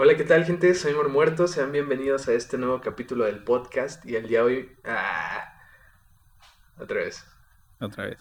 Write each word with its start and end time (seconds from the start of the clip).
Hola, 0.00 0.16
¿qué 0.16 0.22
tal, 0.22 0.44
gente? 0.44 0.72
Soy 0.76 0.94
Mor 0.94 1.08
Muerto. 1.08 1.48
Sean 1.48 1.72
bienvenidos 1.72 2.28
a 2.28 2.32
este 2.32 2.56
nuevo 2.56 2.80
capítulo 2.80 3.24
del 3.24 3.42
podcast. 3.42 4.06
Y 4.06 4.14
el 4.14 4.28
día 4.28 4.38
de 4.40 4.44
hoy. 4.44 4.72
¡Ah! 4.84 5.60
Otra 6.78 6.98
vez. 7.00 7.24
Otra 7.80 8.06
vez. 8.06 8.18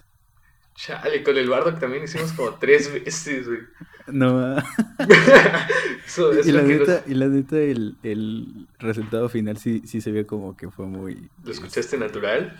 Chale, 0.73 1.21
con 1.21 1.37
el 1.37 1.47
Bardock 1.47 1.79
también 1.79 2.03
hicimos 2.05 2.33
como 2.33 2.55
tres 2.55 2.91
veces, 3.05 3.47
güey. 3.47 3.59
No. 4.07 4.57
Eso 6.07 6.31
es 6.31 6.47
y, 6.47 6.51
la 6.51 6.61
nos- 6.63 6.69
neta, 6.69 7.03
y 7.05 7.13
la 7.13 7.27
neta, 7.27 7.57
el, 7.57 7.95
el 8.01 8.67
resultado 8.79 9.29
final 9.29 9.57
sí, 9.57 9.83
sí 9.85 10.01
se 10.01 10.11
vio 10.11 10.25
como 10.25 10.57
que 10.57 10.71
fue 10.71 10.87
muy. 10.87 11.29
¿Lo 11.43 11.51
escuchaste 11.51 11.95
natural? 11.99 12.59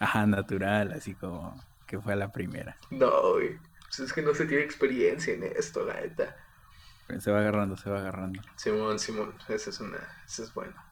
Ajá, 0.00 0.26
natural, 0.26 0.92
así 0.92 1.14
como 1.14 1.58
que 1.86 1.98
fue 1.98 2.12
a 2.12 2.16
la 2.16 2.30
primera. 2.30 2.76
No, 2.90 3.32
güey. 3.32 3.58
Pues 3.86 4.00
es 4.00 4.12
que 4.12 4.20
no 4.20 4.34
se 4.34 4.44
tiene 4.44 4.64
experiencia 4.64 5.32
en 5.32 5.44
esto, 5.44 5.82
la 5.86 5.98
neta. 5.98 6.36
Se 7.18 7.30
va 7.30 7.40
agarrando, 7.40 7.76
se 7.76 7.90
va 7.90 7.98
agarrando. 7.98 8.40
Simón, 8.56 8.98
Simón, 8.98 9.34
esa 9.48 9.70
es 9.70 9.80
una, 9.80 9.98
esa 10.26 10.42
es 10.44 10.54
buena. 10.54 10.84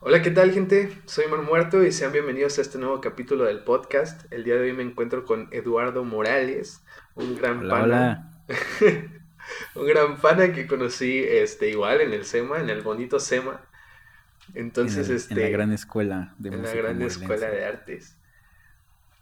Hola, 0.00 0.22
¿qué 0.22 0.30
tal, 0.30 0.52
gente? 0.52 1.00
Soy 1.06 1.26
Mar 1.28 1.42
Muerto 1.42 1.82
y 1.82 1.90
sean 1.92 2.12
bienvenidos 2.12 2.58
a 2.58 2.62
este 2.62 2.78
nuevo 2.78 3.00
capítulo 3.00 3.44
del 3.44 3.64
podcast. 3.64 4.30
El 4.32 4.44
día 4.44 4.54
de 4.54 4.60
hoy 4.62 4.72
me 4.72 4.82
encuentro 4.82 5.24
con 5.24 5.48
Eduardo 5.50 6.04
Morales, 6.04 6.82
un 7.14 7.36
gran 7.36 7.60
Hola, 7.60 7.70
pana, 7.70 8.44
hola. 8.48 9.00
un 9.74 9.86
gran 9.86 10.16
pana 10.18 10.52
que 10.52 10.66
conocí, 10.66 11.24
este, 11.26 11.70
igual 11.70 12.00
en 12.02 12.12
el 12.12 12.24
SEMA, 12.24 12.60
en 12.60 12.70
el 12.70 12.82
bonito 12.82 13.18
SEMA. 13.18 13.60
Entonces, 14.54 15.06
en, 15.06 15.12
el- 15.12 15.16
este, 15.16 15.34
en 15.34 15.40
la 15.40 15.48
gran 15.48 15.72
escuela 15.72 16.34
de 16.38 16.50
en 16.50 16.62
la 16.62 16.74
gran 16.74 17.02
escuela 17.02 17.48
de 17.48 17.64
artes. 17.64 18.16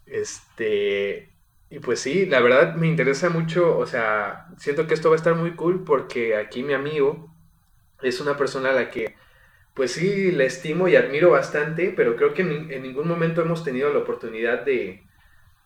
Este, 0.06 1.31
y 1.72 1.80
pues 1.80 2.00
sí, 2.00 2.26
la 2.26 2.40
verdad 2.40 2.74
me 2.76 2.86
interesa 2.88 3.30
mucho, 3.30 3.78
o 3.78 3.86
sea, 3.86 4.48
siento 4.58 4.86
que 4.86 4.94
esto 4.94 5.08
va 5.10 5.16
a 5.16 5.18
estar 5.18 5.34
muy 5.34 5.56
cool 5.56 5.84
porque 5.84 6.36
aquí 6.36 6.62
mi 6.62 6.74
amigo 6.74 7.34
es 8.02 8.20
una 8.20 8.36
persona 8.36 8.70
a 8.70 8.74
la 8.74 8.90
que, 8.90 9.16
pues 9.74 9.92
sí, 9.92 10.32
le 10.32 10.46
estimo 10.46 10.88
y 10.88 10.96
admiro 10.96 11.30
bastante, 11.32 11.92
pero 11.96 12.16
creo 12.16 12.34
que 12.34 12.42
en, 12.42 12.72
en 12.72 12.82
ningún 12.82 13.08
momento 13.08 13.42
hemos 13.42 13.64
tenido 13.64 13.92
la 13.92 14.00
oportunidad 14.00 14.64
de, 14.64 15.06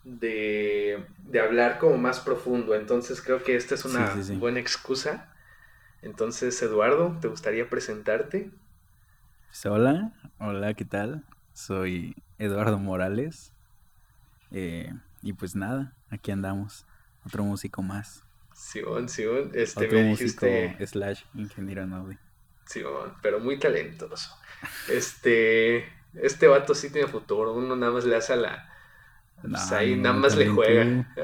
de, 0.05 1.07
de 1.19 1.41
hablar 1.41 1.79
como 1.79 1.99
más 1.99 2.21
profundo, 2.21 2.75
entonces 2.77 3.23
creo 3.23 3.43
que 3.45 3.57
esta 3.57 3.75
es 3.77 3.85
una 3.87 4.07
Sí, 4.07 4.07
sí, 4.09 4.23
sí. 4.25 4.41
buena 4.41 4.61
excusa. 4.61 5.33
Entonces, 6.03 6.61
Eduardo, 6.63 7.19
¿te 7.21 7.29
gustaría 7.29 7.69
presentarte? 7.71 8.53
Pues, 9.47 9.67
hola, 9.67 10.13
hola, 10.39 10.75
¿qué 10.75 10.85
tal? 10.85 11.25
Soy 11.53 12.15
Eduardo 12.39 12.79
Morales. 12.79 13.55
eh, 14.51 14.93
y 15.27 15.33
pues 15.33 15.57
nada, 15.57 15.93
aquí 16.09 16.31
andamos. 16.31 16.87
Otro 17.27 17.43
músico 17.43 17.83
más. 17.83 18.23
Simón, 18.55 19.09
Simón, 19.09 19.51
este, 19.55 19.87
Otro 19.87 19.99
me 19.99 20.11
músico 20.11 20.47
dijiste... 20.47 20.87
slash 20.87 21.23
ingeniero 21.35 21.83
en 21.83 21.93
audio. 21.93 22.19
Simón, 22.65 23.13
pero 23.21 23.41
muy 23.41 23.59
talentoso. 23.59 24.39
Este, 24.89 25.85
este 26.15 26.47
vato 26.47 26.77
sí 26.77 26.91
tiene 26.91 27.09
futuro, 27.09 27.55
uno 27.55 27.75
nada 27.75 27.91
más 27.93 28.05
le 28.05 28.15
hace 28.15 28.35
a 28.35 28.37
la... 28.37 28.73
pues 29.43 29.73
ahí 29.73 29.97
no, 29.97 30.03
nada 30.03 30.15
más 30.15 30.37
le 30.37 30.47
juega. 30.47 30.85
tú. 30.85 31.23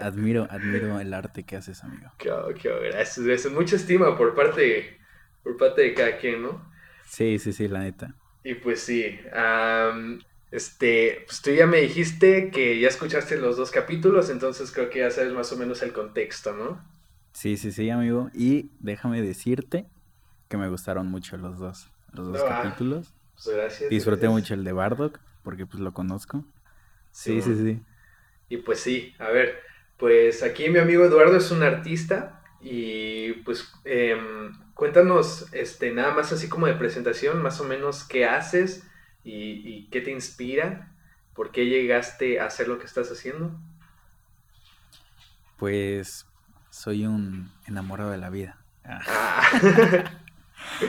Admiro, 0.04 0.48
admiro 0.50 0.98
el 0.98 1.14
arte 1.14 1.44
que 1.44 1.54
haces, 1.54 1.84
amigo. 1.84 2.10
Qué, 2.18 2.32
qué 2.60 2.68
gracias, 2.90 3.24
gracias. 3.24 3.52
Mucha 3.52 3.76
estima 3.76 4.18
por 4.18 4.34
parte, 4.34 4.98
por 5.44 5.56
parte 5.56 5.82
de 5.82 5.94
cada 5.94 6.18
quien, 6.18 6.42
¿no? 6.42 6.68
Sí, 7.04 7.38
sí, 7.38 7.52
sí, 7.52 7.68
la 7.68 7.78
neta. 7.78 8.12
Y 8.42 8.54
pues 8.54 8.80
sí, 8.80 9.20
am, 9.32 10.18
este, 10.56 11.24
pues 11.26 11.42
tú 11.42 11.50
ya 11.52 11.66
me 11.66 11.78
dijiste 11.80 12.50
que 12.50 12.80
ya 12.80 12.88
escuchaste 12.88 13.36
los 13.38 13.56
dos 13.56 13.70
capítulos, 13.70 14.30
entonces 14.30 14.72
creo 14.72 14.90
que 14.90 15.00
ya 15.00 15.10
sabes 15.10 15.32
más 15.32 15.52
o 15.52 15.56
menos 15.56 15.82
el 15.82 15.92
contexto, 15.92 16.52
¿no? 16.54 16.82
Sí, 17.32 17.56
sí, 17.56 17.72
sí, 17.72 17.90
amigo. 17.90 18.30
Y 18.34 18.70
déjame 18.80 19.20
decirte 19.22 19.86
que 20.48 20.56
me 20.56 20.68
gustaron 20.68 21.08
mucho 21.08 21.36
los 21.36 21.58
dos, 21.58 21.90
los 22.12 22.28
dos 22.28 22.44
Ah, 22.44 22.46
capítulos. 22.46 23.14
Pues 23.34 23.48
gracias. 23.56 23.90
Disfruté 23.90 24.28
gracias. 24.28 24.32
mucho 24.32 24.54
el 24.54 24.64
de 24.64 24.72
Bardock, 24.72 25.20
porque 25.42 25.66
pues 25.66 25.80
lo 25.80 25.92
conozco. 25.92 26.44
Sí, 27.10 27.42
sí, 27.42 27.54
Simón. 27.54 27.56
sí. 27.56 27.86
Y 28.48 28.58
pues 28.58 28.80
sí, 28.80 29.14
a 29.18 29.30
ver, 29.30 29.60
pues 29.96 30.42
aquí 30.42 30.68
mi 30.70 30.78
amigo 30.78 31.04
Eduardo 31.04 31.36
es 31.36 31.50
un 31.50 31.62
artista 31.62 32.42
y 32.60 33.32
pues 33.44 33.72
em, 33.84 34.52
cuéntanos, 34.74 35.48
este, 35.52 35.92
nada 35.92 36.14
más 36.14 36.32
así 36.32 36.48
como 36.48 36.66
de 36.66 36.74
presentación, 36.74 37.42
más 37.42 37.60
o 37.60 37.64
menos 37.64 38.04
qué 38.04 38.24
haces 38.26 38.84
y, 39.26 39.62
y 39.68 39.90
qué 39.90 40.02
te 40.02 40.12
inspira, 40.12 40.96
por 41.34 41.52
qué 41.52 41.66
llegaste 41.66 42.40
a 42.40 42.46
hacer 42.46 42.68
lo 42.68 42.78
que 42.78 42.86
estás 42.86 43.10
haciendo. 43.12 43.60
Pues 45.56 46.26
soy 46.70 47.06
un 47.06 47.50
enamorado 47.66 48.10
de 48.10 48.18
la 48.18 48.30
vida. 48.30 48.66
Ah. 48.84 49.00
Ah, 49.06 49.42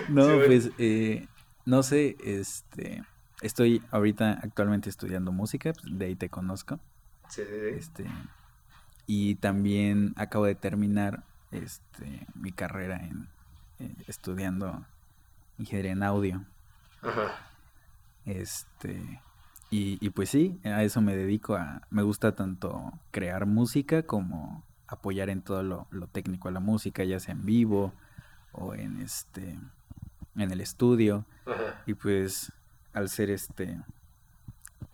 No, 0.08 0.42
Sí, 0.42 0.42
pues 0.44 0.72
eh, 0.78 1.30
no 1.66 1.84
sé, 1.84 2.18
este, 2.20 3.04
estoy 3.42 3.88
ahorita 3.92 4.34
actualmente 4.44 4.90
estudiando 4.90 5.32
música, 5.32 5.74
pues, 5.74 5.86
de 5.98 6.06
ahí 6.06 6.16
te 6.16 6.30
conozco. 6.30 6.82
sí, 7.30 7.44
sí, 7.46 7.52
sí. 7.72 7.78
Este, 7.78 8.06
y 9.08 9.36
también 9.38 10.14
acabo 10.18 10.46
de 10.46 10.56
terminar 10.56 11.26
este, 11.52 12.28
mi 12.36 12.54
carrera 12.54 12.98
en 13.06 13.30
eh, 13.80 13.96
estudiando 14.08 14.88
ingeniería 15.58 15.94
en 15.94 16.04
audio. 16.04 16.48
Ajá, 17.02 17.47
Este, 18.28 19.22
y, 19.72 19.98
y 20.06 20.10
pues 20.12 20.30
sí, 20.30 20.60
a 20.64 20.84
eso 20.84 21.02
me 21.02 21.16
dedico 21.16 21.56
a, 21.56 21.82
me 21.90 22.04
gusta 22.04 22.36
tanto 22.36 22.92
crear 23.12 23.46
música 23.46 24.04
como 24.04 24.64
apoyar 24.88 25.30
en 25.30 25.42
todo 25.42 25.64
lo, 25.64 25.88
lo 25.92 26.08
técnico 26.08 26.50
a 26.50 26.52
la 26.52 26.60
música, 26.60 27.04
ya 27.04 27.20
sea 27.20 27.34
en 27.34 27.46
vivo 27.46 27.94
o 28.52 28.76
en 28.76 29.02
este, 29.02 29.58
en 30.36 30.52
el 30.52 30.62
estudio. 30.62 31.26
ajá. 31.46 31.82
Y 31.86 31.94
pues 31.94 32.52
al 32.94 33.10
ser 33.10 33.30
este 33.30 33.80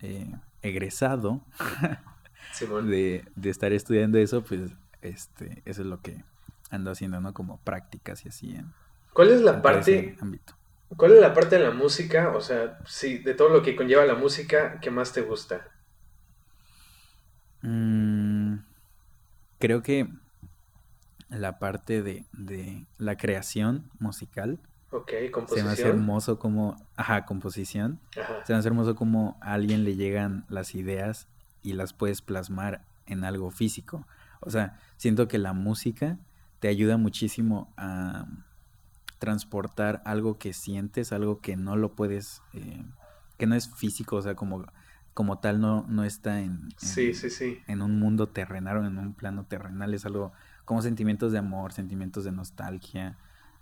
eh, 0.00 0.32
egresado 0.62 1.40
de, 2.84 3.24
de 3.34 3.50
estar 3.50 3.72
estudiando 3.72 4.18
eso, 4.18 4.42
pues 4.42 4.70
este, 5.02 5.62
eso 5.64 5.82
es 5.82 5.86
lo 5.88 6.00
que 6.00 6.24
ando 6.70 6.90
haciendo, 6.90 7.20
¿no? 7.20 7.34
Como 7.34 7.58
prácticas 7.58 8.24
y 8.24 8.28
así 8.28 8.54
en, 8.54 8.72
¿Cuál 9.12 9.30
es 9.30 9.40
la 9.42 9.54
en 9.54 9.62
parte, 9.62 10.10
ese 10.10 10.16
ámbito. 10.20 10.54
Cuál 10.96 11.12
es 11.12 11.20
la 11.20 11.34
parte 11.34 11.56
de 11.58 11.64
la 11.64 11.70
música, 11.72 12.32
o 12.36 12.40
sea, 12.40 12.78
sí, 12.86 13.18
de 13.18 13.34
todo 13.34 13.48
lo 13.50 13.62
que 13.62 13.76
conlleva 13.76 14.04
la 14.06 14.14
música, 14.14 14.80
que 14.80 14.90
más 14.90 15.12
te 15.12 15.22
gusta? 15.22 15.70
Mm, 17.62 18.58
creo 19.58 19.82
que 19.82 20.08
la 21.28 21.58
parte 21.58 22.02
de, 22.02 22.26
de 22.32 22.86
la 22.98 23.16
creación 23.16 23.90
musical 23.98 24.60
Ok, 24.90 25.12
se 25.46 25.62
me 25.64 25.70
hace 25.70 25.88
composición. 25.88 25.88
hermoso 25.88 26.38
como, 26.38 26.76
ajá, 26.96 27.26
composición, 27.26 28.00
Ajá, 28.16 28.44
se 28.44 28.52
me 28.52 28.58
hace 28.58 28.68
hermoso 28.68 28.94
como 28.96 29.38
a 29.42 29.54
alguien 29.54 29.84
le 29.84 29.96
llegan 29.96 30.46
las 30.48 30.74
ideas 30.74 31.28
y 31.62 31.74
las 31.74 31.92
puedes 31.92 32.22
plasmar 32.22 32.86
en 33.06 33.24
algo 33.24 33.50
físico. 33.50 34.06
O 34.40 34.50
sea, 34.50 34.78
siento 34.96 35.28
que 35.28 35.38
la 35.38 35.52
música 35.52 36.18
te 36.60 36.68
ayuda 36.68 36.96
muchísimo 36.96 37.72
a 37.76 38.26
transportar 39.24 40.02
algo 40.04 40.38
que 40.38 40.52
sientes, 40.52 41.12
algo 41.12 41.40
que 41.40 41.56
no 41.56 41.76
lo 41.76 41.94
puedes, 41.94 42.42
eh, 42.54 42.84
que 43.38 43.46
no 43.46 43.54
es 43.54 43.68
físico, 43.74 44.16
o 44.16 44.22
sea, 44.22 44.34
como, 44.36 44.64
como 45.14 45.38
tal 45.40 45.60
no, 45.60 45.86
no 45.88 46.04
está 46.04 46.40
en, 46.40 46.52
en- 46.82 46.88
sí, 46.94 47.14
sí, 47.14 47.30
sí. 47.30 47.62
en 47.66 47.82
un 47.82 47.98
mundo 47.98 48.28
terrenal 48.28 48.78
o 48.78 48.86
en 48.86 48.98
un 48.98 49.14
plano 49.14 49.44
terrenal, 49.46 49.94
es 49.94 50.06
algo 50.06 50.32
como 50.64 50.82
sentimientos 50.82 51.32
de 51.32 51.38
amor, 51.38 51.72
sentimientos 51.72 52.24
de 52.24 52.32
nostalgia, 52.32 53.16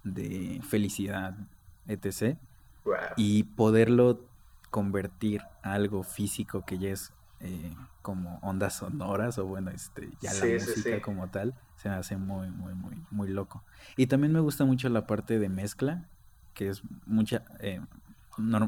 de 0.04 0.60
felicidad, 0.68 1.36
etc 1.86 2.38
Wow. 2.84 2.96
y 3.16 3.44
poderlo 3.44 4.20
convertir 4.70 5.42
a 5.62 5.74
algo 5.74 6.02
físico 6.02 6.64
que 6.64 6.78
ya 6.78 6.90
es 6.90 7.12
eh, 7.42 7.74
como 8.02 8.38
ondas 8.42 8.74
sonoras 8.76 9.36
o 9.38 9.46
bueno, 9.46 9.70
este, 9.70 10.10
ya 10.20 10.32
la 10.32 10.40
Sí, 10.40 10.52
música 10.54 10.96
sí. 10.96 11.00
como 11.02 11.28
tal, 11.28 11.54
se 11.76 11.88
me 11.88 11.96
hace 11.96 12.16
muy, 12.16 12.48
muy, 12.50 12.74
muy, 12.74 13.04
muy 13.10 13.28
loco. 13.28 13.62
Y 13.96 14.06
también 14.06 14.32
me 14.32 14.40
gusta 14.40 14.64
mucho 14.64 14.88
la 14.88 15.06
parte 15.06 15.38
de 15.38 15.48
mezcla, 15.48 16.08
que 16.54 16.68
es 16.68 16.82
mucha, 17.06 17.44
eh, 17.60 17.80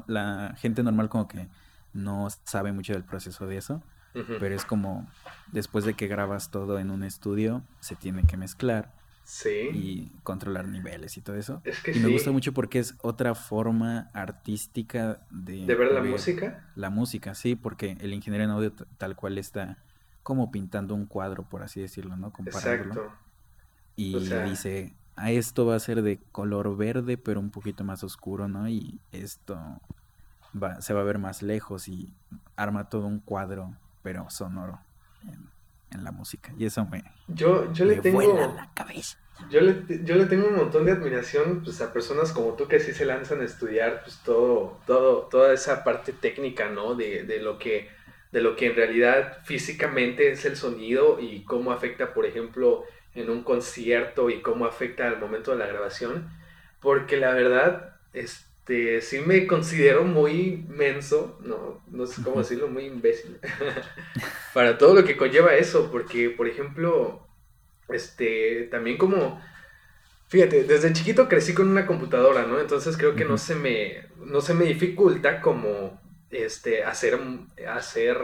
la 0.06 0.54
gente 0.58 0.82
normal 0.82 1.08
como 1.08 1.28
que 1.28 1.48
no 1.92 2.28
sabe 2.44 2.72
mucho 2.72 2.92
del 2.92 3.04
proceso 3.04 3.46
de 3.46 3.56
eso, 3.56 3.82
pero 4.12 4.54
es 4.54 4.64
como 4.64 5.08
después 5.52 5.84
de 5.84 5.94
que 5.94 6.06
grabas 6.06 6.50
todo 6.50 6.78
en 6.78 6.90
un 6.90 7.02
estudio, 7.02 7.62
se 7.80 7.96
tiene 7.96 8.22
que 8.24 8.36
mezclar 8.36 8.92
Sí. 9.24 9.70
y 9.72 10.12
controlar 10.22 10.68
niveles 10.68 11.16
y 11.16 11.22
todo 11.22 11.36
eso. 11.36 11.62
Es 11.64 11.80
que 11.82 11.92
Y 11.92 11.98
me 12.00 12.08
gusta 12.10 12.30
mucho 12.30 12.52
porque 12.52 12.78
es 12.78 12.94
otra 13.02 13.34
forma 13.34 14.10
artística 14.12 15.20
de, 15.30 15.64
¿De 15.66 15.74
ver 15.74 15.92
la 15.92 16.02
música? 16.02 16.68
La 16.76 16.90
música, 16.90 17.34
sí, 17.34 17.56
porque 17.56 17.96
el 18.00 18.12
ingeniero 18.12 18.44
en 18.44 18.50
audio 18.50 18.72
tal 18.98 19.16
cual 19.16 19.38
está 19.38 19.78
como 20.22 20.50
pintando 20.50 20.94
un 20.94 21.06
cuadro, 21.06 21.42
por 21.48 21.62
así 21.62 21.80
decirlo, 21.80 22.16
¿no? 22.16 22.32
Comparándolo. 22.32 22.90
Exacto. 22.92 23.12
Y 23.96 24.14
O 24.16 24.20
sea- 24.20 24.44
dice, 24.44 24.94
a 25.16 25.30
esto 25.30 25.64
va 25.66 25.76
a 25.76 25.80
ser 25.80 26.02
de 26.02 26.18
color 26.32 26.76
verde, 26.76 27.16
pero 27.16 27.40
un 27.40 27.50
poquito 27.50 27.82
más 27.84 28.02
oscuro, 28.04 28.48
¿no? 28.48 28.68
Y 28.68 29.00
esto 29.12 29.58
va, 30.60 30.80
se 30.82 30.92
va 30.92 31.00
a 31.00 31.04
ver 31.04 31.18
más 31.18 31.42
lejos 31.42 31.88
y 31.88 32.12
arma 32.56 32.88
todo 32.90 33.06
un 33.06 33.20
cuadro, 33.20 33.74
pero 34.02 34.28
sonoro 34.30 34.80
en, 35.94 36.04
la 36.04 36.12
música. 36.12 36.52
Y 36.58 36.66
eso 36.66 36.84
me, 36.86 37.04
Yo, 37.28 37.72
yo 37.72 37.84
le 37.84 37.96
me 37.96 38.02
tengo. 38.02 38.16
vuela 38.16 38.46
la 38.48 38.70
cabeza. 38.74 39.18
yo 39.50 39.60
le, 39.60 39.84
yo 40.04 40.16
le 40.16 40.26
tengo 40.26 40.48
un 40.48 40.56
montón 40.56 40.84
de 40.84 40.92
admiración 40.92 41.62
pues, 41.64 41.80
a 41.80 41.92
personas 41.92 42.32
como 42.32 42.54
tú 42.54 42.68
que 42.68 42.80
sí 42.80 42.92
se 42.92 43.04
lanzan 43.04 43.40
a 43.40 43.44
estudiar 43.44 44.02
pues, 44.04 44.20
todo, 44.24 44.80
todo, 44.86 45.22
toda 45.30 45.52
esa 45.52 45.82
parte 45.84 46.12
técnica, 46.12 46.70
¿no? 46.70 46.94
De, 46.94 47.24
de, 47.24 47.40
lo 47.40 47.58
que, 47.58 47.88
de 48.32 48.40
lo 48.42 48.56
que 48.56 48.66
en 48.66 48.76
realidad 48.76 49.38
físicamente 49.44 50.30
es 50.30 50.44
el 50.44 50.56
sonido 50.56 51.18
y 51.20 51.44
cómo 51.44 51.72
afecta, 51.72 52.14
por 52.14 52.26
ejemplo, 52.26 52.84
en 53.14 53.30
un 53.30 53.42
concierto 53.42 54.30
y 54.30 54.40
cómo 54.42 54.66
afecta 54.66 55.06
al 55.08 55.18
momento 55.20 55.52
de 55.52 55.58
la 55.58 55.66
grabación. 55.66 56.28
Porque 56.80 57.16
la 57.16 57.32
verdad, 57.32 57.96
este, 58.66 59.02
sí 59.02 59.20
me 59.20 59.46
considero 59.46 60.04
muy 60.04 60.64
menso, 60.70 61.38
no, 61.44 61.82
no 61.86 62.06
sé 62.06 62.22
cómo 62.22 62.38
decirlo, 62.38 62.66
muy 62.68 62.84
imbécil, 62.86 63.38
para 64.54 64.78
todo 64.78 64.94
lo 64.94 65.04
que 65.04 65.18
conlleva 65.18 65.54
eso. 65.54 65.90
Porque, 65.92 66.30
por 66.30 66.48
ejemplo, 66.48 67.28
este, 67.90 68.68
también 68.70 68.96
como, 68.96 69.38
fíjate, 70.28 70.64
desde 70.64 70.94
chiquito 70.94 71.28
crecí 71.28 71.52
con 71.52 71.68
una 71.68 71.84
computadora, 71.84 72.46
¿no? 72.46 72.58
Entonces 72.58 72.96
creo 72.96 73.14
que 73.14 73.26
no 73.26 73.36
se 73.36 73.54
me, 73.54 74.06
no 74.16 74.40
se 74.40 74.54
me 74.54 74.64
dificulta 74.64 75.42
como, 75.42 76.00
este, 76.30 76.84
hacer, 76.84 77.20
hacer, 77.68 78.16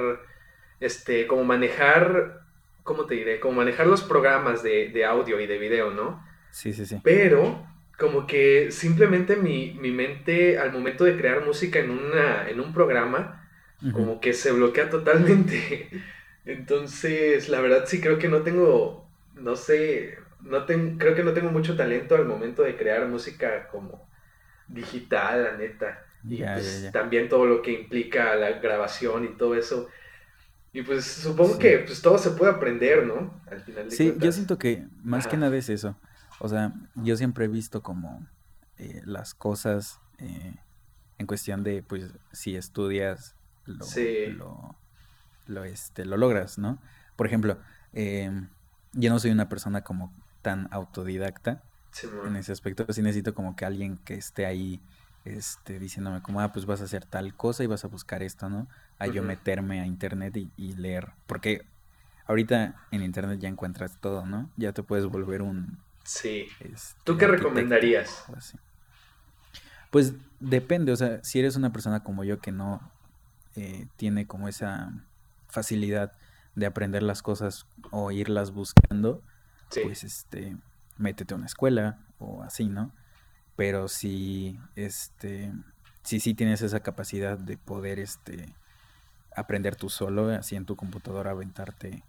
este, 0.80 1.26
como 1.26 1.44
manejar, 1.44 2.46
¿cómo 2.82 3.04
te 3.04 3.14
diré? 3.14 3.40
Como 3.40 3.56
manejar 3.58 3.86
los 3.86 4.02
programas 4.02 4.62
de, 4.62 5.04
audio 5.04 5.38
y 5.38 5.46
de 5.46 5.58
video, 5.58 5.90
¿no? 5.90 6.26
Sí, 6.50 6.72
sí, 6.72 6.86
sí. 6.86 6.98
Pero 7.04 7.62
como 8.00 8.26
que 8.26 8.72
simplemente 8.72 9.36
mi, 9.36 9.74
mente 9.74 10.58
al 10.58 10.72
momento 10.72 11.04
de 11.04 11.16
crear 11.16 11.44
música 11.44 11.78
en, 11.78 11.90
una, 11.90 12.48
en 12.48 12.58
un 12.58 12.72
programa, 12.72 13.46
como 13.92 14.20
que 14.20 14.32
se 14.32 14.50
bloquea 14.50 14.90
totalmente. 14.90 15.88
Entonces, 16.44 17.48
la 17.48 17.60
verdad 17.60 17.84
sí 17.86 18.00
creo 18.00 18.18
que 18.18 18.28
no 18.28 18.42
tengo 18.42 19.10
no 19.40 19.56
sé, 19.56 20.18
no 20.42 20.66
creo 20.66 21.14
que 21.14 21.24
no 21.24 21.32
tengo 21.32 21.50
mucho 21.50 21.76
talento 21.76 22.14
al 22.14 22.26
momento 22.26 22.62
de 22.62 22.76
crear 22.76 23.06
música 23.08 23.68
como 23.68 24.08
digital, 24.68 25.44
la 25.44 25.56
neta. 25.56 26.04
Y 26.28 26.42
pues 26.42 26.90
también 26.92 27.28
todo 27.28 27.46
lo 27.46 27.62
que 27.62 27.72
implica 27.72 28.34
la 28.36 28.50
grabación 28.58 29.24
y 29.24 29.28
todo 29.28 29.54
eso. 29.54 29.88
Y 30.72 30.82
pues 30.82 31.04
supongo 31.04 31.58
que 31.58 31.78
pues 31.78 32.00
todo 32.02 32.18
se 32.18 32.30
puede 32.30 32.52
aprender, 32.52 33.06
¿no? 33.06 33.42
Al 33.50 33.60
final 33.62 33.88
de 33.88 33.96
Sí, 33.96 34.14
yo 34.18 34.30
siento 34.30 34.58
que 34.58 34.84
más 35.02 35.26
que 35.26 35.36
nada 35.36 35.56
es 35.56 35.68
eso. 35.68 35.98
O 36.40 36.48
sea, 36.48 36.72
yo 36.96 37.16
siempre 37.16 37.44
he 37.44 37.48
visto 37.48 37.82
como 37.82 38.26
eh, 38.78 39.02
las 39.04 39.34
cosas 39.34 40.00
eh, 40.18 40.56
en 41.18 41.26
cuestión 41.26 41.62
de, 41.62 41.82
pues, 41.82 42.12
si 42.32 42.56
estudias, 42.56 43.36
lo, 43.66 43.86
lo, 44.36 44.74
lo, 45.46 45.64
este, 45.64 46.04
lo 46.04 46.16
logras, 46.16 46.58
¿no? 46.58 46.78
Por 47.16 47.26
ejemplo, 47.26 47.58
eh, 47.92 48.30
yo 48.92 49.10
no 49.10 49.18
soy 49.18 49.30
una 49.30 49.48
persona 49.48 49.82
como 49.82 50.12
tan 50.42 50.68
autodidacta 50.70 51.62
en 52.24 52.36
ese 52.36 52.52
aspecto. 52.52 52.86
Sí 52.92 53.02
necesito 53.02 53.34
como 53.34 53.56
que 53.56 53.64
alguien 53.64 53.98
que 53.98 54.14
esté 54.14 54.46
ahí 54.46 54.80
este, 55.24 55.78
diciéndome 55.78 56.22
como, 56.22 56.40
ah, 56.40 56.52
pues 56.52 56.66
vas 56.66 56.80
a 56.80 56.84
hacer 56.84 57.04
tal 57.04 57.34
cosa 57.34 57.62
y 57.62 57.66
vas 57.66 57.84
a 57.84 57.88
buscar 57.88 58.22
esto, 58.22 58.48
¿no? 58.48 58.66
A 58.98 59.06
yo 59.06 59.22
meterme 59.22 59.80
a 59.80 59.86
internet 59.86 60.36
y, 60.36 60.72
leer. 60.74 61.12
Porque 61.26 61.66
ahorita 62.26 62.74
en 62.90 63.02
internet 63.02 63.40
ya 63.40 63.48
encuentras 63.48 63.98
todo, 64.00 64.26
¿no? 64.26 64.50
Ya 64.56 64.72
te 64.72 64.82
puedes 64.82 65.06
volver 65.06 65.42
un... 65.42 65.78
Sí. 66.10 66.48
Este, 66.58 67.00
¿Tú 67.04 67.16
qué 67.16 67.28
recomendarías? 67.28 68.24
Pues 69.90 70.14
depende, 70.40 70.90
o 70.90 70.96
sea, 70.96 71.22
si 71.22 71.38
eres 71.38 71.54
una 71.54 71.70
persona 71.70 72.02
como 72.02 72.24
yo 72.24 72.40
que 72.40 72.50
no 72.50 72.80
eh, 73.54 73.86
tiene 73.96 74.26
como 74.26 74.48
esa 74.48 74.92
facilidad 75.46 76.12
de 76.56 76.66
aprender 76.66 77.04
las 77.04 77.22
cosas 77.22 77.64
o 77.92 78.10
irlas 78.10 78.50
buscando, 78.50 79.22
pues 79.84 80.02
este, 80.02 80.56
métete 80.98 81.34
a 81.34 81.36
una 81.36 81.46
escuela 81.46 82.00
o 82.18 82.42
así, 82.42 82.68
¿no? 82.68 82.92
Pero 83.54 83.86
si, 83.86 84.58
este, 84.74 85.52
si 86.02 86.18
sí 86.18 86.34
tienes 86.34 86.60
esa 86.62 86.80
capacidad 86.80 87.38
de 87.38 87.56
poder, 87.56 88.00
este, 88.00 88.52
aprender 89.36 89.76
tú 89.76 89.88
solo, 89.88 90.28
así 90.30 90.56
en 90.56 90.66
tu 90.66 90.74
computadora, 90.74 91.30
aventarte 91.30 92.02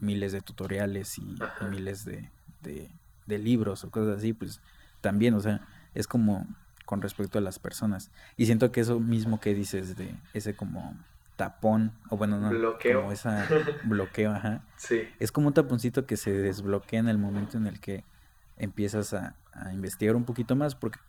miles 0.00 0.32
de 0.32 0.40
tutoriales 0.40 1.18
y, 1.18 1.38
miles 1.70 2.04
de, 2.04 2.32
de, 2.62 2.90
de, 3.28 3.38
libros 3.38 3.84
o 3.84 3.90
cosas 3.90 4.18
así, 4.18 4.32
pues 4.32 4.60
también, 5.00 5.34
o 5.34 5.40
sea, 5.40 5.60
es 5.94 6.06
como 6.06 6.46
con 6.84 7.02
respecto 7.02 7.38
a 7.38 7.42
las 7.42 7.58
personas. 7.58 8.10
Y 8.36 8.46
siento 8.46 8.72
que 8.72 8.80
eso 8.80 8.98
mismo 8.98 9.40
que 9.40 9.54
dices 9.54 9.96
de 9.96 10.14
ese 10.32 10.54
como 10.54 10.96
tapón, 11.36 11.92
o 12.08 12.16
bueno, 12.16 12.40
no, 12.40 12.50
bloqueo. 12.50 13.00
como 13.00 13.12
esa 13.12 13.46
bloqueo, 13.84 14.32
ajá. 14.32 14.62
Sí. 14.76 15.02
Es 15.20 15.30
como 15.30 15.48
un 15.48 15.54
taponcito 15.54 16.04
que 16.04 16.16
se 16.16 16.32
desbloquea 16.32 16.98
en 16.98 17.08
el 17.08 17.18
momento 17.18 17.56
en 17.56 17.66
el 17.66 17.78
que 17.78 18.04
empiezas 18.56 19.14
a, 19.14 19.34
investigar 19.72 20.14
un 20.14 20.24
poquito 20.24 20.54
más, 20.54 20.76
porque 20.76 21.00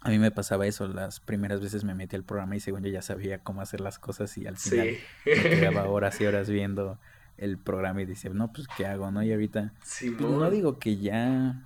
a 0.00 0.08
mí 0.08 0.18
me 0.18 0.30
pasaba 0.30 0.66
eso, 0.66 0.88
las 0.88 1.20
primeras 1.20 1.60
veces 1.60 1.84
me 1.84 1.94
metí 1.94 2.16
al 2.16 2.22
programa 2.22 2.56
y 2.56 2.60
según 2.60 2.82
yo 2.82 2.90
ya 2.90 3.02
sabía 3.02 3.38
cómo 3.40 3.60
hacer 3.60 3.80
las 3.80 3.98
cosas 3.98 4.38
y 4.38 4.46
al 4.46 4.56
final 4.56 4.96
me 5.26 5.32
quedaba 5.34 5.84
horas 5.88 6.18
y 6.20 6.24
horas 6.26 6.48
viendo 6.48 6.98
el 7.38 7.58
programa 7.58 8.02
y 8.02 8.06
decía, 8.06 8.30
no, 8.32 8.52
pues 8.52 8.66
qué 8.76 8.86
hago, 8.86 9.10
¿no? 9.10 9.22
Y 9.22 9.32
ahorita, 9.32 9.72
pues, 9.78 10.20
no 10.20 10.50
digo 10.50 10.78
que 10.78 10.96
ya 10.96 11.62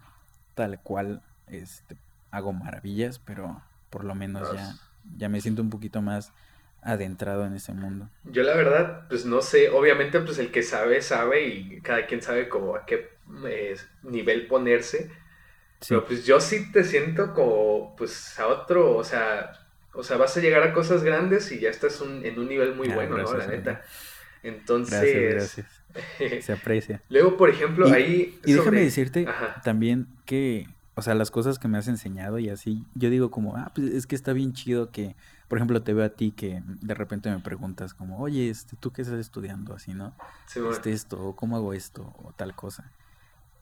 tal 0.54 0.80
cual 0.80 1.22
este, 1.46 1.96
hago 2.30 2.52
maravillas, 2.52 3.18
pero 3.18 3.62
por 3.88 4.04
lo 4.04 4.14
menos 4.14 4.52
ya, 4.52 4.74
ya 5.16 5.28
me 5.28 5.40
siento 5.40 5.62
un 5.62 5.70
poquito 5.70 6.02
más 6.02 6.32
adentrado 6.82 7.46
en 7.46 7.54
ese 7.54 7.72
mundo? 7.72 8.08
Yo 8.24 8.42
la 8.42 8.54
verdad, 8.54 9.06
pues 9.08 9.24
no 9.24 9.42
sé, 9.42 9.70
obviamente 9.70 10.20
pues 10.20 10.38
el 10.38 10.50
que 10.50 10.62
sabe, 10.62 11.02
sabe 11.02 11.46
y 11.48 11.80
cada 11.80 12.06
quien 12.06 12.22
sabe 12.22 12.48
como 12.48 12.74
a 12.76 12.86
qué 12.86 13.10
eh, 13.46 13.76
nivel 14.02 14.46
ponerse. 14.46 15.10
Pero 15.88 16.04
pues 16.04 16.26
yo 16.26 16.40
sí 16.40 16.70
te 16.72 16.84
siento 16.84 17.32
como 17.32 17.96
pues 17.96 18.38
a 18.38 18.46
otro, 18.48 18.96
o 18.96 19.04
sea, 19.04 19.52
o 19.94 20.02
sea, 20.02 20.18
vas 20.18 20.36
a 20.36 20.40
llegar 20.40 20.62
a 20.62 20.74
cosas 20.74 21.02
grandes 21.02 21.50
y 21.52 21.60
ya 21.60 21.70
estás 21.70 22.00
en 22.02 22.38
un 22.38 22.48
nivel 22.48 22.74
muy 22.74 22.90
ah, 22.90 22.94
bueno, 22.94 23.16
¿no? 23.16 23.34
La 23.34 23.46
neta. 23.46 23.82
Entonces... 24.42 25.34
Gracias, 25.34 25.66
Se 26.44 26.52
aprecia. 26.52 27.02
Luego, 27.08 27.36
por 27.36 27.50
ejemplo, 27.50 27.88
ahí... 27.92 28.38
Y 28.44 28.52
déjame 28.52 28.80
decirte 28.80 29.26
también 29.64 30.06
que, 30.24 30.68
o 30.94 31.02
sea, 31.02 31.14
las 31.14 31.30
cosas 31.30 31.58
que 31.58 31.66
me 31.66 31.78
has 31.78 31.88
enseñado 31.88 32.38
y 32.38 32.48
así, 32.48 32.84
yo 32.94 33.10
digo 33.10 33.30
como, 33.30 33.56
ah, 33.56 33.72
pues 33.74 33.92
es 33.92 34.06
que 34.06 34.14
está 34.14 34.32
bien 34.32 34.52
chido 34.52 34.90
que 34.90 35.16
por 35.50 35.58
ejemplo, 35.58 35.82
te 35.82 35.92
veo 35.92 36.04
a 36.04 36.10
ti 36.10 36.30
que 36.30 36.62
de 36.64 36.94
repente 36.94 37.28
me 37.28 37.40
preguntas 37.40 37.92
como, 37.92 38.20
oye, 38.20 38.50
este, 38.50 38.76
¿tú 38.76 38.92
qué 38.92 39.02
estás 39.02 39.18
estudiando? 39.18 39.74
Así, 39.74 39.94
¿no? 39.94 40.14
Sí, 40.46 40.60
este, 40.70 40.92
esto, 40.92 41.20
o 41.20 41.34
cómo 41.34 41.56
hago 41.56 41.72
esto, 41.72 42.14
o 42.22 42.32
tal 42.36 42.54
cosa. 42.54 42.92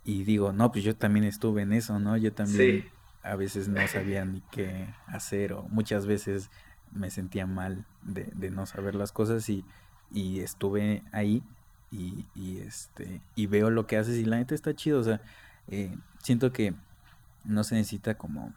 Y 0.05 0.25
digo, 0.25 0.53
no, 0.53 0.71
pues 0.71 0.85
yo 0.85 0.95
también 0.95 1.25
estuve 1.25 1.63
en 1.63 1.73
eso, 1.73 1.99
¿no? 1.99 2.19
Yo 2.19 2.35
también 2.35 2.91
a 3.23 3.37
veces 3.37 3.69
no 3.69 3.89
sabía 3.89 4.27
ni 4.27 4.43
qué 4.53 4.87
hacer, 5.07 5.55
o 5.55 5.63
muchas 5.71 6.05
veces 6.05 6.51
me 6.93 7.09
sentía 7.09 7.47
mal 7.47 7.87
de, 8.03 8.25
de 8.35 8.51
no 8.51 8.67
saber 8.67 8.95
las 8.95 9.11
cosas 9.11 9.49
y, 9.49 9.65
y 10.13 10.41
estuve 10.41 11.03
ahí 11.13 11.43
y, 11.91 12.27
y, 12.35 12.61
este, 12.61 13.21
y 13.35 13.47
veo 13.47 13.71
lo 13.71 13.87
que 13.87 13.97
haces 13.97 14.17
y 14.17 14.25
la 14.25 14.37
neta 14.37 14.55
está 14.55 14.75
chido, 14.75 15.01
o 15.01 15.05
sea, 15.05 15.21
eh, 15.69 15.97
siento 16.23 16.53
que 16.53 16.75
no 17.45 17.65
se 17.65 17.75
necesita 17.75 18.17
como 18.17 18.53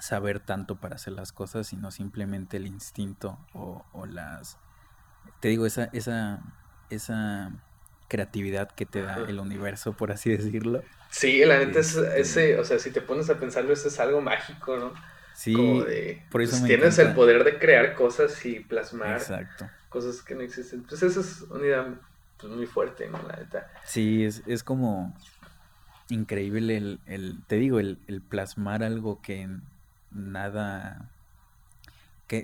saber 0.00 0.40
tanto 0.40 0.76
para 0.76 0.96
hacer 0.96 1.12
las 1.12 1.32
cosas, 1.32 1.66
sino 1.66 1.90
simplemente 1.90 2.56
el 2.56 2.66
instinto 2.66 3.38
o, 3.52 3.84
las... 4.06 4.58
Te 5.40 5.48
digo, 5.48 5.66
esa, 5.66 5.90
esa, 5.92 6.40
esa 6.88 7.52
creatividad 8.08 8.70
que 8.70 8.86
te 8.86 9.02
da 9.02 9.16
el 9.28 9.38
universo, 9.38 9.92
por 9.92 10.12
así 10.12 10.30
decirlo. 10.30 10.82
Sí, 11.10 11.44
la 11.44 11.58
neta 11.58 11.80
es 11.80 11.96
este 11.96 12.20
ese, 12.20 12.58
o 12.58 12.64
sea, 12.64 12.78
si 12.78 12.90
te 12.90 13.00
pones 13.00 13.28
a 13.30 13.38
pensarlo, 13.38 13.72
eso 13.72 13.88
es 13.88 14.00
algo 14.00 14.20
mágico, 14.20 14.76
¿no? 14.76 14.92
Sí, 15.34 15.54
por 16.30 16.42
eso 16.42 16.56
pues, 16.56 16.64
tienes 16.64 16.98
el 16.98 17.14
poder 17.14 17.44
de 17.44 17.58
crear 17.58 17.94
cosas 17.94 18.44
y 18.44 18.60
plasmar 18.60 19.20
cosas 19.90 20.22
que 20.22 20.34
no 20.34 20.40
existen. 20.40 20.82
Pues 20.84 21.02
eso 21.02 21.20
es 21.20 21.42
una 21.42 21.66
idea 21.66 22.00
pues, 22.38 22.50
muy 22.52 22.66
fuerte, 22.66 23.08
¿no? 23.10 23.22
La 23.22 23.36
neta. 23.36 23.70
Sí, 23.84 24.24
es, 24.24 24.42
es 24.46 24.64
como 24.64 25.14
increíble 26.08 26.78
el, 26.78 27.00
el 27.06 27.42
te 27.46 27.56
digo, 27.56 27.78
el, 27.78 27.98
el 28.08 28.22
plasmar 28.22 28.82
algo 28.82 29.20
que 29.20 29.48
nada 30.10 31.10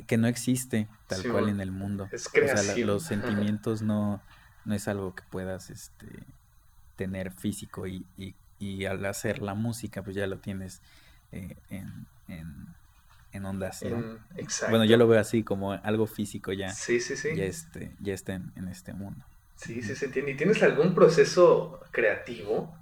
que, 0.07 0.17
no 0.17 0.27
existe 0.27 0.89
tal 1.07 1.23
cual 1.31 1.49
en 1.49 1.61
el 1.61 1.71
mundo. 1.71 2.09
Es 2.11 2.27
O 2.27 2.31
sea, 2.33 2.77
los 2.79 3.03
sentimientos 3.05 3.83
no, 3.83 4.21
no 4.65 4.75
es 4.75 4.89
algo 4.89 5.15
que 5.15 5.23
puedas 5.31 5.71
este, 5.71 6.07
tener 6.97 7.31
físico 7.31 7.87
y, 7.87 8.05
y, 8.59 8.85
al 8.87 9.05
hacer 9.05 9.43
la 9.43 9.55
música 9.55 10.03
pues 10.03 10.17
ya 10.17 10.27
lo 10.27 10.39
tienes 10.39 10.81
eh, 11.31 11.57
en, 11.71 12.07
en, 12.27 12.67
ondas, 13.45 13.85
Bueno, 14.71 14.85
yo 14.85 14.97
lo 14.97 15.07
veo 15.07 15.21
así 15.21 15.43
como 15.43 15.73
algo 15.73 16.07
físico 16.07 16.53
ya. 16.53 16.71
Sí, 16.71 17.01
sí, 17.01 17.17
sí. 17.17 17.37
Ya, 17.37 17.51
ya 18.01 18.15
está 18.15 18.35
en, 18.35 18.69
este 18.71 18.93
mundo. 18.93 19.25
Sí, 19.57 19.83
sí 19.83 19.95
se 19.95 20.07
entiende. 20.07 20.33
¿Y 20.33 20.37
tienes 20.37 20.63
algún 20.63 20.95
proceso 20.95 21.81
creativo? 21.91 22.75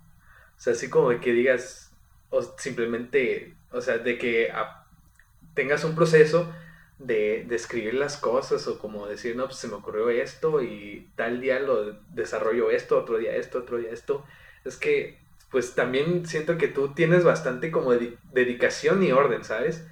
O 0.57 0.61
sea, 0.61 0.73
así 0.73 0.89
como 0.89 1.11
de 1.11 1.21
que 1.21 1.33
digas, 1.33 1.91
o 2.31 2.43
simplemente 2.59 3.55
o 3.75 3.81
sea, 3.81 3.99
de 3.99 4.17
que 4.17 4.53
tengas 5.55 5.85
un 5.85 5.95
proceso 5.95 6.53
de, 6.99 7.47
escribir 7.51 7.95
las 7.95 8.17
cosas 8.17 8.67
o 8.69 8.79
como 8.79 9.07
decir, 9.07 9.37
no, 9.37 9.47
pues 9.47 9.57
se 9.57 9.69
me 9.69 9.75
ocurrió 9.75 10.09
esto 10.11 10.63
y 10.63 11.09
tal 11.17 11.41
día 11.41 11.59
lo 11.59 11.93
desarrollo 12.15 12.71
esto, 12.71 12.99
otro 12.99 13.19
día 13.19 13.35
esto, 13.35 13.59
otro 13.59 13.79
día 13.79 13.91
esto. 13.91 14.25
Es 14.65 14.77
que 14.77 15.19
pues 15.51 15.75
también 15.75 16.27
siento 16.27 16.57
que 16.57 16.69
tú 16.69 16.95
tienes 16.95 17.25
bastante 17.25 17.71
como 17.71 17.93
dedicación 18.33 19.03
y 19.03 19.13
orden, 19.13 19.45
¿sabes? 19.45 19.85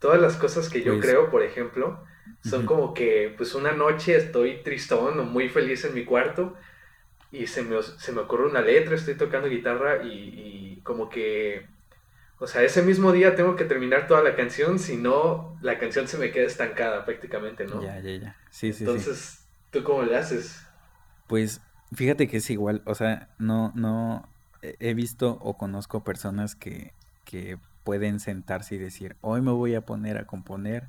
Todas 0.00 0.20
las 0.20 0.36
cosas 0.36 0.68
que 0.68 0.82
yo 0.82 0.98
Pues 0.98 1.00
creo, 1.00 1.30
por 1.30 1.42
ejemplo, 1.42 2.04
son 2.40 2.64
como 2.66 2.94
que 2.94 3.34
pues 3.36 3.54
una 3.54 3.72
noche 3.72 4.16
estoy 4.16 4.62
tristón 4.62 5.18
o 5.20 5.24
muy 5.24 5.48
feliz 5.48 5.84
en 5.84 5.94
mi 5.94 6.04
cuarto 6.04 6.54
y 7.30 7.46
se 7.46 7.62
me, 7.62 7.82
se 7.82 8.12
me 8.12 8.20
ocurre 8.22 8.46
una 8.48 8.60
letra, 8.62 8.94
estoy 8.96 9.16
tocando 9.16 9.48
guitarra 9.48 10.02
y, 10.04 10.76
y 10.78 10.80
como 10.82 11.08
que, 11.10 11.66
o 12.38 12.46
sea, 12.46 12.62
ese 12.64 12.82
mismo 12.82 13.12
día 13.12 13.34
tengo 13.36 13.56
que 13.56 13.64
terminar 13.66 14.06
toda 14.08 14.22
la 14.22 14.36
canción, 14.36 14.78
si 14.78 14.96
no, 14.96 15.58
la 15.62 15.78
canción 15.78 16.08
se 16.08 16.18
me 16.18 16.32
queda 16.32 16.46
estancada 16.46 17.04
prácticamente, 17.04 17.66
¿no? 17.66 17.82
Ya, 17.82 17.98
ya, 18.00 18.16
ya. 18.16 18.36
Sí, 18.50 18.72
sí, 18.72 18.88
sí. 18.88 19.06
Entonces, 19.06 19.40
¿tú 19.70 19.84
cómo 19.84 20.02
le 20.04 20.16
haces? 20.16 20.62
Pues 21.26 21.60
fíjate 21.92 22.28
que 22.28 22.38
es 22.38 22.50
igual, 22.50 22.82
o 22.86 22.94
sea, 22.94 23.28
no, 23.38 23.72
no, 23.74 24.28
he 24.62 24.76
he 24.80 24.94
visto 24.94 25.38
o 25.40 25.56
conozco 25.58 26.04
personas 26.04 26.54
que, 26.54 26.94
que 27.24 27.58
pueden 27.88 28.20
sentarse 28.20 28.74
y 28.74 28.78
decir, 28.78 29.16
hoy 29.22 29.40
me 29.40 29.50
voy 29.50 29.74
a 29.74 29.80
poner 29.80 30.18
a 30.18 30.26
componer, 30.26 30.88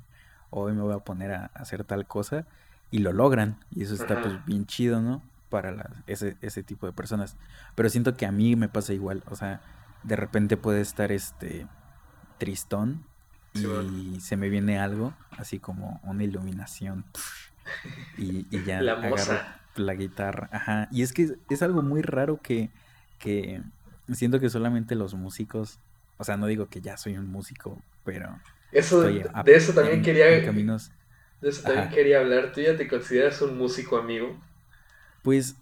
hoy 0.50 0.74
me 0.74 0.82
voy 0.82 0.92
a 0.92 0.98
poner 0.98 1.32
a 1.32 1.46
hacer 1.54 1.82
tal 1.82 2.06
cosa, 2.06 2.44
y 2.90 2.98
lo 2.98 3.14
logran, 3.14 3.56
y 3.70 3.84
eso 3.84 3.94
está 3.94 4.20
pues 4.20 4.44
bien 4.44 4.66
chido, 4.66 5.00
¿no? 5.00 5.22
Para 5.48 5.88
ese, 6.06 6.36
ese 6.42 6.62
tipo 6.62 6.84
de 6.84 6.92
personas. 6.92 7.38
Pero 7.74 7.88
siento 7.88 8.18
que 8.18 8.26
a 8.26 8.32
mí 8.32 8.54
me 8.54 8.68
pasa 8.68 8.92
igual, 8.92 9.22
o 9.30 9.34
sea, 9.34 9.62
de 10.02 10.14
repente 10.14 10.58
puede 10.58 10.82
estar 10.82 11.10
este 11.10 11.66
tristón 12.36 13.02
sí, 13.54 13.64
bueno. 13.64 13.90
y 13.90 14.20
se 14.20 14.36
me 14.36 14.50
viene 14.50 14.78
algo, 14.78 15.14
así 15.38 15.58
como 15.58 16.02
una 16.04 16.22
iluminación. 16.22 17.06
y, 18.18 18.46
y 18.54 18.62
ya 18.64 18.82
La 18.82 18.92
agarro 18.92 19.40
la 19.74 19.94
guitarra. 19.94 20.50
Ajá. 20.52 20.88
Y 20.92 21.00
es 21.00 21.14
que 21.14 21.22
es, 21.22 21.34
es 21.48 21.62
algo 21.62 21.80
muy 21.80 22.02
raro 22.02 22.42
que, 22.42 22.68
que 23.18 23.62
siento 24.12 24.38
que 24.38 24.50
solamente 24.50 24.96
los 24.96 25.14
músicos, 25.14 25.78
o 26.20 26.24
sea, 26.24 26.38
no 26.38 26.46
digo 26.48 26.68
que 26.70 26.82
ya 26.82 26.98
soy 26.98 27.16
un 27.18 27.28
músico, 27.28 27.84
pero 28.04 28.42
Eso, 28.72 29.02
a- 29.34 29.44
de 29.44 29.54
eso 29.56 29.72
también 29.74 30.02
en, 30.02 30.02
quería, 30.02 30.28
en 30.28 30.42
de 31.40 31.48
eso 31.50 31.64
también 31.64 31.88
Ajá. 31.88 31.90
quería 31.90 32.20
hablar. 32.20 32.52
¿Tú 32.52 32.60
ya 32.60 32.76
te 32.76 32.88
consideras 32.88 33.42
un 33.42 33.58
músico 33.58 33.96
amigo? 33.98 34.40
Pues 35.22 35.56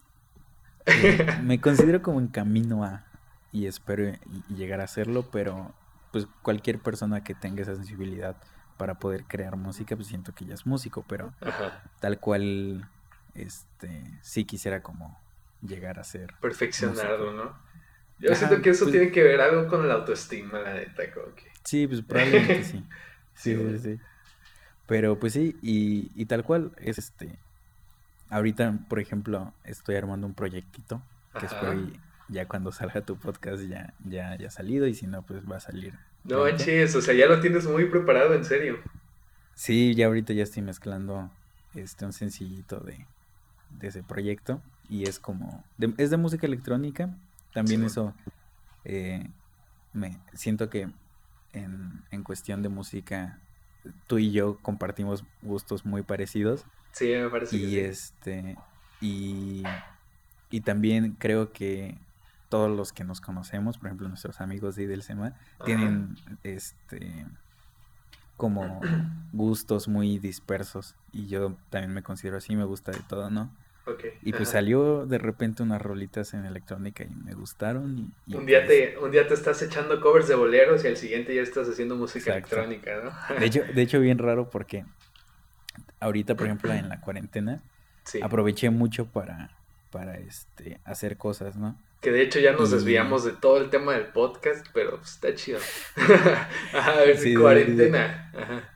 eh, 0.95 1.25
me 1.37 1.61
considero 1.61 2.03
como 2.03 2.21
en 2.21 2.29
camino 2.29 2.85
a, 2.85 3.07
y 3.53 3.67
espero 3.67 4.09
y- 4.27 4.45
llegar 4.55 4.81
a 4.81 4.85
hacerlo, 4.85 5.31
pero 5.31 5.77
pues 6.13 6.29
cualquier 6.43 6.83
persona 6.83 7.25
que 7.25 7.35
tenga 7.35 7.63
esa 7.63 7.77
sensibilidad 7.77 8.41
para 8.77 8.99
poder 9.01 9.27
crear 9.27 9.57
música, 9.57 9.97
pues 9.97 10.09
siento 10.09 10.35
que 10.35 10.47
ya 10.47 10.55
es 10.55 10.67
músico, 10.67 11.07
pero 11.07 11.35
Ajá. 11.41 11.83
tal 12.01 12.21
cual, 12.21 12.91
este, 13.35 14.21
sí 14.23 14.45
quisiera 14.47 14.83
como 14.83 15.23
llegar 15.63 15.99
a 16.01 16.05
ser 16.05 16.35
Perfeccionarlo, 16.41 17.33
músico. 17.33 17.33
¿no? 17.33 17.57
Yo 18.21 18.35
siento 18.35 18.61
que 18.63 18.71
eso 18.71 18.85
pues 18.85 18.93
tiene 18.97 19.13
que 19.13 19.23
ver 19.23 19.41
algo 19.41 19.69
con 19.69 19.89
la 19.89 19.95
autoestima, 19.95 20.61
la 20.61 20.75
neta, 20.75 21.11
como 21.13 21.35
que. 21.35 21.45
sí, 21.65 21.87
pues 21.87 22.03
probablemente 22.03 22.63
sí. 22.65 22.83
Sí, 23.35 23.55
Sí, 23.55 23.79
sí. 23.79 23.99
Pero 24.87 25.19
pues 25.19 25.35
sí, 25.35 25.57
y, 25.63 26.11
y 26.15 26.25
tal 26.27 26.45
cual 26.45 26.73
es 26.79 26.99
este. 26.99 27.39
Ahorita, 28.31 28.75
por 28.89 28.99
ejemplo, 29.01 29.53
estoy 29.65 29.97
armando 29.97 30.27
un 30.27 30.35
proyectito 30.35 31.01
que 31.39 31.47
espero 31.47 31.73
ya 32.29 32.47
cuando 32.47 32.73
salga 32.73 33.01
tu 33.01 33.17
podcast 33.17 33.63
ya, 33.65 33.95
ya 34.05 34.31
haya 34.31 34.51
salido 34.51 34.87
y 34.87 34.95
si 34.95 35.07
no, 35.07 35.23
pues 35.23 35.51
va 35.51 35.57
a 35.57 35.61
salir 35.61 35.95
No 36.25 36.41
manches, 36.41 36.95
o 36.95 37.01
sea, 37.01 37.15
ya 37.15 37.27
lo 37.27 37.41
tienes 37.41 37.67
muy 37.67 37.87
preparado, 37.87 38.35
en 38.35 38.45
serio. 38.45 38.79
Sí, 39.55 39.95
ya 39.95 40.07
ahorita 40.07 40.33
ya 40.33 40.43
estoy 40.43 40.63
mezclando 40.63 41.31
este 41.75 42.05
un 42.05 42.13
sencillito 42.13 42.81
de, 42.81 43.07
de 43.81 43.89
ese 43.89 44.03
proyecto 44.03 44.61
y 44.89 45.05
es 45.05 45.19
como, 45.19 45.65
de- 45.79 45.95
es 45.97 46.11
de 46.11 46.17
música 46.17 46.47
electrónica, 46.47 47.11
también 47.53 47.83
eso 47.85 48.15
eh, 48.85 49.29
me 49.93 50.19
siento 50.35 50.69
que 50.71 50.89
en, 51.53 52.05
en 52.11 52.23
cuestión 52.23 52.63
de 52.63 52.69
música 52.69 53.41
tú 54.07 54.19
y 54.19 54.33
yo 54.33 54.59
compartimos 54.63 55.25
gustos 55.43 55.85
muy 55.85 56.03
parecidos 56.03 56.65
Sí, 56.93 57.07
me 57.09 57.29
parece 57.31 57.57
que 57.59 57.65
y 57.65 57.71
sí. 57.71 57.79
este 57.81 58.57
y, 59.01 59.63
y 60.51 60.61
también 60.63 61.13
creo 61.19 61.53
que 61.53 61.97
todos 62.49 62.75
los 62.75 62.93
que 62.93 63.05
nos 63.05 63.21
conocemos, 63.21 63.79
por 63.79 63.87
ejemplo 63.89 64.09
nuestros 64.09 64.41
amigos 64.41 64.75
de 64.77 64.85
Idelsema, 64.85 65.29
Ajá. 65.61 65.67
tienen 65.67 66.17
este 66.43 67.27
como 68.37 68.81
gustos 69.33 69.89
muy 69.89 70.19
dispersos 70.19 70.95
y 71.13 71.27
yo 71.29 71.57
también 71.71 71.93
me 71.93 72.03
considero 72.03 72.39
así, 72.39 72.57
me 72.57 72.65
gusta 72.65 72.93
de 72.93 73.01
todo, 73.09 73.31
¿no? 73.31 73.51
Y 74.23 74.33
pues 74.33 74.49
Ajá. 74.49 74.59
salió 74.59 75.07
de 75.07 75.19
repente 75.19 75.63
unas 75.63 75.81
rolitas 75.83 76.35
en 76.35 76.45
electrónica 76.45 77.05
y 77.05 77.09
me 77.15 77.35
gustaron 77.35 77.99
y, 77.99 78.33
y 78.33 78.35
Un 78.37 78.47
día 78.47 78.65
pues 78.65 78.93
te, 78.93 78.99
un 78.99 79.11
día 79.11 79.27
te 79.27 79.35
estás 79.35 79.61
echando 79.63 80.01
covers 80.01 80.29
de 80.29 80.35
boleros 80.35 80.85
y 80.85 80.89
al 80.89 80.97
siguiente 80.97 81.35
ya 81.35 81.43
estás 81.43 81.69
haciendo 81.69 81.97
música 81.97 82.37
exacto. 82.37 82.57
electrónica, 82.63 83.03
¿no? 83.31 83.41
De 83.41 83.47
hecho, 83.47 83.63
de 83.75 83.83
hecho 83.83 84.01
bien 84.01 84.19
raro 84.19 84.51
porque 84.51 84.85
ahorita, 86.01 86.35
por 86.37 86.47
ejemplo, 86.47 86.73
en 86.73 86.89
la 86.89 87.01
cuarentena 87.01 87.63
Sí. 88.05 88.21
aproveché 88.23 88.71
mucho 88.71 89.07
para 89.07 89.51
para 89.91 90.17
este 90.19 90.81
hacer 90.85 91.17
cosas, 91.19 91.57
¿no? 91.57 91.77
Que 92.01 92.11
de 92.13 92.23
hecho 92.23 92.39
ya 92.41 92.53
nos 92.53 92.71
Y 92.71 92.75
desviamos 92.77 93.25
de 93.25 93.33
todo 93.33 93.59
el 93.59 93.71
tema 93.71 93.93
del 93.95 94.07
podcast, 94.07 94.67
pero 94.73 94.97
pues, 94.99 95.11
está 95.13 95.35
chido. 95.35 95.59
Ajá, 96.73 97.05
sí, 97.07 97.13
sí, 97.15 97.19
sí. 97.19 97.35
cuarentena. 97.35 98.31
Ajá. 98.37 98.75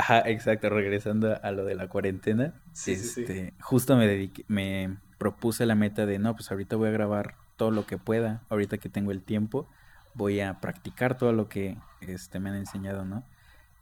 Ajá, 0.00 0.22
exacto, 0.24 0.70
regresando 0.70 1.38
a 1.42 1.50
lo 1.50 1.66
de 1.66 1.74
la 1.74 1.86
cuarentena, 1.88 2.54
Sí, 2.72 2.92
este, 2.92 3.52
justo 3.60 3.96
me 3.96 4.06
dediqué, 4.06 4.46
me 4.48 4.96
propuse 5.18 5.66
la 5.66 5.74
meta 5.74 6.06
de, 6.06 6.18
no, 6.18 6.34
pues 6.34 6.50
ahorita 6.50 6.76
voy 6.76 6.88
a 6.88 6.92
grabar 6.92 7.34
todo 7.56 7.70
lo 7.70 7.84
que 7.84 7.98
pueda, 7.98 8.42
ahorita 8.48 8.78
que 8.78 8.88
tengo 8.88 9.10
el 9.10 9.22
tiempo, 9.22 9.68
voy 10.14 10.40
a 10.40 10.58
practicar 10.58 11.18
todo 11.18 11.34
lo 11.34 11.50
que 11.50 11.76
este, 12.00 12.40
me 12.40 12.48
han 12.48 12.56
enseñado, 12.56 13.04
¿no? 13.04 13.24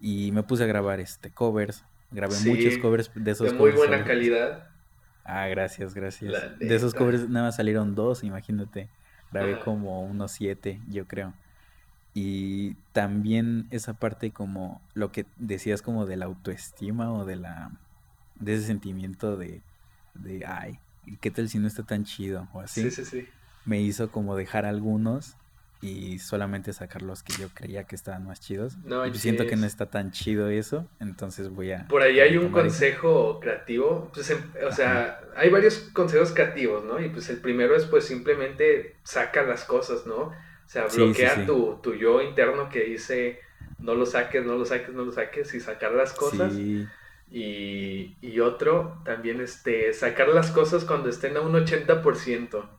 Y 0.00 0.32
me 0.32 0.42
puse 0.42 0.64
a 0.64 0.66
grabar 0.66 0.98
este 0.98 1.30
covers, 1.30 1.84
grabé 2.10 2.34
muchos 2.40 2.78
covers, 2.78 3.14
de 3.14 3.20
de 3.22 3.30
esos 3.30 3.52
muy 3.52 3.58
covers 3.58 3.76
buena 3.76 4.04
calidad, 4.04 4.70
ah, 5.22 5.46
gracias, 5.46 5.94
gracias, 5.94 6.34
de 6.58 6.74
esos 6.74 6.94
covers 6.94 7.28
nada 7.28 7.46
más 7.46 7.54
salieron 7.54 7.94
dos, 7.94 8.24
imagínate, 8.24 8.90
grabé 9.30 9.52
Ajá. 9.52 9.64
como 9.64 10.02
unos 10.02 10.32
siete, 10.32 10.80
yo 10.88 11.06
creo. 11.06 11.32
Y 12.20 12.74
también 12.92 13.68
esa 13.70 13.94
parte 13.98 14.32
como 14.32 14.82
lo 14.94 15.12
que 15.12 15.26
decías 15.36 15.82
como 15.82 16.06
de 16.06 16.16
la 16.16 16.26
autoestima 16.26 17.12
o 17.12 17.24
de 17.24 17.36
la 17.36 17.72
de 18.34 18.54
ese 18.54 18.66
sentimiento 18.66 19.36
de, 19.36 19.64
de 20.14 20.44
ay, 20.46 20.80
¿y 21.04 21.18
qué 21.18 21.30
tal 21.30 21.48
si 21.48 21.58
no 21.58 21.68
está 21.68 21.84
tan 21.84 22.04
chido 22.04 22.48
o 22.52 22.60
Sí, 22.64 22.90
así? 22.90 22.92
sí, 22.92 23.04
sí. 23.04 23.28
Me 23.64 23.80
hizo 23.82 24.10
como 24.12 24.36
dejar 24.36 24.66
algunos 24.66 25.38
y 25.80 26.18
solamente 26.20 26.72
sacar 26.72 27.02
los 27.02 27.22
que 27.22 27.34
yo 27.36 27.52
creía 27.54 27.84
que 27.86 27.96
estaban 27.96 28.24
más 28.26 28.40
chidos. 28.40 28.78
No 28.84 29.04
Y 29.04 29.10
pues 29.10 29.22
siento 29.22 29.46
que 29.46 29.56
no 29.56 29.66
está 29.66 29.90
tan 29.90 30.10
chido 30.12 30.48
eso, 30.50 30.90
entonces 31.00 31.50
voy 31.50 31.72
a 31.72 31.88
Por 31.88 32.02
ahí 32.02 32.20
hay 32.20 32.36
un 32.36 32.50
eso. 32.50 32.52
consejo 32.52 33.40
creativo, 33.40 34.10
pues, 34.12 34.28
em- 34.30 34.52
o 34.66 34.70
Ajá, 34.70 34.72
sea, 34.72 35.20
hay 35.36 35.48
varios 35.48 35.78
consejos 35.94 36.32
creativos, 36.32 36.84
¿no? 36.84 37.00
Y 37.00 37.08
pues 37.08 37.30
el 37.30 37.40
primero 37.40 37.74
es 37.76 37.86
pues 37.86 38.04
simplemente 38.04 38.96
saca 39.04 39.42
las 39.42 39.64
cosas, 39.64 40.06
¿no? 40.06 40.32
O 40.68 40.70
sea, 40.70 40.86
sí, 40.86 41.14
sí, 41.14 41.26
bloquea 41.26 41.28
sí, 41.28 41.46
tu, 41.46 41.80
tu 41.82 41.94
yo 41.94 42.22
interno 42.22 42.68
que 42.68 42.84
dice 42.84 43.40
no 43.78 43.94
lo 43.94 44.06
saques, 44.06 44.44
no 44.44 44.56
lo 44.56 44.66
saques, 44.66 44.94
no 44.94 45.04
lo 45.04 45.12
saques 45.12 45.54
y 45.54 45.60
sacar 45.60 45.92
las 45.92 46.12
cosas. 46.14 46.62
sí, 46.70 46.88
Y, 47.30 48.18
y 48.22 48.40
otro, 48.40 49.02
también 49.04 49.40
este, 49.40 49.92
sacar 49.94 50.28
las 50.28 50.50
cosas 50.52 50.84
cuando 50.84 51.08
estén 51.10 51.36
a 51.36 51.42
un 51.42 51.54
80%. 51.56 52.70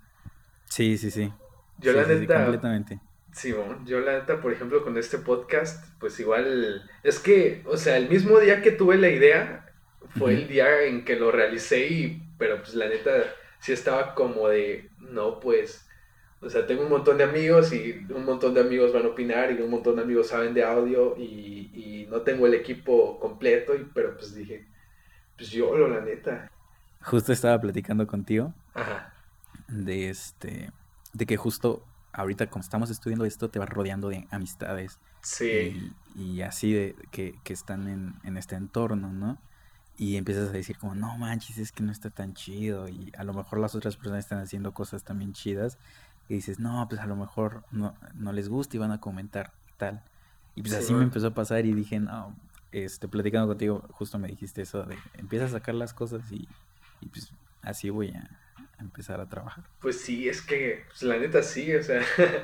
sí, 0.65 0.97
sí, 0.97 1.11
sí, 1.11 1.31
Yo 1.77 1.93
la 1.93 2.03
sí, 2.03 2.05
sí, 2.05 2.17
sí, 2.17 2.27
neta, 2.27 2.29
completamente. 2.29 2.99
Simón, 3.33 3.85
yo 3.87 4.01
la 4.01 4.19
neta, 4.19 4.41
por 4.41 4.53
ejemplo, 4.53 4.83
con 4.83 4.97
este 4.97 5.19
podcast, 5.19 5.85
pues 5.99 6.19
igual, 6.21 6.89
es 7.03 7.19
que, 7.19 7.63
o 7.67 7.77
sea, 7.77 7.97
el 7.97 8.09
mismo 8.09 8.39
día 8.39 8.61
que 8.61 8.71
tuve 8.71 8.97
la 8.97 9.09
idea, 9.09 9.71
fue 10.09 10.33
el 10.35 10.47
día 10.49 10.83
en 10.83 11.05
que 11.05 11.17
lo 11.17 11.31
realicé 11.31 11.87
y, 11.87 12.23
pero 12.39 12.59
pues 12.59 12.75
la 12.75 12.89
neta, 12.89 13.11
sí 13.59 13.73
estaba 13.73 14.15
como 14.15 14.49
de, 14.49 14.91
no, 14.99 15.39
pues, 15.41 15.88
o 16.41 16.49
sea, 16.49 16.65
tengo 16.65 16.83
un 16.83 16.89
montón 16.89 17.17
de 17.17 17.23
amigos 17.25 17.73
y 17.73 18.05
un 18.09 18.25
montón 18.25 18.53
de 18.53 18.61
amigos 18.61 18.93
van 18.93 19.05
a 19.05 19.09
opinar 19.09 19.51
y 19.51 19.61
un 19.61 19.69
montón 19.71 19.95
de 19.97 20.03
amigos 20.03 20.27
saben 20.29 20.53
de 20.53 20.63
audio 20.63 21.15
y, 21.17 21.71
y 21.73 22.07
no 22.09 22.21
tengo 22.21 22.47
el 22.47 22.53
equipo 22.53 23.19
completo, 23.19 23.75
y, 23.75 23.85
pero 23.93 24.15
pues 24.17 24.33
dije, 24.35 24.67
pues 25.37 25.49
yo 25.51 25.75
lo, 25.77 25.87
la 25.87 26.01
neta. 26.01 26.51
Justo 27.01 27.33
estaba 27.33 27.59
platicando 27.59 28.07
contigo 28.07 28.53
Ajá, 28.73 29.13
de 29.67 30.09
este, 30.09 30.71
de 31.13 31.25
que 31.25 31.37
justo 31.37 31.85
ahorita 32.11 32.49
como 32.49 32.61
estamos 32.61 32.89
estudiando 32.89 33.25
esto, 33.25 33.49
te 33.49 33.59
vas 33.59 33.69
rodeando 33.69 34.09
de 34.09 34.27
amistades 34.31 34.99
sí, 35.21 35.83
y, 36.15 36.21
y 36.21 36.41
así 36.41 36.73
de 36.73 36.95
que, 37.11 37.39
que 37.43 37.53
están 37.53 37.87
en, 37.87 38.15
en 38.23 38.37
este 38.37 38.55
entorno, 38.55 39.11
¿no? 39.13 39.37
Y 39.97 40.15
empiezas 40.17 40.49
a 40.49 40.53
decir 40.53 40.77
como, 40.77 40.95
no 40.95 41.17
manches, 41.17 41.57
es 41.57 41.71
que 41.73 41.83
no 41.83 41.91
está 41.91 42.09
tan 42.09 42.33
chido 42.33 42.87
y 42.87 43.11
a 43.17 43.23
lo 43.25 43.33
mejor 43.33 43.59
las 43.59 43.75
otras 43.75 43.97
personas 43.97 44.19
están 44.25 44.39
haciendo 44.39 44.73
cosas 44.73 45.03
también 45.03 45.33
chidas 45.33 45.77
y 46.29 46.35
dices, 46.35 46.59
no, 46.59 46.85
pues 46.87 47.01
a 47.01 47.07
lo 47.07 47.15
mejor 47.15 47.63
no, 47.71 47.95
no 48.13 48.31
les 48.31 48.47
gusta 48.47 48.77
y 48.77 48.79
van 48.79 48.91
a 48.91 49.01
comentar 49.01 49.51
tal. 49.77 50.03
Y 50.55 50.61
pues 50.61 50.75
así 50.75 50.93
me 50.93 51.03
empezó 51.03 51.27
a 51.27 51.33
pasar 51.33 51.65
y 51.65 51.73
dije, 51.73 51.99
no, 51.99 52.35
este, 52.71 53.07
platicando 53.07 53.47
contigo, 53.47 53.83
justo 53.91 54.19
me 54.19 54.27
dijiste 54.27 54.61
eso 54.61 54.83
de, 54.83 54.95
empieza 55.17 55.45
a 55.45 55.49
sacar 55.49 55.73
las 55.73 55.93
cosas 55.93 56.31
y, 56.31 56.47
y 57.01 57.07
pues 57.07 57.31
así 57.63 57.89
voy 57.89 58.11
a, 58.11 58.29
empezar 58.79 59.19
a 59.19 59.27
trabajar. 59.27 59.65
Pues 59.81 59.99
sí, 59.99 60.29
es 60.29 60.41
que, 60.41 60.85
pues, 60.87 61.03
la 61.03 61.17
neta 61.17 61.43
sí, 61.43 61.75
o 61.75 61.83
sea, 61.83 62.01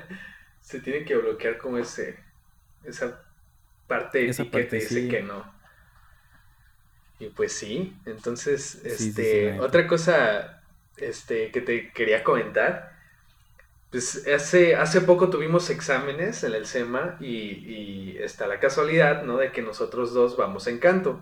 se 0.62 0.80
tiene 0.80 1.06
que 1.06 1.15
bloquear 1.15 1.58
como 1.58 1.77
ese, 1.77 2.18
esa 2.84 3.22
parte 3.88 4.27
esa 4.27 4.50
que 4.50 4.63
te 4.63 4.77
dice 4.77 5.08
que 5.08 5.22
no. 5.22 5.54
Y 7.20 7.27
pues 7.27 7.54
sí, 7.54 7.96
entonces, 8.06 8.84
este, 8.84 9.60
otra 9.62 9.88
cosa, 9.88 10.62
este, 10.98 11.51
que 11.51 11.62
te 11.62 11.92
quería 11.92 12.24
comentar, 12.24 12.95
pues 13.92 14.27
hace, 14.27 14.75
hace 14.75 15.01
poco 15.01 15.30
tuvimos 15.30 15.70
exámenes 15.70 16.44
en 16.44 16.54
el 16.54 16.65
SEMA 16.65 17.18
y, 17.20 17.27
y 17.27 18.18
está 18.20 18.48
la 18.48 18.60
casualidad, 18.60 19.24
¿no? 19.24 19.38
De 19.38 19.51
que 19.51 19.62
nosotros 19.62 20.13
dos 20.13 20.36
vamos 20.38 20.68
en 20.68 20.80
canto. 20.80 21.22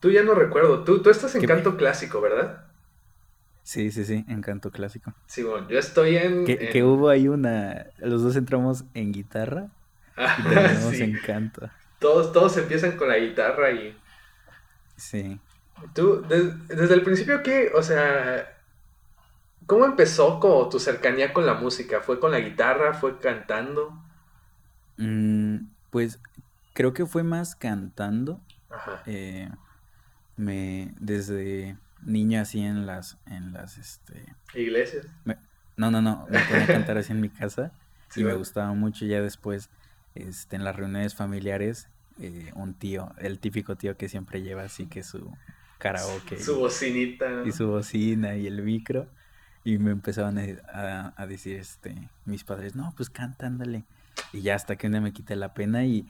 Tú 0.00 0.10
ya 0.10 0.24
no 0.24 0.34
recuerdo, 0.34 0.82
tú, 0.82 1.00
tú 1.00 1.10
estás 1.10 1.34
en 1.36 1.46
canto 1.46 1.76
clásico, 1.76 2.20
¿verdad? 2.20 2.64
Sí, 3.62 3.90
sí, 3.92 4.04
sí, 4.04 4.24
en 4.28 4.42
canto 4.42 4.70
clásico. 4.70 5.14
Sí, 5.26 5.42
bueno, 5.42 5.68
yo 5.68 5.78
estoy 5.78 6.16
en... 6.16 6.44
Que, 6.44 6.82
hubo 6.82 7.08
ahí 7.08 7.28
una... 7.28 7.86
Los 7.98 8.22
dos 8.22 8.36
entramos 8.36 8.84
en 8.94 9.12
guitarra 9.12 9.68
y 10.16 10.42
terminamos 10.42 10.94
en 11.00 11.18
canto. 11.20 11.70
Todos, 12.00 12.32
todos 12.32 12.56
empiezan 12.56 12.96
con 12.96 13.08
la 13.08 13.16
guitarra 13.16 13.70
y... 13.70 13.96
Sí. 14.96 15.38
Tú, 15.94 16.22
desde 16.68 16.94
el 16.94 17.02
principio, 17.02 17.42
¿qué? 17.42 17.70
O 17.74 17.82
sea, 17.82 18.53
¿cómo 19.66 19.84
empezó 19.84 20.40
como 20.40 20.68
tu 20.68 20.78
cercanía 20.78 21.32
con 21.32 21.46
la 21.46 21.54
música? 21.54 22.00
¿Fue 22.00 22.20
con 22.20 22.32
la 22.32 22.40
guitarra? 22.40 22.94
¿Fue 22.94 23.18
cantando? 23.18 23.98
Mm, 24.96 25.66
pues 25.90 26.20
creo 26.72 26.92
que 26.92 27.06
fue 27.06 27.22
más 27.22 27.56
cantando. 27.56 28.40
Ajá. 28.70 29.02
Eh, 29.06 29.48
me, 30.36 30.92
desde 30.98 31.76
niño 32.04 32.40
así 32.40 32.60
en 32.60 32.86
las, 32.86 33.18
en 33.26 33.52
las, 33.52 33.78
este... 33.78 34.34
Iglesias. 34.54 35.06
no, 35.76 35.90
no, 35.90 36.02
no, 36.02 36.26
me 36.28 36.38
ponía 36.40 36.64
a 36.64 36.66
cantar 36.66 36.98
así 36.98 37.12
en 37.12 37.20
mi 37.20 37.28
casa 37.28 37.72
y 38.16 38.24
me 38.24 38.34
gustaba 38.34 38.72
mucho 38.74 39.06
ya 39.06 39.20
después, 39.20 39.70
este, 40.14 40.56
en 40.56 40.64
las 40.64 40.76
reuniones 40.76 41.14
familiares, 41.14 41.88
eh, 42.20 42.52
un 42.54 42.74
tío, 42.74 43.12
el 43.18 43.38
típico 43.38 43.76
tío 43.76 43.96
que 43.96 44.08
siempre 44.08 44.42
lleva 44.42 44.62
así 44.62 44.86
que 44.86 45.02
su 45.02 45.30
karaoke. 45.78 46.40
Su 46.40 46.58
bocinita. 46.58 47.42
Y 47.44 47.52
su 47.52 47.68
bocina 47.68 48.36
y 48.36 48.46
el 48.46 48.62
micro. 48.62 49.08
Y 49.64 49.78
me 49.78 49.92
empezaban 49.92 50.38
a, 50.38 51.26
decir, 51.26 51.56
este, 51.56 51.94
mis 52.26 52.44
padres, 52.44 52.76
no, 52.76 52.92
pues 52.96 53.08
canta, 53.08 53.46
ándale. 53.46 53.84
Y 54.32 54.42
ya 54.42 54.54
hasta 54.54 54.76
que 54.76 54.88
uno 54.88 55.00
me 55.00 55.12
quité 55.12 55.36
la 55.36 55.54
pena 55.54 55.84
y, 55.84 56.06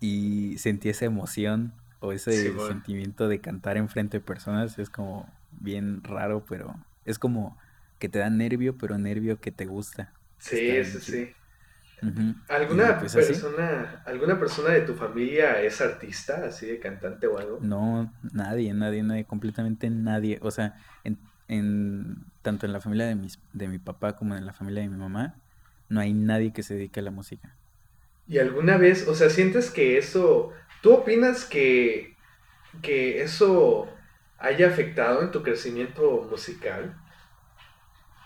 y 0.00 0.56
sentí 0.58 0.88
esa 0.88 1.04
emoción 1.04 1.72
o 2.00 2.12
ese 2.12 2.52
sentimiento 2.66 3.28
de 3.28 3.40
cantar 3.40 3.76
enfrente 3.76 4.18
de 4.18 4.24
personas. 4.24 4.78
Es 4.78 4.88
como 4.88 5.30
bien 5.52 6.02
raro, 6.02 6.44
pero 6.48 6.74
es 7.04 7.18
como 7.18 7.58
que 7.98 8.08
te 8.08 8.18
da 8.18 8.30
nervio, 8.30 8.76
pero 8.78 8.98
nervio 8.98 9.38
que 9.38 9.52
te 9.52 9.66
gusta. 9.66 10.12
Sí, 10.38 10.84
sí, 10.84 11.00
sí. 11.00 11.34
¿Alguna 12.48 12.98
pues 12.98 13.14
persona, 13.14 14.02
alguna 14.04 14.38
persona 14.38 14.70
de 14.70 14.82
tu 14.82 14.94
familia 14.94 15.62
es 15.62 15.80
artista, 15.80 16.44
así 16.46 16.66
de 16.66 16.78
cantante 16.78 17.26
o 17.26 17.38
algo? 17.38 17.58
No, 17.62 18.12
nadie, 18.32 18.74
nadie, 18.74 19.02
nadie, 19.02 19.24
completamente 19.24 19.88
nadie. 19.88 20.38
O 20.42 20.50
sea, 20.50 20.74
en, 21.02 21.18
en 21.48 22.24
tanto 22.42 22.66
en 22.66 22.72
la 22.72 22.80
familia 22.80 23.06
de 23.06 23.14
mis, 23.14 23.38
de 23.52 23.68
mi 23.68 23.78
papá 23.78 24.16
como 24.16 24.36
en 24.36 24.46
la 24.46 24.52
familia 24.52 24.82
de 24.82 24.88
mi 24.88 24.96
mamá, 24.96 25.36
no 25.88 26.00
hay 26.00 26.12
nadie 26.12 26.52
que 26.52 26.62
se 26.62 26.74
dedique 26.74 27.00
a 27.00 27.02
la 27.02 27.10
música. 27.10 27.56
¿Y 28.26 28.38
alguna 28.38 28.78
vez, 28.78 29.06
o 29.06 29.14
sea, 29.14 29.28
sientes 29.30 29.70
que 29.70 29.98
eso, 29.98 30.50
tú 30.82 30.92
opinas 30.94 31.44
que, 31.44 32.16
que 32.82 33.22
eso 33.22 33.88
haya 34.38 34.68
afectado 34.68 35.22
en 35.22 35.30
tu 35.30 35.42
crecimiento 35.42 36.26
musical? 36.30 36.96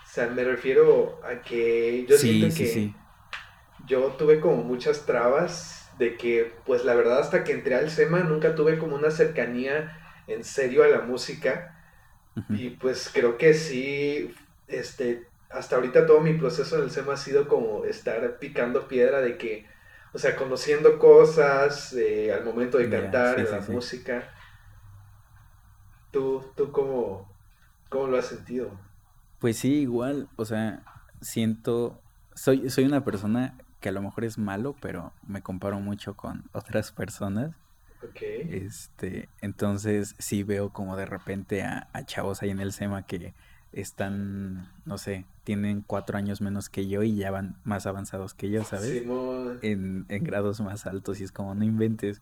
O 0.03 0.11
sea, 0.11 0.27
me 0.27 0.43
refiero 0.43 1.19
a 1.23 1.41
que 1.41 2.05
yo 2.09 2.17
siento 2.17 2.55
que 2.55 2.93
yo 3.85 4.15
tuve 4.17 4.39
como 4.39 4.63
muchas 4.63 5.05
trabas 5.05 5.89
de 5.97 6.15
que, 6.15 6.53
pues 6.65 6.85
la 6.85 6.95
verdad, 6.95 7.19
hasta 7.19 7.43
que 7.43 7.51
entré 7.51 7.75
al 7.75 7.89
SEMA 7.89 8.21
nunca 8.21 8.55
tuve 8.55 8.77
como 8.77 8.95
una 8.95 9.11
cercanía 9.11 9.97
en 10.27 10.43
serio 10.43 10.83
a 10.83 10.87
la 10.87 11.01
música. 11.01 11.78
Y 12.49 12.71
pues 12.71 13.09
creo 13.13 13.37
que 13.37 13.53
sí, 13.53 14.33
este, 14.67 15.27
hasta 15.49 15.75
ahorita 15.75 16.05
todo 16.05 16.21
mi 16.21 16.33
proceso 16.33 16.77
en 16.77 16.83
el 16.83 16.91
SEMA 16.91 17.13
ha 17.13 17.17
sido 17.17 17.47
como 17.47 17.85
estar 17.85 18.37
picando 18.39 18.87
piedra 18.87 19.21
de 19.21 19.37
que, 19.37 19.65
o 20.13 20.19
sea, 20.19 20.35
conociendo 20.35 20.99
cosas 20.99 21.93
eh, 21.93 22.31
al 22.33 22.45
momento 22.45 22.77
de 22.77 22.89
cantar, 22.89 23.39
la 23.39 23.61
música. 23.61 24.29
¿Tú, 26.11 26.43
tú 26.55 26.71
cómo, 26.71 27.31
cómo 27.89 28.07
lo 28.07 28.17
has 28.17 28.27
sentido? 28.27 28.71
Pues 29.39 29.57
sí, 29.57 29.81
igual, 29.81 30.27
o 30.35 30.45
sea, 30.45 30.83
siento, 31.21 32.01
soy, 32.33 32.69
soy 32.69 32.85
una 32.85 33.03
persona 33.03 33.57
que 33.79 33.89
a 33.89 33.91
lo 33.91 34.01
mejor 34.01 34.25
es 34.25 34.37
malo, 34.37 34.75
pero 34.81 35.13
me 35.25 35.41
comparo 35.41 35.79
mucho 35.79 36.15
con 36.15 36.43
otras 36.51 36.91
personas. 36.91 37.55
Este, 38.21 39.29
entonces 39.41 40.15
sí 40.19 40.43
veo 40.43 40.71
como 40.71 40.95
de 40.95 41.05
repente 41.05 41.63
a, 41.63 41.89
chavos 42.05 42.41
ahí 42.41 42.49
en 42.49 42.59
el 42.59 42.71
SEMA 42.71 43.03
que 43.05 43.33
están, 43.71 44.71
no 44.85 44.97
sé, 44.97 45.25
tienen 45.43 45.81
cuatro 45.85 46.17
años 46.17 46.41
menos 46.41 46.69
que 46.69 46.87
yo 46.87 47.03
y 47.03 47.15
ya 47.15 47.31
van 47.31 47.57
más 47.63 47.85
avanzados 47.85 48.33
que 48.33 48.49
yo, 48.49 48.63
¿sabes? 48.63 49.03
En, 49.61 50.05
en, 50.09 50.23
grados 50.23 50.61
más 50.61 50.85
altos 50.85 51.21
y 51.21 51.23
es 51.23 51.31
como, 51.31 51.53
no 51.55 51.63
inventes. 51.63 52.21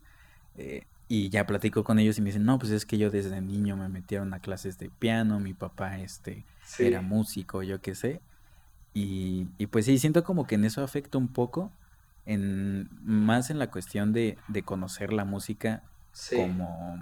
Eh, 0.58 0.86
y 1.10 1.30
ya 1.30 1.46
platico 1.46 1.84
con 1.84 2.00
ellos 2.00 2.18
y 2.18 2.22
me 2.22 2.28
dicen, 2.28 2.44
no, 2.44 2.60
pues 2.60 2.72
es 2.72 2.86
que 2.86 2.98
yo 2.98 3.10
desde 3.10 3.40
niño 3.40 3.78
me 3.78 3.88
metieron 3.88 4.34
a 4.34 4.40
clases 4.40 4.78
de 4.78 4.90
piano, 4.90 5.40
mi 5.40 5.54
papá 5.54 6.00
este, 6.00 6.44
era 6.80 7.02
músico, 7.02 7.64
yo 7.64 7.80
qué 7.80 7.96
sé. 7.96 8.22
Y, 8.94 9.48
y, 9.58 9.68
pues 9.68 9.86
sí, 9.86 9.98
siento 10.00 10.24
como 10.24 10.48
que 10.48 10.56
en 10.56 10.66
eso 10.66 10.84
afecta 10.84 11.18
un 11.18 11.28
poco, 11.28 11.72
en, 12.28 12.90
más 13.02 13.50
en 13.50 13.58
la 13.58 13.72
cuestión 13.72 14.14
de, 14.14 14.38
de 14.48 14.62
conocer 14.62 15.12
la 15.14 15.26
música 15.26 15.82
como... 16.36 17.02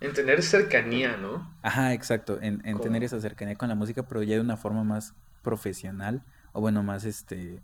En 0.00 0.12
tener 0.12 0.42
cercanía, 0.42 1.16
¿no? 1.16 1.50
Ajá, 1.62 1.94
exacto, 1.94 2.38
en, 2.42 2.60
en 2.66 2.78
tener 2.80 3.02
esa 3.02 3.18
cercanía 3.18 3.56
con 3.56 3.70
la 3.70 3.74
música, 3.74 4.02
pero 4.02 4.22
ya 4.22 4.34
de 4.34 4.42
una 4.42 4.58
forma 4.58 4.84
más 4.84 5.14
profesional, 5.42 6.22
o 6.52 6.60
bueno, 6.60 6.82
más 6.82 7.04
este, 7.04 7.62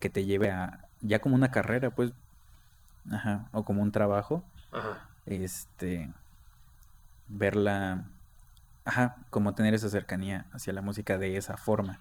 que 0.00 0.08
te 0.08 0.24
lleve 0.24 0.50
a, 0.50 0.88
ya 1.02 1.18
como 1.18 1.34
una 1.34 1.50
carrera, 1.50 1.90
pues, 1.90 2.12
ajá, 3.12 3.48
o 3.52 3.64
como 3.64 3.82
un 3.82 3.92
trabajo. 3.92 4.42
Ajá. 4.72 5.06
Este, 5.26 6.10
verla, 7.28 8.06
ajá, 8.86 9.16
como 9.28 9.54
tener 9.54 9.74
esa 9.74 9.90
cercanía 9.90 10.46
hacia 10.52 10.72
la 10.72 10.80
música 10.80 11.18
de 11.18 11.36
esa 11.36 11.58
forma. 11.58 12.00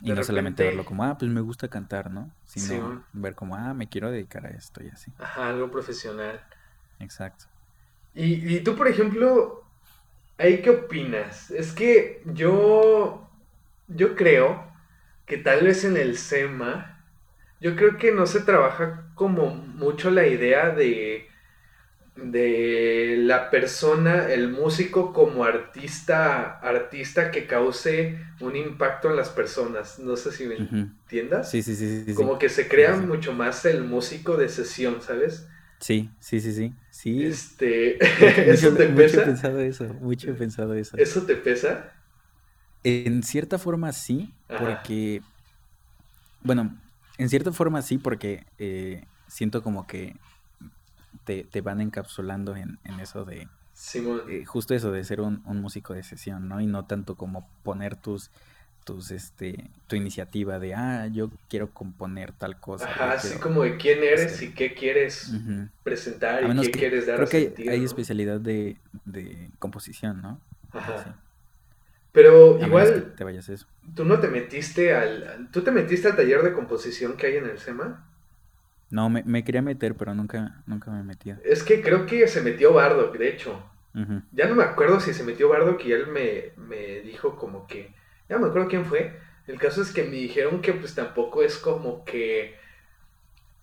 Y 0.00 0.12
no 0.12 0.22
solamente 0.22 0.62
verlo 0.62 0.84
como, 0.84 1.04
ah, 1.04 1.18
pues 1.18 1.30
me 1.30 1.40
gusta 1.40 1.68
cantar, 1.68 2.10
¿no? 2.10 2.30
Sino 2.44 3.04
ver 3.12 3.34
como, 3.34 3.56
ah, 3.56 3.74
me 3.74 3.88
quiero 3.88 4.10
dedicar 4.10 4.46
a 4.46 4.50
esto 4.50 4.82
y 4.82 4.88
así. 4.88 5.12
Ajá, 5.18 5.48
algo 5.50 5.70
profesional. 5.70 6.40
Exacto. 7.00 7.46
Y, 8.14 8.56
y 8.56 8.60
tú, 8.60 8.76
por 8.76 8.88
ejemplo, 8.88 9.64
¿ahí 10.38 10.62
qué 10.62 10.70
opinas? 10.70 11.50
Es 11.50 11.72
que 11.72 12.22
yo, 12.26 13.28
yo 13.88 14.16
creo 14.16 14.72
que 15.26 15.38
tal 15.38 15.64
vez 15.64 15.84
en 15.84 15.96
el 15.96 16.18
SEMA, 16.18 17.04
yo 17.60 17.76
creo 17.76 17.98
que 17.98 18.12
no 18.12 18.26
se 18.26 18.40
trabaja 18.42 19.10
como 19.16 19.48
mucho 19.54 20.10
la 20.10 20.26
idea 20.26 20.70
de 20.70 21.27
de 22.24 23.16
la 23.18 23.48
persona, 23.50 24.28
el 24.32 24.50
músico 24.50 25.12
como 25.12 25.44
artista, 25.44 26.58
artista 26.58 27.30
que 27.30 27.46
cause 27.46 28.18
un 28.40 28.56
impacto 28.56 29.10
en 29.10 29.16
las 29.16 29.28
personas. 29.28 29.98
No 29.98 30.16
sé 30.16 30.32
si 30.32 30.46
me 30.46 30.56
entiendas. 30.56 31.50
Sí, 31.50 31.62
sí, 31.62 31.76
sí, 31.76 32.14
Como 32.14 32.38
que 32.38 32.48
se 32.48 32.68
crea 32.68 32.96
mucho 32.96 33.32
más 33.32 33.64
el 33.64 33.84
músico 33.84 34.36
de 34.36 34.48
sesión, 34.48 35.00
¿sabes? 35.00 35.46
Sí, 35.80 36.10
sí, 36.18 36.40
sí, 36.40 36.52
sí. 36.52 36.74
sí. 36.90 37.24
Este, 37.24 37.98
¿eso 38.50 38.74
te 38.74 38.88
pesa? 38.88 39.18
Mucho 39.18 39.22
he 39.22 39.26
pensado 39.26 39.60
eso, 39.60 39.84
mucho 40.00 40.30
he 40.30 40.34
pensado 40.34 40.74
eso. 40.74 40.96
¿Eso 40.96 41.22
te 41.22 41.36
pesa? 41.36 41.92
En 42.82 43.22
cierta 43.22 43.58
forma 43.58 43.92
sí, 43.92 44.34
porque, 44.58 45.22
bueno, 46.42 46.76
en 47.16 47.28
cierta 47.28 47.52
forma 47.52 47.82
sí, 47.82 47.98
porque 47.98 48.44
eh, 48.58 49.04
siento 49.28 49.62
como 49.62 49.86
que 49.86 50.16
te, 51.50 51.60
van 51.60 51.80
encapsulando 51.80 52.56
en, 52.56 52.78
eso 53.00 53.24
de... 53.24 53.48
Eh, 53.94 54.44
justo 54.44 54.74
eso 54.74 54.90
de 54.90 55.04
ser 55.04 55.20
un, 55.20 55.42
músico 55.44 55.94
de 55.94 56.02
sesión, 56.02 56.48
¿no? 56.48 56.60
Y 56.60 56.66
no 56.66 56.86
tanto 56.86 57.14
como 57.14 57.48
poner 57.62 57.96
tus 57.96 58.30
tus 58.84 59.10
este 59.10 59.70
tu 59.86 59.96
iniciativa 59.96 60.58
de 60.58 60.74
ah 60.74 61.08
yo 61.08 61.30
quiero 61.50 61.68
componer 61.74 62.32
tal 62.32 62.58
cosa 62.58 62.86
Ajá, 62.86 63.12
así 63.12 63.38
como 63.38 63.62
de 63.62 63.76
quién 63.76 64.02
eres 64.02 64.40
y 64.40 64.54
qué 64.54 64.72
quieres 64.72 65.30
presentar 65.82 66.42
y 66.42 66.60
qué 66.62 66.70
quieres 66.70 67.06
dar 67.06 67.16
creo 67.16 67.28
que 67.28 67.70
hay, 67.70 67.84
especialidad 67.84 68.40
de, 68.40 68.78
de, 69.04 69.50
composición 69.58 70.22
no 70.22 70.40
Ajá. 70.72 71.20
pero 72.12 72.58
igual 72.64 73.12
te 73.14 73.24
vayas 73.24 73.50
eso. 73.50 73.66
tú 73.94 74.06
no 74.06 74.20
te 74.20 74.28
metiste 74.28 74.94
al 74.94 75.50
tú 75.52 75.60
te 75.60 75.70
metiste 75.70 76.08
al 76.08 76.16
taller 76.16 76.42
de 76.42 76.54
composición 76.54 77.18
que 77.18 77.26
hay 77.26 77.36
en 77.36 77.44
el 77.44 77.58
SEMA 77.58 78.07
no, 78.90 79.10
me, 79.10 79.22
me, 79.24 79.44
quería 79.44 79.62
meter, 79.62 79.94
pero 79.94 80.14
nunca, 80.14 80.62
nunca 80.66 80.90
me 80.90 81.02
metí. 81.02 81.32
Es 81.44 81.62
que 81.62 81.82
creo 81.82 82.06
que 82.06 82.26
se 82.26 82.40
metió 82.42 82.72
Bardo, 82.72 83.10
de 83.12 83.28
hecho. 83.28 83.62
Ya 84.30 84.46
no 84.46 84.54
me 84.54 84.62
acuerdo 84.62 85.00
si 85.00 85.12
se 85.12 85.24
metió 85.24 85.48
Bardo, 85.48 85.76
que 85.76 85.92
él 85.92 86.06
me, 86.06 86.52
me 86.56 87.00
dijo 87.00 87.34
como 87.34 87.66
que, 87.66 87.92
ya 88.28 88.36
no 88.36 88.42
me 88.42 88.48
acuerdo 88.48 88.68
quién 88.68 88.84
fue. 88.84 89.18
El 89.48 89.58
caso 89.58 89.82
es 89.82 89.90
que 89.90 90.04
me 90.04 90.16
dijeron 90.16 90.60
que 90.60 90.72
pues 90.72 90.94
tampoco 90.94 91.42
es 91.42 91.56
como 91.56 92.04
que... 92.04 92.56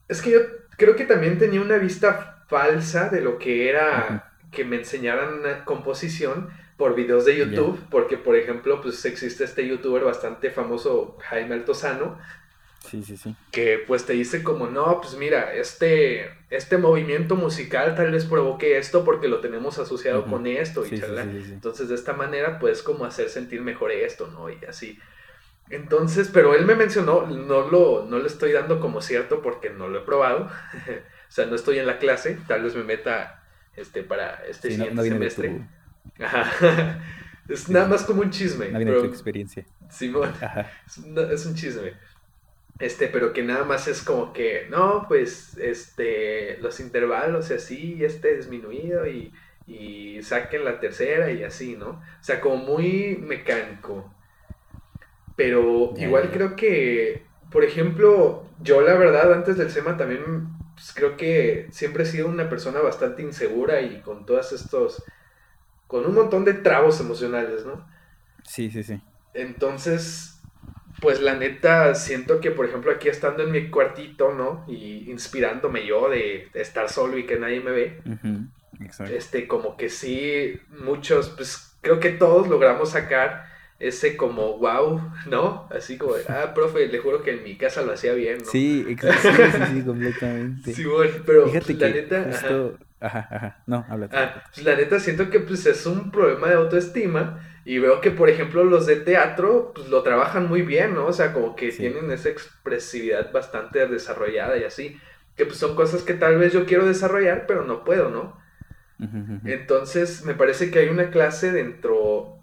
Es 0.09 0.21
que 0.21 0.31
yo 0.31 0.39
creo 0.77 0.97
que 0.97 1.05
también 1.05 1.37
tenía 1.37 1.61
una 1.61 1.77
vista 1.77 2.43
falsa 2.47 3.09
de 3.09 3.21
lo 3.21 3.37
que 3.37 3.69
era 3.69 4.33
que 4.51 4.65
me 4.65 4.77
enseñaran 4.77 5.63
composición 5.63 6.49
por 6.77 6.95
videos 6.95 7.25
de 7.25 7.37
YouTube, 7.37 7.79
porque 7.89 8.17
por 8.17 8.35
ejemplo, 8.35 8.81
pues 8.81 9.03
existe 9.05 9.43
este 9.43 9.67
youtuber 9.67 10.03
bastante 10.03 10.51
famoso, 10.51 11.17
Jaime 11.21 11.55
Altozano, 11.55 12.17
Sí, 12.89 13.03
sí, 13.03 13.17
sí. 13.17 13.35
Que 13.51 13.83
pues 13.85 14.05
te 14.05 14.13
dice 14.13 14.43
como, 14.43 14.67
no, 14.67 15.01
pues 15.01 15.15
mira, 15.15 15.53
este, 15.53 16.29
este 16.49 16.77
movimiento 16.77 17.35
musical 17.35 17.95
tal 17.95 18.11
vez 18.11 18.25
provoque 18.25 18.77
esto 18.77 19.03
porque 19.03 19.27
lo 19.27 19.39
tenemos 19.39 19.79
asociado 19.79 20.25
con 20.25 20.47
esto 20.47 20.85
y 20.85 20.95
Entonces 20.95 21.89
de 21.89 21.95
esta 21.95 22.13
manera 22.13 22.59
puedes 22.59 22.83
como 22.83 23.05
hacer 23.05 23.29
sentir 23.29 23.61
mejor 23.61 23.91
esto, 23.91 24.27
¿no? 24.27 24.49
Y 24.49 24.59
así. 24.67 24.99
Entonces, 25.69 26.29
pero 26.31 26.53
él 26.53 26.65
me 26.65 26.75
mencionó, 26.75 27.25
no 27.25 27.69
lo, 27.69 28.05
no 28.05 28.19
lo 28.19 28.27
estoy 28.27 28.51
dando 28.51 28.79
como 28.79 29.01
cierto 29.01 29.41
porque 29.41 29.71
no 29.71 29.87
lo 29.87 29.99
he 29.99 30.01
probado. 30.03 30.45
o 31.27 31.31
sea, 31.31 31.47
no 31.47 31.55
estoy 31.55 31.79
en 31.79 31.87
la 31.87 31.97
clase, 31.97 32.37
tal 32.47 32.63
vez 32.63 32.75
me 32.75 32.83
meta 32.83 33.43
este, 33.75 34.03
para 34.03 34.45
este 34.45 34.71
siguiente 34.71 35.03
semestre. 35.03 35.67
Ajá. 36.19 37.01
es 37.49 37.67
nada 37.69 37.87
más 37.87 38.03
como 38.03 38.21
un 38.21 38.29
chisme. 38.29 38.69
No 38.69 38.77
viene 38.77 38.93
tu 38.93 39.05
experiencia. 39.05 39.65
Simón. 39.89 40.31
Es 41.31 41.45
un 41.45 41.55
chisme. 41.55 41.93
Este, 42.79 43.07
pero 43.07 43.31
que 43.31 43.43
nada 43.43 43.63
más 43.63 43.87
es 43.87 44.01
como 44.01 44.33
que, 44.33 44.67
no, 44.69 45.05
pues, 45.07 45.57
este, 45.57 46.57
los 46.57 46.79
intervalos 46.79 47.49
y 47.49 47.53
así, 47.53 48.03
este 48.03 48.35
disminuido 48.35 49.07
y, 49.07 49.33
y 49.65 50.21
saquen 50.23 50.65
la 50.65 50.79
tercera 50.79 51.31
y 51.31 51.43
así, 51.43 51.75
¿no? 51.77 51.89
O 51.89 52.03
sea, 52.23 52.41
como 52.41 52.57
muy 52.57 53.17
mecánico. 53.17 54.11
Pero 55.35 55.93
igual 55.97 56.31
creo 56.31 56.55
que, 56.55 57.25
por 57.51 57.63
ejemplo, 57.63 58.45
yo 58.61 58.81
la 58.81 58.95
verdad 58.95 59.33
antes 59.33 59.57
del 59.57 59.69
SEMA 59.69 59.97
también 59.97 60.47
pues, 60.75 60.93
creo 60.93 61.17
que 61.17 61.67
siempre 61.71 62.03
he 62.03 62.05
sido 62.05 62.27
una 62.27 62.49
persona 62.49 62.79
bastante 62.79 63.21
insegura 63.21 63.81
y 63.81 64.01
con 64.01 64.25
todos 64.25 64.53
estos, 64.53 65.03
con 65.87 66.05
un 66.05 66.13
montón 66.13 66.45
de 66.45 66.53
trabos 66.53 66.99
emocionales, 66.99 67.65
¿no? 67.65 67.85
Sí, 68.43 68.69
sí, 68.69 68.83
sí. 68.83 69.01
Entonces, 69.33 70.34
pues 71.01 71.21
la 71.21 71.35
neta, 71.35 71.95
siento 71.95 72.39
que, 72.39 72.51
por 72.51 72.65
ejemplo, 72.65 72.91
aquí 72.91 73.09
estando 73.09 73.43
en 73.43 73.51
mi 73.51 73.69
cuartito, 73.69 74.33
¿no? 74.33 74.65
Y 74.67 75.09
inspirándome 75.09 75.85
yo 75.85 76.09
de, 76.09 76.49
estar 76.53 76.89
solo 76.89 77.17
y 77.17 77.25
que 77.25 77.37
nadie 77.37 77.59
me 77.59 77.71
ve. 77.71 78.01
Este, 79.11 79.47
como 79.47 79.77
que 79.77 79.89
sí, 79.89 80.59
muchos, 80.83 81.29
pues 81.29 81.77
creo 81.81 81.99
que 81.99 82.09
todos 82.09 82.47
logramos 82.47 82.91
sacar 82.91 83.45
ese 83.79 84.15
como 84.15 84.57
wow, 84.57 85.01
¿no? 85.27 85.67
Así 85.71 85.97
como, 85.97 86.13
ah, 86.29 86.53
profe, 86.53 86.87
le 86.87 86.99
juro 86.99 87.21
que 87.21 87.31
en 87.31 87.43
mi 87.43 87.57
casa 87.57 87.81
lo 87.81 87.93
hacía 87.93 88.13
bien, 88.13 88.39
¿no? 88.39 88.45
Sí, 88.45 88.85
exacto, 88.87 89.29
sí, 89.31 89.73
sí, 89.73 89.81
completamente. 89.83 90.73
Sí, 90.75 90.85
bueno, 90.85 91.13
pero 91.25 91.47
Fíjate 91.47 91.73
la 91.73 91.89
neta... 91.89 92.29
Ajá. 93.01 93.27
Ajá, 93.27 93.63
No, 93.67 93.85
habla. 93.89 94.09
Ah, 94.13 94.43
pues 94.53 94.65
la 94.65 94.75
neta 94.75 94.99
siento 94.99 95.29
que 95.29 95.39
pues 95.39 95.65
es 95.65 95.85
un 95.85 96.11
problema 96.11 96.47
de 96.47 96.55
autoestima 96.55 97.39
y 97.65 97.79
veo 97.79 97.99
que, 97.99 98.11
por 98.11 98.29
ejemplo, 98.29 98.63
los 98.63 98.85
de 98.85 98.97
teatro, 98.97 99.71
pues 99.73 99.89
lo 99.89 100.03
trabajan 100.03 100.47
muy 100.47 100.61
bien, 100.61 100.93
¿no? 100.93 101.07
O 101.07 101.13
sea, 101.13 101.33
como 101.33 101.55
que 101.55 101.71
tienen 101.71 102.11
esa 102.11 102.29
expresividad 102.29 103.31
bastante 103.31 103.87
desarrollada 103.87 104.55
y 104.57 104.63
así. 104.63 104.99
Que 105.35 105.47
pues 105.47 105.57
son 105.57 105.75
cosas 105.75 106.03
que 106.03 106.13
tal 106.13 106.37
vez 106.37 106.53
yo 106.53 106.67
quiero 106.67 106.85
desarrollar, 106.85 107.45
pero 107.47 107.65
no 107.65 107.83
puedo, 107.83 108.11
¿no? 108.11 108.39
Entonces, 109.45 110.23
me 110.23 110.35
parece 110.35 110.69
que 110.69 110.79
hay 110.79 110.89
una 110.89 111.09
clase 111.09 111.51
dentro. 111.51 112.37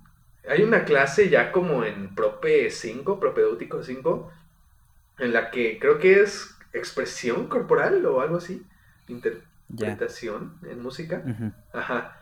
Hay 0.49 0.65
una 0.65 0.85
clase 0.85 1.29
ya 1.29 1.53
como 1.53 1.85
en 1.85 2.17
Prope 2.17 2.69
5, 2.69 3.21
Propedéutico 3.21 3.81
5, 3.85 4.33
en 5.21 5.33
la 5.33 5.53
que 5.53 5.79
creo 5.79 6.01
que 6.01 6.21
es 6.21 6.59
expresión 6.73 7.47
corporal 7.47 8.05
o 8.07 8.21
algo 8.21 8.39
así. 8.39 8.67
Interpretación 9.07 10.59
en 10.69 10.83
música. 10.83 11.23
Ajá. 11.73 12.19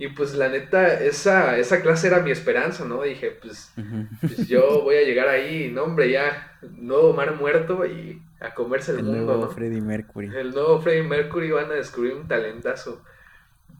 Y 0.00 0.08
pues 0.08 0.34
la 0.34 0.48
neta, 0.48 1.00
esa, 1.00 1.58
esa 1.58 1.82
clase 1.82 2.06
era 2.06 2.20
mi 2.20 2.30
esperanza, 2.30 2.84
¿no? 2.84 3.02
Dije, 3.02 3.32
pues, 3.32 3.72
pues 4.20 4.46
yo 4.46 4.82
voy 4.82 4.94
a 4.96 5.02
llegar 5.02 5.28
ahí, 5.28 5.72
no 5.72 5.82
hombre, 5.82 6.12
ya, 6.12 6.56
nuevo 6.62 7.12
mar 7.12 7.34
muerto 7.34 7.84
y 7.84 8.22
a 8.38 8.54
comerse 8.54 8.92
el, 8.92 9.02
mundo. 9.02 9.34
Nuevo 9.34 9.48
Freddie 9.48 9.80
Mercury. 9.80 10.30
El 10.34 10.52
nuevo 10.52 10.80
Freddie 10.80 11.02
Mercury 11.02 11.50
van 11.50 11.72
a 11.72 11.74
descubrir 11.74 12.14
un 12.14 12.28
talentazo. 12.28 13.02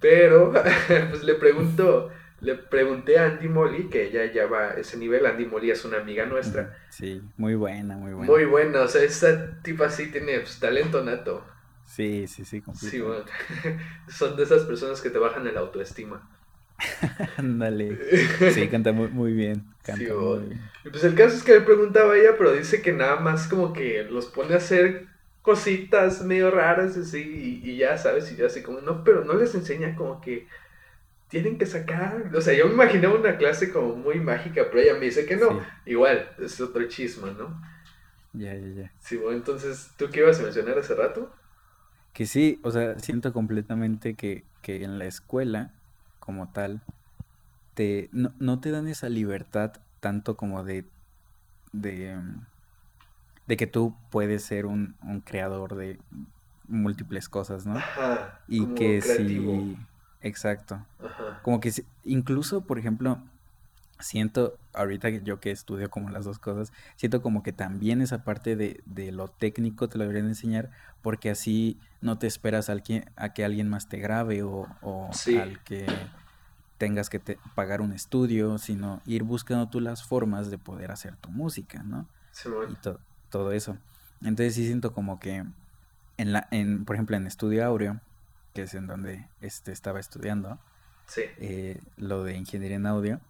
Pero, 0.00 0.52
pues 1.10 1.22
le 1.22 1.34
pregunto, 1.34 2.10
le 2.40 2.56
pregunté 2.56 3.18
a 3.18 3.26
Andy 3.26 3.48
Molly, 3.48 3.88
que 3.88 4.08
ella 4.08 4.24
ya 4.32 4.46
va 4.46 4.70
a 4.70 4.74
ese 4.74 4.96
nivel, 4.96 5.24
Andy 5.24 5.46
Molly 5.46 5.70
es 5.70 5.84
una 5.84 5.98
amiga 5.98 6.26
nuestra. 6.26 6.76
Sí, 6.88 7.22
muy 7.36 7.54
buena, 7.54 7.96
muy 7.96 8.12
buena. 8.12 8.32
Muy 8.32 8.44
buena, 8.44 8.82
o 8.82 8.88
sea, 8.88 9.02
esa 9.02 9.60
tipa 9.62 9.88
sí 9.88 10.10
tiene 10.10 10.40
pues, 10.40 10.58
talento 10.58 11.04
nato. 11.04 11.44
Sí, 11.98 12.28
sí, 12.28 12.44
sí, 12.44 12.62
Sí, 12.74 13.00
bueno. 13.00 13.24
Son 14.08 14.36
de 14.36 14.44
esas 14.44 14.62
personas 14.62 15.00
que 15.00 15.10
te 15.10 15.18
bajan 15.18 15.44
el 15.48 15.56
autoestima. 15.56 16.30
Ándale. 17.36 17.98
sí, 18.52 18.68
canta 18.70 18.92
muy, 18.92 19.08
muy 19.08 19.32
bien. 19.32 19.64
Canta 19.82 20.04
sí, 20.04 20.12
muy 20.12 20.38
bien. 20.46 20.60
Pues 20.88 21.02
el 21.02 21.16
caso 21.16 21.34
es 21.34 21.42
que 21.42 21.54
le 21.54 21.62
preguntaba 21.62 22.12
a 22.12 22.16
ella, 22.16 22.36
pero 22.38 22.52
dice 22.52 22.82
que 22.82 22.92
nada 22.92 23.16
más 23.16 23.48
como 23.48 23.72
que 23.72 24.04
los 24.04 24.26
pone 24.26 24.54
a 24.54 24.58
hacer 24.58 25.08
cositas 25.42 26.22
medio 26.22 26.52
raras 26.52 26.96
así 26.96 27.60
y, 27.64 27.76
ya, 27.76 27.98
¿sabes? 27.98 28.30
Y 28.30 28.36
yo 28.36 28.46
así 28.46 28.62
como, 28.62 28.80
no, 28.80 29.02
pero 29.02 29.24
no 29.24 29.34
les 29.34 29.56
enseña 29.56 29.96
como 29.96 30.20
que 30.20 30.46
tienen 31.28 31.58
que 31.58 31.66
sacar. 31.66 32.30
O 32.32 32.40
sea, 32.40 32.54
yo 32.54 32.68
me 32.68 32.74
imaginaba 32.74 33.18
una 33.18 33.36
clase 33.38 33.72
como 33.72 33.96
muy 33.96 34.20
mágica, 34.20 34.66
pero 34.70 34.82
ella 34.82 34.94
me 34.94 35.06
dice 35.06 35.26
que 35.26 35.34
no. 35.34 35.60
Igual, 35.84 36.30
es 36.38 36.60
otro 36.60 36.86
chisme, 36.86 37.32
¿no? 37.32 37.60
Ya, 38.34 38.54
ya, 38.54 38.68
ya. 38.68 38.92
Sí, 39.00 39.16
bueno, 39.16 39.36
entonces, 39.38 39.90
¿tú 39.96 40.08
qué 40.12 40.20
ibas 40.20 40.38
a 40.38 40.44
mencionar 40.44 40.78
hace 40.78 40.94
rato? 40.94 41.34
Que 42.18 42.26
sí, 42.26 42.58
o 42.64 42.72
sea, 42.72 42.98
siento 42.98 43.32
completamente 43.32 44.14
que, 44.14 44.42
que 44.60 44.82
en 44.82 44.98
la 44.98 45.04
escuela, 45.04 45.70
como 46.18 46.48
tal, 46.48 46.80
te, 47.74 48.10
no, 48.10 48.58
te 48.58 48.72
dan 48.72 48.88
esa 48.88 49.08
libertad 49.08 49.74
tanto 50.00 50.36
como 50.36 50.64
de, 50.64 50.84
de, 51.70 52.20
de 53.46 53.56
que 53.56 53.68
tú 53.68 53.94
puedes 54.10 54.42
ser 54.42 54.66
un, 54.66 54.96
un 55.00 55.20
creador 55.20 55.76
de 55.76 56.00
múltiples 56.66 57.28
cosas, 57.28 57.66
¿no? 57.66 57.76
Ajá, 57.76 58.40
y 58.48 58.66
que 58.74 59.00
sí, 59.00 59.76
exacto. 60.20 60.84
Ajá. 60.98 61.38
Como 61.44 61.60
que 61.60 61.72
incluso, 62.02 62.62
por 62.62 62.80
ejemplo, 62.80 63.22
siento, 64.00 64.58
ahorita 64.74 65.08
yo 65.08 65.40
que 65.40 65.50
estudio 65.50 65.90
como 65.90 66.10
las 66.10 66.24
dos 66.24 66.38
cosas, 66.38 66.72
siento 66.96 67.22
como 67.22 67.42
que 67.42 67.52
también 67.52 68.00
esa 68.00 68.24
parte 68.24 68.56
de, 68.56 68.80
de 68.86 69.12
lo 69.12 69.28
técnico 69.28 69.88
te 69.88 69.98
lo 69.98 70.04
deberían 70.04 70.28
enseñar, 70.28 70.70
porque 71.02 71.30
así 71.30 71.78
no 72.00 72.18
te 72.18 72.26
esperas 72.26 72.70
a, 72.70 72.76
a 73.16 73.32
que 73.32 73.44
alguien 73.44 73.68
más 73.68 73.88
te 73.88 73.98
grabe 73.98 74.42
o, 74.42 74.66
o 74.82 75.10
al 75.40 75.62
que 75.64 75.86
tengas 76.78 77.10
que 77.10 77.20
pagar 77.54 77.80
un 77.80 77.92
estudio, 77.92 78.58
sino 78.58 79.02
ir 79.04 79.24
buscando 79.24 79.68
tú 79.68 79.80
las 79.80 80.04
formas 80.04 80.50
de 80.50 80.58
poder 80.58 80.92
hacer 80.92 81.16
tu 81.16 81.30
música, 81.30 81.82
¿no? 81.82 82.06
y 82.70 82.76
todo 83.30 83.52
eso. 83.52 83.76
Entonces 84.22 84.54
sí 84.54 84.64
siento 84.64 84.92
como 84.92 85.18
que 85.18 85.44
en 86.16 86.32
la, 86.32 86.48
en, 86.50 86.84
por 86.84 86.96
ejemplo, 86.96 87.16
en 87.16 87.26
Estudio 87.26 87.64
Aureo, 87.64 88.00
que 88.54 88.62
es 88.62 88.74
en 88.74 88.86
donde 88.86 89.26
este 89.40 89.72
estaba 89.72 90.00
estudiando, 90.00 90.58
eh, 91.38 91.80
lo 91.96 92.24
de 92.24 92.36
ingeniería 92.36 92.76
en 92.76 92.86
audio, 92.86 93.20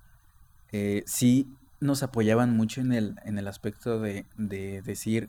eh, 0.73 1.03
sí 1.07 1.49
nos 1.81 2.03
apoyaban 2.03 2.57
mucho 2.57 2.81
en 2.81 2.93
el, 2.93 3.17
en 3.25 3.39
el 3.39 3.47
aspecto 3.47 4.01
de, 4.01 4.27
de 4.37 4.83
decir, 4.83 5.29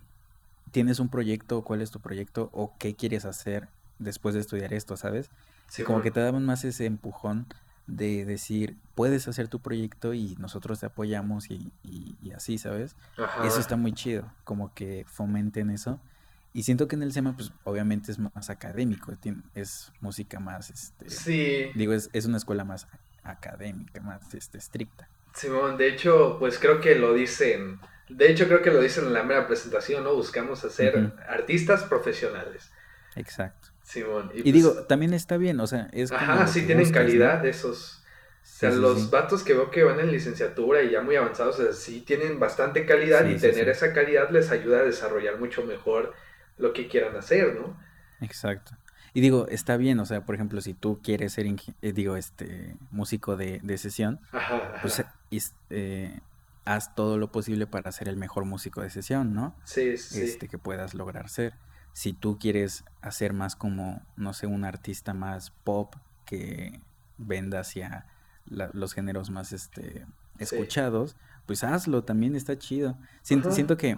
tienes 0.72 1.00
un 1.00 1.10
proyecto, 1.10 1.64
cuál 1.64 1.82
es 1.82 1.92
tu 1.92 2.00
proyecto 2.00 2.50
o 2.54 2.74
qué 2.78 2.96
quieres 2.96 3.26
hacer 3.26 3.70
después 4.00 4.34
de 4.34 4.42
estudiar 4.42 4.74
esto, 4.74 4.98
¿sabes? 4.98 5.30
Como 5.86 6.02
que 6.02 6.10
te 6.10 6.20
daban 6.20 6.46
más 6.46 6.64
ese 6.66 6.86
empujón 6.86 7.46
de 7.86 8.26
decir, 8.26 8.78
puedes 8.96 9.28
hacer 9.28 9.48
tu 9.48 9.60
proyecto 9.60 10.14
y 10.14 10.36
nosotros 10.40 10.80
te 10.80 10.88
apoyamos 10.88 11.50
y, 11.52 11.72
y, 11.84 12.32
así, 12.32 12.58
¿sabes? 12.58 12.96
Eso 13.44 13.60
está 13.60 13.76
muy 13.76 13.94
chido, 13.94 14.32
como 14.44 14.74
que 14.74 15.06
fomenten 15.08 15.70
eso. 15.70 16.00
Y 16.54 16.64
siento 16.64 16.88
que 16.88 16.96
en 16.96 17.04
el 17.04 17.14
SEMA, 17.14 17.36
pues 17.36 17.52
obviamente 17.64 18.12
es 18.12 18.18
más 18.18 18.50
académico, 18.50 19.14
es 19.54 19.92
música 20.02 20.40
más, 20.40 20.72
este, 20.72 21.10
sí. 21.10 21.72
digo, 21.76 21.94
es, 21.94 22.10
es 22.14 22.26
una 22.26 22.38
escuela 22.38 22.64
más 22.64 22.88
académica, 23.24 24.02
más 24.02 24.34
este, 24.34 24.58
estricta. 24.58 25.08
Simón, 25.40 25.78
de 25.78 25.88
hecho, 25.88 26.36
pues 26.38 26.60
creo 26.60 26.82
que 26.82 26.96
lo 26.96 27.14
dicen, 27.14 27.80
de 28.10 28.30
hecho 28.30 28.48
creo 28.48 28.62
que 28.62 28.72
lo 28.72 28.82
dicen 28.82 29.06
en 29.06 29.14
la 29.14 29.24
mera 29.24 29.48
presentación, 29.48 30.04
¿no? 30.04 30.14
Buscamos 30.14 30.66
hacer 30.66 31.14
artistas 31.30 31.84
profesionales. 31.84 32.70
Exacto. 33.16 33.70
Simón. 33.84 34.30
Y, 34.34 34.52
digo, 34.52 34.74
pues 34.74 34.88
también 34.88 35.14
está 35.14 35.38
bien, 35.38 35.62
o 35.62 35.68
sea, 35.68 35.88
es... 35.94 36.12
Ajá, 36.12 36.46
sí 36.46 36.64
tienen 36.64 36.92
calidad 36.92 37.46
esos... 37.46 38.04
O 38.42 38.60
sea, 38.60 38.72
los 38.72 39.10
vatos 39.10 39.44
que 39.44 39.54
veo 39.54 39.72
que 39.72 39.86
van 39.86 40.02
en 40.02 40.12
licenciatura 40.12 40.82
y 40.82 40.92
ya 40.92 41.02
muy 41.02 41.16
avanzados, 41.16 41.60
o 41.60 41.64
sea, 41.64 41.72
sí 41.72 42.02
tienen 42.02 42.38
bastante 42.38 42.86
calidad 42.86 43.26
y 43.26 43.38
tener 43.38 43.70
esa 43.70 43.94
calidad 43.94 44.30
les 44.32 44.52
ayuda 44.52 44.80
a 44.80 44.84
desarrollar 44.84 45.38
mucho 45.38 45.64
mejor 45.64 46.14
lo 46.58 46.74
que 46.74 46.90
quieran 46.90 47.16
hacer, 47.16 47.56
¿no? 47.56 47.80
Exacto. 48.20 48.74
Y 49.14 49.22
digo, 49.22 49.48
está 49.48 49.78
bien, 49.78 50.00
o 50.00 50.06
sea, 50.06 50.26
por 50.26 50.36
ejemplo, 50.36 50.62
si 50.62 50.74
tú 50.74 51.00
quieres 51.02 51.34
ser, 51.34 51.48
eh, 51.48 51.92
digo, 51.94 52.16
este, 52.16 52.76
músico 52.92 53.36
de, 53.36 53.60
de 53.64 53.78
sesión, 53.78 54.20
pues 54.82 55.04
eh, 55.70 56.20
haz 56.66 56.96
todo 56.96 57.18
lo 57.18 57.32
posible 57.32 57.68
para 57.68 57.92
ser 57.92 58.08
el 58.08 58.18
mejor 58.18 58.46
músico 58.46 58.82
de 58.82 58.90
sesión, 58.90 59.34
¿no? 59.34 59.56
Sí, 59.64 59.98
sí. 59.98 60.22
Este, 60.22 60.48
que 60.48 60.58
puedas 60.58 60.94
lograr 60.94 61.30
ser. 61.30 61.54
Si 61.94 62.14
tú 62.14 62.38
quieres 62.38 62.86
hacer 63.02 63.34
más 63.34 63.56
como, 63.56 64.02
no 64.16 64.34
sé, 64.34 64.48
un 64.48 64.64
artista 64.64 65.14
más 65.14 65.52
pop 65.64 65.96
que 66.26 66.80
venda 67.18 67.60
hacia 67.60 68.06
los 68.46 68.94
géneros 68.94 69.30
más, 69.30 69.52
este, 69.52 70.06
escuchados, 70.38 71.16
pues 71.46 71.64
hazlo, 71.64 72.04
también 72.04 72.36
está 72.36 72.58
chido. 72.58 72.98
Siento, 73.22 73.52
siento 73.52 73.78
que 73.78 73.98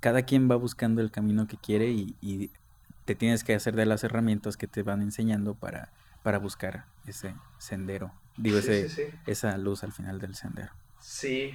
cada 0.00 0.22
quien 0.22 0.50
va 0.50 0.56
buscando 0.56 1.00
el 1.00 1.10
camino 1.10 1.46
que 1.46 1.56
quiere 1.56 1.90
y, 1.90 2.50
te 3.08 3.14
tienes 3.14 3.42
que 3.42 3.54
hacer 3.54 3.74
de 3.74 3.86
las 3.86 4.04
herramientas 4.04 4.58
que 4.58 4.66
te 4.66 4.82
van 4.82 5.00
enseñando 5.00 5.54
para, 5.54 5.88
para 6.22 6.38
buscar 6.38 6.84
ese 7.06 7.34
sendero. 7.56 8.12
Digo, 8.36 8.58
ese, 8.58 9.14
esa 9.24 9.56
luz 9.56 9.82
al 9.82 9.92
final 9.92 10.20
del 10.20 10.34
sendero. 10.34 10.68
Sí, 11.00 11.54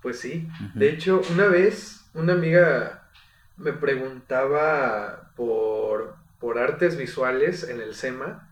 pues 0.00 0.18
sí. 0.18 0.48
De 0.72 0.88
hecho, 0.88 1.20
una 1.30 1.46
vez 1.48 2.06
una 2.14 2.32
amiga 2.32 3.06
me 3.58 3.74
preguntaba 3.74 5.30
por, 5.36 6.16
por 6.40 6.58
artes 6.58 6.96
visuales 6.96 7.68
en 7.68 7.82
el 7.82 7.94
SEMA, 7.94 8.48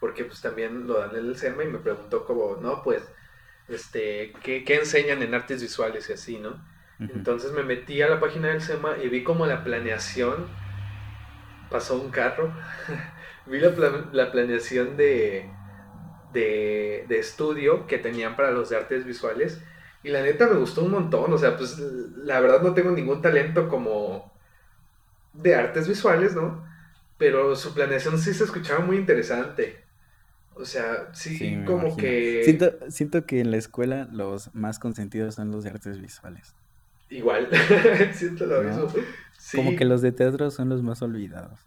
porque 0.00 0.24
pues 0.24 0.40
también 0.40 0.86
lo 0.86 0.98
dan 0.98 1.10
en 1.10 1.26
el 1.26 1.36
SEMA 1.36 1.64
y 1.64 1.68
me 1.68 1.78
preguntó 1.78 2.24
como, 2.24 2.56
no, 2.56 2.82
pues, 2.82 3.02
este, 3.68 4.32
¿qué, 4.42 4.64
qué 4.64 4.76
enseñan 4.76 5.22
en 5.22 5.34
artes 5.34 5.60
visuales 5.60 6.08
y 6.08 6.14
así, 6.14 6.38
no? 6.38 6.58
Entonces 6.98 7.52
me 7.52 7.64
metí 7.64 8.00
a 8.00 8.08
la 8.08 8.18
página 8.18 8.48
del 8.48 8.62
SEMA 8.62 8.96
y 9.04 9.10
vi 9.10 9.22
como 9.22 9.44
la 9.44 9.62
planeación, 9.62 10.48
pasó 11.70 12.00
un 12.00 12.10
carro, 12.10 12.52
vi 13.46 13.58
la, 13.58 13.72
la 14.12 14.32
planeación 14.32 14.96
de, 14.96 15.50
de, 16.32 17.04
de, 17.08 17.18
estudio 17.18 17.86
que 17.86 17.98
tenían 17.98 18.36
para 18.36 18.50
los 18.50 18.68
de 18.70 18.76
artes 18.76 19.04
visuales 19.04 19.60
y 20.02 20.10
la 20.10 20.22
neta 20.22 20.46
me 20.46 20.58
gustó 20.58 20.84
un 20.84 20.92
montón, 20.92 21.32
o 21.32 21.38
sea, 21.38 21.56
pues 21.56 21.78
la 21.78 22.40
verdad 22.40 22.62
no 22.62 22.74
tengo 22.74 22.90
ningún 22.90 23.20
talento 23.20 23.68
como 23.68 24.32
de 25.32 25.54
artes 25.54 25.88
visuales, 25.88 26.34
¿no? 26.34 26.64
Pero 27.16 27.56
su 27.56 27.74
planeación 27.74 28.18
sí 28.18 28.32
se 28.32 28.44
escuchaba 28.44 28.80
muy 28.80 28.96
interesante. 28.96 29.84
O 30.54 30.64
sea, 30.64 31.08
sí, 31.12 31.62
como 31.64 31.96
que... 31.96 32.42
Siento, 32.44 32.72
siento 32.90 33.26
que 33.26 33.40
en 33.40 33.50
la 33.50 33.56
escuela 33.56 34.08
los 34.10 34.54
más 34.54 34.78
consentidos 34.78 35.36
son 35.36 35.50
los 35.50 35.64
de 35.64 35.70
artes 35.70 36.00
visuales. 36.00 36.54
Igual, 37.10 37.48
siento 38.12 38.46
lo 38.46 38.62
mismo. 38.62 38.92
Como 39.54 39.76
que 39.76 39.84
los 39.84 40.02
de 40.02 40.12
teatro 40.12 40.50
son 40.50 40.68
los 40.68 40.82
más 40.82 41.02
olvidados. 41.02 41.60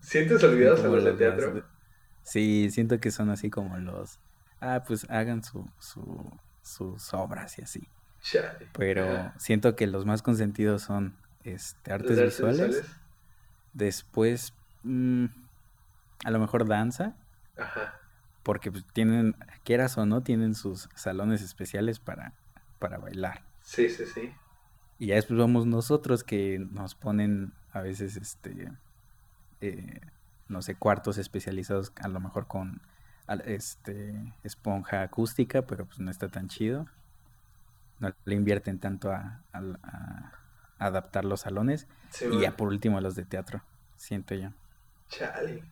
¿Sientes 0.00 0.42
olvidados 0.42 0.84
a 0.84 0.88
los, 0.88 1.04
de 1.04 1.12
teatro? 1.12 1.64
Sí, 2.22 2.68
siento 2.70 2.98
que 2.98 3.10
son 3.10 3.30
así 3.30 3.50
como 3.50 3.78
los... 3.78 4.18
Ah, 4.60 4.84
pues 4.86 5.06
hagan 5.10 5.42
su, 5.42 5.68
su, 5.78 6.30
sus 6.62 7.14
obras 7.14 7.58
y 7.58 7.62
así. 7.62 7.88
Pero 8.72 9.32
siento 9.38 9.74
que 9.74 9.86
los 9.86 10.06
más 10.06 10.22
consentidos 10.22 10.82
son 10.82 11.16
este, 11.42 11.92
artes, 11.92 12.20
visuales. 12.20 12.84
Después, 13.72 14.54
mm, 14.84 15.26
a 16.24 16.30
lo 16.30 16.38
mejor 16.38 16.66
danza. 16.68 17.16
Ajá. 17.56 18.00
Porque 18.42 18.70
pues, 18.70 18.84
tienen, 18.92 19.36
quieras 19.64 19.98
o 19.98 20.06
no, 20.06 20.22
tienen 20.22 20.54
sus 20.54 20.88
salones 20.94 21.42
especiales 21.42 21.98
para, 21.98 22.32
para 22.78 22.98
bailar. 22.98 23.42
Sí, 23.62 23.88
sí, 23.88 24.04
sí. 24.06 24.32
Y 25.02 25.06
ya 25.06 25.16
después 25.16 25.36
vamos 25.36 25.66
nosotros 25.66 26.22
que 26.22 26.60
nos 26.60 26.94
ponen 26.94 27.52
a 27.72 27.80
veces, 27.80 28.16
este, 28.16 28.70
eh, 29.60 30.00
no 30.46 30.62
sé, 30.62 30.76
cuartos 30.76 31.18
especializados 31.18 31.92
a 32.00 32.06
lo 32.06 32.20
mejor 32.20 32.46
con 32.46 32.80
este, 33.44 34.14
esponja 34.44 35.02
acústica, 35.02 35.62
pero 35.62 35.86
pues 35.86 35.98
no 35.98 36.08
está 36.08 36.28
tan 36.28 36.46
chido. 36.46 36.86
No 37.98 38.14
le 38.24 38.36
invierten 38.36 38.78
tanto 38.78 39.10
a, 39.10 39.42
adaptar 40.78 41.24
los 41.24 41.40
salones. 41.40 41.88
y 42.20 42.38
ya 42.38 42.56
por 42.56 42.68
último 42.68 43.00
los 43.00 43.16
de 43.16 43.24
teatro, 43.24 43.60
siento 43.96 44.36
yo. 44.36 44.50
Chale. 45.08 45.64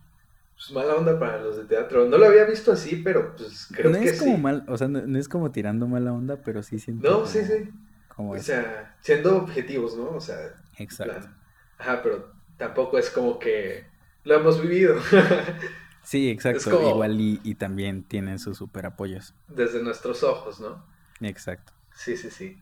Pues 0.56 0.72
mala 0.72 0.96
onda 0.96 1.16
para 1.20 1.40
los 1.40 1.56
de 1.56 1.66
teatro. 1.66 2.08
No 2.08 2.18
lo 2.18 2.26
había 2.26 2.46
visto 2.46 2.72
así, 2.72 2.96
pero 2.96 3.36
pues 3.36 3.68
creo 3.70 3.92
no 3.92 4.00
que 4.00 4.06
es 4.06 4.18
como 4.18 4.38
mal, 4.38 4.64
o 4.66 4.76
sea, 4.76 4.88
no, 4.88 5.16
es 5.16 5.28
como 5.28 5.52
tirando 5.52 5.86
mala 5.86 6.12
onda, 6.12 6.38
pero 6.38 6.64
sí 6.64 6.80
siento. 6.80 7.08
No, 7.08 7.26
sí, 7.26 7.44
sí 7.44 7.70
o 8.28 8.38
sea, 8.38 8.96
siendo 9.00 9.36
objetivos, 9.36 9.96
¿no? 9.96 10.10
O 10.10 10.20
sea, 10.20 10.36
Exacto. 10.76 11.28
ajá, 11.78 12.02
pero 12.02 12.32
tampoco 12.56 12.98
es 12.98 13.10
como 13.10 13.38
que 13.38 13.86
lo 14.24 14.34
hemos 14.34 14.60
vivido. 14.60 14.96
sí, 16.02 16.30
exacto. 16.30 16.90
Igual 16.90 17.20
y, 17.20 17.54
también 17.54 18.02
tienen 18.02 18.38
sus 18.38 18.58
super 18.58 18.86
apoyos. 18.86 19.34
Desde 19.48 19.82
nuestros 19.82 20.22
ojos, 20.22 20.60
¿no? 20.60 20.84
Exacto. 21.20 21.72
Sí, 21.94 22.16
sí, 22.16 22.30
sí. 22.30 22.60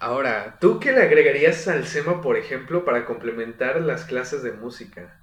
Ahora, 0.00 0.58
¿tú 0.60 0.78
qué 0.80 0.92
le 0.92 1.02
agregarías 1.02 1.66
al 1.68 1.86
SEMA, 1.86 2.20
por 2.20 2.36
ejemplo, 2.36 2.84
para 2.84 3.04
complementar 3.04 3.80
las 3.80 4.04
clases 4.04 4.42
de 4.42 4.52
música? 4.52 5.20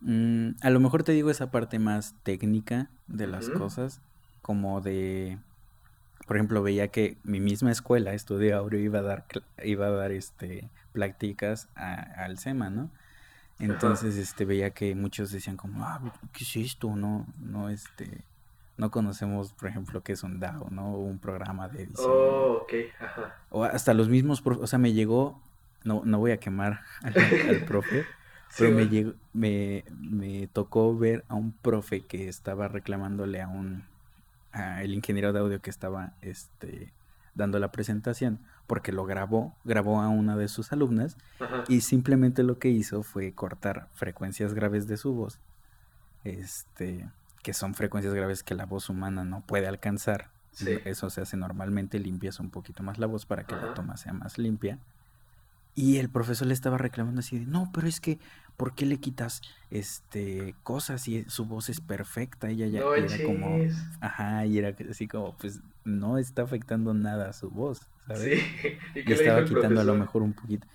Mm, 0.00 0.50
a 0.60 0.70
lo 0.70 0.80
mejor 0.80 1.02
te 1.02 1.12
digo 1.12 1.30
esa 1.30 1.50
parte 1.50 1.78
más 1.78 2.14
técnica 2.22 2.90
de 3.06 3.26
las 3.26 3.48
cosas, 3.48 4.00
como 4.42 4.80
de 4.80 5.38
por 6.26 6.36
ejemplo, 6.36 6.62
veía 6.62 6.88
que 6.88 7.18
mi 7.22 7.40
misma 7.40 7.70
escuela, 7.70 8.12
Estudio 8.12 8.56
Aureo, 8.58 8.80
iba 8.80 8.98
a 8.98 9.02
dar, 9.02 9.24
iba 9.62 9.86
a 9.86 9.90
dar 9.90 10.10
este, 10.10 10.68
prácticas 10.92 11.68
al 11.74 12.38
SEMA, 12.38 12.70
¿no? 12.70 12.90
Entonces, 13.58 14.16
este, 14.16 14.44
veía 14.44 14.70
que 14.70 14.94
muchos 14.94 15.30
decían 15.30 15.56
como, 15.56 15.84
ah, 15.84 16.00
¿qué 16.32 16.44
es 16.44 16.56
esto? 16.56 16.94
No, 16.94 17.26
no, 17.38 17.70
este, 17.70 18.24
no 18.76 18.90
conocemos, 18.90 19.52
por 19.52 19.68
ejemplo, 19.68 20.02
qué 20.02 20.12
es 20.12 20.22
un 20.22 20.40
DAO, 20.40 20.68
¿no? 20.70 20.94
O 20.94 20.98
un 20.98 21.18
programa 21.18 21.68
de 21.68 21.84
edición. 21.84 22.10
Oh, 22.10 22.62
ok, 22.62 22.72
ajá. 23.00 23.36
O 23.50 23.64
hasta 23.64 23.94
los 23.94 24.08
mismos, 24.08 24.42
o 24.44 24.66
sea, 24.66 24.78
me 24.78 24.92
llegó, 24.92 25.40
no, 25.84 26.02
no 26.04 26.18
voy 26.18 26.32
a 26.32 26.40
quemar 26.40 26.80
al, 27.02 27.64
profe, 27.66 28.04
pero 28.58 28.72
me, 28.72 28.88
llegó, 28.88 29.14
me, 29.32 29.84
me 29.98 30.48
tocó 30.48 30.96
ver 30.96 31.24
a 31.28 31.34
un 31.34 31.52
profe 31.52 32.02
que 32.02 32.28
estaba 32.28 32.68
reclamándole 32.68 33.40
a 33.40 33.48
un 33.48 33.84
el 34.82 34.94
ingeniero 34.94 35.32
de 35.32 35.40
audio 35.40 35.60
que 35.60 35.70
estaba 35.70 36.14
este, 36.20 36.92
dando 37.34 37.58
la 37.58 37.70
presentación, 37.70 38.40
porque 38.66 38.92
lo 38.92 39.04
grabó, 39.04 39.54
grabó 39.64 40.00
a 40.00 40.08
una 40.08 40.36
de 40.36 40.48
sus 40.48 40.72
alumnas 40.72 41.16
y 41.68 41.82
simplemente 41.82 42.42
lo 42.42 42.58
que 42.58 42.68
hizo 42.68 43.02
fue 43.02 43.32
cortar 43.32 43.88
frecuencias 43.92 44.54
graves 44.54 44.86
de 44.88 44.96
su 44.96 45.12
voz, 45.12 45.40
este, 46.24 47.08
que 47.42 47.52
son 47.52 47.74
frecuencias 47.74 48.14
graves 48.14 48.42
que 48.42 48.54
la 48.54 48.66
voz 48.66 48.88
humana 48.88 49.24
no 49.24 49.42
puede 49.42 49.68
alcanzar. 49.68 50.30
Eso 50.86 51.10
se 51.10 51.20
hace 51.20 51.36
normalmente, 51.36 51.98
limpias 51.98 52.40
un 52.40 52.50
poquito 52.50 52.82
más 52.82 52.98
la 52.98 53.06
voz 53.06 53.26
para 53.26 53.44
que 53.44 53.54
la 53.54 53.74
toma 53.74 53.98
sea 53.98 54.14
más 54.14 54.38
limpia. 54.38 54.78
Y 55.74 55.98
el 55.98 56.08
profesor 56.08 56.46
le 56.46 56.54
estaba 56.54 56.78
reclamando 56.78 57.20
así 57.20 57.38
de, 57.38 57.44
no, 57.44 57.70
pero 57.74 57.86
es 57.86 58.00
que, 58.00 58.18
¿por 58.56 58.74
qué 58.74 58.86
le 58.86 58.98
quitas 58.98 59.42
este 59.70 60.54
cosas 60.62 61.06
y 61.08 61.24
su 61.28 61.44
voz 61.44 61.68
es 61.68 61.80
perfecta? 61.80 62.48
Ella 62.48 62.66
ya 62.66 62.80
era 62.80 63.24
como, 63.24 63.58
ajá, 64.00 64.46
y 64.46 64.58
era 64.58 64.74
así 64.90 65.06
como, 65.08 65.36
pues 65.36 65.60
no 65.84 66.18
está 66.18 66.42
afectando 66.42 66.94
nada 66.94 67.30
a 67.30 67.32
su 67.32 67.50
voz, 67.50 67.80
¿sabes? 68.06 68.40
Sí. 68.40 68.78
¿Y 68.94 69.02
le 69.02 69.14
estaba 69.14 69.44
quitando 69.44 69.80
a 69.80 69.84
lo 69.84 69.94
mejor 69.94 70.22
un 70.22 70.32
poquito. 70.32 70.66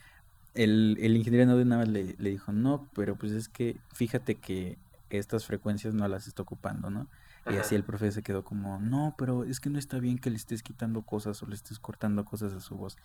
El, 0.53 0.97
el 0.99 1.15
ingeniero 1.15 1.55
de 1.55 1.65
nada 1.65 1.85
le, 1.85 2.15
le 2.17 2.29
dijo, 2.29 2.51
no, 2.51 2.89
pero 2.93 3.15
pues 3.15 3.31
es 3.31 3.47
que 3.47 3.77
fíjate 3.93 4.35
que 4.35 4.77
estas 5.09 5.45
frecuencias 5.45 5.93
no 5.93 6.07
las 6.07 6.27
está 6.27 6.43
ocupando, 6.43 6.89
¿no? 6.89 7.07
Y 7.49 7.55
así 7.55 7.73
el 7.73 7.83
profesor 7.83 8.13
se 8.13 8.21
quedó 8.21 8.43
como, 8.43 8.79
no, 8.79 9.15
pero 9.17 9.45
es 9.45 9.59
que 9.59 9.71
no 9.71 9.79
está 9.79 9.97
bien 9.97 10.19
que 10.19 10.29
le 10.29 10.35
estés 10.35 10.61
quitando 10.61 11.01
cosas 11.01 11.41
o 11.41 11.47
le 11.47 11.55
estés 11.55 11.79
cortando 11.79 12.23
cosas 12.23 12.53
a 12.53 12.59
su 12.59 12.75
voz. 12.75 12.97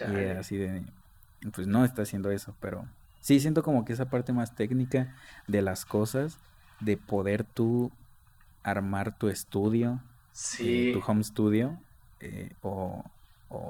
Y 0.00 0.14
era 0.14 0.40
así 0.40 0.58
de, 0.58 0.82
pues 1.54 1.66
no 1.66 1.84
está 1.84 2.02
haciendo 2.02 2.30
eso, 2.30 2.54
pero 2.60 2.86
sí 3.20 3.40
siento 3.40 3.62
como 3.62 3.84
que 3.84 3.92
esa 3.92 4.10
parte 4.10 4.32
más 4.32 4.54
técnica 4.54 5.14
de 5.46 5.62
las 5.62 5.84
cosas, 5.84 6.38
de 6.80 6.96
poder 6.96 7.44
tú 7.44 7.90
armar 8.62 9.16
tu 9.16 9.28
estudio, 9.28 10.00
sí. 10.32 10.92
tu 10.92 11.02
home 11.10 11.24
studio, 11.24 11.78
eh, 12.20 12.52
o, 12.62 13.04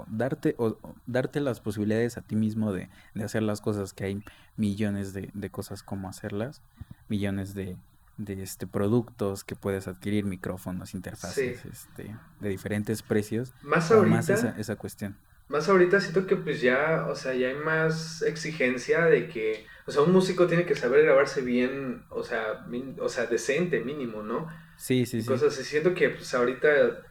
darte, 0.08 0.54
o, 0.58 0.76
darte 1.06 1.40
las 1.40 1.60
posibilidades 1.60 2.18
a 2.18 2.22
ti 2.22 2.36
mismo 2.36 2.72
de, 2.72 2.88
hacer 3.22 3.42
las 3.42 3.60
cosas, 3.60 3.92
que 3.92 4.04
hay 4.04 4.22
millones 4.56 5.12
de, 5.12 5.50
cosas 5.50 5.82
como 5.82 6.08
hacerlas, 6.08 6.62
millones 7.08 7.54
de, 7.54 7.76
de 8.16 8.42
este 8.42 8.66
productos 8.66 9.44
que 9.44 9.56
puedes 9.56 9.88
adquirir, 9.88 10.24
micrófonos, 10.24 10.94
interfaces, 10.94 11.64
este, 11.64 12.16
de 12.40 12.48
diferentes 12.48 13.02
precios. 13.02 13.54
Más 13.62 13.90
ahorita. 13.90 14.16
Más 14.16 14.28
esa, 14.28 14.58
esa 14.58 14.76
cuestión. 14.76 15.16
Más 15.48 15.68
ahorita 15.68 16.00
siento 16.00 16.26
que 16.26 16.36
pues 16.36 16.60
ya, 16.60 17.06
o 17.08 17.14
sea, 17.14 17.34
ya 17.34 17.48
hay 17.48 17.54
más 17.56 18.22
exigencia 18.22 19.06
de 19.06 19.28
que, 19.28 19.66
o 19.86 19.90
sea, 19.90 20.02
un 20.02 20.12
músico 20.12 20.46
tiene 20.46 20.66
que 20.66 20.74
saber 20.74 21.04
grabarse 21.04 21.40
bien, 21.40 22.04
o 22.10 22.22
sea, 22.22 22.66
o 22.98 23.08
sea, 23.08 23.26
decente 23.26 23.80
mínimo, 23.80 24.22
¿no? 24.22 24.48
Sí, 24.76 25.06
sí, 25.06 25.22
sí. 25.22 25.26
Cosas 25.26 25.54
así. 25.54 25.64
Siento 25.64 25.94
que 25.94 26.10
pues 26.10 26.34
ahorita 26.34 27.02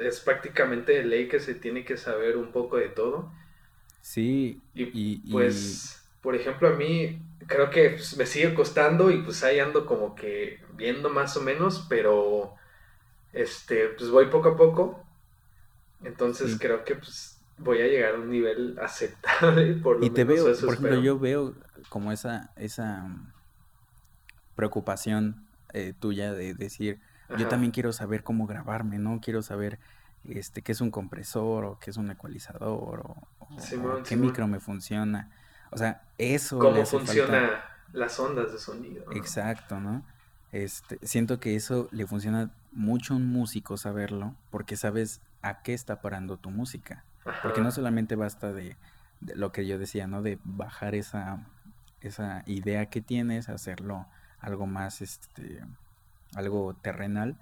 es 0.00 0.20
prácticamente 0.20 1.02
ley 1.04 1.28
que 1.28 1.40
se 1.40 1.54
tiene 1.54 1.84
que 1.84 1.96
saber 1.96 2.36
un 2.36 2.52
poco 2.52 2.76
de 2.76 2.88
todo. 2.88 3.32
Sí, 4.00 4.60
y, 4.74 5.32
pues, 5.32 6.04
por 6.20 6.36
ejemplo, 6.36 6.68
a 6.68 6.72
mí 6.76 7.20
creo 7.46 7.70
que 7.70 7.90
pues, 7.90 8.16
me 8.16 8.26
sigue 8.26 8.54
costando 8.54 9.10
y 9.10 9.22
pues 9.22 9.42
ahí 9.42 9.58
ando 9.58 9.86
como 9.86 10.14
que 10.14 10.60
viendo 10.74 11.08
más 11.10 11.36
o 11.36 11.40
menos, 11.40 11.86
pero 11.88 12.54
este, 13.32 13.88
pues 13.90 14.10
voy 14.10 14.26
poco 14.26 14.50
a 14.50 14.56
poco. 14.56 15.04
Entonces 16.04 16.56
creo 16.60 16.84
que 16.84 16.94
pues 16.94 17.35
voy 17.58 17.80
a 17.80 17.86
llegar 17.86 18.14
a 18.14 18.18
un 18.18 18.30
nivel 18.30 18.78
aceptable 18.80 19.74
por 19.82 19.98
lo 19.98 20.06
y 20.06 20.10
te 20.10 20.24
veo, 20.24 20.44
por 20.44 20.74
ejemplo, 20.74 21.00
yo 21.00 21.18
veo 21.18 21.54
como 21.88 22.12
esa, 22.12 22.50
esa 22.56 23.08
preocupación 24.54 25.46
eh, 25.72 25.94
tuya 25.98 26.32
de 26.32 26.54
decir, 26.54 27.00
yo 27.38 27.48
también 27.48 27.72
quiero 27.72 27.92
saber 27.92 28.22
cómo 28.22 28.46
grabarme, 28.46 28.98
¿no? 28.98 29.20
Quiero 29.20 29.42
saber 29.42 29.78
este 30.24 30.62
qué 30.62 30.72
es 30.72 30.80
un 30.80 30.90
compresor 30.90 31.64
o 31.64 31.78
qué 31.78 31.90
es 31.90 31.96
un 31.96 32.10
ecualizador 32.10 33.00
o, 33.04 33.16
qué 34.04 34.16
micro 34.16 34.46
me 34.46 34.60
funciona. 34.60 35.30
O 35.70 35.76
sea, 35.76 36.02
eso. 36.18 36.58
¿Cómo 36.58 36.84
funciona 36.86 37.64
las 37.92 38.18
ondas 38.20 38.52
de 38.52 38.58
sonido? 38.58 39.04
Exacto, 39.12 39.80
¿no? 39.80 40.04
Este, 40.52 40.98
siento 41.02 41.40
que 41.40 41.56
eso 41.56 41.88
le 41.90 42.06
funciona 42.06 42.50
mucho 42.72 43.14
a 43.14 43.16
un 43.16 43.26
músico 43.26 43.76
saberlo, 43.76 44.34
porque 44.50 44.76
sabes 44.76 45.20
a 45.42 45.62
qué 45.62 45.74
está 45.74 46.00
parando 46.00 46.36
tu 46.36 46.50
música. 46.50 47.04
Porque 47.42 47.60
no 47.60 47.70
solamente 47.70 48.16
basta 48.16 48.52
de, 48.52 48.76
lo 49.20 49.52
que 49.52 49.66
yo 49.66 49.78
decía, 49.78 50.06
¿no? 50.06 50.22
De 50.22 50.38
bajar 50.44 50.94
esa, 50.94 51.46
esa 52.00 52.42
idea 52.46 52.86
que 52.86 53.00
tienes, 53.00 53.48
hacerlo 53.48 54.06
algo 54.40 54.66
más, 54.66 55.00
este, 55.00 55.62
algo 56.34 56.74
terrenal, 56.74 57.36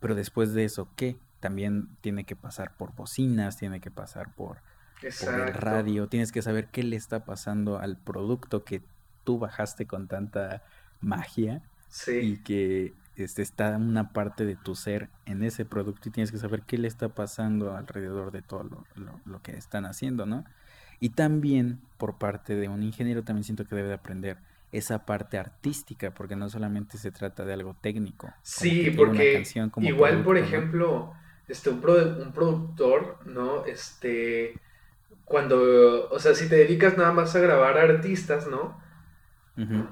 pero 0.00 0.14
después 0.14 0.54
de 0.54 0.64
eso, 0.64 0.88
¿qué? 0.96 1.16
También 1.40 1.88
tiene 2.00 2.24
que 2.24 2.36
pasar 2.36 2.76
por 2.76 2.94
bocinas, 2.94 3.58
tiene 3.58 3.80
que 3.80 3.90
pasar 3.90 4.32
por, 4.34 4.58
por 5.20 5.34
el 5.34 5.54
radio, 5.54 6.08
tienes 6.08 6.32
que 6.32 6.42
saber 6.42 6.68
qué 6.68 6.82
le 6.82 6.96
está 6.96 7.24
pasando 7.24 7.78
al 7.78 7.96
producto 7.96 8.64
que 8.64 8.82
tú 9.24 9.38
bajaste 9.38 9.86
con 9.86 10.08
tanta 10.08 10.62
magia 11.00 11.62
y 12.08 12.38
que 12.38 12.94
este, 13.16 13.42
está 13.42 13.76
una 13.76 14.12
parte 14.12 14.44
de 14.44 14.56
tu 14.56 14.74
ser 14.74 15.08
en 15.24 15.42
ese 15.42 15.64
producto 15.64 16.08
y 16.08 16.12
tienes 16.12 16.30
que 16.30 16.38
saber 16.38 16.62
qué 16.62 16.78
le 16.78 16.88
está 16.88 17.08
pasando 17.08 17.76
alrededor 17.76 18.30
de 18.30 18.42
todo 18.42 18.68
lo, 19.24 19.42
que 19.42 19.56
están 19.56 19.86
haciendo, 19.86 20.26
¿no? 20.26 20.44
Y 21.00 21.10
también 21.10 21.80
por 21.98 22.18
parte 22.18 22.56
de 22.56 22.68
un 22.68 22.82
ingeniero 22.82 23.22
también 23.22 23.44
siento 23.44 23.66
que 23.66 23.74
debe 23.74 23.88
de 23.88 23.94
aprender 23.94 24.38
esa 24.72 25.06
parte 25.06 25.38
artística, 25.38 26.12
porque 26.12 26.36
no 26.36 26.48
solamente 26.48 26.98
se 26.98 27.10
trata 27.10 27.44
de 27.44 27.52
algo 27.52 27.76
técnico. 27.80 28.32
Sí, 28.42 28.92
porque 28.96 29.42
igual, 29.78 30.22
por 30.22 30.36
ejemplo, 30.36 31.14
este, 31.48 31.70
un, 31.70 31.78
un 31.78 32.32
productor, 32.32 33.18
¿no? 33.26 33.64
Este, 33.64 34.58
cuando, 35.24 36.08
o 36.10 36.18
sea, 36.18 36.34
si 36.34 36.48
te 36.48 36.56
dedicas 36.56 36.96
nada 36.96 37.12
más 37.12 37.34
a 37.34 37.40
grabar 37.40 37.78
artistas, 37.78 38.46
¿no? 38.46 38.84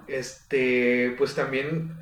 Este, 0.06 1.14
pues 1.16 1.34
también 1.34 1.96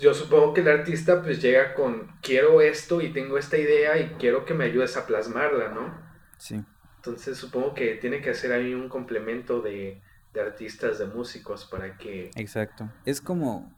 yo 0.00 0.14
supongo 0.14 0.54
que 0.54 0.60
el 0.60 0.68
artista 0.68 1.22
pues 1.22 1.40
llega 1.42 1.74
con 1.74 2.08
quiero 2.22 2.60
esto 2.60 3.00
y 3.00 3.12
tengo 3.12 3.38
esta 3.38 3.56
idea 3.56 3.98
y 3.98 4.10
quiero 4.18 4.44
que 4.44 4.54
me 4.54 4.64
ayudes 4.64 4.96
a 4.96 5.06
plasmarla, 5.06 5.68
¿no? 5.68 5.94
Sí. 6.38 6.64
Entonces 6.96 7.38
supongo 7.38 7.74
que 7.74 7.94
tiene 7.94 8.20
que 8.20 8.30
hacer 8.30 8.52
ahí 8.52 8.74
un 8.74 8.88
complemento 8.88 9.60
de, 9.60 10.00
de 10.32 10.40
artistas, 10.40 10.98
de 10.98 11.06
músicos 11.06 11.64
para 11.64 11.96
que... 11.96 12.30
Exacto. 12.34 12.90
Es 13.04 13.20
como 13.20 13.72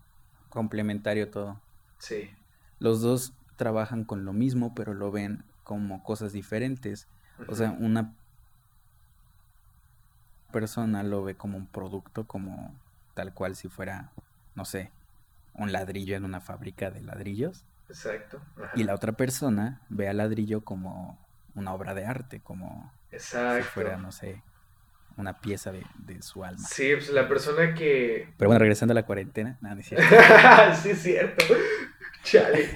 complementario 0.49 1.31
todo. 1.31 1.61
Sí. 1.99 2.31
Los 2.79 3.03
dos 3.03 3.33
trabajan 3.57 4.05
con 4.05 4.25
lo 4.25 4.33
mismo, 4.33 4.75
pero 4.75 4.95
lo 4.95 5.11
ven 5.11 5.45
como 5.65 6.03
cosas 6.03 6.33
diferentes. 6.33 7.09
O 7.47 7.55
sea, 7.55 7.77
una 7.79 8.15
persona 10.51 11.03
lo 11.03 11.23
ve 11.23 11.37
como 11.37 11.57
un 11.57 11.67
producto, 11.67 12.27
como 12.27 12.75
tal 13.15 13.33
cual 13.35 13.55
si 13.55 13.69
fuera, 13.69 14.11
no 14.55 14.65
sé, 14.65 14.91
un 15.55 15.73
ladrillo 15.73 16.17
en 16.17 16.25
una 16.25 16.41
fábrica 16.41 16.91
de 16.91 17.01
ladrillos. 17.03 17.65
Exacto. 17.89 18.41
Y 18.75 18.85
la 18.85 18.95
otra 18.95 19.13
persona 19.13 19.83
ve 19.89 20.09
al 20.09 20.19
ladrillo 20.19 20.63
como 20.63 21.19
una 21.55 21.75
obra 21.75 21.95
de 21.95 22.07
arte, 22.07 22.41
como 22.41 22.93
si 23.17 23.63
fuera, 23.63 23.97
no 23.97 24.13
sé, 24.13 24.43
una 25.17 25.41
pieza 25.41 25.73
de, 25.73 26.23
su 26.23 26.45
alma. 26.45 26.67
Sí, 26.67 26.93
pues 26.95 27.11
la 27.11 27.29
persona 27.29 27.75
que... 27.75 28.33
Pero 28.37 28.49
bueno, 28.49 28.61
regresando 28.61 28.93
a 28.93 28.95
la 28.95 29.05
cuarentena, 29.05 29.59
nada, 29.61 29.75
no 29.75 29.81
es 29.81 29.89
cierto. 29.89 30.07
sí, 30.83 30.91
es 30.91 31.03
cierto. 31.03 31.45
Chale. 32.23 32.69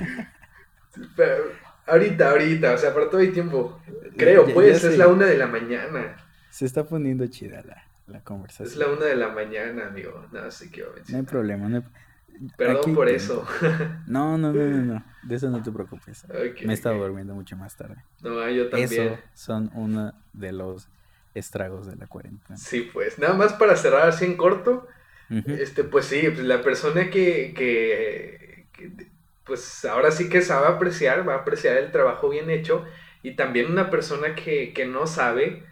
Pero 1.17 1.45
ahorita, 1.87 2.31
ahorita, 2.31 2.75
o 2.75 2.79
sea, 2.79 2.93
para 2.95 3.09
todo 3.09 3.21
el 3.21 3.33
tiempo. 3.33 3.81
Creo, 4.17 4.47
pues, 4.53 4.85
es 4.85 4.99
la 4.99 5.09
una 5.09 5.27
de 5.27 5.37
la 5.37 5.47
mañana. 5.47 6.17
Se 6.51 6.67
está 6.67 6.85
poniendo 6.85 7.27
chida 7.27 7.63
la, 7.63 7.85
la 8.07 8.21
conversación. 8.21 8.69
Es 8.69 8.77
la 8.77 8.89
una 8.89 9.07
de 9.07 9.17
la 9.17 9.29
mañana, 9.29 9.87
amigo. 9.87 10.27
No, 10.33 10.51
sí 10.51 10.71
que 10.71 10.85
No 11.09 11.17
hay 11.17 11.25
problema, 11.25 11.69
no 11.69 11.77
hay... 11.77 11.83
Perdón 12.57 12.95
por 12.95 13.09
eso. 13.09 13.47
No, 14.07 14.37
no, 14.39 14.53
no, 14.53 14.65
no, 14.65 14.95
no. 14.95 15.05
De 15.23 15.37
eso 15.37 15.49
no 15.51 15.63
te 15.63 15.71
preocupes. 15.71 16.27
Me 16.65 16.73
he 16.73 16.75
estado 16.75 16.99
durmiendo 16.99 17.35
mucho 17.35 17.57
más 17.57 17.77
tarde. 17.77 17.97
No, 18.23 18.49
yo 18.51 18.69
también. 18.69 18.93
Eso 18.93 19.19
son 19.35 19.71
uno 19.75 20.13
de 20.33 20.53
los 20.53 20.89
estragos 21.35 21.87
de 21.87 21.97
la 21.97 22.07
cuarentena. 22.07 22.57
Sí, 22.57 22.91
pues. 22.93 23.19
Nada 23.19 23.35
más 23.35 23.53
para 23.55 23.77
cerrar 23.77 24.09
así 24.09 24.25
en 24.25 24.37
corto. 24.37 24.87
Este, 25.47 25.85
pues 25.85 26.05
sí, 26.05 26.23
pues 26.29 26.45
la 26.45 26.63
persona 26.63 27.11
que, 27.11 27.55
que, 27.57 28.67
pues 29.45 29.85
ahora 29.85 30.11
sí 30.11 30.29
que 30.29 30.43
sabe 30.43 30.69
apreciar, 30.69 31.27
va 31.27 31.35
a 31.35 31.39
apreciar 31.39 31.79
el 31.79 31.91
trabajo 31.91 32.29
bien 32.29 32.51
hecho. 32.51 32.85
Y 33.23 33.37
también 33.37 33.71
una 33.71 33.91
persona 33.91 34.35
que, 34.35 34.73
que 34.75 34.85
no 34.85 35.07
sabe, 35.07 35.65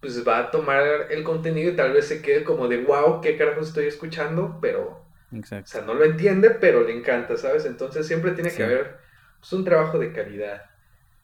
pues 0.00 0.26
va 0.26 0.38
a 0.38 0.50
tomar 0.50 0.82
el 1.10 1.24
contenido 1.24 1.72
y 1.72 1.76
tal 1.76 1.92
vez 1.92 2.06
se 2.06 2.22
quede 2.22 2.44
como 2.44 2.68
de 2.68 2.84
wow, 2.84 3.20
qué 3.20 3.36
carajo 3.36 3.62
estoy 3.62 3.86
escuchando, 3.86 4.58
pero 4.60 5.07
Exacto. 5.32 5.70
O 5.70 5.72
sea, 5.72 5.82
no 5.82 5.94
lo 5.94 6.04
entiende, 6.04 6.50
pero 6.50 6.82
le 6.82 6.96
encanta, 6.96 7.36
¿sabes? 7.36 7.64
Entonces 7.64 8.06
siempre 8.06 8.32
tiene 8.32 8.50
que 8.50 8.62
haber 8.62 8.98
pues, 9.40 9.52
un 9.52 9.64
trabajo 9.64 9.98
de 9.98 10.12
calidad. 10.12 10.62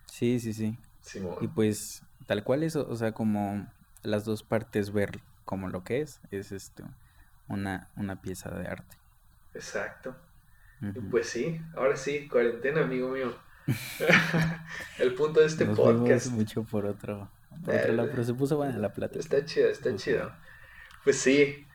Sí, 0.07 0.39
sí, 0.41 0.53
sí. 0.53 0.79
Y 1.41 1.49
pues 1.49 2.03
tal 2.27 2.45
cual 2.45 2.63
eso, 2.63 2.87
o 2.89 2.97
sea, 2.97 3.13
como 3.13 3.67
las 4.03 4.25
dos 4.25 4.43
partes 4.43 4.93
ver 4.93 5.21
como 5.45 5.69
lo 5.69 5.85
que 5.85 6.01
es, 6.01 6.21
es 6.31 6.53
esto, 6.53 6.85
una, 7.49 7.89
una 7.97 8.21
pieza 8.21 8.51
de 8.51 8.67
arte. 8.67 8.97
Exacto. 9.55 10.17
pues 11.11 11.29
sí, 11.29 11.61
ahora 11.77 11.97
sí, 11.97 12.29
cuarentena, 12.29 12.83
amigo 12.83 13.09
mío. 13.09 13.35
el 14.99 15.15
punto 15.15 15.41
de 15.41 15.47
este 15.47 15.67
podcast. 15.67 16.29
mucho 16.29 16.65
por 16.65 16.87
otro, 16.87 17.31
por 17.65 17.75
otro 17.75 17.93
lado, 17.93 18.09
pero 18.11 18.25
se 18.25 18.35
puso 18.35 18.57
buena 18.57 18.79
la 18.79 18.93
plata. 18.93 19.19
Está 19.19 19.45
chido, 19.45 19.69
está 19.69 19.95
chido. 19.97 20.33
Pues 21.05 21.19
sí, 21.19 21.67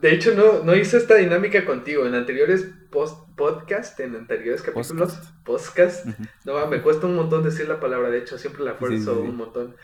de 0.00 0.12
hecho, 0.12 0.34
no, 0.34 0.62
no 0.62 0.74
hice 0.74 0.98
esta 0.98 1.16
dinámica 1.16 1.64
contigo. 1.64 2.06
En 2.06 2.14
anteriores 2.14 2.68
post 2.90 3.28
podcast, 3.36 3.98
en 4.00 4.14
anteriores 4.14 4.62
capítulos, 4.62 5.18
podcast, 5.44 6.06
no, 6.44 6.66
me 6.66 6.82
cuesta 6.82 7.06
un 7.06 7.16
montón 7.16 7.42
decir 7.42 7.68
la 7.68 7.80
palabra. 7.80 8.10
De 8.10 8.18
hecho, 8.18 8.38
siempre 8.38 8.62
la 8.64 8.74
fuerzo 8.74 9.20
un 9.20 9.36
montón. 9.36 9.76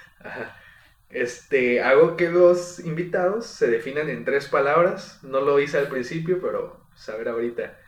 Este, 1.11 1.81
hago 1.81 2.19
que 2.19 2.29
los 2.29 2.81
invitados 2.81 3.47
se 3.47 3.69
definan 3.69 4.11
en 4.11 4.27
tres 4.27 4.47
palabras. 4.47 5.21
No 5.23 5.41
lo 5.41 5.59
hice 5.59 5.79
al 5.79 5.89
principio, 5.89 6.39
pero 6.41 6.85
saber 6.95 7.25
pues, 7.25 7.35
ahorita. 7.35 7.79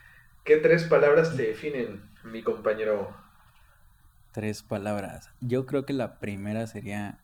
¿Qué 0.43 0.57
tres 0.57 0.85
palabras 0.85 1.35
te 1.37 1.43
definen, 1.43 2.01
mi 2.23 2.41
compañero? 2.41 3.15
Tres 4.31 4.63
palabras. 4.63 5.29
Yo 5.39 5.67
creo 5.67 5.85
que 5.85 5.93
la 5.93 6.19
primera 6.19 6.65
sería 6.65 7.19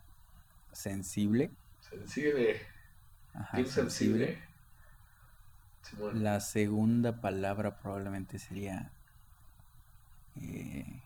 sensible. 0.71 1.49
Sensible. 1.79 2.61
Ajá, 3.37 3.63
sensible. 3.65 4.37
La 6.13 6.39
segunda 6.39 7.21
palabra 7.21 7.77
probablemente 7.77 8.39
sería 8.39 8.91
eh, 10.35 11.01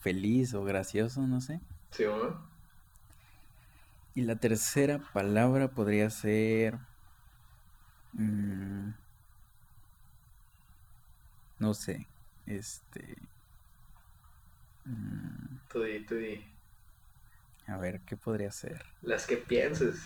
feliz 0.00 0.54
o 0.54 0.64
gracioso, 0.64 1.26
no 1.26 1.40
sé. 1.40 1.60
Sí, 1.90 2.04
Y 4.14 4.22
la 4.22 4.36
tercera 4.36 5.00
palabra 5.12 5.68
podría 5.68 6.10
ser... 6.10 6.78
Mm, 8.12 8.90
no 11.58 11.74
sé, 11.74 12.06
este... 12.46 13.16
Mm, 14.86 15.58
tú 15.68 15.82
di, 15.82 16.00
tú 16.00 16.14
di. 16.16 16.44
A 17.66 17.76
ver, 17.76 18.00
¿qué 18.00 18.16
podría 18.16 18.50
ser? 18.50 18.84
Las 19.02 19.26
que 19.26 19.36
pienses. 19.36 20.00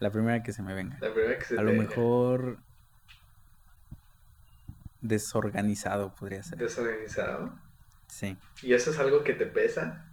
La 0.00 0.10
primera 0.10 0.42
que 0.42 0.52
se 0.52 0.62
me 0.62 0.74
venga. 0.74 0.96
La 1.00 1.12
primera 1.12 1.38
que 1.38 1.44
se 1.44 1.58
A 1.58 1.62
lo 1.62 1.72
mejor 1.72 2.58
desorganizado 5.00 6.14
podría 6.14 6.42
ser. 6.42 6.58
¿Desorganizado? 6.58 7.58
Sí. 8.08 8.36
¿Y 8.62 8.72
eso 8.72 8.90
es 8.90 8.98
algo 8.98 9.22
que 9.24 9.34
te 9.34 9.46
pesa? 9.46 10.06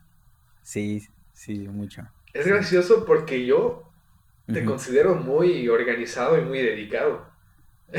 Sí, 0.63 1.07
sí, 1.33 1.67
mucho. 1.67 2.07
Es 2.33 2.47
gracioso 2.47 3.05
porque 3.05 3.45
yo 3.45 3.91
te 4.47 4.63
considero 4.63 5.15
muy 5.15 5.67
organizado 5.69 6.37
y 6.37 6.41
muy 6.43 6.59
dedicado. 6.59 7.33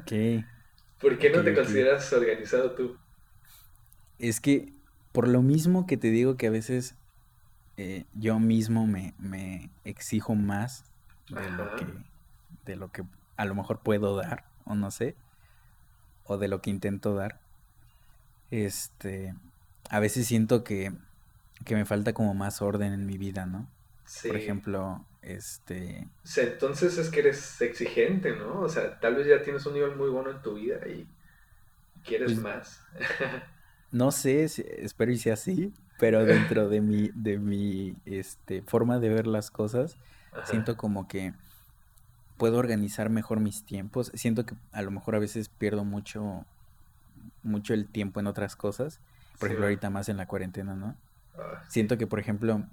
Ok. 0.00 0.44
¿Por 1.00 1.18
qué 1.18 1.28
no 1.30 1.42
te 1.42 1.54
consideras 1.54 2.10
organizado 2.12 2.72
tú? 2.72 2.96
Es 4.18 4.40
que 4.40 4.72
por 5.12 5.28
lo 5.28 5.42
mismo 5.42 5.86
que 5.86 5.98
te 5.98 6.08
digo 6.08 6.36
que 6.36 6.46
a 6.46 6.50
veces 6.50 6.94
eh, 7.76 8.04
yo 8.14 8.38
mismo 8.38 8.86
me, 8.86 9.14
me 9.18 9.70
exijo 9.84 10.34
más 10.34 10.84
de 11.28 11.50
lo 11.50 11.74
que 11.74 11.86
de 12.64 12.76
lo 12.76 12.90
que 12.92 13.04
a 13.36 13.44
lo 13.44 13.54
mejor 13.54 13.80
puedo 13.80 14.16
dar, 14.16 14.44
o 14.64 14.74
no 14.74 14.90
sé, 14.90 15.16
o 16.24 16.36
de 16.36 16.48
lo 16.48 16.60
que 16.60 16.70
intento 16.70 17.14
dar. 17.14 17.40
Este, 18.50 19.34
a 19.90 20.00
veces 20.00 20.26
siento 20.26 20.64
que, 20.64 20.92
que 21.64 21.74
me 21.74 21.84
falta 21.84 22.12
como 22.14 22.34
más 22.34 22.62
orden 22.62 22.92
en 22.92 23.06
mi 23.06 23.18
vida, 23.18 23.46
¿no? 23.46 23.66
Sí. 24.06 24.28
Por 24.28 24.36
ejemplo, 24.36 25.04
este, 25.22 26.08
O 26.24 26.26
sea, 26.28 26.44
entonces 26.44 26.98
es 26.98 27.08
que 27.10 27.20
eres 27.20 27.60
exigente, 27.60 28.32
¿no? 28.36 28.60
O 28.60 28.68
sea, 28.68 28.98
tal 29.00 29.14
vez 29.16 29.26
ya 29.26 29.42
tienes 29.42 29.64
un 29.66 29.74
nivel 29.74 29.96
muy 29.96 30.08
bueno 30.10 30.30
en 30.30 30.42
tu 30.42 30.54
vida 30.54 30.86
y 30.88 31.06
quieres 32.04 32.32
pues 32.32 32.38
más. 32.38 32.80
no 33.90 34.10
sé, 34.10 34.48
si- 34.48 34.64
espero 34.66 35.12
y 35.12 35.18
sea 35.18 35.34
así, 35.34 35.72
pero 35.96 36.26
dentro 36.26 36.68
de 36.68 36.80
mi, 36.80 37.10
de 37.14 37.38
mi, 37.38 37.96
este, 38.04 38.62
forma 38.62 38.98
de 38.98 39.08
ver 39.10 39.26
las 39.26 39.50
cosas, 39.50 39.98
Ajá. 40.36 40.46
siento 40.46 40.76
como 40.76 41.08
que 41.08 41.34
puedo 42.36 42.58
organizar 42.58 43.10
mejor 43.10 43.40
mis 43.40 43.64
tiempos. 43.64 44.10
Siento 44.14 44.44
que 44.44 44.54
a 44.72 44.82
lo 44.82 44.90
mejor 44.90 45.14
a 45.14 45.18
veces 45.18 45.48
pierdo 45.48 45.84
mucho, 45.84 46.44
mucho 47.42 47.74
el 47.74 47.86
tiempo 47.88 48.20
en 48.20 48.26
otras 48.26 48.56
cosas. 48.56 49.00
Por 49.38 49.40
Sí, 49.40 49.46
ejemplo, 49.46 49.66
ahorita 49.66 49.90
más 49.90 50.08
en 50.08 50.16
la 50.16 50.26
cuarentena, 50.26 50.74
¿no? 50.74 50.96
Ah, 51.38 51.62
sí. 51.64 51.72
Siento 51.72 51.98
que, 51.98 52.06
por 52.06 52.20
ejemplo, 52.20 52.64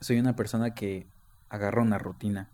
soy 0.00 0.18
una 0.18 0.36
persona 0.36 0.74
que 0.74 1.06
agarra 1.48 1.82
una 1.82 1.98
rutina 1.98 2.48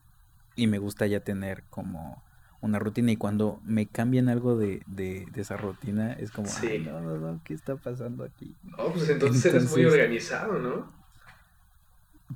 y 0.54 0.66
me 0.66 0.78
gusta 0.78 1.06
ya 1.06 1.20
tener 1.20 1.64
como 1.70 2.22
una 2.62 2.78
rutina 2.78 3.12
y 3.12 3.16
cuando 3.16 3.60
me 3.64 3.86
cambian 3.86 4.28
algo 4.28 4.56
de, 4.56 4.82
de, 4.86 5.26
de 5.30 5.40
esa 5.42 5.56
rutina 5.56 6.14
es 6.14 6.30
como, 6.32 6.48
ay, 6.56 6.78
Sí. 6.78 6.84
no, 6.84 7.00
no, 7.00 7.16
no, 7.18 7.40
¿qué 7.44 7.54
está 7.54 7.76
pasando 7.76 8.24
aquí? 8.24 8.56
No, 8.62 8.92
pues 8.92 9.08
entonces 9.10 9.44
eres 9.46 9.70
muy 9.70 9.84
organizado, 9.84 10.58
¿no? 10.58 10.90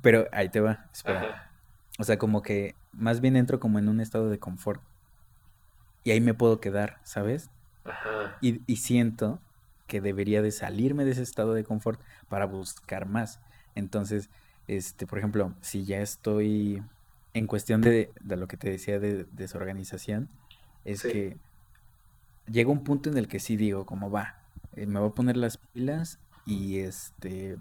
pero 0.01 0.27
ahí 0.31 0.49
te 0.49 0.59
va, 0.59 0.89
espera. 0.93 1.19
Ajá. 1.21 1.50
O 1.99 2.03
sea, 2.03 2.17
como 2.17 2.41
que 2.41 2.75
más 2.91 3.21
bien 3.21 3.35
entro 3.35 3.59
como 3.59 3.79
en 3.79 3.89
un 3.89 3.99
estado 4.01 4.29
de 4.29 4.39
confort 4.39 4.81
y 6.03 6.11
ahí 6.11 6.21
me 6.21 6.33
puedo 6.33 6.59
quedar, 6.59 6.99
¿sabes? 7.03 7.49
Ajá. 7.83 8.37
Y, 8.41 8.61
y 8.71 8.77
siento 8.77 9.39
que 9.87 10.01
debería 10.01 10.41
de 10.41 10.51
salirme 10.51 11.05
de 11.05 11.11
ese 11.11 11.23
estado 11.23 11.53
de 11.53 11.63
confort 11.63 12.01
para 12.29 12.45
buscar 12.45 13.05
más. 13.05 13.39
Entonces, 13.75 14.29
este, 14.67 15.05
por 15.05 15.19
ejemplo, 15.19 15.53
si 15.61 15.85
ya 15.85 16.01
estoy 16.01 16.83
en 17.33 17.47
cuestión 17.47 17.81
de, 17.81 18.11
de 18.21 18.37
lo 18.37 18.47
que 18.47 18.57
te 18.57 18.69
decía 18.69 18.99
de 18.99 19.25
desorganización, 19.25 20.29
es 20.85 21.01
Sí. 21.01 21.09
que 21.09 21.37
llega 22.47 22.71
un 22.71 22.83
punto 22.83 23.09
en 23.09 23.17
el 23.17 23.27
que 23.27 23.39
sí 23.39 23.55
digo, 23.57 23.85
como 23.85 24.09
va, 24.11 24.35
eh, 24.75 24.85
me 24.85 24.99
voy 24.99 25.09
a 25.09 25.13
poner 25.13 25.37
las 25.37 25.57
pilas 25.57 26.19
y 26.45 26.79
este, 26.79 27.57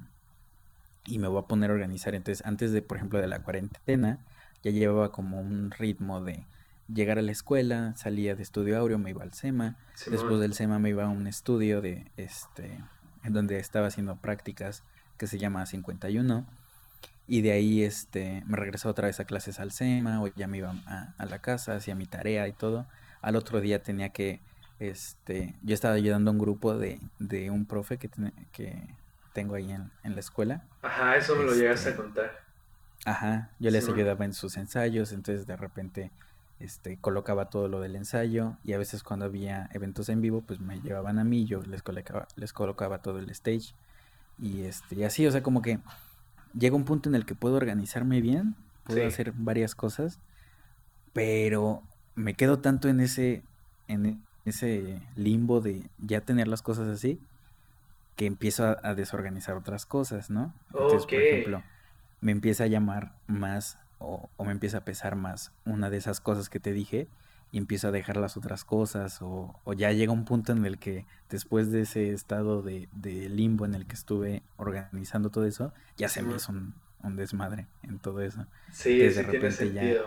y 1.07 1.19
me 1.19 1.29
voy 1.29 1.43
a 1.43 1.47
poner 1.47 1.71
a 1.71 1.75
organizar. 1.75 2.15
Entonces, 2.15 2.45
antes 2.47 2.73
de, 2.73 2.83
por 2.83 2.97
ejemplo, 2.97 3.21
de 3.21 3.29
la 3.29 3.43
cuarentena, 3.43 4.19
ya 4.63 4.71
llevaba 4.71 5.13
como 5.13 5.41
un 5.41 5.71
ritmo 5.71 6.23
de 6.23 6.47
llegar 6.93 7.19
a 7.19 7.23
la 7.23 7.33
escuela, 7.33 7.95
salía 7.97 8.35
de 8.35 8.43
estudio 8.43 8.79
áureo, 8.79 8.99
me 8.99 9.11
iba 9.11 9.23
al 9.23 9.33
SEMA, 9.33 9.77
después 10.11 10.41
del 10.41 10.55
SEMA 10.55 10.79
me 10.79 10.91
iba 10.91 11.05
a 11.05 11.09
un 11.09 11.27
estudio 11.27 11.81
de 11.81 12.11
este, 12.17 12.79
en 13.23 13.33
donde 13.33 13.59
estaba 13.59 13.87
haciendo 13.87 14.17
prácticas 14.17 14.83
que 15.17 15.27
se 15.27 15.39
llama 15.39 15.67
51 15.67 16.47
y 17.27 17.43
de 17.43 17.53
ahí 17.53 17.85
este, 17.85 18.43
me 18.47 18.57
regresaba 18.57 18.91
otra 18.91 19.07
vez 19.07 19.21
a 19.21 19.25
clases 19.25 19.61
al 19.61 19.71
SEMA 19.71 20.21
o 20.21 20.27
ya 20.29 20.49
me 20.49 20.59
iba 20.59 20.75
a, 20.87 21.15
a 21.17 21.27
la 21.27 21.41
casa, 21.41 21.77
hacía 21.77 21.95
mi 21.95 22.07
tarea 22.07 22.49
y 22.49 22.53
todo. 22.53 22.87
Al 23.23 23.37
otro 23.37 23.61
día 23.61 23.83
tenía 23.83 24.09
que, 24.09 24.41
este, 24.81 25.55
yo 25.63 25.75
estaba 25.75 25.95
ayudando 25.95 26.31
a 26.31 26.33
un 26.33 26.39
grupo 26.41 26.77
de, 26.77 27.01
de 27.21 27.51
un 27.51 27.67
profe 27.67 27.99
que 27.99 28.09
tengo 29.33 29.55
ahí 29.55 29.71
en, 29.71 29.91
en 30.03 30.15
la 30.15 30.21
escuela. 30.21 30.65
Ajá, 30.83 31.17
eso 31.17 31.37
me 31.37 31.45
lo 31.45 31.55
llegaste 31.55 31.91
a 31.91 31.93
Este, 31.93 31.97
contar. 31.97 32.31
Ajá, 33.07 33.51
yo 33.59 33.71
les 33.71 33.89
ayudaba 33.89 34.25
en 34.25 34.35
sus 34.35 34.57
ensayos, 34.57 35.13
entonces 35.13 35.47
de 35.47 35.57
repente 35.57 36.13
este, 36.59 37.01
colocaba 37.01 37.49
todo 37.49 37.69
lo 37.69 37.81
del 37.81 37.97
ensayo 37.97 38.59
y 38.63 38.75
a 38.75 38.79
veces 38.79 39.03
cuando 39.03 39.25
había 39.25 39.69
eventos 39.73 40.09
en 40.11 40.21
vivo, 40.21 40.43
pues 40.43 40.61
me 40.61 40.81
llevaban 40.81 41.19
a 41.19 41.25
mí, 41.25 41.47
yo 41.47 41.63
les 41.63 41.83
colocaba, 41.83 42.29
les 42.37 42.53
colocaba 42.53 43.01
todo 43.01 43.19
el 43.19 43.31
stage 43.31 43.75
y, 44.39 44.63
este, 44.65 44.97
y 44.97 45.05
así, 45.05 45.27
o 45.27 45.31
sea, 45.33 45.43
como 45.43 45.63
que 45.63 45.79
llega 46.53 46.77
un 46.77 46.85
punto 46.85 47.09
en 47.09 47.15
el 47.15 47.25
que 47.27 47.35
puedo 47.35 47.57
organizarme 47.57 48.21
bien, 48.21 48.55
puedo 48.85 49.01
Sí. 49.01 49.07
hacer 49.07 49.33
varias 49.35 49.75
cosas, 49.75 50.19
pero 51.13 51.83
me 52.15 52.35
quedo 52.35 52.61
tanto 52.61 52.89
en 52.89 53.01
ese, 53.01 53.45
en 53.89 54.23
ese 54.45 55.01
limbo 55.17 55.61
de 55.61 55.91
ya 55.99 56.21
tener 56.23 56.49
las 56.49 56.63
cosas 56.63 56.89
así, 56.89 57.21
que 58.21 58.27
empiezo 58.27 58.67
a, 58.67 58.79
a 58.83 58.95
desorganizar 58.95 59.57
otras 59.57 59.87
cosas, 59.87 60.29
¿no? 60.29 60.53
Entonces, 60.75 61.07
por 61.07 61.15
ejemplo, 61.15 61.63
me 62.21 62.33
empieza 62.33 62.65
a 62.65 62.67
llamar 62.67 63.15
más 63.27 63.79
o, 63.99 64.29
o 64.37 64.45
me 64.45 64.53
empieza 64.53 64.77
a 64.77 64.85
pesar 64.85 65.17
más 65.17 65.53
una 65.65 65.89
de 65.89 65.97
esas 65.97 66.21
cosas 66.21 66.51
que 66.51 66.61
te 66.61 66.75
dije 66.75 67.09
y 67.51 67.57
empiezo 67.57 67.89
a 67.89 67.93
dejar 67.93 68.19
las 68.19 68.37
otras 68.37 68.67
cosas 68.67 69.23
o, 69.23 69.59
o 69.65 69.73
ya 69.73 69.91
llega 69.93 70.13
un 70.13 70.27
punto 70.27 70.53
en 70.53 70.67
el 70.67 70.79
que 70.79 71.07
después 71.31 71.73
de 71.73 71.81
ese 71.81 72.13
estado 72.13 72.61
de, 72.61 72.91
de 72.93 73.31
limbo 73.31 73.65
en 73.65 73.75
el 73.75 73.87
que 73.87 73.95
estuve 73.95 74.43
organizando 74.59 75.31
todo 75.31 75.47
eso, 75.47 75.73
ya 75.97 76.11
se 76.11 76.21
hizo 76.21 76.53
un, 76.53 76.75
un 77.03 77.17
desmadre 77.17 77.69
en 77.83 78.01
todo 78.01 78.21
eso. 78.21 78.45
Sí, 78.71 79.01
Entonces 79.01 79.17
de 79.17 79.23
sí 79.23 79.31
tiene 79.31 79.49
repente 79.49 79.73
ya, 79.73 80.03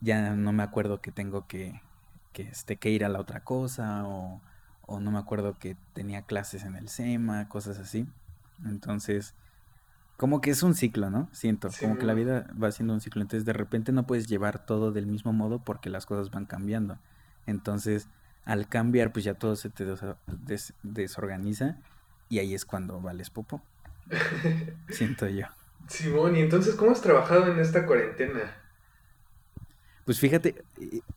ya 0.00 0.36
no 0.36 0.52
me 0.52 0.62
acuerdo 0.62 1.00
que 1.00 1.10
tengo 1.10 1.48
que, 1.48 1.80
que, 2.32 2.42
este, 2.42 2.76
que 2.76 2.90
ir 2.90 3.04
a 3.04 3.08
la 3.08 3.18
otra 3.18 3.40
cosa 3.42 4.06
o, 4.06 4.40
o 4.82 5.00
no 5.00 5.10
me 5.10 5.18
acuerdo 5.18 5.58
que 5.58 5.76
tenía 5.94 6.22
clases 6.26 6.64
en 6.64 6.76
el 6.76 6.88
SEMA, 6.88 7.48
cosas 7.48 7.78
así. 7.78 8.06
Entonces, 8.64 9.34
como 10.16 10.40
que 10.40 10.50
es 10.50 10.62
un 10.62 10.74
ciclo, 10.74 11.10
¿no? 11.10 11.28
Siento, 11.32 11.76
como 11.76 11.98
que 11.98 12.06
la 12.06 12.14
vida 12.14 12.46
va 12.62 12.70
siendo 12.72 12.94
un 12.94 13.00
ciclo. 13.00 13.22
Entonces, 13.22 13.44
de 13.44 13.52
repente 13.52 13.92
no 13.92 14.06
puedes 14.06 14.28
llevar 14.28 14.66
todo 14.66 14.92
del 14.92 15.06
mismo 15.06 15.32
modo 15.32 15.64
porque 15.64 15.90
las 15.90 16.06
cosas 16.06 16.30
van 16.30 16.46
cambiando. 16.46 16.98
Entonces, 17.46 18.08
al 18.44 18.68
cambiar, 18.68 19.12
pues 19.12 19.24
ya 19.24 19.34
todo 19.34 19.56
se 19.56 19.70
te 19.70 19.84
des- 20.26 20.74
desorganiza 20.82 21.78
y 22.28 22.38
ahí 22.38 22.54
es 22.54 22.64
cuando 22.64 23.00
vales 23.00 23.30
popo, 23.30 23.62
siento 24.90 25.26
yo. 25.28 25.46
Simón, 25.88 26.34
¿y 26.36 26.40
entonces 26.40 26.74
cómo 26.74 26.90
has 26.90 27.00
trabajado 27.02 27.46
en 27.52 27.58
esta 27.60 27.86
cuarentena? 27.86 28.52
Pues 30.04 30.18
fíjate, 30.18 30.64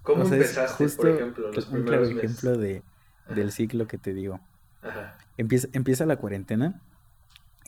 ¿Cómo 0.03 0.21
o 0.21 0.25
sea, 0.25 0.37
es 0.37 0.47
empezaste, 0.47 0.87
por 0.89 1.09
ejemplo, 1.09 1.49
los 1.51 1.65
un 1.69 1.83
claro 1.83 2.07
primeros 2.07 2.11
meses? 2.11 2.27
ejemplo 2.27 2.57
de, 2.57 2.83
del 3.27 3.51
ciclo 3.51 3.87
que 3.87 3.97
te 3.97 4.13
digo. 4.13 4.41
ajá. 4.81 5.17
Empieza, 5.37 5.67
empieza 5.73 6.05
la 6.05 6.17
cuarentena 6.17 6.81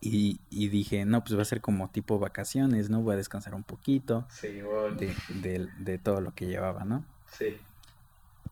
y, 0.02 0.42
y 0.50 0.70
dije, 0.70 1.06
no, 1.06 1.24
pues 1.24 1.38
va 1.38 1.42
a 1.44 1.46
ser 1.46 1.62
como 1.62 1.92
tipo 1.92 2.20
vacaciones, 2.20 2.90
¿no? 2.90 3.02
Voy 3.04 3.16
a 3.16 3.18
descansar 3.18 3.56
un 3.56 3.64
poquito 3.64 4.30
Simón, 4.30 4.98
de, 4.98 5.24
de, 5.28 5.70
de 5.78 6.00
todo 6.00 6.22
lo 6.22 6.34
que 6.36 6.48
llevaba, 6.48 6.86
¿no? 6.86 7.06
sí, 7.32 7.58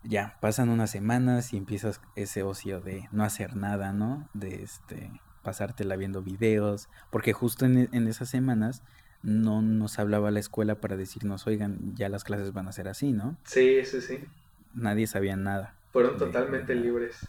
Ya, 0.04 0.38
pasan 0.40 0.70
unas 0.70 0.92
semanas 0.92 1.52
y 1.54 1.58
empiezas 1.58 2.00
ese 2.16 2.44
ocio 2.44 2.80
de 2.82 3.08
no 3.12 3.24
hacer 3.24 3.56
nada, 3.56 3.92
¿no? 3.92 4.30
De 4.34 4.62
este, 4.64 5.24
pasártela 5.42 5.96
viendo 5.96 6.22
videos, 6.22 6.90
porque 7.10 7.34
justo 7.34 7.66
en, 7.66 7.90
en 7.92 8.08
esas 8.08 8.30
semanas 8.30 8.84
no 9.24 9.62
nos 9.64 9.98
hablaba 9.98 10.30
la 10.32 10.40
escuela 10.40 10.80
para 10.80 10.96
decirnos, 10.98 11.48
oigan, 11.48 11.96
ya 11.96 12.10
las 12.10 12.24
clases 12.24 12.54
van 12.54 12.68
a 12.68 12.72
ser 12.72 12.88
así, 12.88 13.14
¿no? 13.14 13.40
sí, 13.44 13.84
sí, 13.86 14.02
sí. 14.02 14.26
Nadie 14.74 15.08
sabía 15.08 15.36
nada 15.38 15.80
Fueron 15.96 16.18
de 16.20 16.26
totalmente 16.26 16.76
libres. 16.76 17.26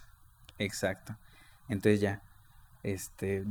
Exacto. 0.59 1.15
Entonces 1.69 2.01
ya, 2.01 2.21
este, 2.83 3.45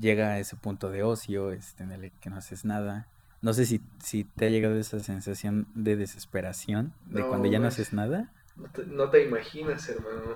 llega 0.00 0.30
a 0.30 0.40
ese 0.40 0.56
punto 0.56 0.90
de 0.90 1.04
ocio, 1.04 1.52
este, 1.52 1.84
en 1.84 1.92
el 1.92 2.10
que 2.20 2.30
no 2.30 2.36
haces 2.36 2.64
nada. 2.64 3.06
No 3.42 3.52
sé 3.52 3.64
si, 3.64 3.80
si 4.02 4.24
te 4.24 4.46
ha 4.46 4.50
llegado 4.50 4.76
esa 4.76 4.98
sensación 4.98 5.68
de 5.76 5.94
desesperación, 5.94 6.92
de 7.04 7.22
cuando 7.22 7.46
ya 7.46 7.60
no 7.60 7.68
haces 7.68 7.92
nada. 7.92 8.32
no 8.56 8.68
te, 8.70 8.84
no 8.86 9.08
te 9.08 9.24
imaginas, 9.24 9.88
hermano. 9.88 10.34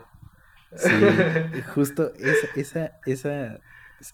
Sí, 0.77 1.63
justo 1.75 2.13
esa, 2.15 2.47
esa, 2.55 3.01
esa, 3.07 3.59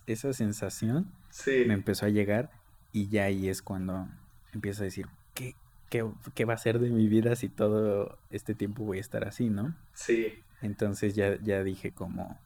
esa 0.07 0.33
sensación 0.33 1.13
me 1.47 1.75
empezó 1.75 2.07
a 2.07 2.09
llegar 2.09 2.51
y 2.91 3.09
ya 3.09 3.25
ahí 3.25 3.51
es 3.51 3.61
cuando 3.61 4.09
empiezo 4.55 4.81
a 4.81 4.85
decir, 4.85 5.09
¿qué, 5.89 6.07
qué, 6.35 6.45
va 6.45 6.55
a 6.55 6.59
ser 6.59 6.79
de 6.79 6.91
mi 6.91 7.09
vida 7.09 7.37
si 7.37 7.49
todo 7.49 8.19
este 8.31 8.55
tiempo 8.55 8.85
voy 8.85 8.99
a 8.99 9.01
estar 9.01 9.27
así, 9.27 9.51
¿no? 9.51 9.75
sí, 9.95 10.43
Entonces 10.63 11.15
ya, 11.15 11.39
ya 11.43 11.63
dije 11.63 11.93
como, 11.93 12.39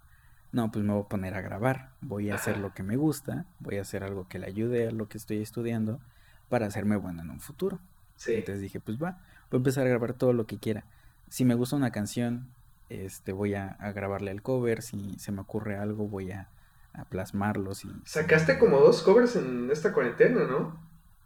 no, 0.53 0.71
pues 0.73 0.85
me 0.85 0.93
voy 0.93 1.03
a 1.05 1.09
poner 1.09 1.35
a 1.35 1.41
grabar, 1.41 1.91
voy 2.01 2.31
a 2.31 2.35
hacer 2.35 2.59
lo 2.59 2.75
que 2.75 2.83
me 2.83 2.97
gusta, 2.97 3.47
voy 3.61 3.79
a 3.79 3.83
hacer 3.83 4.05
algo 4.05 4.29
que 4.29 4.39
le 4.39 4.47
ayude 4.47 4.89
a 4.89 4.91
lo 4.93 5.09
que 5.09 5.19
estoy 5.19 5.43
estudiando 5.43 6.01
para 6.49 6.67
hacerme 6.67 6.97
bueno 6.97 7.23
en 7.23 7.31
un 7.31 7.41
futuro. 7.41 7.79
sí, 8.17 8.35
Entonces 8.35 8.61
dije, 8.63 8.81
pues 8.81 8.99
va, 8.99 9.19
voy 9.51 9.59
a 9.59 9.61
empezar 9.61 9.87
a 9.87 9.91
grabar 9.91 10.15
todo 10.15 10.33
lo 10.33 10.47
que 10.47 10.59
quiera. 10.59 10.85
Si 11.29 11.45
me 11.45 11.55
gusta 11.55 11.77
una 11.77 11.93
canción, 11.93 12.49
este, 12.89 13.33
voy 13.33 13.55
a, 13.55 13.69
a 13.69 13.93
grabarle 13.93 14.33
el 14.33 14.43
cover, 14.43 14.83
si 14.83 15.17
se 15.19 15.33
me 15.33 15.41
ocurre 15.43 15.77
algo, 15.77 16.09
voy 16.09 16.33
a, 16.33 16.49
a 16.93 17.05
plasmarlo, 17.05 17.75
si, 17.75 17.89
si 17.89 17.95
Sacaste 18.05 18.59
como 18.59 18.79
dos 18.81 19.03
covers 19.03 19.37
en 19.37 19.71
esta 19.71 19.93
cuarentena, 19.93 20.45
¿no? 20.47 20.77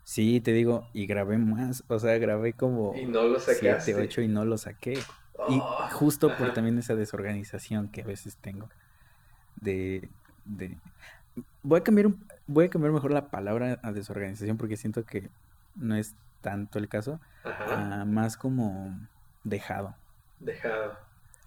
Sí, 0.04 0.40
te 0.40 0.52
digo, 0.52 0.86
y 0.92 1.06
grabé 1.06 1.38
más, 1.38 1.82
o 1.88 1.98
sea, 1.98 2.18
grabé 2.18 2.50
Y 2.50 2.52
como 2.52 2.94
no 3.06 3.24
lo 3.24 3.40
siete, 3.40 3.94
ocho 3.94 4.20
y 4.20 4.28
no 4.28 4.44
lo 4.44 4.58
saqué. 4.58 4.94
Y 4.94 5.58
Oh, 5.58 5.88
justo 5.92 6.28
por 6.28 6.52
también 6.54 6.78
esa 6.78 6.94
desorganización 6.94 7.88
que 7.88 8.02
a 8.02 8.06
veces 8.06 8.36
tengo 8.36 8.68
de, 9.56 10.08
de... 10.44 10.76
Voy 11.62 11.80
a 11.80 11.82
cambiar 11.82 12.06
un- 12.08 12.26
voy 12.46 12.66
a 12.66 12.70
cambiar 12.70 12.92
mejor 12.92 13.10
la 13.12 13.30
palabra 13.30 13.78
a 13.82 13.92
desorganización 13.92 14.56
porque 14.56 14.76
siento 14.76 15.04
que 15.04 15.30
no 15.74 15.96
es 15.96 16.14
tanto 16.42 16.78
el 16.78 16.88
caso, 16.88 17.20
más 18.06 18.36
como 18.36 18.94
dejado. 19.42 19.94
Dejado. 20.40 20.96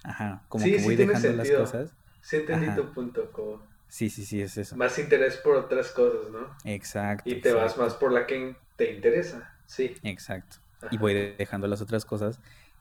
Ajá, 0.03 0.41
como 0.49 0.65
que 0.65 0.81
voy 0.81 0.95
dejando 0.95 1.33
las 1.33 1.49
cosas. 1.51 1.91
Sí 2.21 2.37
entendí 2.37 2.67
tu 2.75 2.91
punto, 2.93 3.31
como... 3.31 3.61
Sí, 3.87 4.09
sí, 4.09 4.25
sí, 4.25 4.41
es 4.41 4.57
eso. 4.57 4.75
Más 4.75 4.97
interés 4.99 5.37
por 5.37 5.55
otras 5.55 5.91
cosas, 5.91 6.31
¿no? 6.31 6.55
Exacto. 6.65 7.29
Y 7.29 7.41
te 7.41 7.53
vas 7.53 7.77
más 7.77 7.93
por 7.93 8.11
la 8.11 8.27
que 8.27 8.55
te 8.75 8.93
interesa, 8.93 9.55
sí. 9.65 9.95
Exacto. 10.03 10.57
Y 10.91 10.97
voy 10.97 11.35
dejando 11.37 11.67
las 11.67 11.81
otras 11.81 12.05
cosas. 12.05 12.39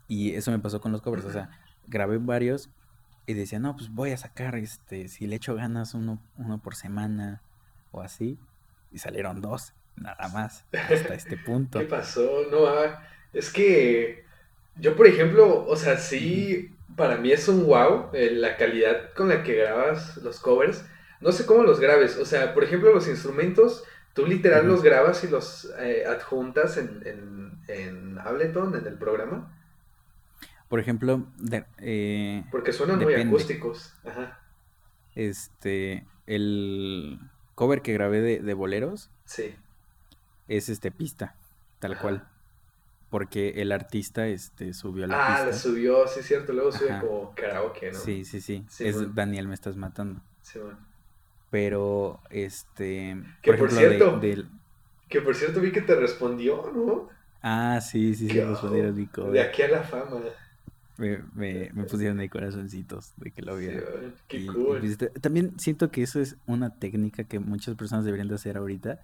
Y 0.09 0.35
eso 0.35 0.51
me 0.51 0.59
pasó 0.59 0.81
con 0.81 0.93
los 0.93 1.03
covers. 1.03 1.25
O 1.25 1.33
sea, 1.33 1.51
grabé 1.87 2.19
varios 2.19 2.71
y 3.27 3.35
decía, 3.35 3.59
no, 3.59 3.77
pues 3.77 3.91
voy 3.91 4.13
a 4.13 4.17
sacar, 4.17 4.57
este, 4.57 5.09
si 5.09 5.27
le 5.27 5.37
echo 5.37 5.55
ganas 5.55 5.95
uno, 5.95 6.23
uno 6.37 6.59
por 6.63 6.75
semana 6.75 7.43
o 7.91 8.01
así. 8.01 8.39
Y 8.93 8.99
salieron 8.99 9.41
dos, 9.41 9.75
nada 9.97 10.29
más, 10.29 10.65
hasta 10.73 11.15
este 11.15 11.37
punto. 11.45 11.79
¿Qué 11.79 11.87
pasó? 11.87 12.45
No, 12.51 12.67
ah, 12.67 13.03
es 13.33 13.51
que 13.51 14.25
yo, 14.77 14.95
por 14.97 15.07
ejemplo, 15.07 15.67
o 15.67 15.77
sea, 15.77 15.99
sí, 15.99 16.75
para 16.97 17.17
mí 17.17 17.33
es 17.33 17.49
un 17.49 17.67
wow 17.67 18.11
eh, 18.13 18.31
la 18.33 18.57
calidad 18.57 19.13
con 19.15 19.29
la 19.29 19.43
que 19.43 19.55
grabas 19.55 20.17
los 20.19 20.39
covers. 20.41 20.85
No 21.21 21.33
sé 21.33 21.47
cómo 21.47 21.63
los 21.63 21.81
grabes, 21.81 22.17
o 22.19 22.25
sea, 22.25 22.55
por 22.55 22.65
ejemplo, 22.65 22.93
los 22.93 23.09
instrumentos, 23.09 23.85
tú 24.15 24.27
literal 24.27 24.67
los 24.67 24.83
grabas 24.83 25.25
y 25.25 25.29
los 25.29 25.73
eh, 25.79 26.05
adjuntas 26.07 26.77
en, 26.77 27.03
en, 27.07 27.59
en 27.69 28.19
Ableton, 28.19 28.75
en 28.75 28.87
el 28.87 28.95
programa. 28.95 29.53
Por 30.69 30.81
ejemplo, 30.81 31.27
eh, 31.79 32.45
porque 32.51 32.73
suenan 32.73 32.99
muy 32.99 33.15
acústicos. 33.15 33.95
Ajá. 34.05 34.41
Este, 35.15 36.05
el 36.27 37.21
cover 37.55 37.83
que 37.83 37.93
grabé 37.93 38.21
de, 38.21 38.41
de 38.41 38.55
boleros. 38.55 39.11
Sí. 39.25 39.55
Es 40.49 40.69
este 40.69 40.91
pista, 40.91 41.37
tal 41.79 41.99
cual. 41.99 42.29
Porque 43.11 43.63
el 43.63 43.71
artista 43.71 44.27
este, 44.27 44.75
subió 44.75 45.07
la 45.07 45.17
pista. 45.17 45.43
Ah, 45.43 45.47
la 45.47 45.53
subió, 45.53 46.09
sí, 46.09 46.23
cierto. 46.23 46.53
Luego 46.53 46.73
sube 46.73 46.99
como 47.01 47.33
karaoke, 47.35 47.93
¿no? 47.93 47.99
Sí, 47.99 48.25
sí, 48.25 48.41
sí. 48.41 48.67
es 48.81 49.15
Daniel, 49.15 49.47
me 49.47 49.55
estás 49.55 49.77
matando. 49.77 50.21
Sí, 50.43 50.59
bueno. 50.59 50.79
Pero, 51.51 52.21
este. 52.31 53.17
Que 53.43 53.55
por, 53.55 53.71
cierto. 53.71 54.21
Que 55.09 55.21
por 55.21 55.35
cierto 55.35 55.61
vi 55.61 55.73
que 55.73 55.83
te 55.83 55.95
respondió, 55.95 56.71
¿no? 56.75 57.09
Ah, 57.43 57.81
sí, 57.81 58.15
sí, 58.15 58.29
sí, 58.29 58.41
respondieron 58.41 58.97
mi 58.97 59.07
cover. 59.07 59.33
De 59.33 59.41
aquí 59.41 59.63
a 59.63 59.69
la 59.69 59.83
fama. 59.83 60.21
Me, 60.99 61.19
me, 61.35 61.71
me, 61.75 61.85
pusieron 61.85 62.19
ahí 62.21 62.29
corazoncitos 62.29 63.13
de 63.19 63.31
que 63.31 63.43
lo 63.43 63.57
vieron. 63.57 64.15
qué 64.27 64.47
cool. 64.47 64.81
Pues, 64.81 64.99
también 65.21 65.53
siento 65.59 65.91
que 65.91 66.03
eso 66.03 66.21
es 66.21 66.37
una 66.47 66.75
técnica 66.75 67.25
que 67.25 67.39
muchas 67.39 67.75
personas 67.75 68.05
deberían 68.05 68.29
de 68.29 68.35
hacer 68.35 68.57
ahorita. 68.57 69.01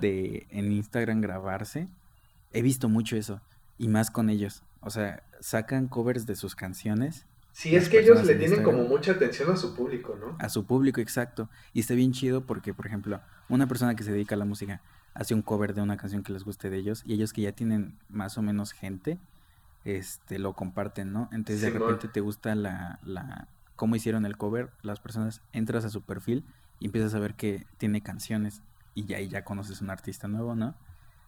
De 0.00 0.46
en 0.50 0.72
Instagram 0.72 1.20
grabarse. 1.20 1.88
He 2.52 2.62
visto 2.62 2.88
mucho 2.88 3.16
eso. 3.16 3.40
Y 3.78 3.88
más 3.88 4.10
con 4.10 4.30
ellos. 4.30 4.62
O 4.80 4.90
sea, 4.90 5.22
sacan 5.40 5.88
covers 5.88 6.26
de 6.26 6.36
sus 6.36 6.54
canciones. 6.54 7.26
Sí, 7.52 7.76
es 7.76 7.88
que 7.88 8.00
ellos 8.00 8.24
le 8.24 8.34
tienen 8.34 8.62
como 8.62 8.84
mucha 8.84 9.12
atención 9.12 9.50
a 9.50 9.56
su 9.56 9.74
público, 9.74 10.16
¿no? 10.18 10.36
A 10.38 10.48
su 10.48 10.64
público, 10.64 11.00
exacto. 11.00 11.50
Y 11.74 11.80
está 11.80 11.94
bien 11.94 12.12
chido 12.12 12.46
porque, 12.46 12.72
por 12.72 12.86
ejemplo, 12.86 13.20
una 13.48 13.66
persona 13.66 13.94
que 13.94 14.04
se 14.04 14.12
dedica 14.12 14.34
a 14.34 14.38
la 14.38 14.46
música 14.46 14.80
hace 15.14 15.34
un 15.34 15.42
cover 15.42 15.74
de 15.74 15.82
una 15.82 15.98
canción 15.98 16.22
que 16.22 16.32
les 16.32 16.44
guste 16.44 16.70
de 16.70 16.78
ellos. 16.78 17.02
Y 17.04 17.12
ellos 17.12 17.32
que 17.32 17.42
ya 17.42 17.52
tienen 17.52 17.98
más 18.08 18.38
o 18.38 18.42
menos 18.42 18.72
gente 18.72 19.18
este, 19.84 20.38
lo 20.38 20.54
comparten, 20.54 21.12
¿no? 21.12 21.28
Entonces 21.32 21.60
de 21.60 21.70
repente 21.70 22.08
te 22.08 22.20
gusta 22.20 22.54
la, 22.54 23.00
la, 23.02 23.48
cómo 23.76 23.96
hicieron 23.96 24.24
el 24.24 24.36
cover, 24.36 24.70
las 24.82 25.00
personas 25.00 25.42
entras 25.52 25.84
a 25.84 25.90
su 25.90 26.02
perfil 26.02 26.44
y 26.78 26.86
empiezas 26.86 27.14
a 27.14 27.18
ver 27.18 27.34
que 27.34 27.66
tiene 27.78 28.00
canciones 28.00 28.62
y 28.94 29.06
ya 29.06 29.16
ahí 29.16 29.28
ya 29.28 29.44
conoces 29.44 29.80
un 29.80 29.90
artista 29.90 30.28
nuevo, 30.28 30.54
¿no? 30.54 30.74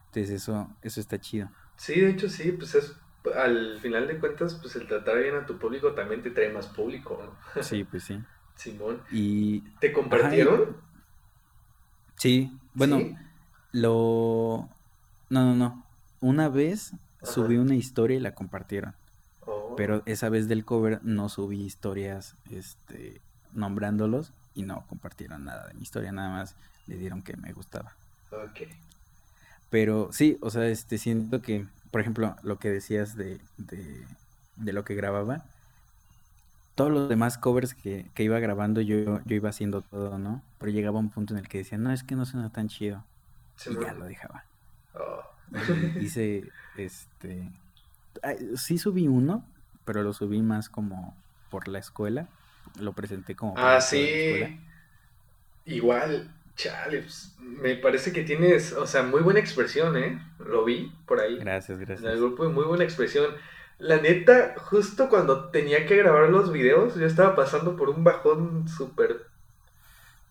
Entonces 0.07 0.31
eso, 0.31 0.71
eso 0.83 1.01
está 1.01 1.19
chido. 1.19 1.51
Sí, 1.77 2.01
de 2.01 2.11
hecho 2.11 2.29
sí, 2.29 2.53
pues 2.53 2.75
es, 2.75 2.95
al 3.33 3.79
final 3.81 4.07
de 4.07 4.19
cuentas, 4.19 4.55
pues 4.55 4.77
el 4.77 4.87
tratar 4.87 5.19
bien 5.19 5.35
a 5.35 5.47
tu 5.47 5.59
público 5.59 5.93
también 5.93 6.23
te 6.23 6.31
trae 6.31 6.53
más 6.53 6.67
público, 6.67 7.21
¿no? 7.23 7.63
Sí, 7.63 7.85
pues 7.85 8.05
sí. 8.05 8.19
Simón. 8.57 9.01
Y... 9.11 9.61
¿Te 9.81 9.93
compartieron? 9.93 10.77
Sí, 12.17 12.53
bueno, 12.75 13.01
lo... 13.73 14.69
No, 15.31 15.45
no, 15.45 15.55
no. 15.55 15.85
Una 16.21 16.49
vez 16.49 16.93
subí 17.23 17.57
una 17.57 17.75
historia 17.75 18.17
y 18.17 18.21
la 18.21 18.35
compartieron. 18.35 18.95
Oh. 19.47 19.75
Pero 19.77 20.03
esa 20.07 20.29
vez 20.29 20.49
del 20.49 20.65
cover 20.65 21.01
no 21.03 21.29
subí 21.29 21.63
historias 21.63 22.37
este, 22.51 23.21
nombrándolos 23.53 24.33
y 24.55 24.63
no 24.63 24.87
compartieron 24.87 25.45
nada 25.45 25.67
de 25.67 25.75
mi 25.75 25.83
historia, 25.83 26.13
nada 26.13 26.31
más 26.31 26.57
le 26.87 26.97
dieron 26.97 27.23
que 27.23 27.37
me 27.37 27.53
gustaba. 27.53 27.95
Ok. 28.31 28.69
Pero 29.71 30.11
sí, 30.13 30.39
o 30.41 30.51
sea, 30.51 30.67
este, 30.69 30.99
siento 30.99 31.43
que, 31.43 31.67
por 31.95 32.01
ejemplo, 32.01 32.35
lo 32.43 32.59
que 32.59 32.71
decías 32.71 33.17
de, 33.17 33.39
de, 33.57 34.05
de 34.57 34.73
lo 34.73 34.85
que 34.85 34.97
grababa, 34.97 35.45
todos 36.75 36.91
los 36.91 37.09
demás 37.09 37.39
covers 37.39 37.73
que, 37.73 38.11
que, 38.15 38.25
iba 38.25 38.41
grabando 38.41 38.81
yo, 38.81 39.21
yo 39.25 39.37
iba 39.37 39.51
haciendo 39.51 39.81
todo, 39.81 40.19
¿no? 40.19 40.43
Pero 40.59 40.73
llegaba 40.73 40.99
un 40.99 41.11
punto 41.11 41.35
en 41.35 41.39
el 41.39 41.47
que 41.47 41.59
decía, 41.59 41.79
no, 41.79 41.93
es 41.93 42.03
que 42.03 42.17
no 42.17 42.27
suena 42.27 42.51
tan 42.51 42.67
chido. 42.67 43.05
y 43.65 43.81
ya 43.81 43.93
lo 43.93 44.07
dejaba. 44.07 44.43
Oh. 44.95 45.23
hice, 46.01 46.51
este, 46.77 47.49
sí 48.57 48.77
subí 48.77 49.07
uno, 49.07 49.45
pero 49.85 50.03
lo 50.03 50.13
subí 50.13 50.43
más 50.43 50.69
como 50.69 51.15
por 51.49 51.69
la 51.69 51.79
escuela. 51.79 52.27
Lo 52.81 52.93
presenté 52.93 53.37
como... 53.37 53.55
Ah, 53.57 53.81
sí. 53.81 54.59
Igual, 55.65 56.29
chale, 56.57 57.03
pues, 57.03 57.35
me 57.39 57.77
parece 57.77 58.13
que 58.13 58.23
tienes, 58.23 58.73
o 58.73 58.87
sea, 58.87 59.03
muy 59.03 59.21
buena 59.23 59.41
expresión, 59.41 59.97
¿eh? 59.97 60.21
Lo 60.39 60.65
vi 60.65 60.93
por 61.07 61.21
ahí. 61.21 61.39
Gracias, 61.39 61.79
gracias. 61.79 62.03
En 62.03 62.11
el 62.11 62.19
grupo, 62.19 62.49
muy 62.51 62.65
buena 62.65 62.85
expresión. 62.85 63.35
La 63.79 63.97
neta, 63.97 64.55
justo 64.57 65.09
cuando 65.09 65.51
tenía 65.51 65.87
que 65.87 65.97
grabar 65.97 66.31
los 66.31 66.53
videos, 66.53 66.95
yo 66.95 67.07
estaba 67.07 67.35
pasando 67.35 67.77
por 67.77 67.91
un 67.91 68.05
bajón 68.05 68.69
súper 68.69 69.27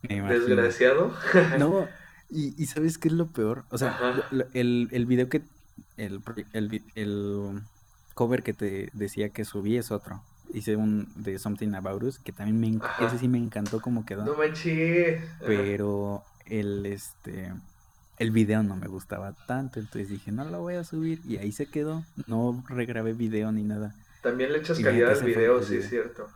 desgraciado. 0.01 1.13
No, 1.59 1.87
y, 2.29 2.61
y, 2.61 2.65
¿sabes 2.65 2.97
qué 2.97 3.09
es 3.09 3.13
lo 3.13 3.27
peor? 3.27 3.65
O 3.69 3.77
sea, 3.77 4.29
el, 4.53 4.87
el 4.91 5.05
video 5.05 5.29
que 5.29 5.43
el, 5.97 6.21
el, 6.95 7.61
cover 8.13 8.43
que 8.43 8.53
te 8.53 8.89
decía 8.93 9.29
que 9.29 9.45
subí 9.45 9.77
es 9.77 9.91
otro. 9.91 10.23
Hice 10.51 10.75
un 10.75 11.07
de 11.15 11.39
Something 11.39 11.73
About 11.73 12.03
Us 12.03 12.19
que 12.19 12.31
también 12.31 12.59
me 12.59 13.05
ese 13.05 13.17
sí 13.17 13.27
me 13.27 13.37
encantó 13.37 13.81
como 13.81 14.05
quedó. 14.05 14.25
No. 14.25 14.33
Pero 15.45 16.23
el 16.45 16.85
este 16.85 17.53
el 18.17 18.31
video 18.31 18.61
no 18.63 18.75
me 18.75 18.87
gustaba 18.87 19.33
tanto, 19.47 19.79
entonces 19.79 20.09
dije, 20.09 20.31
"No 20.31 20.45
lo 20.45 20.61
voy 20.61 20.75
a 20.75 20.83
subir" 20.83 21.21
y 21.25 21.37
ahí 21.37 21.51
se 21.51 21.65
quedó. 21.65 22.03
No 22.27 22.63
regrabé 22.67 23.13
video 23.13 23.51
ni 23.51 23.63
nada. 23.63 23.95
También 24.21 24.51
le 24.51 24.59
echas 24.59 24.79
calidad 24.79 25.11
al 25.11 25.23
video, 25.23 25.61
sí 25.63 25.77
es 25.77 25.89
cierto. 25.89 26.27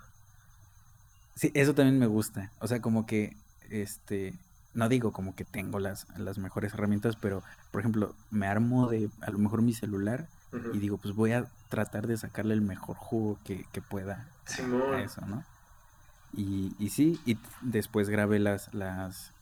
Sí, 1.36 1.52
eso 1.54 1.76
también 1.76 2.00
me 2.00 2.08
gusta. 2.08 2.52
O 2.60 2.68
sea, 2.68 2.82
como 2.82 3.06
que 3.06 3.38
este 3.70 4.34
no 4.74 4.90
digo 4.90 5.12
como 5.12 5.36
que 5.36 5.44
tengo 5.44 5.80
las, 5.80 6.06
las 6.18 6.38
mejores 6.38 6.74
herramientas, 6.74 7.16
pero 7.16 7.42
por 7.72 7.82
ejemplo, 7.82 8.14
me 8.30 8.48
armo 8.48 8.88
de 8.88 9.10
a 9.22 9.32
lo 9.32 9.40
mejor 9.40 9.64
mi 9.64 9.74
celular 9.74 10.28
y 10.74 10.80
digo, 10.80 10.98
pues 10.98 11.14
voy 11.14 11.34
a 11.34 11.48
tratar 11.70 12.08
de 12.08 12.18
sacarle 12.18 12.54
el 12.54 12.62
mejor 12.62 12.96
jugo 12.96 13.38
que, 13.44 13.66
pueda 13.82 14.28
a, 14.46 15.02
eso, 15.02 15.26
¿no? 15.26 15.44
Y, 16.34 16.74
y 16.80 16.90
sí, 16.90 17.20
y 17.26 17.38
después 17.62 18.10
grabé 18.10 18.40
las, 18.40 18.74
las, 18.74 19.34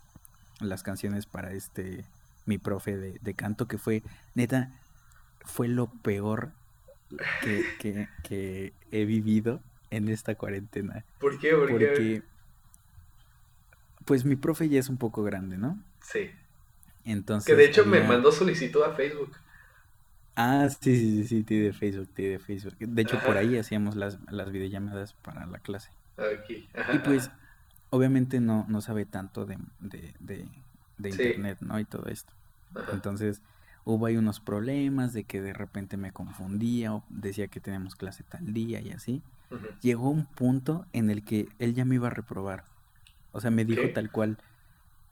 las 0.60 0.84
canciones 0.84 1.26
para 1.26 1.54
este, 1.54 2.06
mi 2.46 2.58
profe 2.58 2.98
de, 2.98 3.34
canto, 3.34 3.68
que 3.68 3.78
fue, 3.78 4.04
neta, 4.34 4.72
fue 5.44 5.68
lo 5.68 5.88
peor 5.88 6.52
que, 7.42 8.08
que, 8.24 8.74
he 8.92 9.06
vivido 9.06 9.62
en 9.92 10.10
esta 10.10 10.36
cuarentena. 10.36 11.06
¿Por 11.20 11.40
qué? 11.40 11.52
¿Por 11.52 11.70
Porque 11.70 12.24
pues 14.06 14.24
mi 14.24 14.36
profe 14.36 14.70
ya 14.70 14.80
es 14.80 14.90
un 14.90 14.98
poco 14.98 15.24
grande, 15.24 15.58
¿no? 15.58 15.80
Sí. 16.02 16.32
Entonces. 17.04 17.48
Que 17.48 17.56
de 17.56 17.66
hecho 17.66 17.86
me 17.86 18.02
mandó 18.02 18.32
solicitud 18.32 18.84
a 18.84 18.94
Facebook. 18.94 19.36
Ah, 20.36 20.68
sí, 20.70 20.98
sí, 20.98 21.24
sí, 21.26 21.46
sí, 21.48 21.60
de 21.60 21.72
Facebook, 21.72 22.14
de 22.14 22.40
Facebook. 22.40 22.76
De 22.78 23.02
hecho, 23.02 23.20
por 23.26 23.38
ahí 23.38 23.58
hacíamos 23.58 23.96
las, 23.96 24.20
las 24.30 24.52
videollamadas 24.52 25.14
para 25.14 25.46
la 25.46 25.60
clase. 25.60 25.92
Aquí. 26.18 26.68
Y 26.94 27.00
pues, 27.00 27.32
obviamente 27.90 28.42
no, 28.42 28.66
no 28.68 28.82
sabe 28.82 29.06
tanto 29.06 29.46
de, 29.46 29.58
de, 29.80 30.14
de, 30.98 31.10
internet, 31.10 31.60
¿no? 31.62 31.80
Y 31.80 31.86
todo 31.86 32.08
esto. 32.08 32.34
Entonces, 32.92 33.42
hubo 33.86 34.08
ahí 34.08 34.18
unos 34.18 34.42
problemas 34.42 35.14
de 35.14 35.24
que 35.24 35.42
de 35.42 35.54
repente 35.54 35.96
me 35.96 36.12
confundía 36.12 36.94
o 36.94 37.04
decía 37.10 37.48
que 37.48 37.62
tenemos 37.62 37.96
clase 37.96 38.24
tal 38.24 38.54
día 38.54 38.82
y 38.82 38.92
así. 38.92 39.22
Llegó 39.82 40.10
un 40.10 40.26
punto 40.26 40.86
en 40.92 41.10
el 41.10 41.24
que 41.24 41.48
él 41.60 41.74
ya 41.76 41.86
me 41.86 41.96
iba 41.96 42.08
a 42.08 42.12
reprobar. 42.12 42.66
O 43.32 43.40
sea, 43.40 43.52
me 43.52 43.64
dijo 43.64 43.84
tal 43.94 44.12
cual, 44.12 44.38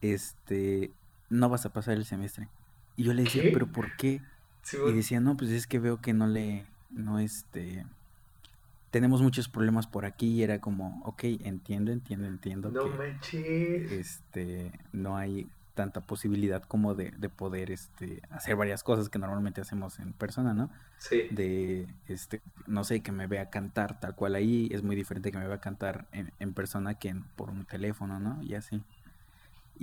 este, 0.02 0.92
no 1.30 1.48
vas 1.48 1.66
a 1.66 1.72
pasar 1.72 1.94
el 1.94 2.04
semestre. 2.04 2.50
Y 2.98 3.04
yo 3.04 3.14
le 3.14 3.24
decía, 3.24 3.44
¿pero 3.54 3.68
por 3.68 3.96
qué? 3.96 4.22
Y 4.72 4.94
decía, 4.94 5.20
no, 5.20 5.36
pues 5.38 5.52
es 5.52 5.68
que 5.68 5.80
veo 5.80 6.02
que 6.02 6.14
no 6.14 6.28
le, 6.28 6.66
no 6.90 7.20
este, 7.20 7.86
tenemos 8.92 9.22
muchos 9.22 9.50
problemas 9.50 9.88
por 9.88 10.06
aquí 10.06 10.28
y 10.28 10.44
era 10.44 10.60
como, 10.62 11.02
ok, 11.06 11.24
entiendo, 11.44 11.92
entiendo, 11.92 12.28
entiendo. 12.28 12.70
No 12.70 12.92
que, 13.32 14.00
Este, 14.00 14.72
no 14.92 15.18
hay 15.18 15.50
tanta 15.74 16.02
posibilidad 16.02 16.62
como 16.62 16.94
de, 16.94 17.12
de, 17.18 17.30
poder 17.30 17.72
este, 17.72 18.22
hacer 18.30 18.56
varias 18.56 18.84
cosas 18.84 19.10
que 19.10 19.18
normalmente 19.18 19.62
hacemos 19.62 20.00
en 20.00 20.14
persona, 20.14 20.54
¿no? 20.54 20.70
Sí. 21.00 21.24
De, 21.32 21.88
este, 22.08 22.42
no 22.68 22.84
sé, 22.84 23.02
que 23.02 23.12
me 23.12 23.26
vea 23.26 23.50
cantar 23.50 24.00
tal 24.00 24.16
cual 24.16 24.36
ahí, 24.36 24.70
es 24.72 24.84
muy 24.84 24.96
diferente 24.96 25.32
que 25.32 25.40
me 25.40 25.48
vea 25.48 25.60
cantar 25.60 26.06
en, 26.12 26.32
en 26.40 26.54
persona 26.54 27.00
que 27.00 27.10
en, 27.10 27.24
por 27.36 27.50
un 27.50 27.66
teléfono, 27.66 28.20
¿no? 28.20 28.42
Y 28.44 28.54
así. 28.54 28.84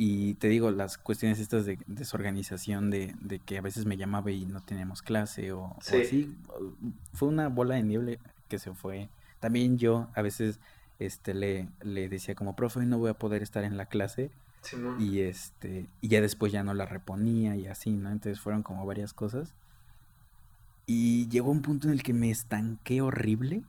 Y 0.03 0.33
te 0.37 0.49
digo, 0.49 0.71
las 0.71 0.97
cuestiones 0.97 1.39
estas 1.41 1.67
de 1.67 1.79
desorganización, 1.87 2.89
de, 2.89 3.15
de 3.21 3.39
que 3.39 3.59
a 3.59 3.61
veces 3.61 3.85
me 3.85 3.99
llamaba 3.99 4.31
y 4.31 4.47
no 4.47 4.63
teníamos 4.63 5.03
clase 5.03 5.53
o, 5.53 5.77
Sí. 5.83 5.95
o 5.97 6.01
así, 6.01 6.35
fue 7.13 7.29
una 7.29 7.49
bola 7.51 7.75
de 7.75 7.83
nieve 7.83 8.19
que 8.49 8.59
se 8.59 8.73
fue. 8.73 9.11
También 9.41 9.77
yo 9.77 10.09
a 10.15 10.23
veces 10.23 10.59
este, 11.01 11.35
le, 11.35 11.69
le 11.83 12.09
decía 12.09 12.35
como, 12.35 12.57
profe, 12.57 12.79
hoy 12.79 12.87
no 12.87 12.97
voy 12.97 13.11
a 13.11 13.15
poder 13.19 13.43
estar 13.43 13.63
en 13.63 13.77
la 13.77 13.85
clase 13.87 14.31
y 14.99 15.21
este 15.21 15.87
y 16.01 16.09
ya 16.09 16.23
después 16.23 16.51
ya 16.51 16.63
no 16.63 16.73
la 16.73 16.87
reponía 16.87 17.57
y 17.57 17.67
así, 17.67 17.91
¿no? 17.93 18.11
Entonces 18.11 18.41
fueron 18.41 18.63
como 18.63 18.87
varias 18.87 19.13
cosas. 19.13 19.53
Y 20.87 21.29
llegó 21.29 21.51
un 21.51 21.61
punto 21.61 21.89
en 21.89 21.93
el 21.93 22.03
que 22.03 22.15
me 22.15 22.31
estanqué 22.31 23.03
horrible. 23.03 23.65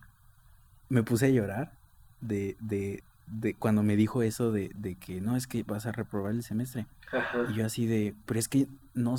Me 0.87 1.03
puse 1.03 1.25
a 1.25 1.29
llorar 1.29 1.73
de, 2.21 2.55
de, 2.61 3.03
de 3.31 3.53
cuando 3.55 3.81
me 3.83 3.95
dijo 3.95 4.21
eso 4.23 4.51
de, 4.51 4.71
de 4.75 4.95
que 4.95 5.21
no, 5.21 5.35
es 5.35 5.47
que 5.47 5.63
vas 5.63 5.85
a 5.85 5.91
reprobar 5.91 6.33
el 6.33 6.43
semestre. 6.43 6.85
Ajá. 7.11 7.45
Y 7.49 7.55
yo 7.55 7.65
así 7.65 7.85
de, 7.85 8.13
pero 8.25 8.39
es 8.39 8.47
que 8.47 8.67
no, 8.93 9.15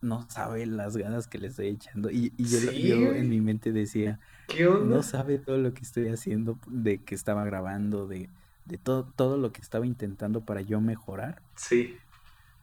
no 0.00 0.26
sabe 0.30 0.64
las 0.66 0.96
ganas 0.96 1.26
que 1.26 1.38
le 1.38 1.48
estoy 1.48 1.68
echando. 1.68 2.10
Y, 2.10 2.32
y 2.36 2.44
yo, 2.44 2.58
Sí, 2.58 2.88
yo 2.88 3.12
en 3.12 3.28
mi 3.28 3.40
mente 3.40 3.72
decía, 3.72 4.18
¿Qué 4.48 4.66
onda? 4.66 4.96
no 4.96 5.02
sabe 5.02 5.38
todo 5.38 5.58
lo 5.58 5.74
que 5.74 5.82
estoy 5.82 6.08
haciendo, 6.08 6.58
de 6.68 6.98
que 6.98 7.14
estaba 7.14 7.44
grabando, 7.44 8.06
de, 8.06 8.28
de 8.66 8.78
todo, 8.78 9.04
todo 9.16 9.36
lo 9.36 9.52
que 9.52 9.60
estaba 9.60 9.84
intentando 9.86 10.40
para 10.42 10.60
yo 10.60 10.80
mejorar 10.80 11.42
Sí. 11.56 11.96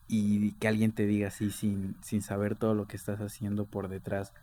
y 0.07 0.51
que 0.53 0.67
alguien 0.67 0.91
te 0.91 1.05
diga 1.05 1.27
así 1.29 1.51
sin, 1.51 1.95
sin 2.01 2.21
saber 2.21 2.55
todo 2.55 2.73
lo 2.75 2.87
que 2.87 2.97
estás 2.97 3.19
haciendo 3.21 3.65
por 3.65 3.87
detrás, 3.89 4.33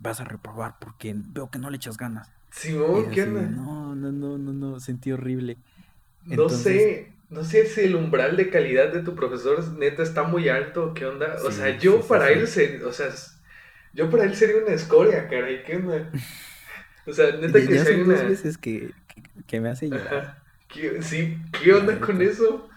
vas 0.00 0.20
a 0.20 0.24
reprobar 0.24 0.76
porque 0.80 1.14
veo 1.16 1.50
que 1.50 1.58
no 1.58 1.70
le 1.70 1.76
echas 1.76 1.96
ganas. 1.96 2.30
Simón, 2.50 3.04
era 3.04 3.10
¿qué 3.10 3.22
onda? 3.24 3.42
no, 3.42 3.94
no, 3.94 4.10
no, 4.12 4.38
no, 4.38 4.52
no, 4.52 4.80
sentí 4.80 5.12
horrible. 5.12 5.56
No 6.24 6.48
sé, 6.50 7.16
no 7.28 7.44
sé 7.44 7.66
si 7.66 7.82
el 7.82 7.96
umbral 7.96 8.36
de 8.36 8.50
calidad 8.50 8.92
de 8.92 9.02
tu 9.02 9.14
profesor 9.14 9.66
neta 9.78 10.02
está 10.02 10.22
muy 10.24 10.48
alto, 10.48 10.94
¿qué 10.94 11.06
onda? 11.06 11.38
O 11.44 11.50
sea, 11.50 11.78
yo 11.78 12.00
sí, 12.02 12.08
para 12.08 12.28
sí. 12.28 12.32
él, 12.32 12.46
se- 12.46 12.84
o 12.84 12.92
sea, 12.92 13.08
yo 13.92 14.10
para 14.10 14.24
él 14.24 14.36
sería 14.36 14.62
una 14.62 14.74
escoria, 14.74 15.28
caray, 15.28 15.64
¿qué 15.64 15.76
onda? 15.76 16.10
O 17.06 17.12
sea, 17.12 17.32
neta 17.36 17.64
que 17.64 17.78
si 17.78 17.96
dos 18.02 18.24
veces 18.24 18.58
que, 18.58 18.94
que, 19.08 19.22
que 19.46 19.60
me 19.60 19.68
hace 19.70 19.90
llorar. 19.90 20.42
¿Qué- 20.68 21.02
sí, 21.02 21.38
¿qué 21.62 21.72
onda 21.74 21.98
con 22.00 22.22
eso? 22.22 22.68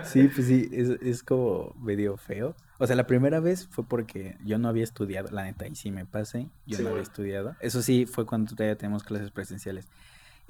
Sí, 0.00 0.28
pues 0.28 0.46
sí, 0.46 0.68
es, 0.72 0.88
es 1.02 1.22
como 1.22 1.74
medio 1.78 2.16
feo. 2.16 2.56
O 2.78 2.86
sea, 2.86 2.96
la 2.96 3.06
primera 3.06 3.40
vez 3.40 3.66
fue 3.68 3.86
porque 3.86 4.38
yo 4.42 4.58
no 4.58 4.68
había 4.68 4.84
estudiado, 4.84 5.28
la 5.30 5.44
neta, 5.44 5.66
y 5.68 5.74
sí 5.74 5.90
me 5.90 6.06
pasé, 6.06 6.50
yo 6.64 6.78
no 6.80 6.88
había 6.88 7.02
estudiado. 7.02 7.56
Eso 7.60 7.82
sí, 7.82 8.06
fue 8.06 8.24
cuando 8.26 8.54
todavía 8.54 8.78
tenemos 8.78 9.02
clases 9.04 9.30
presenciales. 9.30 9.88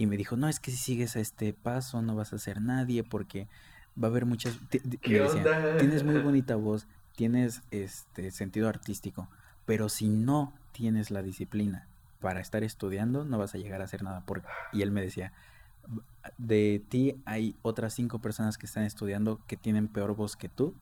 Y 0.01 0.07
me 0.07 0.17
dijo, 0.17 0.35
no, 0.35 0.49
es 0.49 0.61
que 0.61 0.71
si 0.71 0.79
sigues 0.79 1.15
a 1.17 1.21
este 1.21 1.53
paso 1.53 2.01
no 2.01 2.17
vas 2.17 2.33
a 2.33 2.39
ser 2.39 2.63
nadie 2.63 3.05
porque 3.05 3.49
va 4.03 4.09
a 4.09 4.11
haber 4.11 4.25
muchas... 4.25 4.59
ti- 4.71 4.79
ti- 4.79 4.97
¿Qué 4.97 5.11
Me 5.13 5.19
decía, 5.19 5.43
onda? 5.43 5.77
tienes 5.77 6.05
muy 6.05 6.19
bonita 6.23 6.57
voz, 6.57 6.87
tienes 7.17 7.61
este 7.71 8.31
sentido 8.31 8.67
artístico, 8.71 9.29
pero 9.67 9.91
si 9.91 10.09
no 10.09 10.55
tienes 10.73 11.11
la 11.11 11.21
disciplina 11.21 11.87
para 12.19 12.41
estar 12.41 12.65
estudiando, 12.65 13.27
no 13.27 13.37
vas 13.37 13.55
a 13.55 13.59
llegar 13.59 13.83
a 13.83 13.85
hacer 13.85 14.03
nada. 14.03 14.23
Porque... 14.25 14.47
Y 14.73 14.81
él 14.81 14.91
me 14.91 15.03
decía, 15.03 15.35
de 16.39 16.83
ti 16.89 17.21
hay 17.27 17.55
otras 17.61 17.93
cinco 17.93 18.21
personas 18.21 18.57
que 18.57 18.65
están 18.65 18.85
estudiando 18.85 19.39
que 19.47 19.59
tienen 19.59 19.87
peor 19.87 20.17
voz 20.17 20.35
que 20.35 20.49
tú 20.49 20.73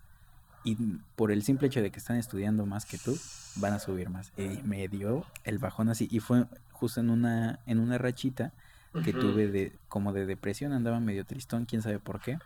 y 0.63 0.77
por 1.17 1.33
el 1.33 1.43
simple 1.43 1.67
hecho 1.67 1.83
de 1.83 1.91
que 1.91 1.99
están 1.99 2.19
estudiando 2.19 2.67
más 2.67 2.87
que 2.87 2.99
tú 2.99 3.19
van 3.57 3.73
a 3.73 3.81
subir 3.81 4.11
más 4.11 4.31
y 4.37 4.63
me 4.63 4.87
dio 4.87 5.25
el 5.43 5.59
bajón 5.59 5.89
así 5.89 6.07
y 6.09 6.21
fue 6.21 6.47
justo 6.71 7.01
en 7.01 7.11
una 7.11 7.59
en 7.67 7.81
una 7.81 7.99
rachita 7.99 8.53
que 9.03 9.13
tuve 9.13 9.49
de 9.49 9.79
como 9.89 10.13
de 10.13 10.27
depresión 10.27 10.73
andaba 10.73 11.01
medio 11.01 11.25
tristón 11.25 11.67
quién 11.67 11.83
sabe 11.83 12.01
por 12.01 12.21
qué 12.21 12.39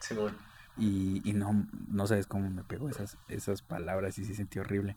Simón. 0.00 0.36
y, 0.76 1.20
y 1.28 1.32
no 1.34 1.66
no 1.88 2.06
sabes 2.06 2.26
cómo 2.26 2.48
me 2.50 2.64
pegó 2.64 2.88
esas 2.88 3.18
esas 3.28 3.62
palabras 3.62 4.18
y 4.18 4.24
sí 4.24 4.34
sentí 4.34 4.58
horrible 4.58 4.96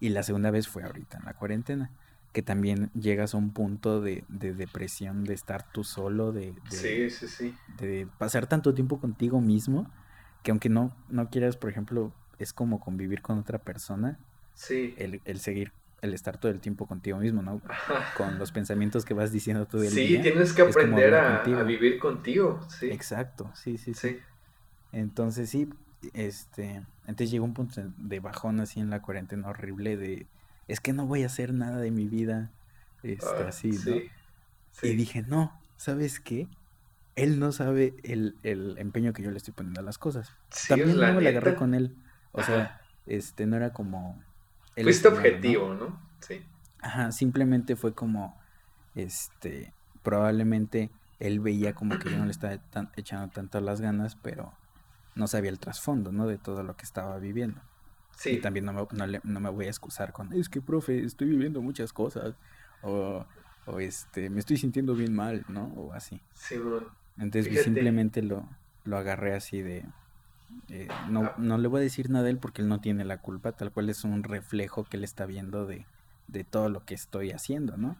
y 0.00 0.10
la 0.10 0.22
segunda 0.22 0.50
vez 0.50 0.68
fue 0.68 0.82
ahorita 0.84 1.18
en 1.18 1.24
la 1.24 1.34
cuarentena 1.34 1.90
que 2.32 2.42
también 2.42 2.90
llegas 2.94 3.34
a 3.34 3.38
un 3.38 3.52
punto 3.52 4.00
de, 4.00 4.24
de 4.28 4.54
depresión 4.54 5.24
de 5.24 5.34
estar 5.34 5.70
tú 5.72 5.84
solo 5.84 6.32
de, 6.32 6.52
de 6.70 6.76
Sí, 6.76 7.10
sí, 7.10 7.28
sí. 7.28 7.54
de 7.66 8.06
pasar 8.18 8.46
tanto 8.46 8.72
tiempo 8.74 9.00
contigo 9.00 9.40
mismo 9.40 9.90
que 10.42 10.50
aunque 10.52 10.68
no, 10.70 10.96
no 11.08 11.28
quieras, 11.28 11.56
por 11.56 11.70
ejemplo, 11.70 12.12
es 12.38 12.52
como 12.54 12.80
convivir 12.80 13.20
con 13.20 13.38
otra 13.38 13.58
persona, 13.58 14.18
Sí. 14.54 14.94
el, 14.96 15.20
el 15.24 15.40
seguir, 15.40 15.72
el 16.02 16.14
estar 16.14 16.38
todo 16.38 16.50
el 16.50 16.60
tiempo 16.60 16.86
contigo 16.86 17.18
mismo, 17.18 17.42
¿no? 17.42 17.60
Con 18.16 18.38
los 18.38 18.52
pensamientos 18.52 19.04
que 19.04 19.14
vas 19.14 19.32
diciendo 19.32 19.66
todo 19.66 19.82
el 19.82 19.90
Sí, 19.90 20.08
día. 20.08 20.22
tienes 20.22 20.52
que 20.52 20.62
aprender 20.62 21.14
a, 21.14 21.42
vivir 21.64 21.98
contigo, 21.98 22.60
sí. 22.68 22.90
Exacto, 22.90 23.50
sí, 23.54 23.76
sí, 23.76 23.94
sí. 23.94 24.10
Sí. 24.10 24.18
Entonces 24.92 25.50
sí, 25.50 25.68
este, 26.14 26.82
entonces 27.06 27.30
llegó 27.30 27.44
un 27.44 27.54
punto 27.54 27.82
de 27.98 28.20
bajón 28.20 28.60
así 28.60 28.80
en 28.80 28.90
la 28.90 29.02
cuarentena 29.02 29.48
horrible 29.48 29.96
de, 29.96 30.26
es 30.68 30.80
que 30.80 30.92
no 30.92 31.06
voy 31.06 31.22
a 31.22 31.26
hacer 31.26 31.52
nada 31.52 31.78
de 31.78 31.90
mi 31.90 32.06
vida, 32.06 32.50
este, 33.02 33.26
Ah, 33.26 33.48
así, 33.48 33.70
¿no? 33.70 33.76
sí. 33.76 34.10
Y 34.82 34.88
Sí. 34.88 34.94
dije, 34.94 35.22
no, 35.22 35.60
¿sabes 35.76 36.20
qué? 36.20 36.48
Él 37.16 37.38
no 37.38 37.52
sabe 37.52 37.94
el, 38.04 38.36
el 38.42 38.78
empeño 38.78 39.12
que 39.12 39.22
yo 39.22 39.30
le 39.30 39.36
estoy 39.36 39.52
poniendo 39.52 39.80
a 39.80 39.84
las 39.84 39.98
cosas. 39.98 40.32
Sí, 40.50 40.68
También 40.68 40.96
me 40.96 41.20
la 41.20 41.28
agarré 41.30 41.54
con 41.54 41.74
él. 41.74 41.96
O 42.32 42.42
sea, 42.42 42.80
este, 43.06 43.46
no 43.46 43.56
era 43.56 43.72
como... 43.72 44.22
Fuiste 44.84 45.08
estudiando, 45.08 45.30
¿no? 45.30 45.38
objetivo, 45.38 45.74
¿no? 45.74 46.00
Sí. 46.20 46.42
Ajá, 46.82 47.12
simplemente 47.12 47.76
fue 47.76 47.94
como, 47.94 48.38
este, 48.94 49.72
probablemente 50.02 50.90
él 51.18 51.40
veía 51.40 51.74
como 51.74 51.98
que 51.98 52.10
yo 52.10 52.18
no 52.18 52.24
le 52.24 52.30
estaba 52.30 52.56
tan- 52.70 52.90
echando 52.96 53.28
tanto 53.28 53.60
las 53.60 53.80
ganas, 53.80 54.16
pero 54.16 54.52
no 55.14 55.26
sabía 55.26 55.50
el 55.50 55.58
trasfondo, 55.58 56.12
¿no? 56.12 56.26
De 56.26 56.38
todo 56.38 56.62
lo 56.62 56.76
que 56.76 56.84
estaba 56.84 57.18
viviendo. 57.18 57.60
Y 58.24 58.36
Sí. 58.36 58.36
también 58.38 58.64
no 58.66 58.72
me, 58.72 58.86
no 58.92 59.06
le- 59.06 59.20
no 59.24 59.40
me 59.40 59.50
voy 59.50 59.66
a 59.66 59.68
excusar 59.68 60.12
con, 60.12 60.32
es 60.32 60.48
que, 60.48 60.60
profe, 60.62 61.04
estoy 61.04 61.28
viviendo 61.28 61.60
muchas 61.62 61.92
cosas, 61.92 62.34
o, 62.82 63.26
o 63.66 63.80
este, 63.80 64.30
me 64.30 64.40
estoy 64.40 64.56
sintiendo 64.56 64.94
bien 64.94 65.14
mal, 65.14 65.44
¿no? 65.48 65.64
O 65.76 65.92
así. 65.92 66.20
Simón. 66.34 66.86
Entonces 67.16 67.48
pues, 67.48 67.60
Fíjate. 67.60 67.64
simplemente 67.64 68.22
lo, 68.22 68.48
lo 68.84 68.96
agarré 68.96 69.34
así 69.34 69.60
de... 69.62 69.84
eh, 70.68 70.88
no, 71.08 71.24
Ah. 71.24 71.34
no 71.38 71.58
le 71.58 71.68
voy 71.68 71.80
a 71.80 71.82
decir 71.82 72.10
nada 72.10 72.26
a 72.26 72.30
él 72.30 72.38
porque 72.38 72.62
él 72.62 72.68
no 72.68 72.80
tiene 72.80 73.04
la 73.04 73.18
culpa, 73.18 73.52
tal 73.52 73.72
cual 73.72 73.88
es 73.90 74.04
un 74.04 74.22
reflejo 74.22 74.84
que 74.84 74.96
él 74.96 75.04
está 75.04 75.26
viendo 75.26 75.66
de, 75.66 75.86
de 76.28 76.44
todo 76.44 76.68
lo 76.68 76.84
que 76.84 76.94
estoy 76.94 77.30
haciendo, 77.32 77.76
¿no? 77.76 77.96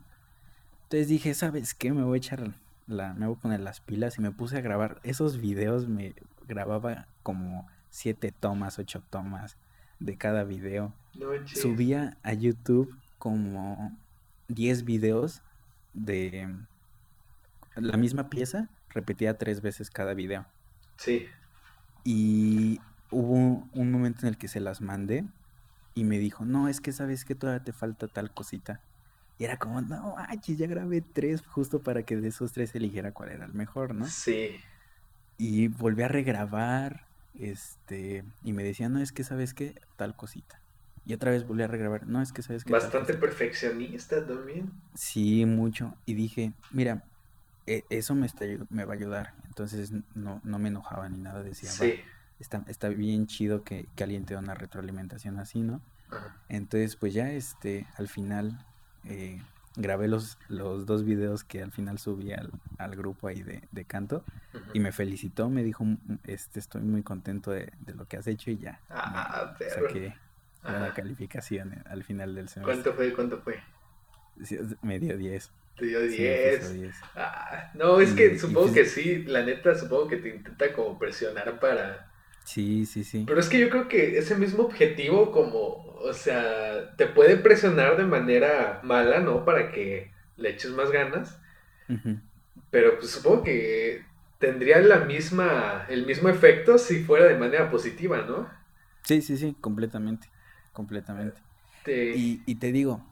Entonces 0.85 1.09
dije, 1.09 1.35
¿sabes 1.35 1.75
qué? 1.75 1.93
Me 1.93 2.03
voy 2.03 2.17
a 2.17 2.19
echar 2.19 2.55
la, 2.87 3.15
me 3.15 3.27
voy 3.27 3.37
a 3.37 3.41
poner 3.41 3.61
las 3.61 3.81
pilas 3.81 4.19
y 4.19 4.23
me 4.23 4.33
puse 4.33 4.57
a 4.59 4.61
grabar 4.61 5.01
esos 5.05 5.39
videos, 5.41 5.87
me 5.89 6.15
grababa 6.49 7.07
como 7.23 7.69
siete 7.91 8.33
tomas, 8.33 8.79
ocho 8.79 9.03
tomas 9.11 9.57
de 10.01 10.17
cada 10.17 10.45
video. 10.45 10.93
No. 11.15 11.27
Subía 11.47 12.17
a 12.23 12.33
YouTube 12.33 12.95
como 13.19 13.97
10 14.49 14.85
videos 14.85 15.43
de 15.95 16.49
la 17.77 17.97
misma 17.97 18.29
pieza, 18.31 18.69
repetía 18.89 19.39
tres 19.39 19.61
veces 19.61 19.91
cada 19.91 20.15
video. 20.15 20.47
Sí. 20.97 21.27
Y 22.05 22.81
hubo 23.11 23.69
un 23.73 23.91
momento 23.93 24.23
en 24.23 24.29
el 24.29 24.39
que 24.39 24.49
se 24.49 24.61
las 24.61 24.81
mandé 24.81 25.25
y 25.95 26.05
me 26.05 26.19
dijo, 26.19 26.45
no, 26.45 26.69
es 26.69 26.81
que 26.81 26.93
sabes 26.93 27.25
que 27.25 27.35
todavía 27.35 27.65
te 27.65 27.73
falta 27.73 28.09
tal 28.09 28.33
cosita. 28.33 28.81
Y 29.39 29.45
era 29.45 29.59
como, 29.59 29.81
no, 29.81 30.17
manches, 30.17 30.59
ya 30.59 30.67
grabé 30.67 31.01
tres 31.01 31.43
justo 31.47 31.83
para 31.83 32.03
que 32.05 32.17
de 32.17 32.29
esos 32.29 32.53
tres 32.53 32.75
eligiera 32.75 33.13
cuál 33.13 33.31
era 33.31 33.47
el 33.47 33.55
mejor, 33.55 33.95
¿no? 33.95 34.07
Sí. 34.07 34.57
Y 35.39 35.69
volví 35.69 36.03
a 36.03 36.09
regrabar, 36.09 37.07
este, 37.35 38.25
y 38.45 38.53
me 38.53 38.63
decía, 38.63 38.89
no, 38.89 39.01
es 39.01 39.13
que 39.13 39.25
sabes 39.25 39.55
qué, 39.55 39.75
tal 39.97 40.15
cosita. 40.15 40.61
Y 41.07 41.15
otra 41.15 41.31
vez 41.31 41.47
volví 41.47 41.63
a 41.63 41.67
regrabar, 41.67 42.07
no, 42.07 42.21
es 42.21 42.33
que 42.33 42.43
sabes 42.43 42.65
qué, 42.65 42.73
tal 42.73 42.83
Bastante 42.83 43.15
cosita". 43.15 43.21
perfeccionista 43.21 44.27
también. 44.27 44.71
Sí, 44.95 45.47
mucho. 45.47 45.95
Y 46.05 46.15
dije, 46.15 46.53
mira, 46.71 47.10
eso 47.67 48.15
me, 48.15 48.27
está, 48.27 48.45
me 48.71 48.85
va 48.85 48.95
a 48.95 48.97
ayudar. 48.97 49.35
Entonces 49.47 49.93
no, 50.15 50.41
no 50.45 50.59
me 50.59 50.69
enojaba 50.69 51.09
ni 51.09 51.19
nada, 51.19 51.43
decía, 51.43 51.71
va, 51.81 51.87
está, 52.39 52.65
está 52.69 52.89
bien 52.89 53.27
chido 53.27 53.63
que, 53.65 53.87
que 53.95 54.05
alguien 54.05 54.25
te 54.25 54.35
dé 54.35 54.41
una 54.41 54.55
retroalimentación 54.55 55.39
así, 55.39 55.61
¿no? 55.61 55.81
Ajá. 56.11 56.35
Entonces, 56.49 56.97
pues 56.97 57.15
ya, 57.15 57.31
este, 57.33 57.87
al 57.97 58.09
final 58.09 58.59
eh, 59.05 59.41
grabé 59.77 60.09
los, 60.09 60.39
los 60.49 60.87
dos 60.87 61.05
videos 61.05 61.45
que 61.45 61.63
al 61.63 61.71
final 61.71 61.99
subí 61.99 62.33
al, 62.33 62.51
al 62.79 62.97
grupo 62.97 63.29
ahí 63.29 63.43
de, 63.43 63.63
de 63.71 63.85
canto 63.85 64.25
y 64.73 64.81
me 64.81 64.93
felicitó, 64.93 65.49
me 65.49 65.63
dijo, 65.63 65.85
"Mm, 65.85 65.97
este, 66.25 66.59
estoy 66.59 66.83
muy 66.83 67.03
contento 67.03 67.51
de, 67.53 67.73
de 67.81 67.95
lo 67.95 68.07
que 68.07 68.17
has 68.17 68.27
hecho 68.27 68.51
y 68.51 68.59
ya. 68.59 68.81
Ah, 68.91 69.55
saqué 69.73 70.15
Ajá. 70.63 70.93
calificación 70.93 71.73
eh, 71.73 71.83
al 71.87 72.05
final 72.05 72.35
del 72.35 72.49
semestre. 72.49 72.83
¿Cuánto 72.83 72.95
fue? 72.95 73.13
¿Cuánto 73.15 73.39
fue? 73.41 73.61
Sí, 74.43 74.59
Me 74.83 74.99
dio 74.99 75.17
10. 75.17 75.51
Te 75.81 75.87
dio 75.87 76.01
Sí, 76.03 76.07
me 76.23 76.29
10. 76.29 76.59
puso 76.61 76.73
10. 76.75 76.97
Ah, 77.17 77.71
no, 77.75 78.01
es 78.01 78.13
que 78.13 78.35
Y- 78.35 78.39
supongo 78.39 78.69
pues- 78.69 78.75
que 78.75 78.85
sí, 78.87 79.25
la 79.25 79.43
neta, 79.43 79.75
supongo 79.75 80.07
que 80.09 80.19
te 80.19 80.29
intenta 80.29 80.73
como 80.73 80.99
presionar 80.99 81.59
para, 81.59 82.07
Sí, 82.45 82.85
sí, 82.87 83.05
sí. 83.05 83.25
Pero 83.27 83.39
es 83.39 83.49
que 83.49 83.61
yo 83.61 83.69
creo 83.71 83.87
que 83.87 84.19
ese 84.19 84.35
mismo 84.35 84.65
objetivo 84.65 85.31
como, 85.31 85.85
o 85.85 86.13
sea, 86.13 86.97
te 86.97 87.07
puede 87.07 87.37
presionar 87.37 87.97
de 87.97 88.05
manera 88.05 88.81
mala, 88.83 89.21
¿no? 89.21 89.45
Para 89.45 89.71
que 89.71 90.11
le 90.37 90.51
eches 90.51 90.71
más 90.73 90.91
ganas. 90.91 91.39
Pero 92.71 92.99
pues 92.99 93.11
supongo 93.11 93.45
que 93.45 94.05
tendría 94.39 94.81
la 94.81 95.01
misma, 95.01 95.87
el 95.89 96.07
mismo 96.07 96.29
efecto 96.29 96.79
si 96.79 97.05
fuera 97.05 97.27
de 97.27 97.37
manera 97.37 97.71
positiva, 97.71 98.23
¿no? 98.23 98.49
Sí, 99.03 99.23
sí, 99.23 99.37
sí, 99.37 99.57
completamente, 99.61 100.29
completamente. 100.73 101.41
Y, 101.87 102.43
y, 102.47 102.55
te 102.57 102.73
digo, 102.73 103.05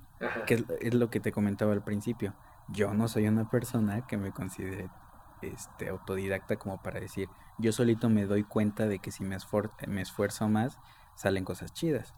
que 0.46 0.64
es, 0.80 0.94
lo 0.94 1.10
que 1.10 1.20
te 1.20 1.32
comentaba 1.32 1.72
al 1.74 1.84
principio, 1.84 2.34
yo 2.68 2.94
no 2.94 3.08
soy 3.08 3.28
una 3.28 3.50
persona 3.50 4.06
que 4.06 4.16
me 4.16 4.32
considere 4.32 4.88
este, 5.42 5.88
autodidacta 5.88 6.56
como 6.56 6.82
para 6.82 7.00
decir, 7.00 7.28
yo 7.58 7.72
solito 7.72 8.08
me 8.08 8.26
doy 8.26 8.44
cuenta 8.44 8.86
de 8.86 8.98
que 8.98 9.10
si 9.10 9.24
me, 9.24 9.36
me 9.86 10.02
esfuerzo 10.02 10.48
más, 10.48 10.78
salen 11.14 11.44
cosas 11.44 11.72
chidas. 11.72 12.14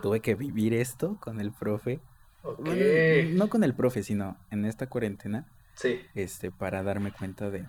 Tuve 0.00 0.20
que 0.20 0.34
vivir 0.34 0.74
esto 0.74 1.16
con 1.20 1.40
el 1.40 1.52
profe. 1.52 2.00
no 2.42 3.48
con 3.48 3.64
el 3.64 3.74
profe, 3.74 4.02
sino 4.02 4.36
en 4.50 4.64
esta 4.64 4.88
cuarentena. 4.88 5.46
Sí. 5.74 6.00
Este, 6.14 6.50
para 6.50 6.82
darme 6.82 7.12
cuenta 7.12 7.50
de, 7.50 7.66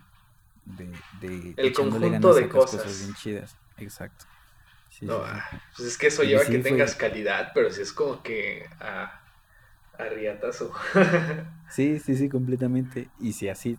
de, 0.65 1.53
el 1.57 1.73
conjunto 1.73 2.33
de 2.33 2.49
cosas. 2.49 2.99
bien 2.99 3.13
chidas. 3.15 3.57
Exacto. 3.77 4.25
Ah, 5.09 5.49
pues 5.75 5.87
es 5.87 5.97
que 5.97 6.07
eso 6.07 6.23
lleva 6.23 6.43
a 6.43 6.45
que 6.45 6.59
tengas 6.59 6.95
calidad, 6.95 7.51
pero 7.53 7.71
si 7.71 7.81
es 7.81 7.91
como 7.91 8.21
que 8.21 8.67
a, 8.79 9.22
a 9.97 10.05
riatazo. 10.05 10.71
sí, 11.69 11.99
sí, 11.99 12.15
sí, 12.15 12.29
completamente. 12.29 13.09
Y 13.19 13.33
si 13.33 13.49
así 13.49 13.77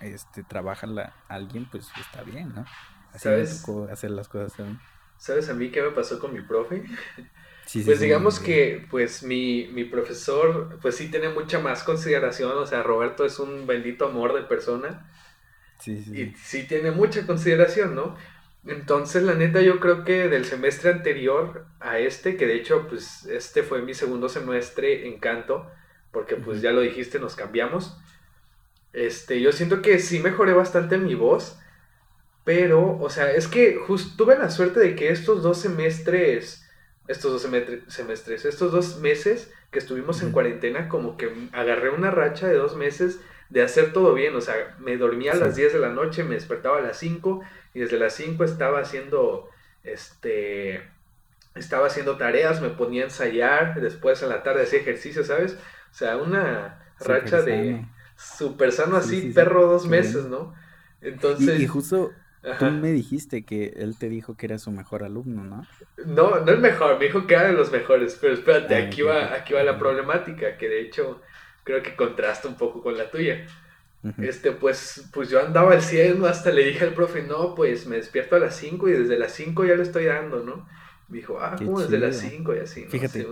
este, 0.00 0.42
trabaja 0.42 0.86
la, 0.86 1.14
alguien, 1.28 1.66
pues 1.70 1.88
está 1.98 2.22
bien, 2.22 2.52
¿no? 2.54 2.64
Así 3.12 3.24
¿Sabes? 3.24 3.64
hacer 3.90 4.10
las 4.10 4.28
cosas 4.28 4.54
también. 4.54 4.78
¿Sabes 5.18 5.48
a 5.48 5.54
mí 5.54 5.70
qué 5.70 5.82
me 5.82 5.90
pasó 5.90 6.18
con 6.18 6.34
mi 6.34 6.42
profe? 6.42 6.84
pues 7.84 7.98
digamos 7.98 8.38
que 8.38 8.86
pues 8.90 9.22
mi, 9.22 9.66
mi, 9.68 9.84
profesor 9.84 10.78
pues 10.80 10.96
sí 10.96 11.10
tiene 11.10 11.30
mucha 11.30 11.58
más 11.58 11.82
consideración, 11.82 12.52
o 12.52 12.66
sea, 12.66 12.82
Roberto 12.82 13.24
es 13.24 13.38
un 13.40 13.66
bendito 13.66 14.06
amor 14.06 14.34
de 14.34 14.42
persona. 14.42 15.10
Sí, 15.80 16.02
sí. 16.02 16.20
Y 16.20 16.34
sí 16.36 16.64
tiene 16.64 16.90
mucha 16.90 17.26
consideración, 17.26 17.94
¿no? 17.94 18.16
Entonces, 18.66 19.22
la 19.22 19.34
neta, 19.34 19.60
yo 19.60 19.78
creo 19.78 20.04
que 20.04 20.28
del 20.28 20.44
semestre 20.44 20.90
anterior 20.90 21.66
a 21.78 21.98
este, 21.98 22.36
que 22.36 22.46
de 22.46 22.56
hecho, 22.56 22.86
pues 22.88 23.24
este 23.26 23.62
fue 23.62 23.82
mi 23.82 23.94
segundo 23.94 24.28
semestre 24.28 25.06
en 25.06 25.20
canto, 25.20 25.70
porque 26.10 26.36
pues 26.36 26.62
ya 26.62 26.72
lo 26.72 26.80
dijiste, 26.80 27.20
nos 27.20 27.36
cambiamos. 27.36 27.96
Este, 28.92 29.40
yo 29.40 29.52
siento 29.52 29.82
que 29.82 29.98
sí 30.00 30.18
mejoré 30.18 30.52
bastante 30.52 30.98
mi 30.98 31.14
voz, 31.14 31.58
pero, 32.44 32.98
o 32.98 33.10
sea, 33.10 33.30
es 33.30 33.46
que 33.46 33.76
justo 33.76 34.16
tuve 34.16 34.38
la 34.38 34.50
suerte 34.50 34.80
de 34.80 34.96
que 34.96 35.10
estos 35.10 35.42
dos 35.42 35.58
semestres, 35.60 36.68
estos 37.06 37.32
dos 37.32 37.42
semestres, 37.88 38.44
estos 38.44 38.72
dos 38.72 38.98
meses 39.00 39.52
que 39.70 39.78
estuvimos 39.78 40.22
en 40.22 40.32
cuarentena, 40.32 40.88
como 40.88 41.16
que 41.16 41.30
agarré 41.52 41.90
una 41.90 42.10
racha 42.10 42.48
de 42.48 42.54
dos 42.54 42.76
meses 42.76 43.20
de 43.50 43.62
hacer 43.62 43.92
todo 43.92 44.14
bien, 44.14 44.34
o 44.34 44.40
sea, 44.40 44.76
me 44.78 44.96
dormía 44.96 45.32
a 45.32 45.36
las 45.36 45.56
10 45.56 45.74
de 45.74 45.78
la 45.78 45.90
noche, 45.90 46.24
me 46.24 46.34
despertaba 46.34 46.78
a 46.78 46.82
las 46.82 46.98
5 46.98 47.40
y 47.74 47.80
desde 47.80 47.98
las 47.98 48.14
5 48.14 48.44
estaba 48.44 48.80
haciendo, 48.80 49.48
este, 49.84 50.82
estaba 51.54 51.86
haciendo 51.86 52.16
tareas, 52.16 52.60
me 52.60 52.70
ponía 52.70 53.02
a 53.02 53.04
ensayar, 53.06 53.80
después 53.80 54.22
en 54.22 54.30
la 54.30 54.42
tarde 54.42 54.64
hacía 54.64 54.80
ejercicio, 54.80 55.24
¿sabes? 55.24 55.56
O 55.92 55.94
sea, 55.94 56.16
una 56.16 56.82
racha 57.00 57.42
de 57.42 57.84
súper 58.16 58.72
sano 58.72 58.96
así, 58.96 59.32
perro 59.34 59.66
dos 59.66 59.86
meses, 59.86 60.24
¿no? 60.26 60.54
Entonces... 61.00 61.60
Y, 61.60 61.66
justo 61.66 62.12
tú 62.58 62.64
me 62.66 62.90
dijiste 62.92 63.44
que 63.44 63.74
él 63.76 63.96
te 63.98 64.08
dijo 64.08 64.36
que 64.36 64.46
era 64.46 64.58
su 64.58 64.70
mejor 64.70 65.02
alumno, 65.04 65.44
¿no? 65.44 65.66
No, 66.04 66.40
no 66.40 66.52
el 66.52 66.58
mejor, 66.58 66.98
me 66.98 67.06
dijo 67.06 67.26
que 67.26 67.34
era 67.34 67.44
de 67.44 67.52
los 67.52 67.70
mejores, 67.72 68.18
pero 68.20 68.34
espérate, 68.34 68.74
ah, 68.74 68.86
aquí, 68.86 69.02
va, 69.02 69.34
aquí 69.34 69.54
va 69.54 69.62
la 69.62 69.78
problemática, 69.78 70.56
que 70.56 70.68
de 70.68 70.80
hecho 70.80 71.20
creo 71.66 71.82
que 71.82 71.96
contrasta 71.96 72.48
un 72.48 72.56
poco 72.56 72.80
con 72.80 72.96
la 72.96 73.10
tuya. 73.10 73.44
Este, 74.18 74.52
pues, 74.52 75.10
pues 75.12 75.30
yo 75.30 75.44
andaba 75.44 75.72
al 75.72 75.82
cielo, 75.82 76.28
hasta 76.28 76.52
le 76.52 76.64
dije 76.64 76.84
al 76.84 76.94
profe, 76.94 77.24
no, 77.24 77.56
pues 77.56 77.88
me 77.88 77.96
despierto 77.96 78.36
a 78.36 78.38
las 78.38 78.54
5 78.54 78.88
y 78.88 78.92
desde 78.92 79.18
las 79.18 79.32
5 79.32 79.64
ya 79.64 79.74
lo 79.74 79.82
estoy 79.82 80.04
dando, 80.04 80.44
¿no? 80.44 80.68
Me 81.08 81.18
dijo, 81.18 81.40
ah, 81.40 81.56
¿cómo 81.58 81.80
desde 81.80 81.98
las 81.98 82.16
5 82.18 82.54
y 82.54 82.58
así? 82.60 82.84
Fíjate, 82.84 83.26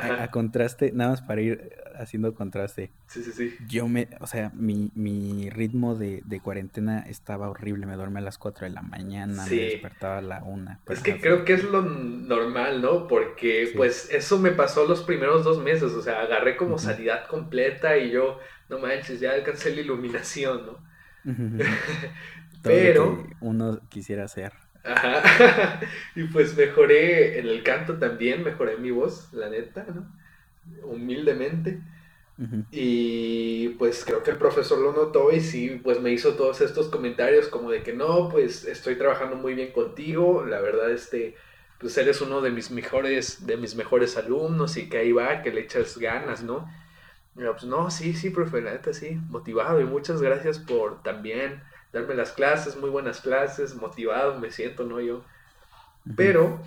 a, 0.00 0.30
contraste, 0.30 0.92
nada 0.92 1.10
más 1.10 1.22
para 1.22 1.40
ir 1.40 1.72
haciendo 1.96 2.34
contraste. 2.34 2.90
Sí, 3.06 3.22
sí, 3.22 3.32
sí. 3.32 3.56
Yo 3.68 3.88
me, 3.88 4.08
o 4.20 4.26
sea, 4.26 4.50
mi, 4.54 4.90
mi 4.94 5.50
ritmo 5.50 5.94
de, 5.94 6.22
de 6.24 6.40
cuarentena 6.40 7.00
estaba 7.00 7.48
horrible. 7.48 7.86
Me 7.86 7.96
dormía 7.96 8.20
a 8.20 8.22
las 8.22 8.38
4 8.38 8.66
de 8.66 8.70
la 8.70 8.82
mañana, 8.82 9.46
me 9.46 9.56
despertaba 9.56 10.18
a 10.18 10.22
la 10.22 10.42
1. 10.42 10.78
Es 10.88 11.02
que 11.02 11.20
creo 11.20 11.44
que 11.44 11.54
es 11.54 11.64
lo 11.64 11.82
normal, 11.82 12.82
¿no? 12.82 13.06
Porque, 13.06 13.72
pues, 13.76 14.08
eso 14.12 14.38
me 14.38 14.50
pasó 14.50 14.86
los 14.86 15.02
primeros 15.02 15.44
dos 15.44 15.62
meses. 15.62 15.92
O 15.92 16.02
sea, 16.02 16.20
agarré 16.20 16.56
como 16.56 16.78
sanidad 16.78 17.26
completa 17.26 17.96
y 17.98 18.10
yo, 18.10 18.38
no 18.68 18.78
manches, 18.78 19.20
ya 19.20 19.32
alcancé 19.32 19.74
la 19.74 19.80
iluminación, 19.80 20.66
¿no? 20.66 20.88
Pero. 22.62 23.26
uno 23.40 23.80
quisiera 23.88 24.24
hacer. 24.24 24.52
Ajá. 24.84 25.80
y 26.14 26.24
pues 26.24 26.56
mejoré 26.56 27.38
en 27.38 27.46
el 27.46 27.62
canto 27.62 27.98
también, 27.98 28.42
mejoré 28.42 28.76
mi 28.76 28.90
voz, 28.90 29.32
la 29.32 29.48
neta, 29.48 29.86
¿no? 29.94 30.06
Humildemente. 30.84 31.80
Y 32.70 33.70
pues 33.70 34.04
creo 34.04 34.22
que 34.22 34.30
el 34.30 34.36
profesor 34.36 34.78
lo 34.78 34.92
notó 34.92 35.32
y 35.32 35.40
sí, 35.40 35.80
pues 35.82 36.00
me 36.00 36.12
hizo 36.12 36.34
todos 36.34 36.60
estos 36.60 36.88
comentarios 36.88 37.48
como 37.48 37.68
de 37.70 37.82
que 37.82 37.92
no, 37.92 38.28
pues 38.28 38.64
estoy 38.64 38.94
trabajando 38.94 39.34
muy 39.34 39.54
bien 39.54 39.72
contigo, 39.72 40.44
la 40.46 40.60
verdad 40.60 40.88
este, 40.92 41.34
pues 41.80 41.98
eres 41.98 42.20
uno 42.20 42.40
de 42.40 42.50
mis 42.50 42.70
mejores, 42.70 43.44
de 43.44 43.56
mis 43.56 43.74
mejores 43.74 44.16
alumnos 44.16 44.76
y 44.76 44.88
que 44.88 44.98
ahí 44.98 45.10
va, 45.10 45.42
que 45.42 45.50
le 45.52 45.62
echas 45.62 45.98
ganas, 45.98 46.44
¿no? 46.44 46.70
Y 47.36 47.42
pues 47.42 47.64
no, 47.64 47.90
sí, 47.90 48.14
sí, 48.14 48.30
profe, 48.30 48.60
la 48.60 48.72
neta 48.72 48.92
sí, 48.92 49.18
motivado 49.30 49.80
y 49.80 49.84
muchas 49.84 50.22
gracias 50.22 50.60
por 50.60 51.02
también 51.02 51.62
darme 51.98 52.14
las 52.14 52.32
clases, 52.32 52.76
muy 52.76 52.90
buenas 52.90 53.20
clases, 53.20 53.74
motivado 53.74 54.38
me 54.38 54.50
siento, 54.50 54.84
¿no? 54.84 55.00
Yo. 55.00 55.24
Pero 56.16 56.60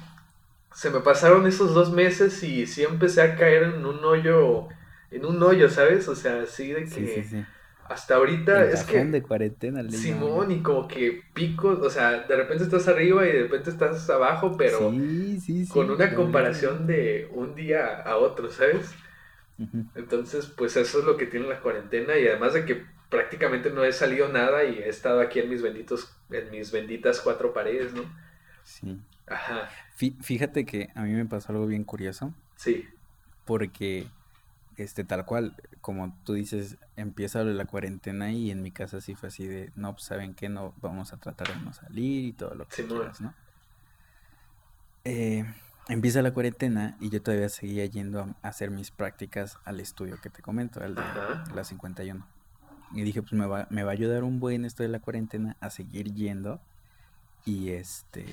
se 0.73 0.89
me 0.89 0.99
pasaron 0.99 1.47
esos 1.47 1.73
dos 1.73 1.91
meses 1.91 2.41
y 2.43 2.67
sí 2.67 2.83
empecé 2.83 3.21
a 3.21 3.35
caer 3.35 3.63
en 3.63 3.85
un 3.85 4.03
hoyo, 4.03 4.67
en 5.09 5.25
un 5.25 5.41
hoyo, 5.41 5.69
¿sabes? 5.69 6.07
O 6.07 6.15
sea, 6.15 6.43
así 6.43 6.71
de 6.71 6.85
que 6.85 7.45
hasta 7.89 8.15
ahorita 8.15 8.65
es 8.65 8.83
que... 8.83 9.03
de 9.03 9.21
cuarentena, 9.21 9.83
Simón, 9.89 10.51
y 10.51 10.61
como 10.61 10.87
que 10.87 11.23
picos, 11.33 11.79
o 11.79 11.89
sea, 11.89 12.19
de 12.19 12.35
repente 12.35 12.63
estás 12.63 12.87
arriba 12.87 13.27
y 13.27 13.31
de 13.33 13.43
repente 13.43 13.69
estás 13.69 14.09
abajo, 14.09 14.55
pero 14.57 14.79
con 15.69 15.91
una 15.91 16.15
comparación 16.15 16.87
de 16.87 17.29
un 17.33 17.53
día 17.53 18.01
a 18.01 18.15
otro, 18.15 18.49
¿sabes? 18.49 18.93
Entonces, 19.93 20.45
pues 20.45 20.75
eso 20.77 20.99
es 20.99 21.05
lo 21.05 21.17
que 21.17 21.27
tiene 21.27 21.47
la 21.47 21.59
cuarentena 21.59 22.17
y 22.17 22.27
además 22.27 22.53
de 22.53 22.65
que 22.65 22.85
prácticamente 23.11 23.69
no 23.69 23.83
he 23.83 23.91
salido 23.91 24.29
nada 24.29 24.63
y 24.63 24.79
he 24.79 24.87
estado 24.87 25.19
aquí 25.19 25.39
en 25.39 25.49
mis 25.49 25.61
benditos, 25.61 26.17
en 26.31 26.49
mis 26.49 26.71
benditas 26.71 27.19
cuatro 27.19 27.53
paredes, 27.53 27.93
¿no? 27.93 28.03
Sí. 28.63 28.99
Ajá. 29.27 29.69
Fíjate 30.21 30.65
que 30.65 30.89
a 30.95 31.03
mí 31.03 31.11
me 31.11 31.25
pasó 31.25 31.51
algo 31.51 31.67
bien 31.67 31.83
curioso. 31.83 32.33
Sí. 32.55 32.87
Porque, 33.43 34.07
este, 34.77 35.03
tal 35.03 35.25
cual, 35.25 35.55
como 35.81 36.17
tú 36.23 36.33
dices, 36.33 36.77
empieza 36.95 37.43
la 37.43 37.65
cuarentena 37.65 38.31
y 38.31 38.49
en 38.49 38.61
mi 38.61 38.71
casa 38.71 39.01
sí 39.01 39.13
fue 39.13 39.27
así 39.27 39.45
de, 39.45 39.71
no, 39.75 39.91
pues, 39.93 40.05
¿saben 40.05 40.33
qué? 40.33 40.47
No, 40.47 40.73
vamos 40.81 41.11
a 41.11 41.17
tratar 41.17 41.49
de 41.49 41.61
no 41.63 41.73
salir 41.73 42.25
y 42.25 42.33
todo 42.33 42.55
lo 42.55 42.65
que 42.67 42.85
quieras, 42.85 43.19
¿no? 43.19 43.33
Eh, 45.03 45.43
empieza 45.89 46.21
la 46.21 46.33
cuarentena 46.33 46.95
y 47.01 47.09
yo 47.09 47.21
todavía 47.21 47.49
seguía 47.49 47.85
yendo 47.87 48.21
a 48.41 48.47
hacer 48.47 48.71
mis 48.71 48.89
prácticas 48.89 49.57
al 49.65 49.81
estudio 49.81 50.17
que 50.21 50.29
te 50.29 50.41
comento, 50.41 50.81
al 50.81 50.95
de 50.95 51.01
la 51.53 51.63
51. 51.65 52.40
Y 52.93 53.01
dije, 53.03 53.21
pues 53.21 53.33
me 53.33 53.45
va, 53.45 53.67
me 53.69 53.83
va 53.83 53.91
a 53.91 53.93
ayudar 53.93 54.23
un 54.23 54.39
buen 54.39 54.65
esto 54.65 54.83
de 54.83 54.89
la 54.89 54.99
cuarentena 54.99 55.55
a 55.59 55.69
seguir 55.69 56.13
yendo 56.13 56.59
y 57.45 57.69
este 57.69 58.25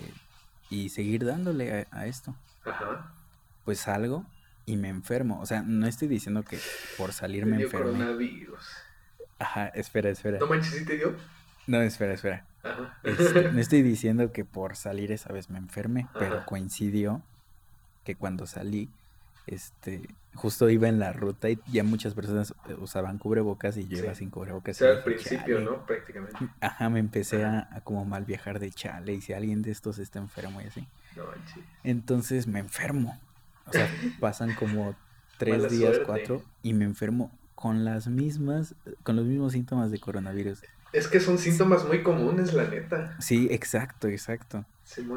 y 0.70 0.90
seguir 0.90 1.24
dándole 1.24 1.86
a, 1.90 2.06
esto. 2.06 2.34
Ajá. 2.64 3.12
Pues 3.64 3.80
salgo 3.80 4.24
y 4.66 4.76
me 4.76 4.88
enfermo. 4.88 5.40
O 5.40 5.46
sea, 5.46 5.62
no 5.62 5.86
estoy 5.86 6.08
diciendo 6.08 6.42
que 6.42 6.58
por 6.96 7.12
salir 7.12 7.46
me 7.46 7.62
enfermo. 7.62 7.92
coronavirus. 7.92 8.66
Ajá, 9.38 9.68
espera, 9.68 10.10
espera. 10.10 10.38
¿No 10.38 10.46
manches 10.46 10.84
te 10.84 10.96
dio? 10.96 11.16
No, 11.66 11.80
espera, 11.80 12.14
espera. 12.14 12.44
Ajá. 12.62 12.98
Este, 13.02 13.52
no 13.52 13.60
estoy 13.60 13.82
diciendo 13.82 14.32
que 14.32 14.44
por 14.44 14.76
salir 14.76 15.12
esa 15.12 15.32
vez 15.32 15.48
me 15.48 15.58
enferme, 15.58 16.08
pero 16.18 16.44
coincidió 16.44 17.22
que 18.04 18.14
cuando 18.14 18.46
salí 18.46 18.90
este, 19.48 20.02
justo 20.34 20.70
iba 20.70 20.88
en 20.88 20.98
la 20.98 21.12
ruta 21.12 21.50
y 21.50 21.58
ya 21.66 21.84
muchas 21.84 22.14
personas 22.14 22.54
eh, 22.68 22.74
usaban 22.78 23.18
cubrebocas 23.18 23.76
y 23.76 23.88
yo 23.88 23.98
iba 23.98 24.14
sin 24.14 24.30
cubrebocas. 24.30 24.76
O 24.76 24.78
sea, 24.78 24.90
al 24.92 25.04
principio, 25.04 25.60
¿no? 25.60 25.84
Prácticamente. 25.84 26.36
Ajá, 26.60 26.88
me 26.88 27.00
empecé 27.00 27.44
a, 27.44 27.80
como 27.84 28.04
mal 28.04 28.24
viajar 28.24 28.58
de 28.60 28.70
chale 28.70 29.14
y 29.14 29.20
si 29.20 29.32
alguien 29.32 29.62
de 29.62 29.70
estos 29.70 29.98
está 29.98 30.18
enfermo 30.18 30.60
y 30.60 30.64
así. 30.64 30.86
No, 31.16 31.24
Entonces 31.84 32.46
me 32.46 32.60
enfermo. 32.60 33.20
O 33.66 33.72
sea, 33.72 33.88
pasan 34.20 34.54
como 34.54 34.94
tres 35.38 35.70
días, 35.70 35.98
cuatro 36.04 36.42
y 36.62 36.72
me 36.72 36.84
enfermo 36.84 37.30
con 37.54 37.84
las 37.84 38.06
mismas, 38.06 38.74
con 39.02 39.16
los 39.16 39.24
mismos 39.24 39.52
síntomas 39.52 39.90
de 39.90 39.98
coronavirus. 39.98 40.62
Es 40.92 41.08
que 41.08 41.20
son 41.20 41.38
síntomas 41.38 41.84
muy 41.86 42.02
comunes, 42.02 42.54
la 42.54 42.68
neta. 42.68 43.16
Sí, 43.20 43.48
exacto, 43.50 44.08
exacto. 44.08 44.64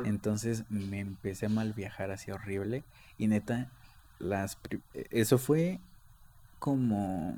Entonces 0.04 0.64
me 0.70 1.00
empecé 1.00 1.46
a 1.46 1.50
mal 1.50 1.74
viajar 1.74 2.12
así 2.12 2.32
horrible. 2.32 2.84
Y 3.18 3.28
neta, 3.28 3.70
las 4.22 4.58
eso 4.94 5.38
fue 5.38 5.80
como 6.60 7.38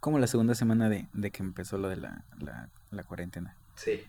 como 0.00 0.18
la 0.18 0.26
segunda 0.26 0.54
semana 0.54 0.88
de, 0.88 1.06
de 1.12 1.30
que 1.30 1.42
empezó 1.42 1.78
lo 1.78 1.88
de 1.88 1.96
la, 1.96 2.24
la, 2.40 2.68
la, 2.90 3.02
cuarentena. 3.02 3.54
Sí. 3.74 4.00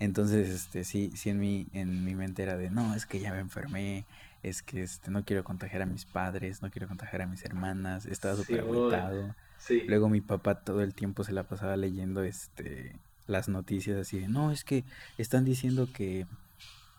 Entonces, 0.00 0.48
este, 0.48 0.84
sí, 0.84 1.12
sí 1.14 1.30
en 1.30 1.38
mi, 1.38 1.68
en 1.72 2.04
mi 2.04 2.14
mente 2.14 2.42
era 2.42 2.56
de 2.56 2.70
no, 2.70 2.94
es 2.94 3.06
que 3.06 3.20
ya 3.20 3.32
me 3.32 3.38
enfermé, 3.38 4.04
es 4.42 4.62
que 4.62 4.82
este, 4.82 5.10
no 5.10 5.24
quiero 5.24 5.44
contagiar 5.44 5.82
a 5.82 5.86
mis 5.86 6.04
padres, 6.04 6.60
no 6.60 6.70
quiero 6.70 6.88
contagiar 6.88 7.22
a 7.22 7.26
mis 7.26 7.44
hermanas, 7.44 8.06
estaba 8.06 8.36
súper 8.36 8.60
agotado. 8.60 9.34
Sí. 9.58 9.84
Luego 9.86 10.08
mi 10.08 10.20
papá 10.20 10.56
todo 10.56 10.82
el 10.82 10.94
tiempo 10.94 11.24
se 11.24 11.32
la 11.32 11.44
pasaba 11.44 11.76
leyendo 11.76 12.22
este 12.22 12.94
las 13.26 13.48
noticias 13.48 13.98
así 13.98 14.18
de 14.18 14.28
no, 14.28 14.50
es 14.50 14.64
que 14.64 14.84
están 15.18 15.44
diciendo 15.44 15.88
que 15.92 16.26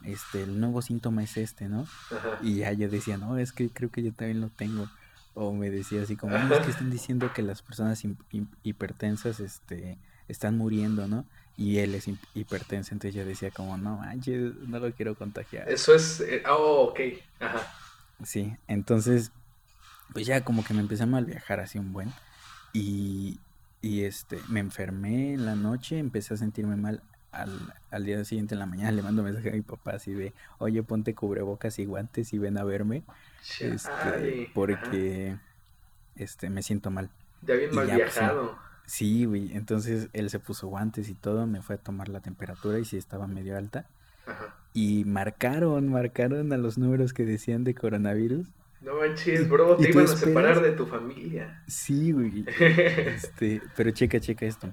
este 0.04 0.44
el 0.44 0.60
nuevo 0.60 0.82
síntoma 0.82 1.24
es 1.24 1.38
este, 1.38 1.68
¿no? 1.68 1.88
Y 2.42 2.58
ya 2.58 2.72
yo 2.74 2.90
decía, 2.90 3.18
no, 3.18 3.38
es 3.38 3.52
que 3.52 3.70
creo 3.70 3.90
que 3.92 4.04
yo 4.04 4.14
también 4.14 4.42
lo 4.42 4.50
tengo. 4.50 4.90
O 5.36 5.54
me 5.54 5.70
decía 5.70 6.02
así 6.02 6.16
como, 6.16 6.38
no, 6.38 6.54
es 6.54 6.62
que 6.62 6.72
están 6.72 6.90
diciendo 6.90 7.32
que 7.34 7.42
las 7.42 7.62
personas 7.62 8.04
hipertensas 8.64 9.40
este, 9.40 9.98
están 10.28 10.58
muriendo, 10.58 11.08
¿no? 11.08 11.26
Y 11.56 11.80
él 11.80 11.94
es 11.94 12.08
hipertenso, 12.34 12.94
entonces 12.94 13.14
yo 13.14 13.26
decía 13.26 13.52
como, 13.52 13.78
no 13.78 13.98
manches, 13.98 14.56
no 14.68 14.80
lo 14.80 14.92
quiero 14.94 15.16
contagiar. 15.16 15.70
Eso 15.70 15.94
es, 15.94 16.22
eh, 16.22 16.44
oh, 16.50 16.90
ok, 16.90 17.00
ajá. 17.40 17.62
Sí, 18.24 18.54
entonces, 18.68 19.32
pues 20.14 20.26
ya 20.26 20.44
como 20.44 20.64
que 20.64 20.74
me 20.74 20.82
empecé 20.82 21.04
a 21.04 21.06
mal 21.06 21.26
viajar 21.26 21.60
así 21.60 21.78
un 21.78 21.92
buen. 21.94 22.12
Y, 22.74 23.40
y 23.82 24.04
este, 24.04 24.40
me 24.48 24.60
enfermé 24.60 25.34
en 25.34 25.46
la 25.46 25.56
noche, 25.56 26.00
empecé 26.00 26.34
a 26.34 26.38
sentirme 26.38 26.76
mal 26.76 27.02
al, 27.32 27.74
al, 27.92 28.06
día 28.06 28.24
siguiente 28.26 28.56
en 28.56 28.60
la 28.60 28.66
mañana 28.66 28.92
le 28.92 29.02
mando 29.02 29.24
mensaje 29.24 29.50
a 29.50 29.54
mi 29.54 29.62
papá 29.62 29.92
así 29.92 30.14
de, 30.14 30.34
oye, 30.58 30.82
ponte 30.84 31.14
cubrebocas 31.14 31.80
y 31.80 31.86
guantes 31.86 32.34
y 32.34 32.38
ven 32.38 32.58
a 32.58 32.64
verme. 32.64 33.04
Este, 33.60 34.50
porque 34.54 35.38
este, 36.16 36.50
me 36.50 36.64
siento 36.64 36.92
mal. 36.92 37.10
Ya 37.42 37.56
bien 37.56 37.74
mal 37.74 37.86
pues, 37.86 37.98
viajado. 37.98 38.58
sí, 38.86 39.26
güey. 39.26 39.56
Entonces 39.56 40.10
él 40.14 40.30
se 40.30 40.40
puso 40.40 40.68
guantes 40.68 41.10
y 41.10 41.16
todo, 41.16 41.46
me 41.48 41.62
fue 41.62 41.76
a 41.76 41.78
tomar 41.78 42.10
la 42.10 42.20
temperatura 42.20 42.80
y 42.80 42.86
sí 42.86 42.98
estaba 42.98 43.28
medio 43.28 43.58
alta. 43.58 43.86
Y 44.74 45.06
marcaron, 45.06 45.90
marcaron 45.90 46.54
a 46.54 46.58
los 46.58 46.78
números 46.78 47.14
que 47.14 47.26
decían 47.26 47.64
de 47.64 47.74
coronavirus. 47.74 48.48
No 48.82 48.96
manches, 48.96 49.50
bro, 49.50 49.76
te 49.76 49.90
iban 49.90 50.06
a 50.06 50.08
separar 50.08 50.62
de 50.62 50.72
tu 50.72 50.86
familia. 50.86 51.64
Sí, 51.68 52.12
güey. 52.12 52.46
este, 52.60 53.62
pero 53.76 53.92
checa, 53.92 54.20
checa 54.20 54.46
esto. 54.46 54.72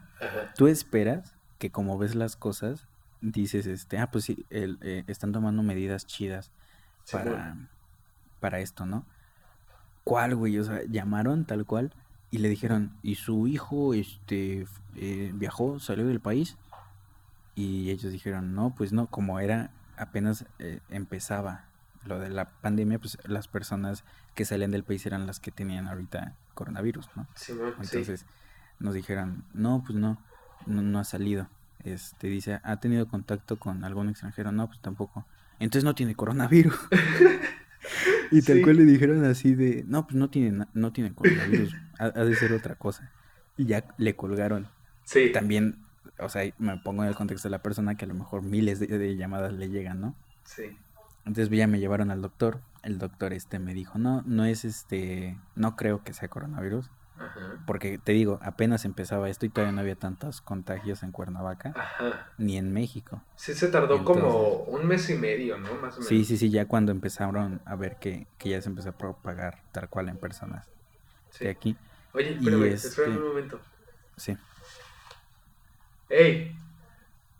Tú 0.57 0.69
esperas 0.69 1.36
que 1.59 1.71
como 1.71 1.99
ves 1.99 2.15
las 2.15 2.37
cosas, 2.37 2.87
dices, 3.21 3.67
este, 3.67 3.99
ah, 3.99 4.11
pues 4.11 4.25
sí, 4.25 4.47
el, 4.51 4.79
eh, 4.83 5.05
están 5.07 5.33
tomando 5.33 5.63
medidas 5.63 6.07
chidas 6.07 6.51
para, 7.11 7.57
para 8.41 8.61
esto, 8.61 8.87
¿no? 8.87 9.05
¿Cuál, 10.05 10.37
güey? 10.37 10.59
O 10.59 10.65
sea, 10.65 10.83
llamaron 10.89 11.45
tal 11.45 11.65
cual 11.67 11.93
y 12.31 12.39
le 12.39 12.49
dijeron, 12.49 12.93
¿y 13.03 13.17
su 13.17 13.47
hijo 13.47 13.95
este, 13.95 14.67
eh, 14.95 15.33
viajó, 15.35 15.79
salió 15.79 16.07
del 16.07 16.21
país? 16.21 16.57
Y 17.55 17.91
ellos 17.91 18.13
dijeron, 18.13 18.55
no, 18.55 18.75
pues 18.77 18.93
no, 18.93 19.07
como 19.07 19.41
era, 19.41 19.71
apenas 19.97 20.45
eh, 20.59 20.81
empezaba 20.91 21.65
lo 22.05 22.19
de 22.19 22.31
la 22.31 22.51
pandemia, 22.61 22.99
pues 22.99 23.19
las 23.25 23.49
personas 23.49 24.05
que 24.35 24.45
salen 24.45 24.71
del 24.71 24.85
país 24.85 25.07
eran 25.07 25.27
las 25.27 25.41
que 25.41 25.51
tenían 25.51 25.89
ahorita 25.89 26.35
coronavirus, 26.55 27.09
¿no? 27.17 27.27
Sí, 27.35 27.53
Entonces 27.81 28.27
nos 28.79 28.95
dijeron, 28.95 29.45
no, 29.55 29.83
pues 29.85 29.99
no, 29.99 30.19
no, 30.67 30.99
ha 30.99 31.05
salido. 31.05 31.49
Este 31.85 32.29
dice, 32.29 32.61
¿ha 32.63 32.81
tenido 32.81 33.07
contacto 33.09 33.59
con 33.59 33.85
algún 33.85 34.09
extranjero? 34.09 34.53
No, 34.53 34.67
pues 34.67 34.81
tampoco. 34.81 35.25
Entonces 35.59 35.85
no 35.85 35.95
tiene 35.95 36.15
coronavirus. 36.15 36.77
y 38.31 38.43
tal 38.43 38.63
cual 38.63 38.77
le 38.77 38.85
dijeron 38.85 39.25
así 39.25 39.55
de, 39.55 39.85
no, 39.87 40.07
pues 40.07 40.17
no 40.17 40.29
tiene, 40.29 40.67
no 40.75 40.93
tiene 40.93 41.15
coronavirus, 41.15 41.75
ha, 41.99 42.11
de 42.11 42.35
ser 42.35 42.53
otra 42.53 42.75
cosa. 42.75 43.11
Y 43.57 43.67
ya 43.67 43.85
le 43.97 44.17
colgaron. 44.17 44.69
Sí. 45.05 45.31
También, 45.33 45.79
o 46.19 46.29
sea, 46.29 46.43
me 46.59 46.77
pongo 46.79 47.03
en 47.05 47.09
el 47.09 47.15
contexto 47.15 47.49
de 47.49 47.53
la 47.53 47.63
persona 47.63 47.97
que 47.97 48.05
a 48.05 48.09
lo 48.09 48.15
mejor 48.15 48.43
miles 48.43 48.81
de, 48.81 49.17
llamadas 49.17 49.53
le 49.53 49.69
llegan, 49.69 50.01
¿no? 50.01 50.15
Sí. 50.45 50.65
Entonces 51.25 51.57
ya 51.57 51.67
me 51.67 51.79
llevaron 51.81 52.11
al 52.11 52.23
doctor. 52.23 52.61
El 52.83 52.99
doctor 52.99 53.33
este 53.33 53.59
me 53.59 53.75
dijo, 53.75 53.99
no, 53.99 54.23
no 54.27 54.45
es 54.45 54.65
este, 54.65 55.39
no 55.55 55.77
creo 55.77 56.05
que 56.05 56.13
sea 56.13 56.29
coronavirus. 56.29 56.91
Porque 57.67 57.99
te 57.99 58.13
digo, 58.13 58.39
apenas 58.43 58.85
empezaba 58.85 59.29
esto 59.29 59.45
y 59.45 59.49
todavía 59.49 59.73
no 59.73 59.81
había 59.81 59.97
tantos 59.97 60.41
contagios 60.41 61.03
en 61.03 61.11
Cuernavaca, 61.13 61.75
ni 62.39 62.57
en 62.57 62.73
México. 62.73 63.23
Sí, 63.37 63.55
se 63.55 63.69
tardó 63.69 64.05
como 64.05 64.65
un 64.65 64.87
mes 64.87 65.11
y 65.11 65.15
medio, 65.15 65.59
¿no? 65.59 65.75
Más 65.75 65.95
o 65.95 65.99
menos. 65.99 66.07
Sí, 66.07 66.25
sí, 66.25 66.37
sí, 66.37 66.51
ya 66.51 66.67
cuando 66.67 66.93
empezaron 66.93 67.61
a 67.65 67.77
ver 67.77 67.99
que, 67.99 68.29
ya 68.39 68.61
se 68.61 68.69
empezó 68.69 68.91
a 68.91 68.93
propagar 68.93 69.63
tal 69.73 69.89
cual 69.89 70.09
en 70.09 70.19
personas 70.19 70.69
de 71.41 71.49
aquí. 71.49 71.77
Oye, 72.13 72.35
espérame, 72.35 72.65
este... 72.65 72.89
espérame 72.89 73.17
un 73.17 73.29
momento. 73.29 73.61
Sí. 74.17 74.37
¡Ey! 76.09 76.57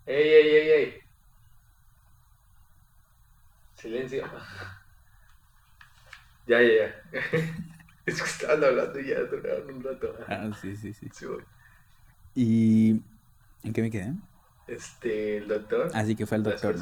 ¡Ey, 0.05 0.29
ey, 0.29 0.49
ey, 0.49 0.69
ey! 0.69 0.99
Silencio. 3.75 4.25
ya, 6.47 6.61
ya, 6.61 6.73
ya. 6.73 6.95
Es 8.07 8.23
que 8.23 8.29
estaban 8.29 8.63
hablando 8.63 8.99
y 9.01 9.07
ya 9.07 9.19
duraron 9.19 9.69
un 9.69 9.83
rato. 9.83 10.15
Ah, 10.29 10.49
sí, 10.61 10.77
sí, 10.77 10.93
sí. 10.93 11.09
¿Y 12.33 13.01
en 13.63 13.73
qué 13.73 13.81
me 13.81 13.91
quedé? 13.91 14.13
Este, 14.65 15.37
el 15.37 15.47
doctor. 15.49 15.91
Así 15.93 16.15
que 16.15 16.25
fue 16.25 16.37
el 16.37 16.43
doctor. 16.43 16.75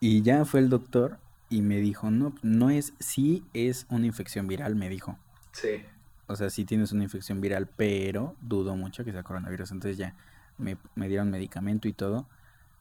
Y 0.00 0.22
ya 0.22 0.44
fue 0.44 0.58
el 0.58 0.68
doctor 0.68 1.18
y 1.48 1.62
me 1.62 1.76
dijo, 1.76 2.10
no, 2.10 2.34
no 2.42 2.70
es, 2.70 2.94
sí 2.98 3.44
es 3.54 3.86
una 3.90 4.06
infección 4.06 4.48
viral, 4.48 4.74
me 4.74 4.88
dijo. 4.88 5.16
Sí. 5.52 5.84
O 6.26 6.34
sea, 6.34 6.50
sí 6.50 6.64
tienes 6.64 6.90
una 6.90 7.04
infección 7.04 7.40
viral, 7.40 7.68
pero 7.68 8.34
dudo 8.40 8.74
mucho 8.74 9.04
que 9.04 9.12
sea 9.12 9.22
coronavirus. 9.22 9.70
Entonces 9.70 9.98
ya 9.98 10.16
me, 10.56 10.76
me 10.96 11.06
dieron 11.06 11.30
medicamento 11.30 11.86
y 11.86 11.92
todo. 11.92 12.26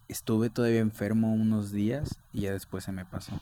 Estuve 0.07 0.49
todavía 0.49 0.79
enfermo 0.79 1.31
unos 1.33 1.71
días 1.71 2.19
y 2.33 2.41
ya 2.41 2.51
después 2.51 2.83
se 2.83 2.91
me 2.91 3.05
pasó 3.05 3.39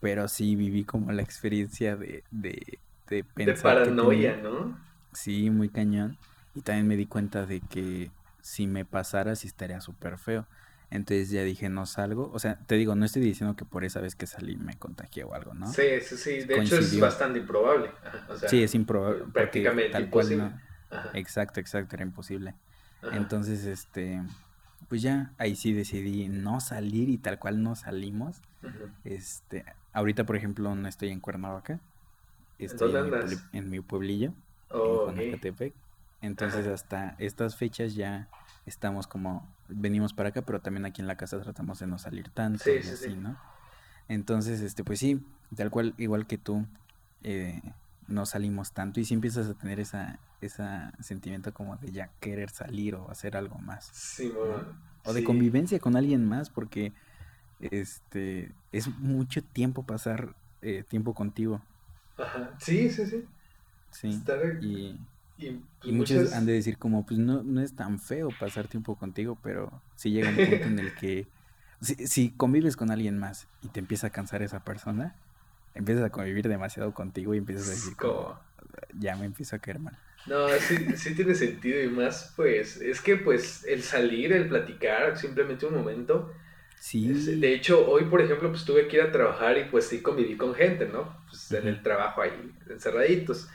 pero 0.00 0.28
sí 0.28 0.56
viví 0.56 0.84
como 0.84 1.12
la 1.12 1.22
experiencia 1.22 1.96
de, 1.96 2.24
de, 2.30 2.78
de 3.08 3.24
pensar. 3.24 3.56
De 3.56 3.62
paranoia, 3.62 4.36
¿no? 4.36 4.78
Sí, 5.12 5.50
muy 5.50 5.68
cañón. 5.68 6.18
Y 6.54 6.60
también 6.60 6.86
me 6.86 6.96
di 6.96 7.06
cuenta 7.06 7.46
de 7.46 7.60
que 7.60 8.10
si 8.40 8.66
me 8.66 8.84
pasara, 8.84 9.34
sí 9.36 9.46
estaría 9.46 9.80
súper 9.80 10.18
feo. 10.18 10.46
Entonces 10.90 11.30
ya 11.30 11.42
dije, 11.42 11.68
no 11.68 11.84
salgo. 11.86 12.30
O 12.32 12.38
sea, 12.38 12.58
te 12.66 12.76
digo, 12.76 12.94
no 12.94 13.04
estoy 13.04 13.22
diciendo 13.22 13.56
que 13.56 13.64
por 13.64 13.84
esa 13.84 14.00
vez 14.00 14.14
que 14.14 14.26
salí 14.26 14.56
me 14.56 14.76
contagié 14.76 15.24
o 15.24 15.34
algo, 15.34 15.52
¿no? 15.52 15.72
Sí, 15.72 15.82
sí, 16.02 16.16
sí. 16.16 16.44
De 16.44 16.60
hecho 16.60 16.76
es 16.76 16.98
bastante 17.00 17.40
improbable. 17.40 17.90
sí, 18.46 18.62
es 18.62 18.74
improbable. 18.74 19.24
Prácticamente 19.32 19.90
tal 19.90 20.10
cual 20.10 20.38
no. 20.38 20.52
Exacto, 21.14 21.60
exacto, 21.60 21.96
era 21.96 22.04
imposible. 22.04 22.54
Entonces, 23.12 23.64
este, 23.64 24.22
pues 24.88 25.02
ya 25.02 25.32
ahí 25.38 25.56
sí 25.56 25.72
decidí 25.72 26.28
no 26.28 26.60
salir 26.60 27.08
y 27.08 27.18
tal 27.18 27.38
cual 27.38 27.62
no 27.62 27.74
salimos. 27.74 28.40
Este, 29.04 29.64
ahorita 29.96 30.24
por 30.24 30.36
ejemplo 30.36 30.74
no 30.74 30.86
estoy 30.86 31.08
en 31.08 31.20
Cuernavaca, 31.20 31.80
estoy 32.58 32.92
en 33.52 33.70
mi, 33.70 33.80
pueblillo, 33.80 34.34
oh, 34.70 35.10
en 35.10 35.72
Entonces 36.20 36.66
hasta 36.66 37.16
estas 37.18 37.56
fechas 37.56 37.94
ya 37.94 38.28
estamos 38.66 39.06
como 39.06 39.48
venimos 39.68 40.12
para 40.12 40.28
acá, 40.28 40.42
pero 40.42 40.60
también 40.60 40.84
aquí 40.84 41.00
en 41.00 41.06
la 41.06 41.16
casa 41.16 41.40
tratamos 41.40 41.78
de 41.78 41.86
no 41.86 41.98
salir 41.98 42.28
tanto 42.28 42.70
y 42.70 42.78
así, 42.78 43.16
¿no? 43.16 43.38
Entonces, 44.08 44.60
este, 44.60 44.84
pues 44.84 45.00
sí, 45.00 45.24
tal 45.56 45.70
cual, 45.70 45.94
igual 45.96 46.26
que 46.26 46.38
tú, 46.38 46.66
eh, 47.22 47.60
no 48.06 48.26
salimos 48.26 48.72
tanto 48.72 49.00
y 49.00 49.04
si 49.04 49.14
empiezas 49.14 49.48
a 49.48 49.54
tener 49.54 49.80
esa, 49.80 50.20
esa 50.42 50.92
sentimiento 51.00 51.52
como 51.54 51.76
de 51.78 51.90
ya 51.90 52.10
querer 52.20 52.50
salir 52.50 52.94
o 52.94 53.10
hacer 53.10 53.36
algo 53.36 53.58
más. 53.58 53.88
Sí, 53.92 54.30
O 55.04 55.12
de 55.14 55.24
convivencia 55.24 55.80
con 55.80 55.96
alguien 55.96 56.24
más, 56.28 56.50
porque 56.50 56.92
este 57.60 58.52
es 58.72 58.88
mucho 58.88 59.42
tiempo 59.42 59.84
pasar 59.84 60.34
eh, 60.62 60.84
tiempo 60.88 61.14
contigo. 61.14 61.60
Ajá. 62.18 62.54
Sí, 62.58 62.90
sí, 62.90 63.06
sí. 63.06 63.24
Sí. 63.90 64.22
Y, 64.60 64.98
y, 65.38 65.50
pues, 65.80 65.94
muchos 65.94 66.32
han 66.32 66.46
de 66.46 66.52
decir 66.52 66.78
como, 66.78 67.04
pues 67.06 67.18
no, 67.18 67.42
no 67.42 67.60
es 67.60 67.74
tan 67.74 67.98
feo 67.98 68.28
pasar 68.38 68.68
tiempo 68.68 68.96
contigo, 68.96 69.38
pero 69.42 69.82
si 69.96 70.10
llega 70.10 70.28
un 70.28 70.36
punto 70.36 70.68
en 70.68 70.78
el 70.78 70.94
que 70.94 71.26
si, 71.80 71.94
si 72.06 72.30
convives 72.30 72.76
con 72.76 72.90
alguien 72.90 73.18
más 73.18 73.46
y 73.62 73.68
te 73.68 73.80
empieza 73.80 74.08
a 74.08 74.10
cansar 74.10 74.42
esa 74.42 74.60
persona, 74.64 75.14
empiezas 75.74 76.04
a 76.04 76.10
convivir 76.10 76.48
demasiado 76.48 76.92
contigo 76.92 77.34
y 77.34 77.38
empiezas 77.38 77.68
a 77.68 77.70
decir 77.70 77.96
como, 77.96 78.38
ya 78.98 79.16
me 79.16 79.26
empiezo 79.26 79.56
a 79.56 79.58
caer 79.58 79.78
mal. 79.78 79.98
No, 80.26 80.48
sí, 80.58 80.96
sí 80.96 81.14
tiene 81.14 81.34
sentido 81.34 81.82
y 81.82 81.88
más 81.88 82.32
pues, 82.34 82.78
es 82.78 83.00
que 83.00 83.16
pues 83.16 83.64
el 83.64 83.82
salir, 83.82 84.32
el 84.32 84.48
platicar, 84.48 85.16
simplemente 85.16 85.66
un 85.66 85.74
momento. 85.74 86.32
Sí. 86.78 87.08
de 87.08 87.54
hecho, 87.54 87.88
hoy 87.88 88.04
por 88.04 88.20
ejemplo 88.20 88.50
pues 88.50 88.64
tuve 88.64 88.86
que 88.86 88.96
ir 88.96 89.02
a 89.02 89.10
trabajar 89.10 89.58
y 89.58 89.64
pues 89.64 89.86
sí 89.86 90.02
conviví 90.02 90.36
con 90.36 90.54
gente, 90.54 90.86
¿no? 90.86 91.16
Pues 91.28 91.50
en 91.52 91.66
el 91.66 91.82
trabajo 91.82 92.22
ahí, 92.22 92.52
encerraditos. 92.70 93.48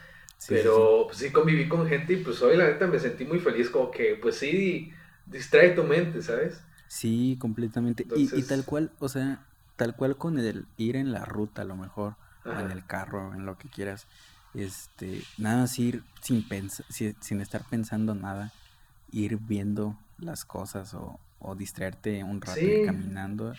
pero 0.48 1.06
pues, 1.08 1.20
sí 1.20 1.32
conviví 1.32 1.70
con 1.70 1.88
gente 1.88 2.14
y 2.14 2.18
pues 2.18 2.42
hoy 2.42 2.58
la 2.58 2.66
neta 2.66 2.88
me 2.88 3.00
sentí 3.00 3.26
muy 3.26 3.40
feliz, 3.40 3.70
como 3.70 3.90
que 3.90 4.18
pues 4.22 4.36
sí 4.36 4.92
distrae 5.26 5.72
tu 5.72 5.84
mente, 5.84 6.22
¿sabes? 6.22 6.62
Sí, 6.88 7.38
completamente. 7.40 8.06
Y, 8.18 8.38
y, 8.38 8.44
tal 8.44 8.66
cual, 8.66 8.92
o 9.00 9.08
sea, 9.08 9.46
tal 9.78 9.96
cual 9.96 10.18
con 10.18 10.38
el 10.38 10.66
ir 10.76 10.98
en 10.98 11.14
la 11.14 11.24
ruta 11.24 11.62
a 11.62 11.66
lo 11.66 11.78
mejor, 11.78 12.16
en 12.44 12.70
el 12.70 12.86
carro, 12.86 13.34
en 13.34 13.46
lo 13.46 13.58
que 13.58 13.70
quieras, 13.70 14.08
este, 14.54 15.24
nada 15.38 15.62
más 15.62 15.80
ir 15.80 16.04
sin, 16.22 16.46
pensar, 16.46 16.86
sin 16.90 17.40
estar 17.40 17.64
pensando 17.70 18.14
nada, 18.14 18.52
ir 19.12 19.38
viendo 19.38 19.98
las 20.20 20.44
cosas 20.44 20.94
o, 20.94 21.18
o 21.42 21.56
distraerte 21.56 22.24
un 22.24 22.42
rato 22.42 22.62
caminando. 22.86 23.54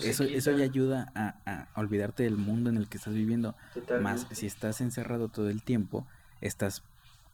Eso, 0.00 0.24
eso 0.24 0.52
ya 0.52 0.64
ayuda 0.64 1.10
a, 1.14 1.34
a, 1.46 1.80
olvidarte 1.80 2.22
del 2.22 2.36
mundo 2.36 2.70
en 2.70 2.76
el 2.76 2.88
que 2.88 2.96
estás 2.96 3.14
viviendo. 3.14 3.56
Más 4.00 4.26
si 4.30 4.46
estás 4.46 4.80
encerrado 4.80 5.28
todo 5.28 5.50
el 5.50 5.62
tiempo, 5.62 6.06
estás 6.40 6.82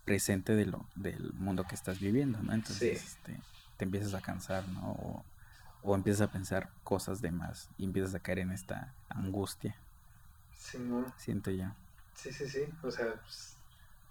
presente 0.07 0.55
de 0.55 0.65
lo, 0.65 0.87
del 0.95 1.33
mundo 1.35 1.65
que 1.65 1.75
estás 1.75 2.01
viviendo, 2.01 2.41
¿no? 2.41 2.55
Entonces 2.55 3.05
este, 3.05 3.39
te 3.77 3.85
empiezas 3.85 4.15
a 4.15 4.23
cansar, 4.23 4.67
¿no? 4.69 4.93
O, 4.93 5.25
o, 5.83 5.95
empiezas 5.95 6.23
a 6.29 6.33
pensar 6.33 6.71
cosas 6.83 7.21
de 7.21 7.31
más 7.31 7.69
y 7.77 7.85
empiezas 7.85 8.15
a 8.15 8.21
caer 8.21 8.39
en 8.39 8.53
esta 8.53 8.95
angustia. 9.09 9.77
Sí, 10.57 10.79
no. 10.79 11.13
Siento 11.19 11.51
yo. 11.51 11.67
Sí, 12.15 12.33
sí, 12.33 12.49
sí. 12.49 12.63
O 12.83 12.91
sea, 12.91 13.15
pues, 13.15 13.57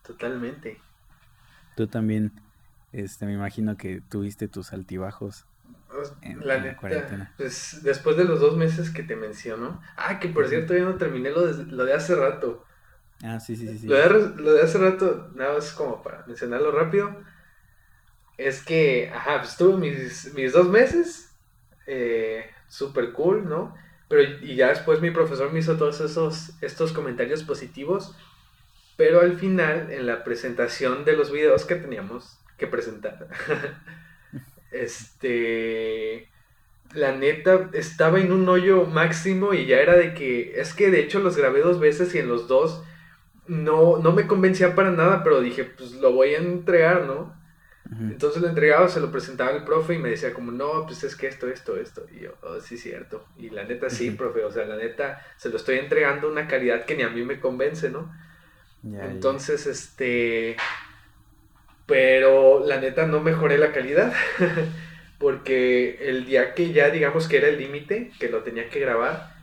totalmente. 0.03 0.79
Tú 1.75 1.87
también, 1.87 2.31
este, 2.91 3.25
me 3.25 3.33
imagino 3.33 3.77
que 3.77 4.01
tuviste 4.01 4.47
tus 4.47 4.73
altibajos 4.73 5.45
la, 6.43 6.59
neta, 6.59 7.31
pues 7.37 7.79
después 7.83 8.17
de 8.17 8.25
los 8.25 8.39
dos 8.39 8.57
meses 8.57 8.89
que 8.89 9.03
te 9.03 9.15
menciono. 9.15 9.81
Ah, 9.95 10.19
que 10.19 10.29
por 10.29 10.47
cierto, 10.47 10.75
ya 10.75 10.83
no 10.83 10.95
terminé 10.95 11.29
lo 11.31 11.47
de, 11.47 11.65
lo 11.71 11.85
de 11.85 11.93
hace 11.93 12.15
rato. 12.15 12.65
Ah, 13.23 13.39
sí, 13.39 13.55
sí, 13.55 13.77
sí. 13.77 13.87
Lo, 13.87 13.95
de, 13.95 14.41
lo 14.41 14.53
de 14.53 14.61
hace 14.61 14.77
rato, 14.77 15.31
nada 15.35 15.53
más 15.53 15.71
como 15.71 16.03
para 16.03 16.25
mencionarlo 16.27 16.71
rápido. 16.71 17.15
Es 18.37 18.61
que, 18.63 19.09
ajá, 19.13 19.39
pues 19.39 19.55
tuve 19.55 19.77
mis, 19.77 20.33
mis 20.33 20.51
dos 20.53 20.67
meses. 20.67 21.33
Eh, 21.87 22.45
Súper 22.67 23.13
cool, 23.13 23.47
¿no? 23.47 23.75
Pero 24.07 24.23
y 24.41 24.55
ya 24.55 24.69
después 24.69 25.01
mi 25.01 25.11
profesor 25.11 25.51
me 25.51 25.59
hizo 25.59 25.77
todos 25.77 26.01
esos 26.01 26.51
estos 26.61 26.91
comentarios 26.91 27.43
positivos. 27.43 28.15
Pero 28.97 29.21
al 29.21 29.37
final, 29.37 29.91
en 29.91 30.05
la 30.05 30.23
presentación 30.23 31.05
de 31.05 31.13
los 31.13 31.31
videos 31.31 31.65
que 31.65 31.75
teníamos 31.75 32.39
que 32.57 32.67
presentar, 32.67 33.27
este, 34.83 36.29
la 36.93 37.15
neta, 37.15 37.69
estaba 37.73 38.19
en 38.19 38.31
un 38.31 38.47
hoyo 38.47 38.85
máximo 38.85 39.53
y 39.53 39.65
ya 39.65 39.79
era 39.79 39.95
de 39.95 40.13
que, 40.13 40.59
es 40.59 40.73
que 40.73 40.91
de 40.91 41.01
hecho 41.01 41.19
los 41.19 41.37
grabé 41.37 41.61
dos 41.61 41.79
veces 41.79 42.13
y 42.15 42.19
en 42.19 42.27
los 42.27 42.47
dos 42.47 42.83
no, 43.47 43.97
no 43.97 44.11
me 44.11 44.27
convencía 44.27 44.75
para 44.75 44.91
nada, 44.91 45.23
pero 45.23 45.41
dije, 45.41 45.65
pues 45.65 45.93
lo 45.93 46.13
voy 46.13 46.33
a 46.33 46.39
entregar, 46.39 47.05
¿no? 47.05 47.35
Entonces 48.01 48.41
lo 48.41 48.49
entregaba, 48.49 48.87
se 48.87 48.99
lo 48.99 49.11
presentaba 49.11 49.51
al 49.51 49.63
profe 49.63 49.93
y 49.93 49.99
me 49.99 50.09
decía 50.09 50.33
como, 50.33 50.51
no, 50.51 50.85
pues 50.87 51.03
es 51.03 51.15
que 51.15 51.27
esto, 51.27 51.47
esto, 51.47 51.77
esto. 51.77 52.05
Y 52.11 52.21
yo, 52.21 52.31
oh, 52.41 52.59
sí, 52.59 52.77
cierto. 52.77 53.25
Y 53.37 53.51
la 53.51 53.63
neta, 53.63 53.91
sí, 53.91 54.09
profe, 54.11 54.43
o 54.43 54.51
sea, 54.51 54.65
la 54.65 54.75
neta, 54.75 55.21
se 55.37 55.49
lo 55.49 55.57
estoy 55.57 55.77
entregando 55.77 56.29
una 56.29 56.47
calidad 56.47 56.85
que 56.85 56.95
ni 56.95 57.03
a 57.03 57.09
mí 57.09 57.23
me 57.23 57.39
convence, 57.39 57.91
¿no? 57.91 58.11
Entonces, 58.83 59.67
este, 59.67 60.57
pero 61.85 62.65
la 62.65 62.79
neta 62.79 63.05
no 63.05 63.21
mejoré 63.21 63.57
la 63.57 63.71
calidad. 63.71 64.13
porque 65.17 65.97
el 66.09 66.25
día 66.25 66.53
que 66.53 66.73
ya 66.73 66.89
digamos 66.89 67.27
que 67.27 67.37
era 67.37 67.47
el 67.47 67.57
límite, 67.57 68.11
que 68.19 68.29
lo 68.29 68.43
tenía 68.43 68.69
que 68.69 68.79
grabar, 68.79 69.33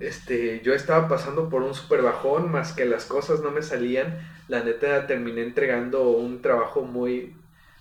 este, 0.00 0.60
yo 0.62 0.74
estaba 0.74 1.08
pasando 1.08 1.48
por 1.48 1.62
un 1.62 1.74
super 1.74 2.02
bajón, 2.02 2.50
más 2.50 2.72
que 2.72 2.84
las 2.84 3.04
cosas 3.04 3.40
no 3.40 3.50
me 3.50 3.62
salían. 3.62 4.18
La 4.46 4.62
neta 4.62 5.06
terminé 5.06 5.42
entregando 5.42 6.10
un 6.10 6.40
trabajo 6.40 6.82
muy... 6.82 7.34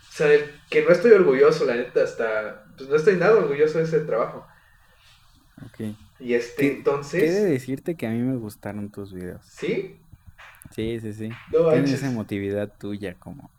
O 0.09 0.11
sea, 0.11 0.27
que 0.69 0.83
no 0.83 0.89
estoy 0.89 1.11
orgulloso, 1.11 1.65
la 1.65 1.75
neta, 1.75 2.03
hasta... 2.03 2.65
Pues 2.75 2.89
no 2.89 2.95
estoy 2.95 3.15
nada 3.15 3.35
orgulloso 3.35 3.77
de 3.77 3.83
ese 3.83 3.99
trabajo. 3.99 4.47
Ok. 5.65 5.95
Y 6.19 6.33
este, 6.33 6.67
entonces... 6.67 7.23
Quiero 7.23 7.45
decirte 7.45 7.95
que 7.95 8.07
a 8.07 8.09
mí 8.09 8.19
me 8.19 8.35
gustaron 8.35 8.89
tus 8.89 9.13
videos. 9.13 9.45
¿Sí? 9.45 9.99
Sí, 10.71 10.99
sí, 10.99 11.13
sí. 11.13 11.29
No 11.53 11.69
Tienes 11.69 11.93
esa 11.93 12.09
emotividad 12.09 12.73
tuya 12.77 13.13
como 13.13 13.49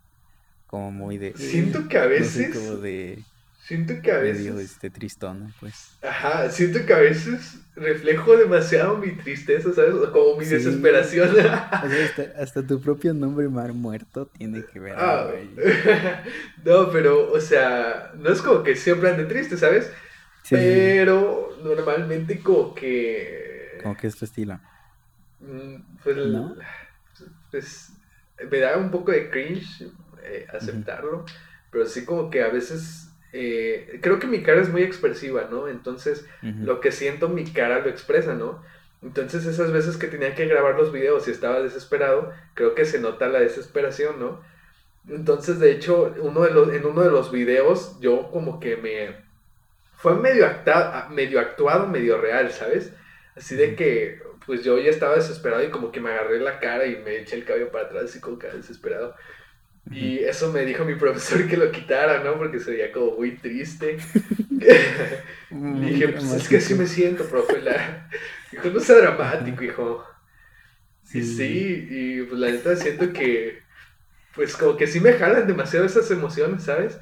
como 0.68 0.92
muy 0.92 1.18
de... 1.18 1.34
Siento 1.36 1.88
que 1.88 1.98
a 1.98 2.06
veces... 2.06 2.54
como 2.54 2.76
de... 2.76 3.24
Siento 3.66 4.00
que 4.00 4.12
a 4.12 4.18
veces... 4.18 4.46
Medio 4.46 4.60
este 4.60 4.88
tristón, 4.88 5.52
pues. 5.60 5.98
Ajá, 6.02 6.48
siento 6.50 6.86
que 6.86 6.94
a 6.94 6.98
veces 6.98 7.58
reflejo 7.74 8.36
demasiado 8.36 8.96
mi 8.96 9.12
tristeza, 9.12 9.72
¿sabes? 9.74 9.94
Como 10.12 10.36
mi 10.36 10.44
desesperación. 10.44 11.36
hasta, 12.38 12.66
tu 12.66 12.80
propio 12.80 13.12
nombre 13.12 13.48
Mar 13.48 13.72
Muerto 13.72 14.26
tiene 14.26 14.64
que 14.64 14.78
ver. 14.78 14.94
Ah, 14.96 15.30
no, 16.64 16.90
pero, 16.90 17.32
o 17.32 17.40
sea, 17.40 18.12
no 18.16 18.30
es 18.30 18.40
como 18.40 18.62
que 18.62 18.76
siempre 18.76 19.10
ande 19.10 19.24
triste, 19.24 19.56
¿sabes? 19.56 19.90
pero 20.48 21.58
normalmente 21.62 22.40
como 22.40 22.74
que... 22.74 23.78
Como 23.82 23.96
que 23.96 24.06
es 24.06 24.16
tu 24.16 24.24
estilo. 24.24 24.58
Mm, 25.40 25.76
pues, 26.02 26.16
¿No? 26.16 26.56
pues 27.50 27.92
me 28.50 28.58
da 28.58 28.78
un 28.78 28.90
poco 28.90 29.12
de 29.12 29.28
cringe 29.28 29.90
eh, 30.22 30.46
aceptarlo, 30.52 31.24
pero 31.70 31.86
sí 31.86 32.04
como 32.04 32.30
que 32.30 32.42
a 32.42 32.48
veces 32.48 33.10
eh, 33.32 33.98
creo 34.02 34.18
que 34.18 34.26
mi 34.26 34.42
cara 34.42 34.60
es 34.60 34.70
muy 34.70 34.82
expresiva, 34.82 35.48
¿no? 35.50 35.68
Entonces 35.68 36.26
lo 36.42 36.80
que 36.80 36.92
siento 36.92 37.28
mi 37.28 37.44
cara 37.44 37.80
lo 37.80 37.88
expresa, 37.88 38.34
¿no? 38.34 38.62
Entonces 39.02 39.46
esas 39.46 39.70
veces 39.70 39.96
que 39.96 40.08
tenía 40.08 40.34
que 40.34 40.46
grabar 40.46 40.74
los 40.74 40.92
videos 40.92 41.28
y 41.28 41.30
estaba 41.30 41.60
desesperado, 41.60 42.32
creo 42.54 42.74
que 42.74 42.84
se 42.84 43.00
nota 43.00 43.28
la 43.28 43.40
desesperación, 43.40 44.18
¿no? 44.18 44.40
Entonces, 45.08 45.58
de 45.58 45.72
hecho, 45.72 46.14
uno 46.20 46.42
de 46.42 46.50
los, 46.50 46.72
en 46.72 46.84
uno 46.84 47.02
de 47.02 47.10
los 47.10 47.32
videos 47.32 47.98
yo 48.00 48.30
como 48.30 48.60
que 48.60 48.76
me... 48.76 49.26
Fue 49.96 50.14
medio, 50.14 50.46
medio 51.10 51.40
actuado, 51.40 51.88
medio 51.88 52.20
real, 52.20 52.52
¿sabes? 52.52 52.92
Así 53.34 53.56
de 53.56 53.74
que, 53.74 54.22
pues 54.46 54.62
yo 54.62 54.78
ya 54.78 54.90
estaba 54.90 55.16
desesperado 55.16 55.64
y 55.64 55.70
como 55.70 55.90
que 55.90 56.00
me 56.00 56.10
agarré 56.10 56.38
la 56.38 56.60
cara 56.60 56.86
y 56.86 56.96
me 56.96 57.16
eché 57.16 57.36
el 57.36 57.44
cabello 57.44 57.72
para 57.72 57.86
atrás 57.86 58.14
y 58.14 58.20
como 58.20 58.38
que 58.38 58.48
desesperado. 58.48 59.16
Y 59.90 60.18
eso 60.18 60.52
me 60.52 60.64
dijo 60.64 60.84
mi 60.84 60.96
profesor 60.96 61.46
que 61.46 61.56
lo 61.56 61.72
quitara, 61.72 62.22
¿no? 62.22 62.36
Porque 62.36 62.60
se 62.60 62.72
veía 62.72 62.92
como 62.92 63.12
muy 63.12 63.36
triste. 63.36 63.96
y 65.50 65.80
dije, 65.80 66.08
pues 66.08 66.32
es 66.32 66.48
que 66.48 66.58
así 66.58 66.74
me 66.74 66.86
siento, 66.86 67.24
profe. 67.24 67.62
Dijo, 68.52 68.68
no 68.68 68.80
sea 68.80 68.96
dramático, 68.96 69.64
hijo. 69.64 70.04
Sí. 71.02 71.20
Y 71.20 71.24
sí, 71.24 71.88
y 71.90 72.22
pues 72.22 72.38
la 72.38 72.50
neta 72.50 72.76
siento 72.76 73.12
que, 73.12 73.62
pues 74.34 74.56
como 74.56 74.76
que 74.76 74.86
sí 74.86 75.00
me 75.00 75.14
jalan 75.14 75.46
demasiado 75.46 75.86
esas 75.86 76.10
emociones, 76.10 76.64
¿sabes? 76.64 77.00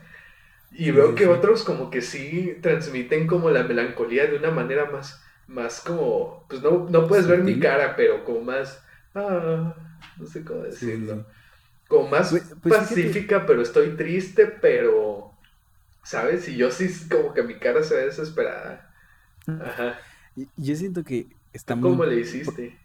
Y 0.71 0.93
veo 0.93 1.15
que 1.15 1.27
otros 1.27 1.65
como 1.65 1.91
que 1.91 2.03
sí 2.03 2.57
transmiten 2.63 3.27
como 3.27 3.51
la 3.51 3.65
melancolía 3.65 4.27
de 4.27 4.37
una 4.37 4.53
manera 4.53 4.91
más, 4.91 5.25
más 5.49 5.81
como, 5.81 6.47
pues 6.49 6.63
no, 6.63 6.87
no 6.89 7.09
puedes 7.09 7.27
ver 7.27 7.43
mi 7.43 7.59
cara, 7.59 7.97
pero 7.97 8.25
como 8.25 8.43
más, 8.43 8.81
ah, 9.15 9.75
no 10.19 10.27
sé 10.27 10.45
cómo 10.45 10.63
decirlo 10.63 11.27
como 11.89 12.09
más 12.09 12.31
pues, 12.31 12.55
pues 12.63 12.75
pacífica, 12.75 13.47
pero 13.47 13.63
estoy 13.63 13.97
triste, 13.97 14.47
pero, 14.47 15.33
¿sabes? 16.03 16.49
Y 16.49 16.57
yo 16.57 16.71
sí, 16.71 16.89
como 17.09 17.33
que 17.33 17.43
mi 17.43 17.55
cara 17.59 17.83
se 17.83 17.95
ve 17.95 18.07
desesperada. 18.07 18.93
Ajá. 19.47 19.99
Yo 20.57 20.75
siento 20.75 21.05
que 21.05 21.27
está 21.53 21.79
¿Cómo 21.79 22.05
le 22.05 22.21
hiciste? 22.21 22.77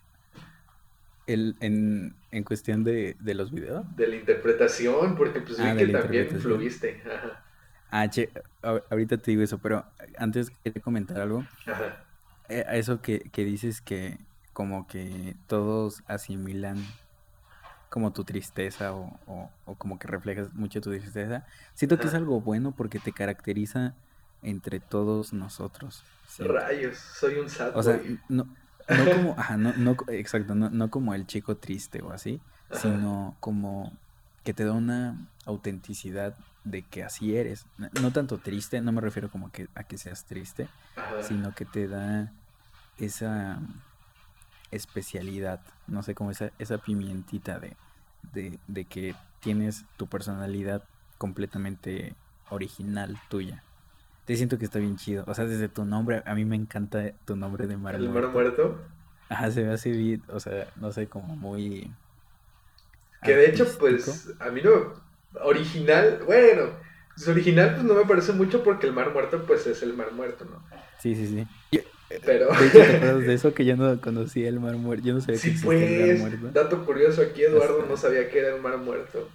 El, 1.28 1.56
en, 1.60 2.16
en 2.32 2.44
cuestión 2.44 2.84
de, 2.84 3.16
de, 3.20 3.34
los 3.34 3.52
videos. 3.52 3.86
De 3.96 4.08
la 4.08 4.16
interpretación, 4.16 5.16
porque 5.16 5.42
pues 5.42 5.60
ah, 5.60 5.74
vi 5.74 5.86
que 5.86 5.92
también 5.92 6.28
influiste. 6.32 7.02
Ajá. 7.06 7.44
Ah, 7.90 8.10
che, 8.10 8.30
ahorita 8.62 9.18
te 9.18 9.32
digo 9.32 9.44
eso, 9.44 9.58
pero 9.58 9.86
antes 10.18 10.50
quería 10.64 10.82
comentar 10.82 11.20
algo. 11.20 11.46
Ajá. 11.66 12.06
Eh, 12.48 12.66
eso 12.72 13.02
que, 13.02 13.20
que 13.32 13.44
dices 13.44 13.82
que 13.82 14.18
como 14.54 14.88
que 14.88 15.36
todos 15.48 16.04
asimilan 16.08 16.78
como 17.92 18.14
tu 18.14 18.24
tristeza 18.24 18.94
o, 18.94 19.20
o, 19.66 19.76
como 19.76 20.00
que 20.00 20.08
reflejas 20.08 20.54
mucho 20.54 20.80
tu 20.80 20.92
tristeza. 20.92 21.46
Siento 21.74 22.00
que 22.00 22.08
es 22.08 22.14
algo 22.14 22.40
bueno 22.40 22.72
porque 22.72 23.00
te 23.00 23.12
caracteriza 23.12 23.96
entre 24.42 24.80
todos 24.80 25.34
nosotros. 25.34 26.02
Rayos, 26.40 26.98
soy 26.98 27.36
un 27.36 27.50
sad 27.50 27.76
O 27.76 27.84
sea, 27.84 28.02
no, 28.30 28.48
no 28.88 29.12
como, 29.12 29.36
ajá, 29.38 29.58
no, 29.58 29.74
no, 29.76 29.98
exacto, 30.08 30.56
no, 30.56 30.70
no 30.70 30.90
como 30.90 31.14
el 31.14 31.28
chico 31.28 31.58
triste 31.58 32.02
o 32.02 32.14
así, 32.14 32.40
sino 32.72 33.36
como 33.42 33.92
que 34.46 34.54
te 34.54 34.64
da 34.64 34.72
una 34.72 35.28
autenticidad 35.46 36.38
de 36.64 36.84
que 36.84 37.04
así 37.04 37.36
eres. 37.36 37.66
No 38.02 38.14
tanto 38.14 38.38
triste, 38.38 38.80
no 38.80 38.94
me 38.94 39.02
refiero 39.02 39.30
como 39.30 39.52
que 39.52 39.68
a 39.76 39.84
que 39.84 39.98
seas 39.98 40.24
triste, 40.24 40.70
sino 41.28 41.54
que 41.54 41.66
te 41.66 41.90
da 41.90 42.32
esa 42.98 43.60
especialidad, 44.72 45.62
no 45.88 46.04
sé, 46.04 46.16
como 46.16 46.32
esa, 46.32 46.52
esa 46.60 46.78
pimientita 46.78 47.60
de, 47.60 47.76
de, 48.68 48.86
que 48.86 49.16
tienes 49.40 49.86
tu 49.98 50.08
personalidad 50.08 50.84
completamente 51.18 52.16
original 52.50 53.18
tuya. 53.30 53.64
Te 54.26 54.36
siento 54.36 54.58
que 54.58 54.66
está 54.66 54.80
bien 54.80 54.98
chido. 54.98 55.24
O 55.28 55.34
sea, 55.34 55.46
desde 55.46 55.68
tu 55.68 55.86
nombre, 55.86 56.24
a 56.26 56.36
mí 56.36 56.46
me 56.46 56.56
encanta 56.56 57.12
tu 57.26 57.36
nombre 57.36 57.68
de 57.68 57.78
Mar 57.78 57.96
¿El 57.96 58.10
Mar 58.10 58.28
Muerto? 58.30 58.80
Ajá, 59.30 59.52
se 59.52 59.64
ve 59.64 59.74
así, 59.74 60.22
o 60.28 60.40
sea, 60.40 60.68
no 60.76 60.92
sé, 60.92 61.08
como 61.08 61.36
muy... 61.36 61.92
Que 63.24 63.36
de 63.36 63.50
hecho, 63.50 63.68
pues, 63.80 64.34
a 64.40 64.50
mí 64.50 64.62
no. 64.64 64.94
Original, 65.44 66.24
bueno, 66.26 66.72
pues 67.16 67.28
original, 67.28 67.76
pues 67.76 67.84
no 67.84 67.94
me 67.94 68.06
parece 68.06 68.34
mucho 68.34 68.64
porque 68.64 68.88
el 68.88 68.94
Mar 68.94 69.14
Muerto, 69.14 69.44
pues 69.46 69.68
es 69.68 69.84
el 69.84 69.94
Mar 69.94 70.12
Muerto, 70.12 70.46
¿no? 70.46 70.64
Sí, 71.00 71.16
sí, 71.16 71.28
sí. 71.28 71.82
Pero. 72.26 72.48
De 72.48 72.68
hecho, 72.68 72.78
¿te 72.78 72.96
acuerdas 72.96 73.22
de 73.22 73.34
eso? 73.36 73.54
Que 73.54 73.66
yo 73.66 73.76
no 73.76 74.00
conocía 74.02 74.50
el 74.50 74.60
Mar 74.60 74.76
Muerto. 74.76 75.06
Yo 75.06 75.14
no 75.14 75.22
sabía 75.22 75.40
sí, 75.40 75.54
que 75.54 75.60
pues, 75.64 75.82
existía 75.82 76.14
el 76.14 76.22
Mar 76.22 76.38
Muerto. 76.38 76.64
Dato 76.64 76.86
curioso, 76.86 77.22
aquí 77.22 77.44
Eduardo 77.44 77.86
no 77.88 77.98
sabía 77.98 78.30
que 78.30 78.40
era 78.40 78.56
el 78.56 78.62
Mar 78.62 78.78
Muerto. 78.78 79.30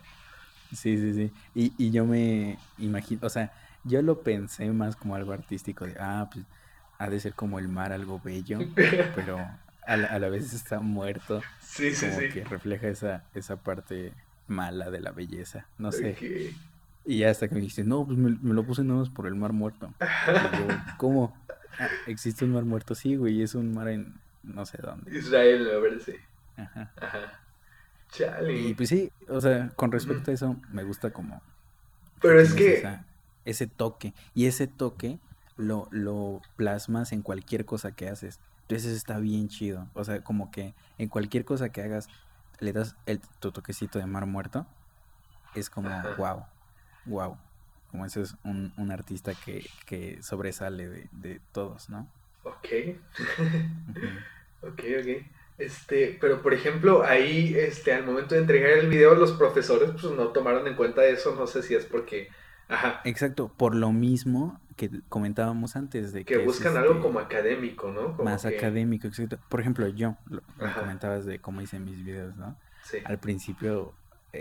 Sí, 0.72 0.97
sí, 0.99 1.14
sí. 1.14 1.33
Y, 1.55 1.72
y 1.79 1.91
yo 1.91 2.05
me 2.05 2.59
imagino, 2.79 3.20
o 3.24 3.31
sea, 3.31 3.53
yo 3.85 4.03
lo 4.03 4.20
pensé 4.20 4.70
más 4.72 4.97
como 4.97 5.14
algo 5.14 5.33
artístico, 5.33 5.87
de, 5.87 5.95
ah, 5.99 6.29
pues 6.33 6.45
ha 6.99 7.09
de 7.09 7.20
ser 7.20 7.35
como 7.35 7.59
el 7.59 7.68
mar, 7.68 7.93
algo 7.93 8.20
bello, 8.22 8.59
pero 9.14 9.39
a 9.87 9.97
la, 9.97 10.09
a 10.09 10.18
la 10.18 10.29
vez 10.29 10.53
está 10.53 10.81
muerto. 10.81 11.41
Sí, 11.61 11.95
sí, 11.95 12.07
como 12.07 12.20
sí. 12.20 12.29
que 12.31 12.45
refleja 12.45 12.89
esa, 12.89 13.24
esa 13.35 13.57
parte 13.57 14.12
mala 14.49 14.91
de 14.91 15.01
la 15.01 15.12
belleza, 15.12 15.66
no 15.79 15.93
sé. 15.93 16.12
Ok. 16.12 16.57
Y 17.09 17.22
hasta 17.22 17.47
que 17.47 17.55
me 17.55 17.61
dijiste, 17.61 17.85
no, 17.85 18.05
pues 18.05 18.18
me, 18.18 18.37
me 18.43 18.53
lo 18.53 18.64
puse 18.64 18.83
nada 18.83 19.01
más 19.01 19.11
por 19.11 19.29
el 19.29 19.37
mar 19.37 19.53
muerto. 19.53 19.93
Y 20.01 20.59
yo, 20.59 20.66
¿cómo? 20.99 21.37
"Ah, 21.79 21.89
¿Existe 22.07 22.45
un 22.45 22.53
mar 22.53 22.64
muerto? 22.64 22.95
Sí, 22.95 23.16
güey, 23.16 23.43
es 23.43 23.55
un 23.55 23.72
mar 23.74 23.89
en 23.89 24.14
no 24.43 24.64
sé 24.64 24.79
dónde. 24.79 25.16
Israel, 25.16 25.68
a 25.70 25.79
ver 25.79 26.01
si. 26.01 26.12
Ajá. 26.57 26.93
Ajá. 27.01 27.41
Chale. 28.12 28.55
Y 28.55 28.74
pues 28.74 28.89
sí, 28.89 29.11
o 29.29 29.41
sea, 29.41 29.68
con 29.77 29.93
respecto 29.93 30.31
a 30.31 30.35
eso, 30.35 30.57
me 30.70 30.85
gusta 30.85 31.11
como 31.12 31.41
Pero 32.20 32.41
es 32.41 32.55
que. 32.55 32.74
esa- 32.74 33.05
ese 33.45 33.66
toque. 33.66 34.12
Y 34.35 34.47
ese 34.47 34.66
toque 34.66 35.18
lo, 35.57 35.89
lo 35.93 36.41
plasmas 36.57 37.12
en 37.12 37.22
cualquier 37.22 37.64
cosa 37.64 37.93
que 37.93 38.09
haces. 38.09 38.41
Entonces 38.62 38.97
está 38.97 39.18
bien 39.18 39.49
chido. 39.49 39.89
O 39.95 40.03
sea, 40.05 40.22
como 40.22 40.51
que 40.51 40.74
en 40.99 41.09
cualquier 41.09 41.45
cosa 41.45 41.68
que 41.68 41.83
hagas, 41.83 42.09
le 42.59 42.72
das 42.72 42.97
el, 43.07 43.20
tu 43.41 43.53
toquecito 43.53 43.99
de 43.99 44.07
mar 44.07 44.27
muerto. 44.27 44.66
Es 45.55 45.70
como, 45.70 45.89
Ajá. 45.89 46.14
wow, 46.16 46.45
wow. 47.07 47.37
Como 47.91 48.05
ese 48.07 48.22
es 48.22 48.37
un, 48.45 48.72
un 48.76 48.91
artista 48.91 49.32
que, 49.34 49.64
que 49.87 50.22
sobresale 50.22 50.89
de, 50.89 51.09
de 51.12 51.41
todos, 51.53 51.89
¿no? 51.89 52.09
Ok. 52.45 52.68
Ok, 54.62 54.82
ok. 55.01 55.26
Este, 55.59 56.18
pero 56.20 56.43
por 56.43 56.53
ejemplo, 56.53 57.03
ahí, 57.03 57.55
este, 57.57 57.93
al 57.93 58.05
momento 58.05 58.34
de 58.34 58.43
entregar 58.43 58.70
el 58.72 58.89
video, 58.89 59.14
los 59.14 59.32
profesores 59.32 59.91
pues 59.93 60.12
no 60.12 60.28
tomaron 60.28 60.66
en 60.66 60.74
cuenta 60.74 61.05
eso, 61.07 61.34
no 61.34 61.47
sé 61.47 61.62
si 61.62 61.74
es 61.74 61.87
porque, 61.87 62.28
ajá, 62.68 63.01
Exacto, 63.05 63.49
por 63.57 63.74
lo 63.74 63.91
mismo 63.93 64.61
que 64.76 64.91
comentábamos 65.09 65.74
antes 65.76 66.12
de 66.12 66.26
que, 66.26 66.34
que 66.34 66.41
es, 66.41 66.47
buscan 66.47 66.76
algo 66.76 66.91
este, 66.93 67.03
como 67.03 67.20
académico, 67.20 67.91
¿no? 67.91 68.16
Como 68.16 68.24
más 68.28 68.43
que- 68.43 68.49
académico, 68.57 69.07
exacto. 69.07 69.39
Por 69.49 69.61
ejemplo, 69.61 69.89
yo, 69.89 70.16
lo, 70.28 70.43
comentabas 70.78 71.24
de 71.24 71.39
cómo 71.39 71.62
hice 71.62 71.80
mis 71.80 72.05
videos, 72.05 72.37
¿no? 72.37 72.57
Sí. 72.84 72.99
al 73.05 73.18
principio 73.18 73.95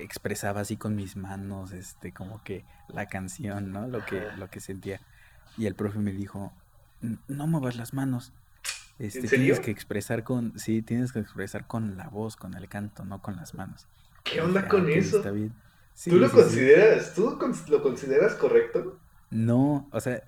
expresaba 0.03 0.61
así 0.61 0.77
con 0.77 0.95
mis 0.95 1.15
manos, 1.15 1.71
este, 1.71 2.13
como 2.13 2.43
que 2.43 2.65
la 2.87 3.07
canción, 3.07 3.71
¿no? 3.71 3.87
Lo 3.87 4.05
que, 4.05 4.31
lo 4.35 4.49
que 4.49 4.59
sentía. 4.59 5.01
Y 5.55 5.65
el 5.67 5.75
profe 5.75 5.99
me 5.99 6.11
dijo, 6.11 6.53
"N- 7.01 7.19
no 7.27 7.47
muevas 7.47 7.75
las 7.77 7.93
manos. 7.93 8.33
Este, 8.97 9.27
serio? 9.27 9.55
tienes 9.55 9.59
que 9.59 9.71
expresar 9.71 10.23
con, 10.23 10.57
sí, 10.59 10.81
tienes 10.81 11.11
que 11.13 11.19
expresar 11.19 11.67
con 11.67 11.97
la 11.97 12.09
voz, 12.09 12.35
con 12.37 12.55
el 12.55 12.69
canto, 12.69 13.05
no 13.05 13.21
con 13.21 13.35
las 13.37 13.53
manos. 13.53 13.87
¿Qué 14.23 14.41
onda 14.41 14.61
dije, 14.61 14.67
"Ah, 14.67 14.69
con 14.69 14.83
ok, 14.83 14.95
eso? 14.97 15.17
está 15.17 15.31
bien". 15.31 15.55
Sí, 15.93 16.11
¿Tú 16.11 16.17
lo 16.17 16.27
sí, 16.27 16.31
sí. 16.31 16.33
consideras, 16.43 17.13
tú 17.13 17.39
lo 17.69 17.81
consideras 17.83 18.35
correcto? 18.35 18.99
No, 19.29 19.89
o 19.91 19.99
sea, 19.99 20.23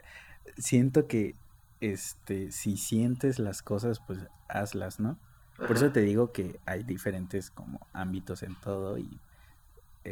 siento 0.57 1.07
que, 1.07 1.39
este, 1.79 2.51
si 2.51 2.77
sientes 2.77 3.39
las 3.39 3.61
cosas, 3.61 3.99
pues 3.99 4.19
hazlas, 4.47 4.99
¿no? 4.99 5.19
Por 5.65 5.77
eso 5.77 5.91
te 5.91 6.01
digo 6.01 6.31
que 6.31 6.61
hay 6.65 6.83
diferentes 6.83 7.51
como 7.51 7.89
ámbitos 7.93 8.43
en 8.43 8.59
todo 8.59 8.97
y 8.97 9.21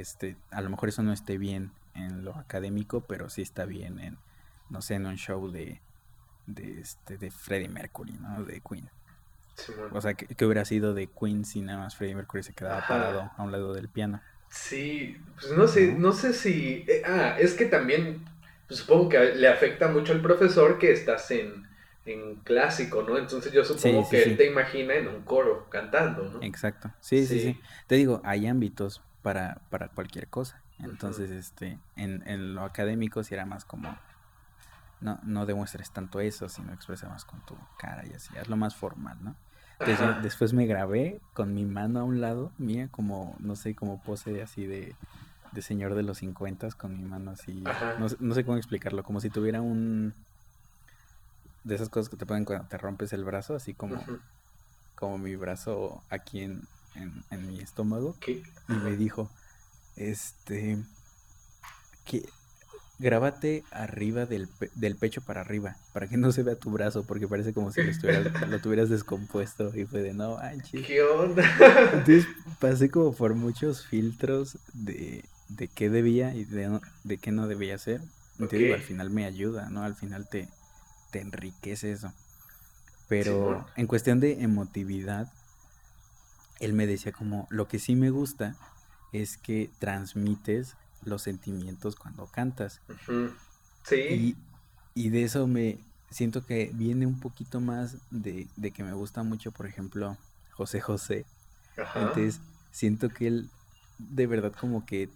este, 0.02 0.38
a 0.52 0.62
lo 0.62 0.70
mejor 0.70 0.90
eso 0.90 1.04
no 1.04 1.14
esté 1.14 1.38
bien 1.38 1.74
en 1.94 2.24
lo 2.26 2.36
académico, 2.38 3.08
pero 3.08 3.30
sí 3.30 3.42
está 3.42 3.66
bien 3.66 4.00
en, 4.00 4.24
no 4.70 4.82
sé, 4.82 4.96
en 4.96 5.06
un 5.06 5.18
show 5.18 5.50
de, 5.52 5.82
de 6.48 6.82
este, 6.82 7.18
de 7.18 7.32
Freddie 7.32 7.70
Mercury, 7.70 8.14
¿no? 8.20 8.44
De 8.46 8.62
Queen. 8.62 8.92
O 9.90 10.02
sea, 10.02 10.14
que, 10.16 10.28
que 10.28 10.46
hubiera 10.46 10.66
sido 10.66 10.94
de 10.94 11.12
Queen 11.12 11.46
si 11.46 11.62
nada 11.62 11.80
más 11.80 11.96
Freddie 11.96 12.16
Mercury 12.16 12.44
se 12.44 12.54
quedaba 12.54 12.78
Ajá. 12.78 12.86
parado 12.86 13.32
a 13.38 13.44
un 13.44 13.52
lado 13.52 13.74
del 13.74 13.90
piano. 13.90 14.24
Sí, 14.50 15.18
pues 15.36 15.52
no 15.52 15.68
sé, 15.68 15.94
¿No? 15.94 16.14
sé 16.14 16.34
si... 16.34 16.86
eh, 16.88 17.02
ah, 17.06 17.36
es 17.40 17.54
que 17.56 17.66
también 17.66 18.26
pues, 18.68 18.80
supongo 18.82 19.10
que 19.10 19.20
le 19.36 19.48
afecta 19.48 19.88
mucho 19.90 20.14
al 20.14 20.22
profesor 20.22 20.80
que 20.80 20.92
estás 20.92 21.30
en, 21.32 21.68
en 22.06 22.36
clásico, 22.42 23.04
¿no? 23.04 23.18
Entonces 23.18 23.52
yo 23.52 23.64
supongo 23.66 24.02
Sí, 24.02 24.04
sí, 24.04 24.18
que 24.18 24.24
él 24.24 24.38
te 24.38 24.46
imagina 24.46 24.96
en 24.96 25.08
un 25.08 25.24
coro 25.24 25.70
cantando, 25.70 26.24
¿no? 26.30 26.40
Exacto. 26.40 26.94
Sí, 27.00 27.26
sí, 27.28 27.40
Sí. 27.40 27.60
Te 27.88 27.96
digo, 27.96 28.22
hay 28.24 28.48
ámbitos 28.48 29.02
para, 29.26 29.56
para 29.72 29.88
cualquier 29.90 30.28
cosa. 30.28 30.62
Entonces, 30.78 31.32
este, 31.32 31.80
en, 31.96 32.22
en 32.28 32.54
lo 32.54 32.62
académico 32.62 33.24
sí 33.24 33.34
era 33.34 33.44
más 33.48 33.66
como, 33.66 33.98
no, 35.02 35.20
no 35.24 35.48
demuestres 35.48 35.90
tanto 35.92 36.20
eso, 36.20 36.48
sino 36.48 36.72
expresa 36.74 37.10
más 37.10 37.26
con 37.26 37.42
tu 37.42 37.56
cara 37.80 38.06
y 38.06 38.14
así, 38.14 38.38
hazlo 38.38 38.56
más 38.56 38.76
formal, 38.76 39.18
¿no? 39.24 39.36
Entonces 39.80 40.00
yo 40.00 40.14
después 40.22 40.54
me 40.54 40.68
grabé 40.68 41.20
con 41.34 41.56
mi 41.56 41.66
mano 41.66 42.00
a 42.02 42.04
un 42.04 42.22
lado, 42.22 42.52
mía, 42.60 42.88
como, 42.92 43.36
no 43.40 43.56
sé, 43.56 43.74
como 43.74 44.00
pose 44.04 44.44
así 44.44 44.68
de, 44.68 44.96
de 45.54 45.62
señor 45.64 45.96
de 45.96 46.04
los 46.04 46.20
50 46.20 46.70
con 46.78 46.94
mi 46.96 47.04
mano 47.04 47.32
así, 47.32 47.64
no, 47.98 48.08
sé- 48.10 48.18
no 48.20 48.36
sé 48.36 48.46
cómo 48.46 48.58
explicarlo, 48.58 49.04
como 49.04 49.20
si 49.22 49.32
tuviera 49.32 49.60
un... 49.62 50.14
De 51.64 51.74
esas 51.74 51.90
cosas 51.90 52.10
que 52.10 52.18
te 52.18 52.28
ponen 52.28 52.46
cuando 52.46 52.68
te 52.68 52.78
rompes 52.78 53.12
el 53.12 53.24
brazo, 53.24 53.56
así 53.56 53.74
como, 53.74 53.96
como 54.94 55.18
mi 55.18 55.36
brazo 55.36 56.04
aquí 56.12 56.42
en, 56.42 56.62
en, 56.96 57.24
en 57.32 57.48
mi 57.48 57.60
estómago. 57.60 58.16
¿Qué? 58.20 58.44
Y 58.70 58.74
me 58.74 58.96
dijo, 58.98 59.30
este, 59.96 60.78
que 62.06 62.28
grábate 62.98 63.64
arriba 63.72 64.26
del, 64.26 64.48
pe- 64.48 64.72
del 64.76 64.96
pecho 64.96 65.22
para 65.22 65.42
arriba, 65.42 65.76
para 65.94 66.08
que 66.08 66.18
no 66.18 66.32
se 66.32 66.44
vea 66.44 66.56
tu 66.56 66.72
brazo, 66.72 67.04
porque 67.06 67.28
parece 67.28 67.54
como 67.54 67.72
si 67.72 67.84
lo, 67.84 67.92
estuvieras- 67.92 68.32
lo 68.50 68.60
tuvieras 68.60 68.90
descompuesto. 68.90 69.76
Y 69.76 69.86
fue 69.86 70.02
de, 70.02 70.14
no 70.14 70.38
manches. 70.38 70.86
¿Qué 70.86 71.02
onda? 71.04 71.44
Entonces 71.94 72.26
pasé 72.60 72.90
como 72.90 73.14
por 73.14 73.34
muchos 73.36 73.86
filtros 73.86 74.58
de, 74.74 75.26
de 75.50 75.68
qué 75.68 75.90
debía 75.90 76.34
y 76.36 76.46
de, 76.46 76.80
de 77.04 77.18
qué 77.18 77.32
no 77.32 77.48
debía 77.48 77.76
hacer. 77.76 78.02
Y 78.40 78.48
te 78.48 78.58
digo, 78.58 78.74
Ok. 78.74 78.80
al 78.80 78.86
final 78.86 79.10
me 79.10 79.26
ayuda, 79.26 79.70
¿no? 79.70 79.84
Al 79.84 79.96
final 79.96 80.28
te, 80.30 80.50
te 81.12 81.22
enriquece 81.22 81.92
eso. 81.92 82.14
Pero 83.08 83.50
Simón. 83.50 83.66
en 83.76 83.88
cuestión 83.88 84.20
de 84.20 84.42
emotividad, 84.42 85.32
él 86.60 86.74
me 86.74 86.88
decía 86.88 87.12
como, 87.12 87.48
lo 87.50 87.68
que 87.68 87.80
sí 87.80 87.96
me 87.96 88.10
gusta 88.10 88.56
es 89.12 89.38
que 89.38 89.70
transmites 89.80 90.76
los 91.04 91.22
sentimientos 91.22 91.96
cuando 91.96 92.28
cantas. 92.28 92.82
Sí. 93.84 93.98
Y, 93.98 94.36
y 94.94 95.10
de 95.10 95.24
eso 95.24 95.48
me 95.48 95.80
siento 96.10 96.46
que 96.46 96.72
viene 96.74 97.06
un 97.06 97.20
poquito 97.20 97.60
más 97.60 97.98
de, 98.10 98.48
de 98.56 98.72
que 98.72 98.84
me 98.84 98.94
gusta 98.94 99.24
mucho, 99.24 99.52
por 99.52 99.68
ejemplo, 99.68 100.18
José 100.52 100.82
José. 100.82 101.26
Ajá. 101.78 102.02
Entonces, 102.02 102.40
siento 102.72 103.10
que 103.10 103.28
él 103.28 103.50
de 103.98 104.28
verdad 104.28 104.54
como 104.54 104.86
que 104.86 105.10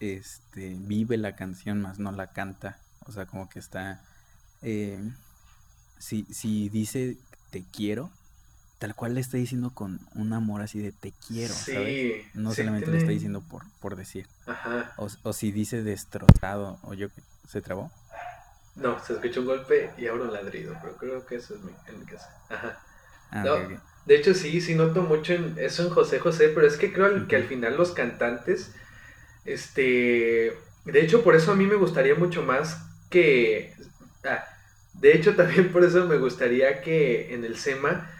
este 0.00 0.76
vive 0.78 1.16
la 1.16 1.36
canción 1.36 1.80
más 1.80 1.98
no 1.98 2.12
la 2.12 2.28
canta. 2.28 2.78
O 3.06 3.12
sea, 3.12 3.26
como 3.26 3.48
que 3.48 3.58
está 3.58 4.02
eh, 4.62 4.98
si, 5.98 6.24
si 6.30 6.68
dice 6.68 7.16
te 7.50 7.64
quiero, 7.64 8.10
tal 8.80 8.96
cual 8.96 9.14
le 9.14 9.20
está 9.20 9.36
diciendo 9.36 9.70
con 9.72 10.00
un 10.16 10.32
amor 10.32 10.62
así 10.62 10.80
de 10.80 10.90
te 10.90 11.12
quiero, 11.28 11.54
¿sabes? 11.54 11.86
Sí. 11.86 12.22
No 12.34 12.50
sí 12.50 12.56
solamente 12.56 12.86
tiene- 12.86 12.98
está 12.98 13.12
diciendo 13.12 13.40
por, 13.42 13.62
por 13.80 13.94
decir. 13.94 14.26
Ajá. 14.46 14.92
O, 14.96 15.08
o 15.22 15.32
si 15.32 15.52
dice 15.52 15.82
destrozado, 15.84 16.78
o 16.82 16.94
yo 16.94 17.08
que 17.10 17.22
se 17.48 17.60
trabó. 17.60 17.92
No, 18.76 18.98
se 19.04 19.12
escucha 19.12 19.40
un 19.40 19.46
golpe 19.46 19.90
y 19.98 20.06
ahora 20.08 20.24
un 20.24 20.32
ladrido, 20.32 20.74
pero 20.82 20.96
creo 20.96 21.26
que 21.26 21.36
eso 21.36 21.54
es 21.54 21.60
mi, 21.60 21.72
en 21.86 22.00
mi 22.00 22.06
casa. 22.06 22.28
Ajá. 22.48 22.80
Ah, 23.30 23.44
No. 23.44 23.80
De 24.06 24.16
hecho, 24.16 24.32
sí, 24.34 24.60
sí 24.62 24.74
noto 24.74 25.02
mucho 25.02 25.34
en 25.34 25.56
eso 25.58 25.82
en 25.84 25.90
José 25.90 26.18
José, 26.18 26.48
pero 26.54 26.66
es 26.66 26.76
que 26.78 26.92
creo 26.92 27.28
que 27.28 27.36
al 27.36 27.44
final 27.44 27.76
los 27.76 27.92
cantantes, 27.92 28.72
este, 29.44 30.56
de 30.84 31.00
hecho, 31.02 31.22
por 31.22 31.36
eso 31.36 31.52
a 31.52 31.56
mí 31.56 31.66
me 31.66 31.74
gustaría 31.76 32.14
mucho 32.14 32.42
más 32.42 32.78
que, 33.10 33.74
ah, 34.24 34.44
de 34.94 35.12
hecho, 35.14 35.34
también 35.36 35.70
por 35.72 35.84
eso 35.84 36.06
me 36.06 36.16
gustaría 36.18 36.80
que 36.80 37.34
en 37.34 37.44
el 37.44 37.56
SEMA 37.58 38.10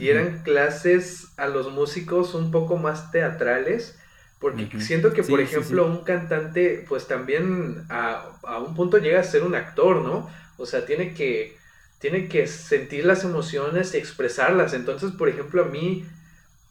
dieran 0.00 0.42
clases 0.42 1.32
a 1.36 1.48
los 1.48 1.72
músicos 1.72 2.34
un 2.34 2.50
poco 2.50 2.76
más 2.78 3.10
teatrales, 3.12 3.98
porque 4.40 4.70
siento 4.78 5.12
que, 5.12 5.22
por 5.22 5.40
Sí, 5.46 5.46
ejemplo, 5.46 5.86
sí. 5.86 5.86
un 5.86 6.04
cantante, 6.04 6.84
pues 6.88 7.06
también 7.08 7.84
a, 7.90 8.38
a 8.42 8.58
un 8.60 8.74
punto 8.74 8.98
llega 8.98 9.20
a 9.20 9.24
ser 9.24 9.42
un 9.44 9.54
actor, 9.54 10.02
¿no? 10.02 10.28
O 10.56 10.66
sea, 10.66 10.86
tiene 10.86 11.14
que, 11.14 11.56
tiene 11.98 12.28
que 12.28 12.46
sentir 12.46 13.04
las 13.04 13.24
emociones 13.24 13.94
y 13.94 13.98
expresarlas. 13.98 14.74
Entonces, 14.74 15.12
por 15.12 15.28
ejemplo, 15.28 15.62
a 15.64 15.66
mí, 15.68 16.06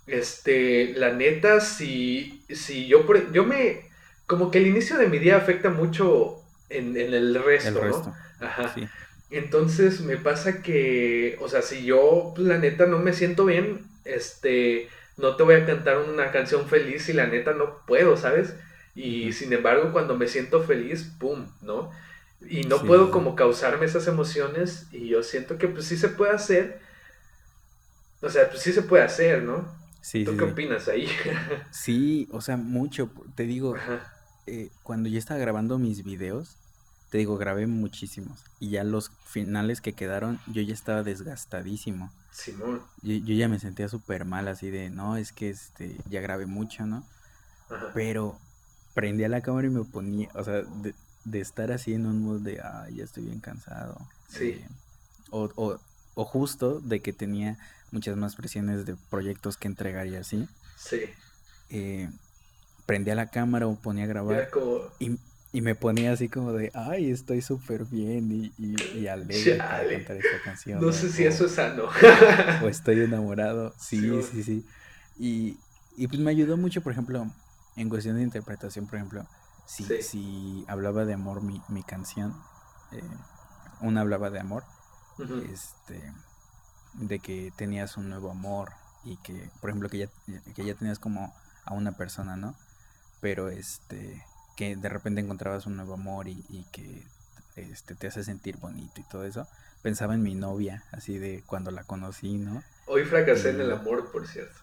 este, 0.07 0.93
la 0.95 1.14
neta, 1.14 1.60
si, 1.61 2.43
si 2.49 2.88
yo, 2.88 3.06
por- 3.06 3.31
yo 3.31 3.45
me, 3.45 3.89
como 4.26 4.51
que 4.51 4.60
el 4.60 4.68
inicio 4.68 4.97
de 4.97 5.07
mi 5.07 5.19
día 5.19 5.38
afecta 5.38 5.69
mucho 5.69 6.41
en, 6.69 6.97
en 6.97 7.14
el 7.14 7.35
resto, 7.43 7.69
El 7.69 7.76
¿no? 7.81 8.03
resto. 8.03 8.14
Ajá. 8.39 8.84
Entonces 9.31 10.01
me 10.01 10.18
pasa 10.18 10.61
que, 10.61 11.38
o 11.41 11.49
sea, 11.49 11.61
si 11.61 11.84
yo, 11.84 12.34
pues, 12.35 12.47
la 12.47 12.57
neta, 12.57 12.88
no 12.88 12.99
me 12.99 13.14
siento 13.14 13.45
bien, 13.45 13.85
este, 14.06 14.89
no 15.18 15.35
te 15.35 15.43
voy 15.43 15.56
a 15.56 15.65
cantar 15.65 15.97
una 15.99 16.31
canción 16.31 16.68
feliz 16.68 17.10
y 17.10 17.14
la 17.14 17.27
neta 17.27 17.53
no 17.53 17.85
puedo, 17.85 18.18
¿sabes? 18.18 18.56
Y 18.95 19.34
sin 19.34 19.53
embargo, 19.53 19.91
cuando 19.91 20.18
me 20.18 20.27
siento 20.27 20.64
feliz, 20.64 21.11
¡pum! 21.19 21.45
¿No? 21.61 21.91
Y 22.47 22.64
no 22.64 22.81
puedo 22.84 23.11
como 23.11 23.35
causarme 23.35 23.85
esas 23.85 24.07
emociones 24.07 24.88
y 24.91 25.10
yo 25.10 25.23
siento 25.23 25.57
que 25.57 25.68
pues 25.68 25.85
sí 25.85 25.97
se 25.97 26.10
puede 26.10 26.31
hacer. 26.31 26.80
O 28.22 28.30
sea, 28.30 28.49
pues 28.49 28.61
sí 28.61 28.72
se 28.72 28.81
puede 28.81 29.03
hacer, 29.03 29.43
¿no? 29.43 29.77
Sí, 30.01 30.23
¿Tú 30.23 30.38
qué 30.38 30.45
opinas 30.45 30.88
ahí? 30.88 31.07
sí, 31.72 32.27
o 32.31 32.41
sea, 32.41 32.57
mucho. 32.57 33.11
Te 33.35 33.43
digo, 33.43 33.76
eh, 34.47 34.69
cuando 34.84 35.10
yo 35.10 35.19
estaba 35.19 35.39
grabando 35.39 35.77
mis 35.77 36.03
videos, 36.03 36.57
te 37.10 37.18
digo, 37.18 37.38
grabé 37.38 37.68
muchísimos. 37.68 38.44
Y 38.60 38.69
ya 38.69 38.84
los 38.84 39.11
finales 39.26 39.81
que 39.81 39.94
quedaron, 39.94 40.40
yo 40.48 40.61
ya 40.61 40.73
estaba 40.73 41.03
desgastadísimo. 41.03 42.11
Simón. 42.31 42.81
Yo, 43.02 43.15
yo 43.15 43.34
ya 43.36 43.48
me 43.48 43.60
sentía 43.60 43.90
súper 43.90 44.26
mal, 44.26 44.48
así 44.48 44.69
de, 44.69 44.90
no, 44.90 45.18
es 45.18 45.31
que 45.31 45.49
este, 45.49 45.98
ya 46.10 46.22
grabé 46.22 46.45
mucho, 46.45 46.86
¿no? 46.86 47.03
Pero 47.94 48.38
prendía 48.94 49.30
la 49.30 49.41
cámara 49.41 49.68
y 49.68 49.72
me 49.72 49.84
ponía, 49.84 50.30
o 50.34 50.44
sea, 50.44 50.61
de, 50.61 50.94
de 51.26 51.40
estar 51.40 51.72
así 51.72 51.94
en 51.94 52.06
un 52.06 52.22
mood 52.22 52.41
de, 52.41 52.61
ay, 52.61 52.95
ya 52.95 53.03
estoy 53.03 53.26
bien 53.26 53.40
cansado. 53.40 53.98
Sí. 54.30 54.49
Eh, 54.49 54.68
o, 55.31 55.49
o, 55.56 55.80
o, 56.15 56.26
justo 56.26 56.80
de 56.80 57.02
que 57.02 57.14
tenía 57.14 57.57
muchas 57.91 58.18
más 58.18 58.36
presiones 58.36 58.86
de 58.86 58.95
proyectos 59.10 59.57
que 59.57 59.68
entregar 59.68 60.07
y 60.07 60.15
así. 60.15 60.48
Sí. 60.77 61.02
Eh, 61.69 62.10
prendía 62.86 63.14
la 63.15 63.27
cámara 63.27 63.68
o 63.68 63.76
ponía 63.76 64.06
a 64.06 64.07
grabar. 64.07 64.49
Y, 64.99 65.18
y, 65.51 65.61
me 65.61 65.76
ponía 65.76 66.11
así 66.11 66.30
como 66.30 66.53
de, 66.53 66.71
ay, 66.73 67.11
estoy 67.11 67.41
súper 67.41 67.85
bien 67.85 68.31
y, 68.31 68.53
y, 68.57 69.07
alegre 69.07 69.57
para 69.57 69.88
cantar 69.88 70.17
esta 70.17 70.41
canción. 70.43 70.81
No 70.81 70.91
sé 70.91 71.11
si 71.11 71.26
eso 71.26 71.45
es 71.45 71.53
sano. 71.53 71.85
o 72.63 72.67
estoy 72.67 73.01
enamorado. 73.01 73.73
Sí, 73.80 74.21
sí, 74.31 74.43
sí. 74.43 74.65
Y, 75.17 75.57
y 75.97 76.07
pues 76.07 76.19
me 76.19 76.31
ayudó 76.31 76.57
mucho, 76.57 76.81
por 76.81 76.93
ejemplo, 76.93 77.30
en 77.76 77.89
cuestión 77.89 78.15
de 78.15 78.23
interpretación, 78.23 78.88
por 78.88 78.95
ejemplo, 78.95 79.26
si, 79.65 79.85
si 80.01 80.65
hablaba 80.67 81.05
de 81.05 81.13
amor 81.13 81.41
mi, 81.41 81.61
mi 81.69 81.84
canción, 81.84 82.35
eh, 82.91 83.03
una 83.81 84.01
hablaba 84.01 84.30
de 84.30 84.39
amor, 84.39 84.63
este, 85.51 86.13
de 86.93 87.19
que 87.19 87.51
tenías 87.55 87.97
un 87.97 88.09
nuevo 88.09 88.31
amor 88.31 88.71
y 89.03 89.17
que, 89.17 89.49
por 89.61 89.69
ejemplo, 89.69 89.89
que 89.89 89.99
ya, 89.99 90.09
que 90.55 90.65
ya 90.65 90.73
tenías 90.73 90.99
como 90.99 91.34
a 91.65 91.73
una 91.73 91.91
persona, 91.93 92.35
¿no? 92.35 92.55
Pero 93.21 93.49
este, 93.49 94.23
que 94.60 94.76
de 94.76 94.90
repente 94.90 95.22
encontrabas 95.22 95.65
un 95.68 95.77
nuevo 95.77 95.94
amor 95.94 96.27
y, 96.27 96.44
y 96.49 96.65
que 96.73 97.02
este, 97.56 97.95
te 97.95 98.07
hace 98.07 98.26
sentir 98.26 98.57
bonito 98.57 98.99
y 98.99 99.03
todo 99.03 99.23
eso. 99.23 99.48
Pensaba 99.81 100.15
en 100.15 100.22
mi 100.22 100.36
novia, 100.36 100.84
así 100.91 101.18
de 101.18 101.44
cuando 101.48 101.72
la 101.72 101.86
conocí, 101.86 102.38
¿no? 102.38 102.61
Hoy 102.86 103.06
fracasé 103.06 103.52
en 103.52 103.61
el 103.61 103.72
amor, 103.72 104.11
por 104.11 104.27
cierto. 104.27 104.60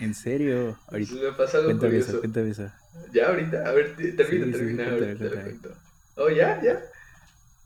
¿En 0.00 0.12
serio? 0.12 0.78
Ahorita. 0.88 1.14
me 1.14 1.32
pasa 1.32 1.56
algo 1.56 1.68
cuéntame 1.68 1.92
curioso. 1.92 2.10
Eso, 2.10 2.20
cuéntame 2.20 2.50
eso. 2.50 2.70
¿Ya 3.14 3.28
ahorita? 3.28 3.66
A 3.66 3.72
ver, 3.72 3.96
termina, 3.96 4.44
sí, 4.44 4.52
termina. 4.52 4.84
Sí, 4.84 4.90
a 4.90 4.96
ver, 4.96 5.18
te 5.18 5.68
Oh, 6.16 6.28
¿ya? 6.28 6.62
¿Ya? 6.62 6.82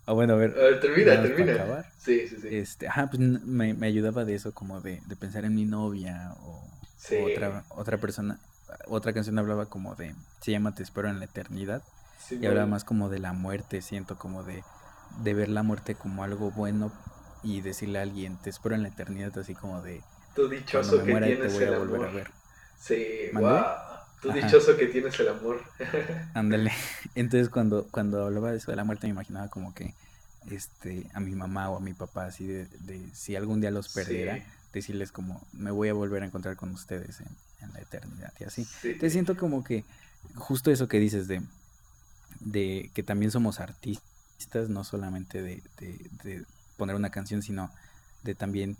Ah, 0.06 0.12
bueno, 0.12 0.34
a 0.34 0.36
ver. 0.36 0.52
A 0.56 0.62
ver, 0.62 0.78
termina, 0.78 1.20
termina. 1.20 1.84
Sí, 1.98 2.28
sí, 2.28 2.36
sí. 2.40 2.48
Este, 2.56 2.86
ajá, 2.86 3.08
pues 3.08 3.18
me, 3.18 3.74
me 3.74 3.88
ayudaba 3.88 4.24
de 4.24 4.36
eso, 4.36 4.54
como 4.54 4.80
de, 4.80 5.02
de 5.04 5.16
pensar 5.16 5.44
en 5.44 5.56
mi 5.56 5.64
novia 5.64 6.32
o, 6.44 6.64
otra, 7.24 7.64
otra 7.70 7.98
persona. 7.98 8.38
Otra 8.86 9.12
canción 9.12 9.38
hablaba 9.38 9.66
como 9.66 9.94
de, 9.94 10.14
se 10.40 10.52
llama 10.52 10.74
Te 10.74 10.82
espero 10.82 11.08
en 11.08 11.18
la 11.18 11.24
eternidad. 11.26 11.82
y 12.30 12.46
hablaba 12.46 12.66
más 12.66 12.84
como 12.84 13.08
de 13.08 13.18
la 13.18 13.32
muerte, 13.32 13.82
siento 13.82 14.16
como 14.18 14.42
de, 14.42 14.62
de 15.22 15.34
ver 15.34 15.48
la 15.48 15.62
muerte 15.62 15.94
como 15.94 16.24
algo 16.24 16.50
bueno 16.50 16.92
y 17.42 17.60
decirle 17.60 17.98
a 17.98 18.02
alguien, 18.02 18.36
te 18.38 18.50
espero 18.50 18.74
en 18.74 18.82
la 18.82 18.88
eternidad, 18.88 19.36
así 19.38 19.54
como 19.54 19.82
de, 19.82 20.02
Tú 20.36 20.48
dichoso 20.48 21.02
que 21.02 21.14
tienes 21.14 21.54
el 21.54 21.74
amor. 21.74 22.30
Sí, 22.78 23.06
wow. 23.32 23.64
Tú 24.20 24.30
dichoso 24.32 24.76
que 24.76 24.86
tienes 24.86 25.18
el 25.18 25.28
amor. 25.28 25.62
Ándale. 26.34 26.72
Entonces 27.14 27.48
cuando, 27.48 27.86
cuando 27.90 28.26
hablaba 28.26 28.50
de 28.50 28.58
eso 28.58 28.70
de 28.70 28.76
la 28.76 28.84
muerte 28.84 29.06
me 29.06 29.12
imaginaba 29.12 29.48
como 29.48 29.74
que 29.74 29.94
este 30.50 31.08
a 31.14 31.20
mi 31.20 31.34
mamá 31.34 31.70
o 31.70 31.78
a 31.78 31.80
mi 31.80 31.94
papá 31.94 32.26
así 32.26 32.46
de, 32.46 32.66
de 32.66 33.00
si 33.14 33.34
algún 33.34 33.62
día 33.62 33.70
los 33.70 33.88
perdiera, 33.88 34.44
decirles 34.74 35.10
como 35.10 35.40
me 35.52 35.70
voy 35.70 35.88
a 35.88 35.94
volver 35.94 36.22
a 36.22 36.26
encontrar 36.26 36.56
con 36.56 36.70
ustedes 36.70 37.20
en, 37.20 37.28
la 37.72 37.80
eternidad 37.80 38.32
y 38.38 38.44
así. 38.44 38.66
Te 38.82 39.10
siento 39.10 39.36
como 39.36 39.64
que 39.64 39.84
justo 40.34 40.70
eso 40.70 40.88
que 40.88 40.98
dices 40.98 41.28
de, 41.28 41.42
de 42.40 42.90
que 42.94 43.02
también 43.02 43.30
somos 43.30 43.60
artistas, 43.60 44.68
no 44.68 44.84
solamente 44.84 45.42
de, 45.42 45.62
de, 45.78 46.10
de 46.22 46.44
poner 46.76 46.96
una 46.96 47.10
canción, 47.10 47.42
sino 47.42 47.70
de 48.22 48.34
también 48.34 48.76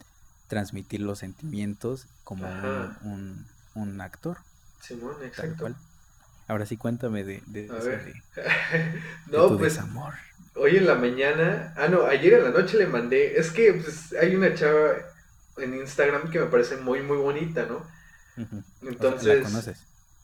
transmitir 0.49 1.01
los 1.01 1.19
sentimientos 1.19 2.07
como 2.25 2.47
un, 3.03 3.47
un, 3.75 4.01
actor. 4.01 4.39
Simón, 4.81 5.17
exacto. 5.25 5.75
Ahora 6.49 6.67
sí 6.67 6.77
cuéntame 6.77 7.25
de, 7.25 7.43
de, 7.47 7.67
no, 9.27 9.49
pues, 9.57 9.75
desamor. 9.75 10.15
Hoy 10.55 10.77
en 10.77 10.87
la 10.87 10.95
mañana, 10.95 11.75
ah 11.77 11.89
no, 11.89 12.07
ayer 12.07 12.35
en 12.35 12.45
la 12.45 12.51
noche 12.51 12.79
le 12.79 12.87
mandé, 12.87 13.39
es 13.39 13.51
que 13.51 13.75
pues, 13.75 14.13
hay 14.13 14.37
una 14.37 14.55
chava 14.55 14.93
en 15.59 15.75
Instagram 15.75 16.31
que 16.31 16.39
me 16.39 16.47
parece 16.47 16.77
muy 16.77 17.03
muy 17.03 17.17
bonita, 17.17 17.67
¿no? 17.67 17.85
Entonces, 18.83 19.43
¿La 19.43 19.49
conoces? 19.49 19.79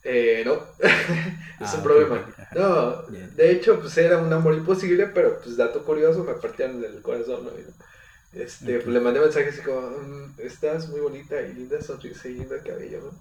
Eh, 0.05 0.43
no, 0.45 0.55
es 0.81 1.75
un 1.75 1.81
ah, 1.81 1.83
problema. 1.83 2.27
No, 2.55 3.03
de 3.03 3.53
hecho, 3.53 3.79
pues 3.81 3.97
era 3.99 4.19
un 4.19 4.33
amor 4.33 4.55
imposible, 4.55 5.07
pero 5.07 5.41
pues 5.41 5.57
dato 5.57 5.85
curioso, 5.85 6.25
me 6.25 6.35
partían 6.35 6.81
del 6.81 7.01
corazón, 7.03 7.45
¿no? 7.45 7.51
Este, 8.33 8.79
pues 8.79 8.89
le 8.89 9.01
mandé 9.01 9.21
mensaje 9.21 9.51
así 9.51 9.61
como, 9.61 9.91
mm, 9.91 10.35
estás 10.39 10.89
muy 10.89 11.01
bonita 11.01 11.41
y 11.41 11.53
linda 11.53 11.81
sonrisa 11.81 12.29
y 12.29 12.35
lindo 12.35 12.57
cabello, 12.67 13.13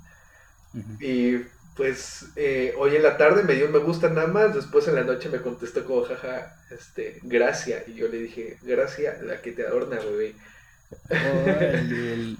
¿no? 0.73 0.97
Y 0.99 1.45
pues 1.76 2.26
eh, 2.35 2.73
hoy 2.77 2.95
en 2.95 3.03
la 3.03 3.18
tarde 3.18 3.43
me 3.43 3.55
dio 3.55 3.65
un 3.65 3.73
me 3.73 3.80
gusta 3.80 4.09
nada 4.09 4.27
más, 4.27 4.55
después 4.55 4.88
en 4.88 4.95
la 4.95 5.03
noche 5.03 5.30
me 5.30 5.41
contestó 5.41 5.85
como, 5.85 6.03
jaja, 6.03 6.55
este, 6.72 7.19
gracias. 7.23 7.88
Y 7.88 7.93
yo 7.93 8.07
le 8.07 8.18
dije, 8.18 8.57
gracias, 8.63 9.22
la 9.22 9.41
que 9.41 9.51
te 9.51 9.68
adorna, 9.68 9.99
bebé. 9.99 10.35
el, 11.09 11.93
el 11.93 12.38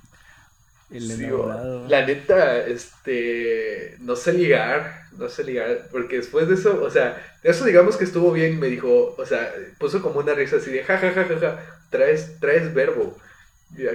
la 1.00 2.06
neta, 2.06 2.66
este, 2.66 3.96
no 4.00 4.16
sé 4.16 4.34
ligar, 4.34 5.04
no 5.18 5.30
sé 5.30 5.44
ligar, 5.44 5.88
porque 5.92 6.18
después 6.18 6.48
de 6.50 6.56
eso, 6.56 6.84
o 6.84 6.90
sea, 6.90 7.22
eso 7.44 7.66
digamos 7.66 7.96
que 7.96 8.04
estuvo 8.04 8.32
bien, 8.34 8.60
me 8.60 8.68
dijo, 8.68 9.16
o 9.18 9.26
sea, 9.26 9.54
puso 9.78 10.02
como 10.02 10.20
una 10.20 10.34
risa 10.34 10.58
así 10.58 10.70
de 10.70 10.84
jajajaja, 10.84 11.60
traes, 11.90 12.40
traes 12.40 12.74
verbo. 12.74 13.18
Y, 13.78 13.88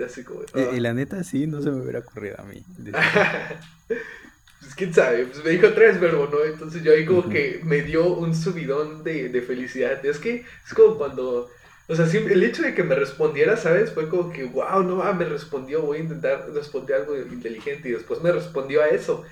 así 0.00 0.24
como, 0.24 0.42
y, 0.42 0.46
ah". 0.54 0.80
la 0.80 0.94
neta 0.94 1.22
sí, 1.24 1.46
no 1.46 1.60
se 1.60 1.70
me 1.70 1.82
hubiera 1.82 1.98
ocurrido 1.98 2.36
a 2.40 2.44
mí. 2.44 2.64
pues 3.88 4.74
quién 4.74 4.94
sabe, 4.94 5.26
pues 5.26 5.44
me 5.44 5.50
dijo 5.50 5.74
traes 5.74 6.00
verbo, 6.00 6.26
¿no? 6.32 6.42
Entonces 6.42 6.82
yo 6.82 6.92
ahí 6.92 7.04
como 7.04 7.28
que 7.28 7.60
me 7.64 7.82
dio 7.82 8.06
un 8.14 8.34
subidón 8.34 9.04
de, 9.04 9.28
de 9.28 9.42
felicidad. 9.42 10.04
Es 10.04 10.18
que 10.18 10.46
es 10.66 10.74
como 10.74 10.96
cuando... 10.96 11.50
O 11.88 11.94
sea, 11.94 12.06
el 12.06 12.42
hecho 12.42 12.62
de 12.62 12.74
que 12.74 12.82
me 12.82 12.94
respondiera, 12.94 13.56
¿sabes? 13.56 13.92
Fue 13.92 14.08
como 14.08 14.32
que, 14.32 14.44
wow, 14.44 14.82
no, 14.82 15.02
ah, 15.02 15.12
me 15.12 15.26
respondió, 15.26 15.82
voy 15.82 15.98
a 15.98 16.02
intentar 16.02 16.50
responder 16.52 16.96
algo 16.96 17.16
inteligente 17.18 17.88
y 17.88 17.92
después 17.92 18.22
me 18.22 18.32
respondió 18.32 18.82
a 18.82 18.88
eso. 18.88 19.24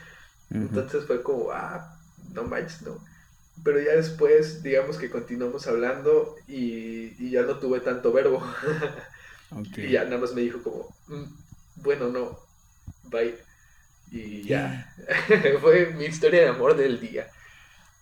Entonces 0.51 1.07
fue 1.07 1.23
como, 1.23 1.51
ah, 1.53 1.99
no 2.35 2.45
manches, 2.45 2.83
no. 2.83 3.03
Pero 3.65 3.81
ya 3.81 3.93
después, 3.93 4.63
digamos 4.63 4.99
que 4.99 5.11
continuamos 5.11 5.67
hablando 5.67 6.37
y, 6.47 7.15
y 7.25 7.31
ya 7.31 7.43
no 7.43 7.59
tuve 7.59 7.81
tanto 7.81 8.13
verbo. 8.13 8.43
Y 9.77 9.91
ya 9.91 10.05
nada 10.05 10.19
más 10.19 10.35
me 10.35 10.41
dijo 10.43 10.63
como, 10.63 10.97
mm, 11.09 11.25
bueno, 11.77 12.09
no, 12.09 12.39
bye. 13.05 13.37
Y 14.11 14.45
ya, 14.45 14.95
fue 15.61 15.93
mi 15.95 16.05
historia 16.07 16.43
de 16.43 16.49
amor 16.49 16.77
del 16.77 17.01
día. 17.01 17.31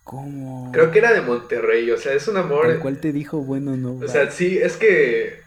¿Cómo? 0.04 0.70
Creo 0.72 0.90
que 0.90 0.98
era 0.98 1.12
de 1.12 1.20
Monterrey, 1.20 1.90
o 1.90 1.98
sea, 1.98 2.14
es 2.14 2.26
un 2.28 2.36
amor... 2.36 2.70
¿El 2.70 2.80
cual 2.80 2.98
te 2.98 3.12
dijo, 3.12 3.38
bueno, 3.38 3.76
no? 3.76 3.94
O 4.04 4.08
sea, 4.08 4.30
sí, 4.30 4.58
es 4.58 4.76
que... 4.76 5.40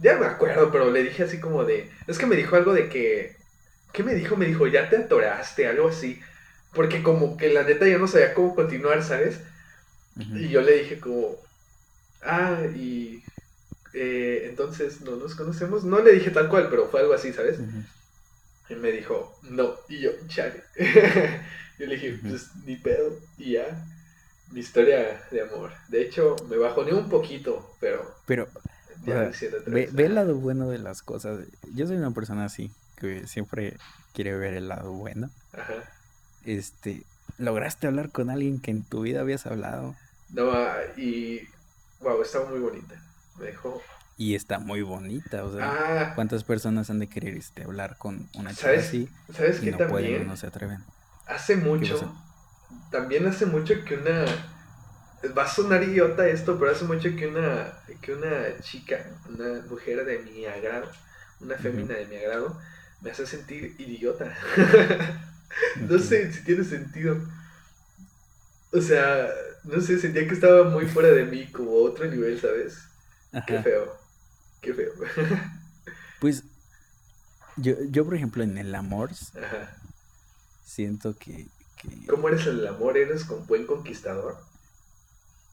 Ya 0.00 0.18
me 0.18 0.26
acuerdo, 0.26 0.72
pero 0.72 0.90
le 0.90 1.02
dije 1.02 1.22
así 1.22 1.38
como 1.38 1.64
de... 1.64 1.90
Es 2.06 2.18
que 2.18 2.26
me 2.26 2.36
dijo 2.36 2.56
algo 2.56 2.74
de 2.74 2.88
que... 2.88 3.36
¿Qué 3.92 4.02
me 4.02 4.14
dijo? 4.14 4.36
Me 4.36 4.46
dijo, 4.46 4.66
ya 4.66 4.90
te 4.90 4.96
atoraste, 4.96 5.68
algo 5.68 5.88
así. 5.88 6.20
Porque 6.72 7.02
como 7.02 7.36
que 7.36 7.52
la 7.52 7.62
neta 7.62 7.86
ya 7.86 7.98
no 7.98 8.08
sabía 8.08 8.34
cómo 8.34 8.54
continuar, 8.54 9.02
¿sabes? 9.04 9.40
Y 10.16 10.48
yo 10.48 10.62
le 10.62 10.78
dije 10.78 10.98
como, 10.98 11.36
ah, 12.22 12.62
y 12.74 13.22
eh, 13.94 14.46
entonces 14.48 15.00
no 15.00 15.16
nos 15.16 15.34
conocemos. 15.34 15.84
No 15.84 16.00
le 16.00 16.12
dije 16.12 16.30
tal 16.30 16.48
cual, 16.48 16.68
pero 16.70 16.88
fue 16.88 17.00
algo 17.00 17.14
así, 17.14 17.32
¿sabes? 17.32 17.58
Y 18.68 18.74
me 18.74 18.92
dijo, 18.92 19.38
no. 19.42 19.74
Y 19.88 20.00
yo, 20.00 20.10
chale. 20.26 20.62
yo 21.78 21.86
le 21.86 21.94
dije, 21.94 22.18
pues 22.20 22.50
ni 22.64 22.76
pedo. 22.76 23.16
Y 23.38 23.52
ya, 23.52 23.86
mi 24.54 24.60
historia 24.60 25.20
de 25.30 25.42
amor. 25.42 25.72
De 25.88 26.00
hecho, 26.00 26.36
me 26.48 26.56
bajoné 26.56 26.94
un 26.94 27.10
poquito, 27.10 27.74
pero... 27.80 28.14
Pero, 28.24 28.48
ve, 29.66 29.90
ve 29.92 30.04
el 30.06 30.14
lado 30.14 30.36
bueno 30.36 30.70
de 30.70 30.78
las 30.78 31.02
cosas. 31.02 31.40
Yo 31.74 31.86
soy 31.86 31.96
una 31.96 32.12
persona 32.12 32.46
así, 32.46 32.70
que 32.96 33.26
siempre 33.26 33.76
quiere 34.14 34.34
ver 34.36 34.54
el 34.54 34.68
lado 34.68 34.92
bueno. 34.92 35.28
Ajá 35.52 35.74
este, 36.44 37.04
lograste 37.38 37.86
hablar 37.86 38.10
con 38.10 38.30
alguien 38.30 38.60
que 38.60 38.70
en 38.70 38.84
tu 38.84 39.02
vida 39.02 39.20
habías 39.20 39.46
hablado. 39.46 39.94
No, 40.30 40.52
y 40.96 41.48
wow, 42.00 42.22
estaba 42.22 42.48
muy 42.48 42.58
bonita. 42.58 42.94
Me 43.38 43.46
dejó 43.46 43.82
Y 44.16 44.34
está 44.34 44.58
muy 44.58 44.82
bonita, 44.82 45.44
o 45.44 45.52
sea, 45.52 45.72
Ah, 45.72 46.12
¿cuántas 46.14 46.44
personas 46.44 46.88
han 46.90 46.98
de 46.98 47.08
querer 47.08 47.36
este, 47.36 47.64
hablar 47.64 47.96
con 47.98 48.28
una 48.34 48.50
chica 48.50 48.62
¿sabes? 48.68 48.86
así 48.86 49.08
¿Sabes 49.32 49.58
y 49.60 49.64
qué 49.64 49.70
no 49.72 49.78
pueden 49.78 49.90
también? 49.90 50.26
no 50.26 50.36
se 50.36 50.46
atreven? 50.46 50.84
Hace 51.26 51.54
¿Qué 51.54 51.60
mucho? 51.60 52.14
También 52.90 53.26
hace 53.26 53.46
mucho 53.46 53.74
que 53.84 53.96
una, 53.96 54.24
va 55.36 55.44
a 55.44 55.48
sonar 55.48 55.82
idiota 55.82 56.28
esto, 56.28 56.58
pero 56.58 56.70
hace 56.72 56.84
mucho 56.84 57.14
que 57.16 57.26
una, 57.28 57.78
que 58.00 58.12
una 58.14 58.58
chica, 58.60 59.20
una 59.28 59.62
mujer 59.68 60.04
de 60.04 60.18
mi 60.20 60.44
agrado, 60.46 60.90
una 61.40 61.56
Ujú. 61.58 61.88
fémina 61.88 61.94
de 61.96 62.06
mi 62.06 62.16
agrado, 62.16 62.58
me 63.00 63.10
hace 63.10 63.26
sentir 63.26 63.76
idiota. 63.80 64.34
No 65.76 65.98
sé 66.00 66.32
si 66.32 66.44
tiene 66.44 66.64
sentido. 66.64 67.16
O 68.72 68.80
sea, 68.80 69.28
no 69.64 69.80
sé, 69.80 69.98
sentía 69.98 70.26
que 70.26 70.34
estaba 70.34 70.64
muy 70.68 70.86
fuera 70.86 71.10
de 71.10 71.24
mí, 71.24 71.50
como 71.52 71.70
a 71.70 71.82
otro 71.90 72.06
nivel, 72.06 72.40
¿sabes? 72.40 72.78
Qué 73.46 73.58
Ajá. 73.58 73.60
feo, 73.60 73.96
qué 74.60 74.74
feo. 74.74 74.92
Pues 76.18 76.44
yo, 77.56 77.74
yo, 77.90 78.04
por 78.04 78.14
ejemplo, 78.14 78.42
en 78.44 78.58
el 78.58 78.74
amor 78.74 79.10
Ajá. 79.34 79.60
siento 80.62 81.16
que 81.18 81.50
¿Cómo 82.08 82.28
eres 82.28 82.46
en 82.46 82.58
el 82.58 82.66
amor? 82.66 82.96
¿Eres 82.96 83.24
con 83.24 83.46
buen 83.46 83.66
conquistador? 83.66 84.36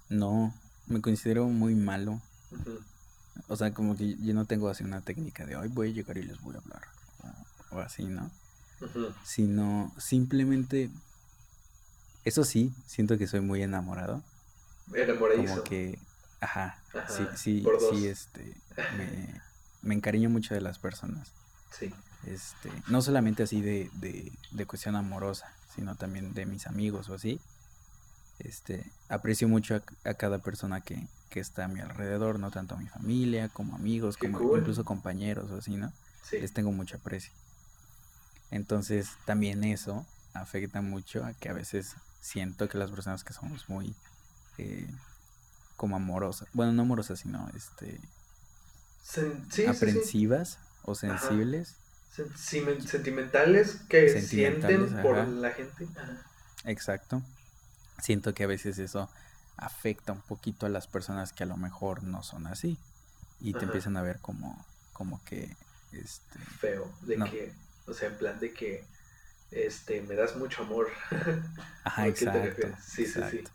no, 0.10 0.54
me 0.88 1.00
considero 1.02 1.48
muy 1.48 1.74
malo. 1.74 2.22
O 3.48 3.56
sea, 3.56 3.74
como 3.74 3.96
que 3.96 4.18
yo 4.18 4.34
no 4.34 4.46
tengo 4.46 4.68
así 4.68 4.84
una 4.84 5.00
técnica 5.02 5.46
de 5.46 5.56
hoy 5.56 5.70
voy 5.70 5.90
a 5.90 5.94
llegar 5.94 6.18
y 6.18 6.24
les 6.24 6.42
voy 6.42 6.56
a 6.56 6.58
hablar. 6.60 6.82
O, 7.72 7.78
o 7.78 7.80
así, 7.80 8.04
¿no? 8.04 8.30
Sino 9.24 9.94
simplemente, 9.98 10.90
eso 12.26 12.44
sí, 12.44 12.74
siento 12.88 13.18
que 13.18 13.28
soy 13.28 13.40
muy 13.40 13.62
enamorado. 13.64 14.22
Enamoradizo. 14.94 15.48
Como 15.54 15.64
que, 15.64 15.98
ajá, 16.42 16.78
sí, 16.92 16.98
Ajá, 17.24 17.38
sí, 17.38 17.62
por 17.62 17.80
dos. 17.80 17.98
sí, 17.98 18.08
este, 18.08 18.54
me, 18.98 19.42
me 19.82 19.96
encariño 19.96 20.30
mucho 20.30 20.54
de 20.54 20.62
las 20.62 20.78
personas. 20.78 21.32
Sí. 21.78 21.94
Este, 22.28 22.72
no 22.88 23.02
solamente 23.02 23.44
así 23.44 23.62
de, 23.62 23.90
de, 23.96 24.32
de 24.52 24.66
cuestión 24.66 24.96
amorosa, 24.96 25.54
sino 25.76 25.96
también 25.96 26.34
de 26.34 26.46
mis 26.46 26.68
amigos 26.68 27.10
o 27.10 27.16
así. 27.16 27.40
Este, 28.40 28.92
aprecio 29.10 29.48
mucho 29.48 29.76
a, 29.76 30.10
a 30.10 30.14
cada 30.16 30.40
persona 30.40 30.82
que, 30.82 31.08
que 31.30 31.40
está 31.40 31.66
a 31.66 31.68
mi 31.68 31.80
alrededor, 31.80 32.40
no 32.40 32.52
tanto 32.52 32.76
a 32.76 32.78
mi 32.78 32.88
familia, 32.88 33.50
como 33.50 33.76
amigos, 33.76 34.18
Qué 34.18 34.28
como 34.32 34.40
cool. 34.40 34.60
incluso 34.60 34.84
compañeros 34.84 35.52
o 35.52 35.58
así, 35.58 35.78
¿no? 35.78 35.92
Sí. 36.24 36.38
Les 36.40 36.54
tengo 36.54 36.72
mucho 36.72 36.98
aprecio. 36.98 37.32
Entonces, 38.52 39.10
también 39.26 39.64
eso 39.64 40.06
afecta 40.34 40.82
mucho 40.82 41.24
a 41.24 41.34
que 41.34 41.50
a 41.50 41.54
veces 41.54 41.96
siento 42.22 42.68
que 42.70 42.78
las 42.78 42.92
personas 42.92 43.24
que 43.24 43.34
somos 43.34 43.68
muy 43.70 43.96
eh, 44.58 44.88
como 45.78 45.96
amorosas, 45.96 46.48
bueno, 46.54 46.72
no 46.74 46.84
amorosas, 46.84 47.20
sino 47.20 47.48
este 47.56 48.00
Sen- 49.04 49.44
sí, 49.50 49.50
sí, 49.50 49.62
sí. 49.64 49.68
aprensivas 49.68 50.60
o 50.84 50.96
sensibles, 50.96 51.76
sentimentales 52.36 53.78
que 53.90 54.10
Sentimentales, 54.10 54.90
sienten 54.90 55.02
por 55.02 55.28
la 55.28 55.52
gente. 55.52 55.88
Ajá. 55.98 56.24
exacto. 56.66 57.22
Siento 58.02 58.34
que 58.34 58.44
a 58.44 58.48
veces 58.48 58.80
eso 58.80 59.10
afecta 59.58 60.12
un 60.12 60.22
poquito 60.22 60.66
a 60.66 60.70
las 60.70 60.88
personas 60.88 61.34
que 61.34 61.44
a 61.44 61.46
lo 61.46 61.56
mejor 61.58 62.04
no 62.04 62.24
son 62.24 62.48
así 62.48 62.78
y 63.40 63.52
te 63.54 63.60
Ajá. 63.60 63.68
empiezan 63.68 63.98
a 63.98 64.02
ver 64.02 64.20
como 64.20 64.66
como 64.94 65.24
que 65.24 65.56
este 65.92 66.40
Feo. 66.60 66.92
De 67.02 67.18
No. 67.18 67.26
que, 67.30 67.54
o 67.88 67.94
sea, 67.94 68.10
en 68.10 68.18
plan 68.18 68.40
de 68.40 68.54
que 68.54 68.84
este, 69.52 70.02
me 70.02 70.16
das 70.16 70.36
mucho 70.36 70.64
amor. 70.64 70.88
Ajá, 71.84 72.04
¿A 72.04 72.06
qué 72.06 72.12
te 72.12 72.26
exacto. 72.26 72.68
Sí, 72.82 73.06
sí, 73.06 73.12
sí. 73.14 73.20
exacto. 73.20 73.52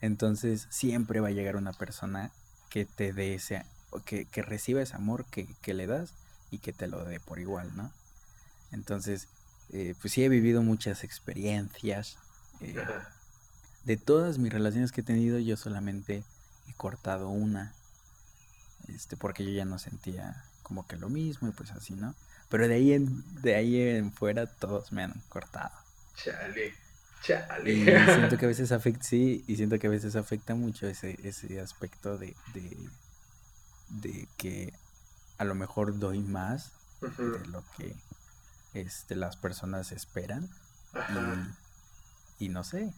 Entonces, 0.00 0.66
siempre 0.70 1.20
va 1.20 1.28
a 1.28 1.32
llegar 1.32 1.56
una 1.56 1.72
persona 1.72 2.30
que 2.70 2.84
te 2.86 3.12
dé 3.12 3.34
ese, 3.34 3.64
o 3.90 4.00
que, 4.00 4.24
que 4.24 4.42
reciba 4.42 4.80
ese 4.80 4.94
amor 4.96 5.26
que, 5.26 5.46
que 5.60 5.74
le 5.74 5.86
das 5.86 6.14
y 6.50 6.58
que 6.58 6.72
te 6.72 6.86
lo 6.88 7.04
dé 7.04 7.20
por 7.20 7.38
igual, 7.38 7.74
¿no? 7.76 7.92
Entonces, 8.72 9.28
eh, 9.72 9.94
pues 10.00 10.12
sí 10.12 10.24
he 10.24 10.28
vivido 10.28 10.62
muchas 10.62 11.04
experiencias. 11.04 12.18
eh, 12.60 12.74
de 13.84 13.96
todas 13.96 14.38
mis 14.38 14.52
relaciones 14.52 14.92
que 14.92 15.00
he 15.00 15.04
tenido, 15.04 15.38
yo 15.38 15.56
solamente 15.56 16.22
he 16.68 16.72
cortado 16.74 17.28
una. 17.28 17.74
Este, 18.88 19.16
porque 19.16 19.44
yo 19.44 19.50
ya 19.52 19.64
no 19.64 19.78
sentía 19.78 20.44
como 20.62 20.86
que 20.86 20.96
lo 20.96 21.08
mismo 21.08 21.48
y 21.48 21.52
pues 21.52 21.70
así, 21.72 21.94
¿no? 21.94 22.14
Pero 22.48 22.66
de 22.68 22.74
ahí 22.74 22.92
en, 22.92 23.24
de 23.42 23.54
ahí 23.54 23.80
en 23.80 24.12
fuera 24.12 24.46
todos 24.46 24.92
me 24.92 25.02
han 25.04 25.22
cortado. 25.28 25.72
Chale. 26.16 26.74
Chale. 27.22 27.72
Y 27.72 27.84
siento 27.84 28.38
que 28.38 28.44
a 28.46 28.48
veces 28.48 28.72
afecta, 28.72 29.02
sí, 29.04 29.44
y 29.46 29.56
siento 29.56 29.78
que 29.78 29.86
a 29.86 29.90
veces 29.90 30.16
afecta 30.16 30.54
mucho 30.54 30.86
ese, 30.88 31.18
ese 31.22 31.60
aspecto 31.60 32.18
de, 32.18 32.36
de, 32.54 32.76
de 33.88 34.28
que 34.36 34.72
a 35.40 35.44
lo 35.44 35.54
mejor 35.54 35.98
doy 35.98 36.20
más 36.20 36.70
de 37.00 37.46
lo 37.48 37.64
que 37.78 37.94
este, 38.74 39.16
las 39.16 39.36
personas 39.36 39.90
esperan 39.90 40.48
Ajá. 40.92 41.48
y, 42.38 42.44
y 42.44 42.48
no 42.50 42.62
sé, 42.62 42.92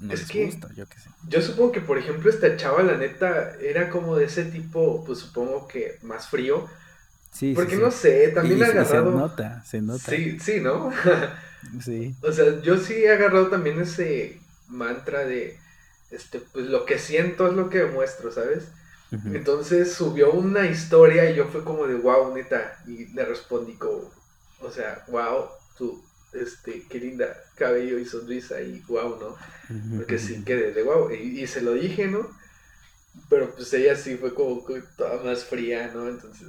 no, 0.00 0.12
Es 0.14 0.20
les 0.20 0.28
que- 0.30 0.46
gusta, 0.46 0.68
yo 0.74 0.86
qué 0.86 0.98
sé. 0.98 1.10
Yo 1.28 1.42
supongo 1.42 1.70
que, 1.72 1.80
por 1.82 1.98
ejemplo, 1.98 2.30
esta 2.30 2.56
chava, 2.56 2.82
la 2.82 2.96
neta, 2.96 3.52
era 3.60 3.90
como 3.90 4.16
de 4.16 4.24
ese 4.24 4.44
tipo, 4.46 5.04
pues 5.04 5.18
supongo 5.18 5.68
que 5.68 5.98
más 6.02 6.28
frío. 6.28 6.66
Sí, 7.30 7.52
Porque 7.54 7.76
sí. 7.76 7.80
no 7.82 7.90
sé, 7.90 8.28
también 8.28 8.56
y 8.56 8.60
se- 8.60 8.64
agarrado. 8.66 9.10
Se 9.12 9.16
nota, 9.18 9.64
se 9.64 9.80
nota. 9.82 10.10
Sí, 10.10 10.38
sí, 10.40 10.60
¿no? 10.60 10.90
Sí, 11.80 12.16
O 12.22 12.32
sea, 12.32 12.60
yo 12.62 12.76
sí 12.76 12.92
he 13.04 13.12
agarrado 13.12 13.46
también 13.48 13.80
ese 13.80 14.40
mantra 14.66 15.24
de, 15.24 15.58
este, 16.10 16.40
pues 16.40 16.66
lo 16.66 16.84
que 16.86 16.98
siento 16.98 17.46
es 17.46 17.52
lo 17.52 17.70
que 17.70 17.78
demuestro, 17.84 18.32
¿sabes? 18.32 18.64
Entonces 19.12 19.92
subió 19.92 20.32
una 20.32 20.66
historia 20.66 21.30
y 21.30 21.34
yo 21.36 21.46
fue 21.48 21.62
como 21.64 21.86
de, 21.86 21.94
wow, 21.96 22.34
neta, 22.34 22.78
y 22.86 23.06
le 23.12 23.24
respondí 23.26 23.74
como, 23.74 24.10
o 24.60 24.70
sea, 24.70 25.04
wow, 25.08 25.48
tú, 25.76 26.02
este, 26.32 26.84
qué 26.88 26.98
linda 26.98 27.26
cabello 27.56 27.98
y 27.98 28.06
sonrisa 28.06 28.60
y 28.62 28.80
wow, 28.88 29.18
¿no? 29.20 29.36
Porque 29.96 30.18
sí 30.18 30.42
quedé 30.44 30.72
de 30.72 30.82
wow, 30.82 31.10
y, 31.12 31.40
y 31.42 31.46
se 31.46 31.60
lo 31.60 31.74
dije, 31.74 32.06
¿no? 32.08 32.26
Pero 33.28 33.54
pues 33.54 33.72
ella 33.74 33.94
sí 33.96 34.16
fue 34.16 34.34
como 34.34 34.64
toda 34.96 35.22
más 35.22 35.44
fría, 35.44 35.90
¿no? 35.94 36.08
Entonces 36.08 36.48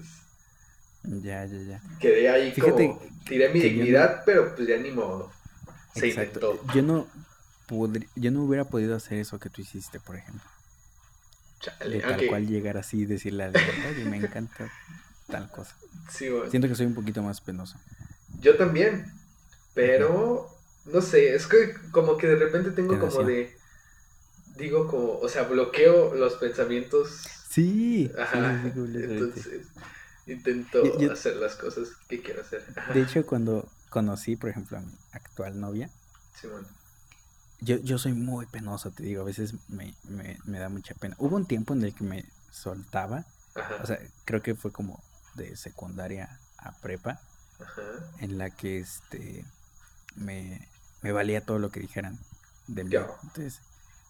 Ya, 1.03 1.45
ya, 1.45 1.57
ya. 1.69 1.81
quedé 1.99 2.30
ahí 2.30 2.52
Fíjate 2.52 2.88
como, 2.88 3.02
tiré 3.27 3.49
mi 3.49 3.60
no- 3.60 3.65
dignidad, 3.65 4.23
pero 4.26 4.56
pues 4.56 4.68
ya 4.68 4.77
ni 4.77 4.91
modo. 4.91 5.31
Se 5.94 6.07
Exacto. 6.07 6.53
intentó. 6.53 6.73
Yo 6.73 6.81
no 6.81 7.07
podri- 7.68 8.10
yo 8.15 8.31
no 8.31 8.44
hubiera 8.44 8.65
podido 8.65 8.95
hacer 8.95 9.18
eso 9.19 9.40
que 9.40 9.49
tú 9.49 9.61
hiciste, 9.61 9.99
por 9.99 10.15
ejemplo. 10.15 10.53
Chale, 11.64 11.95
De 11.95 12.02
tal 12.02 12.27
cual 12.27 12.48
llegar 12.48 12.77
así 12.77 12.99
y 13.02 13.06
decirle 13.06 13.44
a 13.44 13.48
alguien, 13.48 13.65
oye, 13.90 14.06
me 14.06 14.18
encanta 14.18 14.69
tal 15.27 15.49
cosa. 15.49 15.76
Sí, 16.11 16.30
bueno. 16.30 16.49
Siento 16.49 16.68
que 16.68 16.76
soy 16.76 16.85
un 16.85 16.94
poquito 16.95 17.23
más 17.23 17.40
penoso. 17.41 17.77
Yo 18.40 18.57
también. 18.57 19.11
Pero, 19.73 20.48
no 20.85 21.02
sé, 21.02 21.34
es 21.34 21.48
que 21.48 21.73
como 21.91 22.18
que 22.18 22.27
de 22.27 22.35
repente 22.35 22.72
tengo 22.72 22.94
Te 22.94 22.99
como 22.99 23.23
de. 23.23 23.56
Digo, 24.57 24.88
como, 24.88 25.18
o 25.19 25.30
sea, 25.30 25.44
bloqueo 25.44 26.14
los 26.14 26.34
pensamientos. 26.35 27.23
Sí, 27.49 28.11
Ajá. 28.19 28.61
sí, 28.64 28.72
sí. 28.73 28.80
Entonces, 29.03 29.61
intento 30.27 30.84
Yo- 30.84 30.99
yo- 30.99 31.11
hacer 31.11 31.38
las 31.38 31.56
cosas 31.56 31.90
que 32.07 32.22
quiero 32.22 32.41
hacer. 32.41 32.64
Ajá. 32.76 32.94
De 32.94 33.02
hecho, 33.02 33.26
cuando 33.26 33.68
conocí, 33.90 34.35
por 34.35 34.49
ejemplo, 34.49 34.77
a 34.77 34.81
mi 34.81 34.91
actual 35.14 35.60
novia, 35.60 35.90
Simón. 36.40 36.68
Yo, 37.64 37.77
yo 37.77 37.98
soy 37.98 38.14
muy 38.14 38.45
penoso, 38.45 38.91
te 38.91 39.03
digo, 39.03 39.22
a 39.22 39.26
veces 39.26 39.53
me, 39.68 39.94
me, 40.03 40.38
me 40.45 40.60
da 40.60 40.69
mucha 40.69 40.94
pena. 40.95 41.15
Hubo 41.19 41.35
un 41.35 41.45
tiempo 41.45 41.73
en 41.73 41.84
el 41.84 41.94
que 41.94 42.03
me 42.03 42.26
soltaba, 42.52 43.26
Ajá. 43.56 43.76
o 43.81 43.85
sea, 43.85 43.99
creo 44.26 44.41
que 44.41 44.56
fue 44.56 44.72
como 44.72 45.02
de 45.35 45.56
secundaria 45.56 46.40
a 46.57 46.72
prepa, 46.80 47.19
Ajá. 47.60 47.81
en 48.19 48.38
la 48.38 48.49
que 48.49 48.80
este 48.80 49.45
me, 50.15 50.68
me 51.02 51.11
valía 51.11 51.45
todo 51.45 51.60
lo 51.60 51.69
que 51.69 51.80
dijeran 51.80 52.19
de 52.68 52.84
mí. 52.84 52.91
Ya. 52.91 53.07
Entonces, 53.23 53.61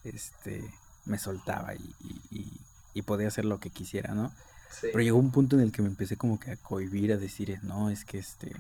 este 0.03 0.63
me 1.05 1.17
soltaba 1.19 1.75
y, 1.75 1.95
y, 2.01 2.21
y- 2.39 2.61
y 2.95 3.01
podía 3.01 3.27
hacer 3.27 3.45
lo 3.45 3.59
que 3.59 3.71
quisiera, 3.71 4.13
¿no? 4.13 4.31
Sí. 4.69 4.87
Pero 4.91 5.01
llegó 5.01 5.17
un 5.17 5.31
punto 5.31 5.55
en 5.55 5.63
el 5.63 5.71
que 5.71 5.81
me 5.81 5.87
empecé 5.87 6.15
como 6.15 6.39
que 6.39 6.51
a 6.51 6.57
cohibir, 6.57 7.11
a 7.11 7.17
decir, 7.17 7.59
no, 7.63 7.89
es 7.89 8.05
que 8.05 8.19
este, 8.19 8.51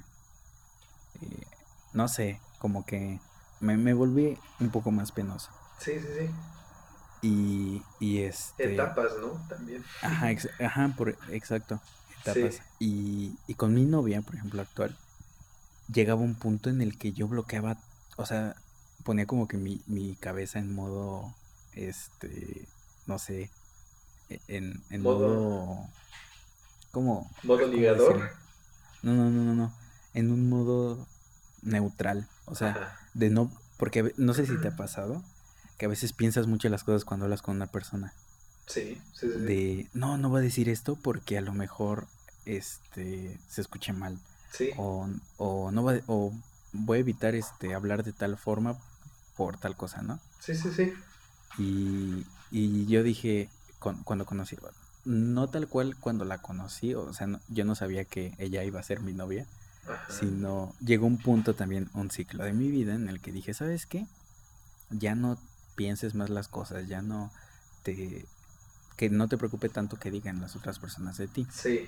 eh, 1.21 1.43
no 1.93 2.07
sé, 2.07 2.39
como 2.57 2.83
que 2.83 3.19
me, 3.63 3.77
me 3.77 3.93
volví 3.93 4.37
un 4.59 4.69
poco 4.69 4.91
más 4.91 5.11
penoso. 5.11 5.49
Sí, 5.79 5.93
sí, 5.99 6.07
sí. 6.19 6.29
Y, 7.21 7.83
y 7.99 8.19
este... 8.23 8.73
Etapas, 8.73 9.13
¿no? 9.21 9.29
También. 9.47 9.83
Ajá, 10.01 10.31
ex- 10.31 10.49
ajá, 10.61 10.93
por, 10.97 11.17
exacto, 11.31 11.79
etapas. 12.21 12.55
Sí. 12.55 12.61
Y, 12.79 13.37
y 13.47 13.53
con 13.55 13.73
mi 13.73 13.85
novia, 13.85 14.21
por 14.21 14.35
ejemplo, 14.35 14.61
actual, 14.61 14.97
llegaba 15.91 16.21
un 16.21 16.35
punto 16.35 16.69
en 16.69 16.81
el 16.81 16.97
que 16.97 17.13
yo 17.13 17.27
bloqueaba, 17.29 17.77
o 18.17 18.25
sea, 18.25 18.55
ponía 19.05 19.25
como 19.25 19.47
que 19.47 19.55
mi, 19.57 19.81
mi 19.87 20.15
cabeza 20.15 20.59
en 20.59 20.75
modo, 20.75 21.33
este, 21.73 22.67
no 23.07 23.17
sé, 23.19 23.49
e- 24.29 24.41
en, 24.49 24.83
en 24.89 25.01
Modo- 25.01 25.19
modo, 25.27 25.87
¿cómo? 26.91 27.31
Modo 27.43 27.59
¿cómo 27.61 27.71
ligador. 27.73 28.31
No, 29.01 29.13
no, 29.13 29.29
no, 29.29 29.43
no, 29.43 29.53
no, 29.55 29.73
en 30.13 30.29
un 30.31 30.49
modo 30.49 31.07
neutral, 31.61 32.27
o 32.45 32.55
sea, 32.55 32.71
Ajá. 32.71 32.99
De 33.13 33.29
no, 33.29 33.51
porque 33.77 34.13
no 34.17 34.33
sé 34.33 34.45
si 34.45 34.57
te 34.57 34.69
ha 34.69 34.75
pasado, 34.75 35.23
que 35.77 35.85
a 35.85 35.89
veces 35.89 36.13
piensas 36.13 36.47
mucho 36.47 36.69
las 36.69 36.83
cosas 36.83 37.05
cuando 37.05 37.25
hablas 37.25 37.41
con 37.41 37.55
una 37.55 37.67
persona. 37.67 38.13
Sí, 38.65 39.01
sí, 39.13 39.27
sí. 39.31 39.39
De, 39.39 39.89
no, 39.93 40.17
no 40.17 40.29
voy 40.29 40.39
a 40.39 40.43
decir 40.43 40.69
esto 40.69 40.95
porque 40.95 41.37
a 41.37 41.41
lo 41.41 41.53
mejor 41.53 42.07
este 42.45 43.37
se 43.49 43.61
escuche 43.61 43.93
mal. 43.93 44.17
Sí. 44.51 44.69
O, 44.77 45.09
o 45.37 45.71
no 45.71 45.81
voy, 45.81 46.01
o 46.07 46.31
voy 46.71 46.97
a 46.97 47.01
evitar 47.01 47.35
este 47.35 47.73
hablar 47.73 48.03
de 48.03 48.13
tal 48.13 48.37
forma 48.37 48.77
por 49.35 49.57
tal 49.57 49.75
cosa, 49.75 50.01
¿no? 50.01 50.19
Sí, 50.39 50.55
sí, 50.55 50.71
sí. 50.71 50.93
Y, 51.57 52.25
y 52.51 52.85
yo 52.85 53.03
dije, 53.03 53.49
cuando 53.79 54.25
conocí, 54.25 54.57
no 55.05 55.49
tal 55.49 55.67
cual 55.67 55.95
cuando 55.97 56.25
la 56.25 56.39
conocí, 56.39 56.93
o 56.95 57.13
sea, 57.13 57.27
yo 57.49 57.65
no 57.65 57.75
sabía 57.75 58.05
que 58.05 58.33
ella 58.37 58.63
iba 58.63 58.79
a 58.79 58.83
ser 58.83 59.01
mi 59.01 59.13
novia, 59.13 59.45
sino 60.09 60.73
llegó 60.79 61.05
un 61.05 61.17
punto 61.17 61.55
también, 61.55 61.89
un 61.93 62.11
ciclo 62.11 62.43
de 62.43 62.53
mi 62.53 62.69
vida 62.69 62.95
en 62.95 63.09
el 63.09 63.19
que 63.21 63.31
dije, 63.31 63.53
¿sabes 63.53 63.85
qué? 63.85 64.07
Ya 64.89 65.15
no 65.15 65.37
pienses 65.75 66.15
más 66.15 66.29
las 66.29 66.47
cosas, 66.47 66.87
ya 66.87 67.01
no 67.01 67.31
te... 67.83 68.25
que 68.97 69.09
no 69.09 69.27
te 69.27 69.37
preocupe 69.37 69.69
tanto 69.69 69.97
que 69.97 70.11
digan 70.11 70.41
las 70.41 70.55
otras 70.55 70.79
personas 70.79 71.17
de 71.17 71.27
ti. 71.27 71.47
Sí. 71.51 71.87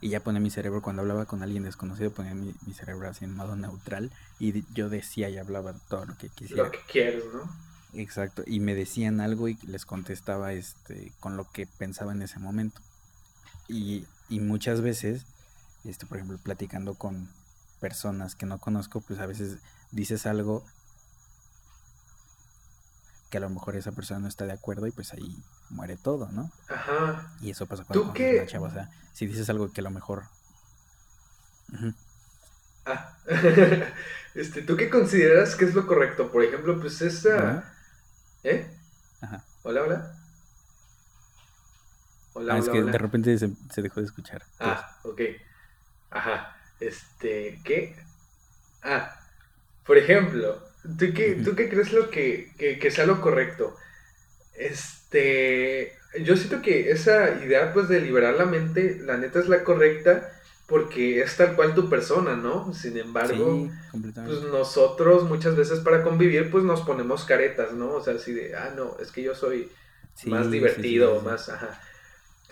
Y 0.00 0.10
ya 0.10 0.20
pone 0.20 0.38
mi 0.38 0.50
cerebro, 0.50 0.82
cuando 0.82 1.02
hablaba 1.02 1.24
con 1.24 1.42
alguien 1.42 1.62
desconocido, 1.62 2.12
ponía 2.12 2.34
mi, 2.34 2.54
mi 2.66 2.74
cerebro 2.74 3.08
así 3.08 3.24
en 3.24 3.34
modo 3.34 3.56
neutral 3.56 4.10
y 4.38 4.64
yo 4.74 4.88
decía 4.88 5.30
y 5.30 5.38
hablaba 5.38 5.72
todo 5.88 6.04
lo 6.04 6.18
que 6.18 6.28
quisiera. 6.28 6.64
Lo 6.64 6.70
que 6.70 6.80
quieres, 6.90 7.24
¿no? 7.32 7.50
Exacto, 7.94 8.42
y 8.44 8.60
me 8.60 8.74
decían 8.74 9.20
algo 9.20 9.48
y 9.48 9.56
les 9.66 9.86
contestaba 9.86 10.52
este 10.52 11.12
con 11.20 11.36
lo 11.36 11.50
que 11.50 11.66
pensaba 11.66 12.12
en 12.12 12.22
ese 12.22 12.38
momento. 12.40 12.80
Y, 13.68 14.04
y 14.28 14.40
muchas 14.40 14.80
veces, 14.80 15.26
este, 15.90 16.06
por 16.06 16.16
ejemplo, 16.16 16.38
platicando 16.38 16.94
con 16.94 17.28
personas 17.80 18.34
que 18.34 18.46
no 18.46 18.58
conozco, 18.58 19.00
pues 19.00 19.20
a 19.20 19.26
veces 19.26 19.58
dices 19.90 20.26
algo 20.26 20.64
que 23.30 23.38
a 23.38 23.40
lo 23.40 23.50
mejor 23.50 23.76
esa 23.76 23.92
persona 23.92 24.20
no 24.20 24.28
está 24.28 24.46
de 24.46 24.52
acuerdo 24.52 24.86
y 24.86 24.92
pues 24.92 25.12
ahí 25.12 25.36
muere 25.68 25.96
todo, 25.96 26.30
¿no? 26.30 26.50
Ajá. 26.68 27.32
Y 27.40 27.50
eso 27.50 27.66
pasa 27.66 27.84
cuando 27.84 28.06
¿Tú 28.06 28.12
qué? 28.12 28.46
o 28.58 28.70
sea, 28.70 28.90
si 29.12 29.26
dices 29.26 29.50
algo 29.50 29.72
que 29.72 29.80
a 29.80 29.84
lo 29.84 29.90
mejor... 29.90 30.24
Ah, 32.86 33.16
este, 34.34 34.62
¿tú 34.62 34.76
qué 34.76 34.88
consideras 34.88 35.56
que 35.56 35.64
es 35.64 35.74
lo 35.74 35.86
correcto? 35.86 36.30
Por 36.30 36.44
ejemplo, 36.44 36.78
pues 36.80 37.02
esa... 37.02 37.72
¿Eh? 38.44 38.70
Ajá. 39.20 39.42
Hola, 39.62 39.82
hola. 39.82 40.16
Hola, 42.34 42.54
ah, 42.54 42.58
es 42.58 42.68
que 42.68 42.82
de 42.82 42.98
repente 42.98 43.36
se, 43.38 43.50
se, 43.70 43.82
dejó 43.82 44.00
de 44.00 44.06
escuchar. 44.06 44.44
Ah, 44.60 44.98
ok. 45.02 45.20
Ajá. 46.14 46.56
Este, 46.80 47.60
¿qué? 47.64 47.96
Ah, 48.82 49.20
por 49.84 49.98
ejemplo, 49.98 50.62
¿tú 50.82 51.12
qué, 51.14 51.40
¿tú 51.44 51.54
qué 51.54 51.68
crees 51.68 51.92
lo 51.92 52.10
que, 52.10 52.52
que, 52.56 52.78
que, 52.78 52.90
sea 52.90 53.04
lo 53.04 53.20
correcto? 53.20 53.76
Este, 54.54 55.92
yo 56.22 56.36
siento 56.36 56.62
que 56.62 56.90
esa 56.90 57.44
idea 57.44 57.72
pues 57.72 57.88
de 57.88 58.00
liberar 58.00 58.34
la 58.34 58.46
mente, 58.46 58.98
la 59.00 59.16
neta 59.16 59.40
es 59.40 59.48
la 59.48 59.64
correcta, 59.64 60.30
porque 60.66 61.20
es 61.20 61.36
tal 61.36 61.56
cual 61.56 61.74
tu 61.74 61.90
persona, 61.90 62.36
¿no? 62.36 62.72
Sin 62.72 62.96
embargo, 62.96 63.68
pues 63.92 64.42
nosotros 64.42 65.24
muchas 65.24 65.56
veces 65.56 65.80
para 65.80 66.02
convivir 66.02 66.50
pues 66.50 66.64
nos 66.64 66.82
ponemos 66.82 67.24
caretas, 67.24 67.72
¿no? 67.72 67.92
O 67.94 68.02
sea, 68.02 68.14
así 68.14 68.32
de, 68.32 68.56
ah, 68.56 68.72
no, 68.74 68.96
es 69.00 69.10
que 69.10 69.22
yo 69.22 69.34
soy 69.34 69.70
más 70.26 70.50
divertido, 70.50 71.20
más, 71.20 71.48
ajá. 71.48 71.80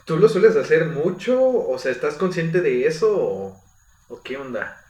¿Tú 0.04 0.16
lo 0.16 0.28
sueles 0.28 0.56
hacer 0.56 0.86
mucho? 0.86 1.40
O 1.68 1.78
sea, 1.78 1.92
¿estás 1.92 2.14
consciente 2.14 2.60
de 2.60 2.86
eso 2.86 3.16
o, 3.16 3.62
o 4.08 4.22
qué 4.22 4.36
onda? 4.36 4.82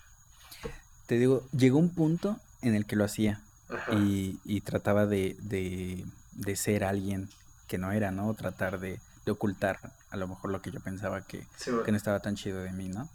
Te 1.06 1.18
digo, 1.18 1.46
llegó 1.52 1.78
un 1.78 1.94
punto 1.94 2.38
en 2.62 2.74
el 2.74 2.86
que 2.86 2.96
lo 2.96 3.04
hacía 3.04 3.40
y, 3.92 4.38
y, 4.44 4.60
trataba 4.62 5.06
de, 5.06 5.36
de, 5.40 6.04
de 6.32 6.56
ser 6.56 6.84
alguien 6.84 7.28
que 7.68 7.78
no 7.78 7.92
era, 7.92 8.10
¿no? 8.10 8.32
Tratar 8.34 8.80
de, 8.80 9.00
de 9.24 9.32
ocultar 9.32 9.78
a 10.10 10.16
lo 10.16 10.28
mejor 10.28 10.50
lo 10.50 10.60
que 10.60 10.70
yo 10.70 10.80
pensaba 10.80 11.22
que, 11.22 11.46
que 11.84 11.90
no 11.90 11.96
estaba 11.96 12.20
tan 12.20 12.36
chido 12.36 12.62
de 12.62 12.72
mí, 12.72 12.88
¿no? 12.88 13.08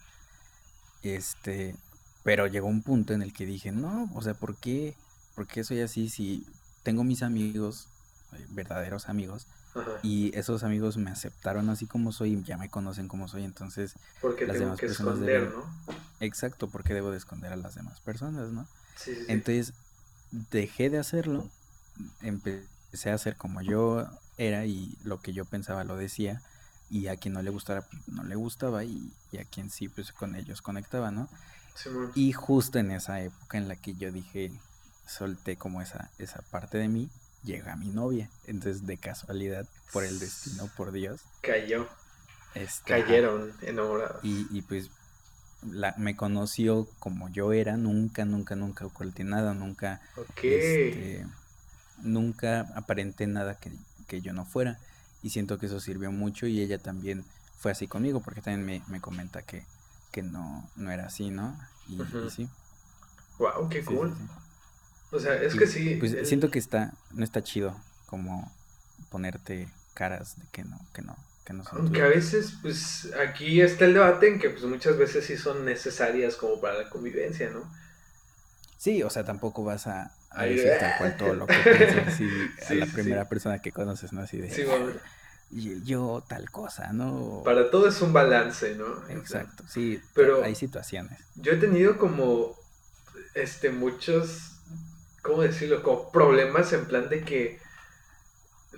Este, 1.03 1.75
pero 2.23 2.47
llegó 2.47 2.67
un 2.67 2.81
punto 2.81 3.13
en 3.13 3.21
el 3.21 3.33
que 3.33 3.45
dije, 3.45 3.71
no, 3.71 4.09
o 4.13 4.21
sea, 4.21 4.33
¿por 4.33 4.55
qué, 4.55 4.95
¿por 5.35 5.47
qué 5.47 5.63
soy 5.63 5.81
así 5.81 6.09
si 6.09 6.45
tengo 6.83 7.03
mis 7.03 7.21
amigos, 7.21 7.87
eh, 8.33 8.45
verdaderos 8.49 9.09
amigos, 9.09 9.47
y 10.03 10.35
esos 10.37 10.63
amigos 10.63 10.97
me 10.97 11.11
aceptaron 11.11 11.69
así 11.69 11.85
como 11.85 12.11
soy, 12.11 12.33
y 12.33 12.43
ya 12.43 12.57
me 12.57 12.69
conocen 12.69 13.07
como 13.07 13.27
soy, 13.27 13.43
entonces 13.43 13.95
porque 14.21 14.45
las 14.45 14.59
demás 14.59 14.79
personas 14.79 15.15
esconder, 15.15 15.53
¿no? 15.53 15.65
Exacto, 16.19 16.67
porque 16.69 16.93
debo 16.93 17.11
de 17.11 17.17
esconder 17.17 17.53
a 17.53 17.57
las 17.57 17.75
demás 17.75 17.99
personas, 18.01 18.51
¿no? 18.51 18.67
Entonces 19.27 19.73
dejé 20.31 20.89
de 20.89 20.99
hacerlo, 20.99 21.49
empecé 22.21 23.11
a 23.11 23.13
hacer 23.13 23.35
como 23.35 23.61
yo 23.61 24.07
era 24.37 24.65
y 24.65 24.97
lo 25.03 25.21
que 25.21 25.33
yo 25.33 25.45
pensaba 25.45 25.83
lo 25.83 25.95
decía 25.95 26.41
y 26.89 27.07
a 27.07 27.17
quien 27.17 27.33
no 27.33 27.41
le 27.41 27.49
gustara 27.49 27.81
pues, 27.81 28.07
no 28.07 28.23
le 28.23 28.35
gustaba 28.35 28.83
y, 28.83 29.11
a 29.39 29.43
quien 29.43 29.69
sí 29.69 29.89
pues 29.89 30.11
con 30.11 30.35
ellos 30.35 30.61
conectaba, 30.61 31.11
¿no? 31.11 31.29
y 32.15 32.31
justo 32.31 32.79
en 32.79 32.89
esa 32.89 33.21
época 33.21 33.59
en 33.59 33.67
la 33.67 33.75
que 33.75 33.93
yo 33.93 34.11
dije, 34.11 34.51
solté 35.05 35.57
como 35.57 35.79
esa, 35.81 36.09
esa 36.17 36.41
parte 36.41 36.79
de 36.79 36.87
mí, 36.87 37.07
llega 37.43 37.75
mi 37.75 37.87
novia. 37.87 38.29
Entonces 38.45 38.85
de 38.85 38.97
casualidad, 38.97 39.65
por 39.91 40.03
el 40.03 40.19
destino, 40.19 40.69
por 40.75 40.91
Dios. 40.91 41.21
Cayó. 41.41 41.87
Este, 42.53 42.93
Cayeron 42.93 43.53
enamorados. 43.61 44.23
Y, 44.23 44.47
y 44.51 44.61
pues 44.61 44.89
la, 45.63 45.93
me 45.97 46.15
conoció 46.15 46.87
como 46.99 47.29
yo 47.29 47.53
era, 47.53 47.77
nunca, 47.77 48.25
nunca, 48.25 48.55
nunca 48.55 48.85
oculté 48.85 49.23
nada, 49.23 49.53
nunca, 49.53 50.01
este, 50.17 51.25
nunca 52.01 52.61
aparenté 52.75 53.27
nada 53.27 53.55
que, 53.55 53.71
que 54.07 54.21
yo 54.21 54.33
no 54.33 54.45
fuera. 54.45 54.79
Y 55.23 55.29
siento 55.31 55.57
que 55.57 55.65
eso 55.65 55.79
sirvió 55.79 56.11
mucho 56.11 56.47
y 56.47 56.61
ella 56.61 56.77
también 56.77 57.25
fue 57.57 57.71
así 57.71 57.87
conmigo, 57.87 58.21
porque 58.21 58.41
también 58.41 58.65
me, 58.65 58.91
me 58.91 59.01
comenta 59.01 59.41
que, 59.41 59.63
que 60.11 60.21
no, 60.21 60.69
no 60.75 60.91
era 60.91 61.07
así, 61.07 61.29
¿no? 61.29 61.57
Y, 61.87 61.99
sí. 62.29 62.47
Wow, 63.39 63.69
qué 63.69 63.83
cool. 63.83 64.15
O 65.11 65.19
sea, 65.19 65.35
es 65.41 65.55
que 65.55 65.67
sí. 65.67 65.95
Pues 65.95 66.27
siento 66.27 66.49
que 66.49 66.59
está, 66.59 66.93
no 67.11 67.23
está 67.23 67.43
chido 67.43 67.75
como 68.05 68.51
ponerte 69.09 69.67
caras 69.93 70.37
de 70.37 70.45
que 70.51 70.63
no, 70.63 70.79
que 70.93 71.01
no, 71.01 71.15
que 71.45 71.53
no 71.53 71.63
son 71.63 71.79
Aunque 71.79 72.01
a 72.01 72.07
veces, 72.07 72.55
pues 72.61 73.11
aquí 73.27 73.61
está 73.61 73.85
el 73.85 73.93
debate 73.93 74.27
en 74.27 74.39
que 74.39 74.49
pues 74.49 74.63
muchas 74.63 74.97
veces 74.97 75.25
sí 75.25 75.37
son 75.37 75.65
necesarias 75.65 76.35
como 76.35 76.59
para 76.59 76.83
la 76.83 76.89
convivencia, 76.89 77.49
¿no? 77.49 77.69
Sí, 78.77 79.01
o 79.01 79.09
sea, 79.09 79.23
tampoco 79.23 79.63
vas 79.63 79.87
a, 79.87 80.11
a 80.29 80.45
decir 80.45 80.71
tal 80.79 80.97
cual 80.97 81.17
todo 81.17 81.33
lo 81.33 81.47
que 81.47 81.55
piensas 81.55 82.19
a 82.69 82.73
la 82.75 82.85
primera 82.85 83.27
persona 83.27 83.59
que 83.59 83.71
conoces, 83.71 84.13
¿no? 84.13 84.21
Así 84.21 84.37
de, 84.37 84.51
sí, 84.51 84.63
yo 85.49 86.23
tal 86.27 86.51
cosa, 86.51 86.91
¿no? 86.93 87.41
Para 87.43 87.71
todo 87.71 87.87
es 87.87 88.01
un 88.01 88.13
balance, 88.13 88.75
¿no? 88.75 89.07
Exacto, 89.09 89.63
sí, 89.67 89.99
pero 90.13 90.43
hay 90.43 90.55
situaciones. 90.55 91.19
Yo 91.35 91.53
he 91.53 91.57
tenido 91.57 91.97
como, 91.97 92.55
este, 93.33 93.69
muchos, 93.69 94.56
¿cómo 95.27 95.43
decirlo? 95.43 95.83
Como 95.83 96.11
problemas 96.11 96.73
en 96.73 96.85
plan 96.85 97.09
de 97.09 97.21
que, 97.21 97.59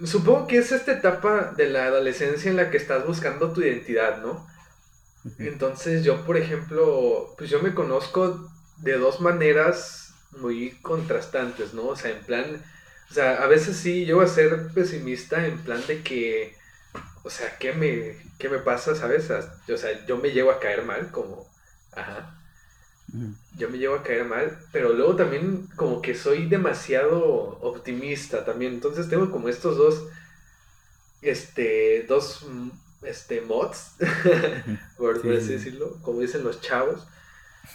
supongo 0.04 0.48
que 0.48 0.58
es 0.58 0.72
esta 0.72 0.94
etapa 0.94 1.54
de 1.56 1.70
la 1.70 1.86
adolescencia 1.86 2.50
en 2.50 2.58
la 2.58 2.72
que 2.72 2.78
estás 2.78 3.06
buscando 3.06 3.54
tu 3.54 3.62
identidad, 3.62 4.22
¿no? 4.22 4.48
Entonces 5.38 6.04
yo, 6.04 6.26
por 6.26 6.38
ejemplo, 6.38 7.36
pues 7.38 7.50
yo 7.50 7.62
me 7.62 7.74
conozco 7.76 8.50
de 8.78 8.98
dos 8.98 9.22
maneras 9.22 10.14
muy 10.32 10.72
contrastantes, 10.82 11.74
¿no? 11.74 11.88
O 11.88 11.96
sea, 11.96 12.12
en 12.12 12.24
plan, 12.24 12.64
o 13.10 13.14
sea, 13.14 13.44
a 13.44 13.48
veces 13.48 13.78
sí 13.78 14.06
yo 14.06 14.18
voy 14.18 14.26
a 14.26 14.30
ser 14.30 14.70
pesimista 14.74 15.46
en 15.46 15.60
plan 15.60 15.86
de 15.88 16.02
que, 16.04 16.56
o 17.24 17.30
sea, 17.30 17.58
¿qué 17.58 17.74
me, 17.74 18.16
qué 18.38 18.50
me 18.50 18.60
pasa, 18.60 18.96
sabes? 18.96 19.30
O 19.30 19.78
sea, 19.78 20.06
yo 20.06 20.18
me 20.18 20.32
llevo 20.32 20.52
a 20.52 20.60
caer 20.60 20.84
mal, 20.84 21.12
como, 21.12 21.48
ajá. 21.92 22.39
Yo 23.58 23.70
me 23.70 23.78
llevo 23.78 23.96
a 23.96 24.04
caer 24.04 24.26
mal, 24.26 24.58
pero 24.72 24.94
luego 24.94 25.16
también 25.16 25.68
como 25.76 26.02
que 26.02 26.16
soy 26.16 26.48
demasiado 26.48 27.60
optimista 27.62 28.46
también. 28.46 28.74
Entonces 28.74 29.10
tengo 29.10 29.32
como 29.32 29.50
estos 29.50 29.78
dos, 29.78 30.08
este, 31.22 32.06
dos, 32.08 32.46
este, 33.02 33.42
mods, 33.42 33.94
por 34.98 35.18
así 35.18 35.48
decirlo, 35.50 35.98
como 36.02 36.22
dicen 36.22 36.44
los 36.44 36.62
chavos. 36.62 37.08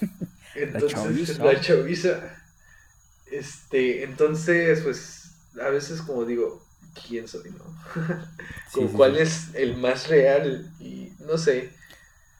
Entonces, 0.55 1.39
la 1.39 1.61
chaviza. 1.61 2.21
Este, 3.27 4.05
entonces, 4.05 4.83
pues, 4.83 5.33
a 5.61 5.69
veces 5.71 6.01
como 6.03 6.25
digo, 6.25 6.65
¿quién 7.07 7.27
soy, 7.27 7.51
no? 7.51 8.89
cuál 8.93 9.17
es 9.17 9.55
el 9.55 9.77
más 9.77 10.09
real 10.09 10.71
y 10.79 11.13
no 11.27 11.37
sé. 11.39 11.73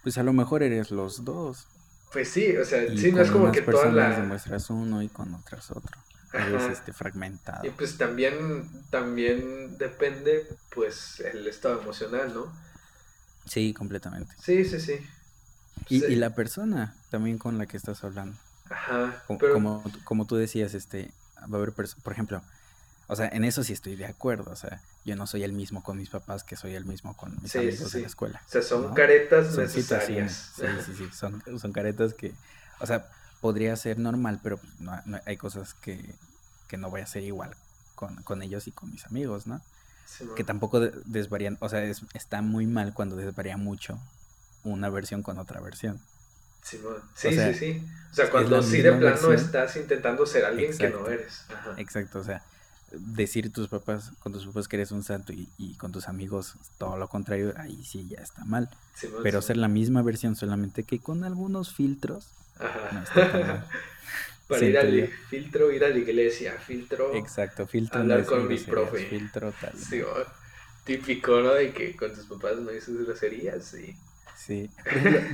Pues 0.03 0.19
a 0.19 0.23
lo 0.23 0.33
mejor 0.33 0.63
eres 0.63 0.91
los 0.91 1.25
dos. 1.25 1.67
Pues 2.15 2.29
sí, 2.29 2.57
o 2.57 2.65
sea, 2.65 2.87
sí, 2.97 3.11
no 3.11 3.23
es 3.23 3.31
como 3.33 3.51
que 3.51 3.61
todas 3.61 3.93
las 3.93 4.17
demuestras 4.17 4.71
uno 4.71 5.03
y 5.03 5.09
con 5.09 5.35
otras 5.35 5.73
otro. 5.73 5.99
Eres 6.33 6.63
este 6.71 6.93
fragmentado. 6.93 7.67
Y 7.67 7.71
pues 7.71 7.99
también, 7.99 8.71
también 8.89 9.77
depende, 9.79 10.47
pues, 10.73 11.19
el 11.19 11.45
estado 11.49 11.83
emocional, 11.83 12.33
¿no? 12.33 12.53
Sí, 13.47 13.75
completamente. 13.75 14.33
Sí, 14.41 14.65
sí, 14.65 14.79
sí. 14.79 14.95
Y, 15.89 16.05
y, 16.05 16.15
la 16.15 16.37
persona 16.37 16.95
también 17.11 17.37
con 17.37 17.59
la 17.59 17.67
que 17.67 17.77
estás 17.77 18.05
hablando. 18.05 18.37
Ajá. 18.71 19.25
Como, 19.27 19.83
como, 20.05 20.25
tú 20.25 20.37
decías, 20.37 20.75
este, 20.75 21.11
va 21.53 21.59
a 21.59 21.63
haber, 21.63 21.73
por 21.73 22.13
ejemplo, 22.13 22.43
O 23.07 23.17
sea, 23.17 23.29
en 23.29 23.45
eso 23.45 23.63
sí 23.63 23.73
estoy 23.73 23.97
de 23.97 24.07
acuerdo. 24.07 24.51
O 24.51 24.57
sea, 24.57 24.81
yo 25.05 25.17
no 25.17 25.27
soy 25.27 25.45
el 25.45 25.53
mismo 25.53 25.83
con 25.83 25.99
mis 25.99 26.11
papás 26.11 26.45
que 26.45 26.57
soy 26.57 26.75
el 26.75 26.85
mismo 26.85 27.17
con 27.17 27.37
mis 27.43 27.55
amigos 27.57 27.93
de 27.93 28.01
la 28.01 28.07
escuela. 28.07 28.43
O 28.47 28.51
sea, 28.51 28.63
son 28.63 28.95
caretas 28.95 29.57
necesarias. 29.57 30.53
Sí, 30.57 30.67
sí, 30.87 30.95
sí. 30.97 31.09
Son, 31.13 31.43
son 31.59 31.73
caretas 31.73 32.15
que, 32.15 32.33
o 32.81 32.87
sea, 32.87 33.09
podría 33.41 33.77
ser 33.77 33.99
normal, 33.99 34.41
pero 34.43 34.59
no, 34.79 35.01
hay 35.27 35.37
cosas 35.37 35.75
que, 35.75 36.15
que, 36.69 36.77
no 36.77 36.91
voy 36.91 37.03
a 37.03 37.07
ser 37.07 37.23
igual 37.23 37.51
con, 37.95 38.23
con 38.23 38.43
ellos 38.43 38.67
y 38.67 38.73
con 38.73 38.91
mis 38.91 39.05
amigos, 39.05 39.47
¿no? 39.47 39.61
que 40.37 40.45
tampoco 40.45 40.81
desvarían, 40.81 41.57
o 41.61 41.69
sea, 41.69 41.83
está 42.13 42.43
muy 42.43 42.67
mal 42.67 42.95
cuando 42.95 43.17
desvaría 43.17 43.57
mucho 43.57 43.99
una 44.63 44.89
versión 44.89 45.23
con 45.23 45.39
otra 45.39 45.61
versión. 45.61 46.01
Sí, 46.63 46.81
sí, 47.15 47.55
sí, 47.55 47.87
O 48.11 48.15
sea, 48.15 48.31
cuando 48.31 48.63
sí 48.63 48.81
de 48.81 48.93
plano 48.93 49.33
estás 49.33 49.77
intentando 49.77 50.25
ser 50.25 50.47
alguien 50.47 50.77
que 50.77 50.89
no 50.89 51.07
eres. 51.09 51.45
Exacto, 51.77 52.21
o 52.21 52.25
sea, 52.25 52.43
decir 52.99 53.53
tus 53.53 53.69
papás, 53.69 54.13
con 54.21 54.33
tus 54.33 54.47
papás 54.47 54.69
que 54.69 54.77
eres 54.77 54.91
un 54.91 55.03
santo 55.03 55.33
y, 55.33 55.75
con 55.79 55.93
tus 55.93 56.09
amigos 56.09 56.55
todo 56.79 56.97
lo 56.97 57.09
contrario, 57.09 57.55
ahí 57.57 57.83
sí 57.85 58.07
ya 58.09 58.19
está 58.19 58.45
mal. 58.45 58.69
Pero 59.23 59.43
ser 59.43 59.57
la 59.57 59.69
misma 59.69 60.03
versión, 60.03 60.37
solamente 60.37 60.85
que 60.85 60.99
con 60.99 61.25
algunos 61.25 61.73
filtros, 61.73 62.29
no 62.93 63.03
está 63.03 63.33
tan 63.33 63.47
mal. 63.47 63.69
Para 64.49 64.65
ir 64.67 64.77
al 64.77 65.09
filtro, 65.31 65.73
ir 65.73 65.85
a 65.85 65.89
la 65.89 65.99
iglesia, 65.99 66.53
filtro. 66.59 67.15
Exacto, 67.15 67.67
filtro. 67.67 68.01
Hablar 68.01 68.27
con 68.27 68.47
mi 68.47 68.59
profe. 68.59 69.07
Filtro 69.07 69.53
tal. 69.59 69.73
Sí, 69.75 70.03
típico, 70.85 71.41
¿no? 71.41 71.55
De 71.55 71.73
que 71.73 71.97
con 71.97 72.13
tus 72.15 72.27
papás 72.27 72.59
no 72.59 72.71
dices 72.71 72.95
groserías, 73.07 73.65
sí. 73.65 73.97
Sí. 74.37 74.71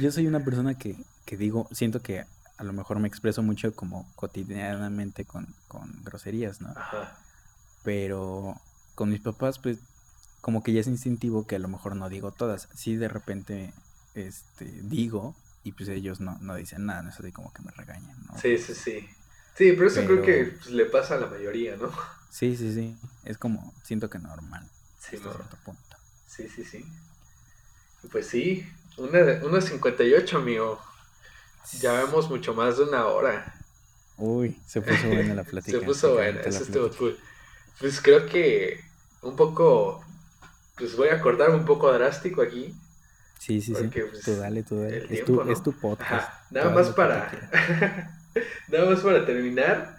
yo 0.01 0.13
soy 0.13 0.29
una 0.29 0.45
persona 0.45 0.79
que, 0.79 0.97
que 1.25 1.37
digo, 1.37 1.69
siento 1.73 2.01
que 2.01 2.25
a 2.57 2.65
lo 2.65 2.73
mejor 2.73 3.01
me 3.01 3.09
expreso 3.09 3.43
mucho 3.43 3.75
como 3.75 4.07
cotidianamente 4.15 5.25
con, 5.25 5.47
con 5.67 6.05
groserías, 6.05 6.61
¿no? 6.61 6.69
Ajá. 6.71 7.19
Pero 7.83 8.61
con 8.95 9.11
mis 9.11 9.21
papás, 9.21 9.59
pues, 9.59 9.79
como 10.41 10.63
que 10.63 10.73
ya 10.73 10.81
es 10.81 10.87
instintivo 10.87 11.47
que 11.47 11.57
a 11.57 11.59
lo 11.59 11.69
mejor 11.69 11.97
no 11.97 12.09
digo 12.09 12.33
todas. 12.33 12.69
Sí, 12.75 12.97
de 12.97 13.09
repente, 13.09 13.73
este, 14.15 14.65
digo, 14.65 15.35
y 15.65 15.73
pues 15.73 15.89
ellos 15.89 16.21
no, 16.21 16.39
no 16.41 16.55
dicen 16.55 16.87
nada, 16.87 17.03
no 17.03 17.11
es 17.11 17.21
así 17.21 17.33
como 17.33 17.53
que 17.53 17.63
me 17.63 17.71
regañan, 17.73 18.17
¿no? 18.27 18.39
Sí, 18.39 18.59
sí, 18.59 18.75
sí. 18.75 19.09
Sí, 19.57 19.73
pero 19.73 19.89
eso 19.89 20.05
creo 20.05 20.23
que 20.23 20.57
pues, 20.59 20.71
le 20.71 20.87
pasa 20.87 21.17
a 21.17 21.19
la 21.19 21.27
mayoría, 21.27 21.77
¿no? 21.77 21.91
Sí, 22.31 22.57
sí, 22.57 22.73
sí. 22.73 22.97
Es 23.25 23.39
como, 23.39 23.75
siento 23.83 24.09
que 24.09 24.21
normal. 24.21 24.65
Sí, 25.01 25.17
hasta 25.17 25.33
cierto 25.33 25.57
punto. 25.65 25.97
Sí, 26.29 26.49
sí, 26.49 26.65
sí. 26.65 26.87
Pues 28.13 28.29
sí, 28.29 28.65
una, 28.97 29.45
una 29.45 29.61
58, 29.61 30.39
amigo. 30.39 30.81
Ya 31.81 31.93
vemos 31.95 32.31
mucho 32.31 32.55
más 32.55 32.79
de 32.79 32.85
una 32.85 33.07
hora. 33.09 33.53
Uy, 34.17 34.61
se 34.65 34.81
puso 34.81 35.09
buena 35.09 35.35
la 35.35 35.43
plática. 35.45 35.81
se 35.81 35.85
puso 35.85 36.15
buena, 36.15 36.41
eso 36.43 36.63
estuvo 36.63 36.89
cool. 36.97 37.19
Pues 37.81 38.01
creo 38.01 38.27
que 38.27 38.79
un 39.23 39.37
poco, 39.37 40.05
pues 40.77 40.97
voy 40.97 41.09
a 41.09 41.15
acordar 41.15 41.51
un 41.51 41.65
poco 41.65 41.91
drástico 41.93 42.43
aquí. 42.43 42.75
Sí, 43.39 43.63
sí, 43.63 43.75
sí. 43.75 43.89
Pues, 43.89 44.23
tú 44.23 44.37
dale, 44.37 44.63
tú 44.63 44.81
dale. 44.81 45.07
Es, 45.09 45.25
tu, 45.25 45.41
es, 45.51 45.63
tu, 45.63 45.73
podcast. 45.73 46.29
Nada 46.51 46.71
más 46.71 46.91
para. 46.91 47.33
nada 48.69 48.91
más 48.91 49.01
para 49.01 49.25
terminar. 49.25 49.99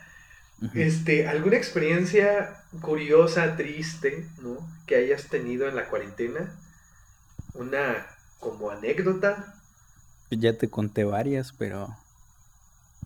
Este, 0.76 1.28
¿alguna 1.28 1.58
experiencia 1.58 2.64
curiosa, 2.82 3.56
triste, 3.58 4.28
¿no? 4.44 4.58
Que 4.86 4.98
hayas 4.98 5.26
tenido 5.26 5.68
en 5.68 5.76
la 5.76 5.88
cuarentena? 5.88 6.56
Una 7.56 8.06
como 8.40 8.70
anécdota. 8.70 9.56
Ya 10.30 10.56
te 10.56 10.70
conté 10.70 11.04
varias, 11.04 11.52
pero. 11.52 11.98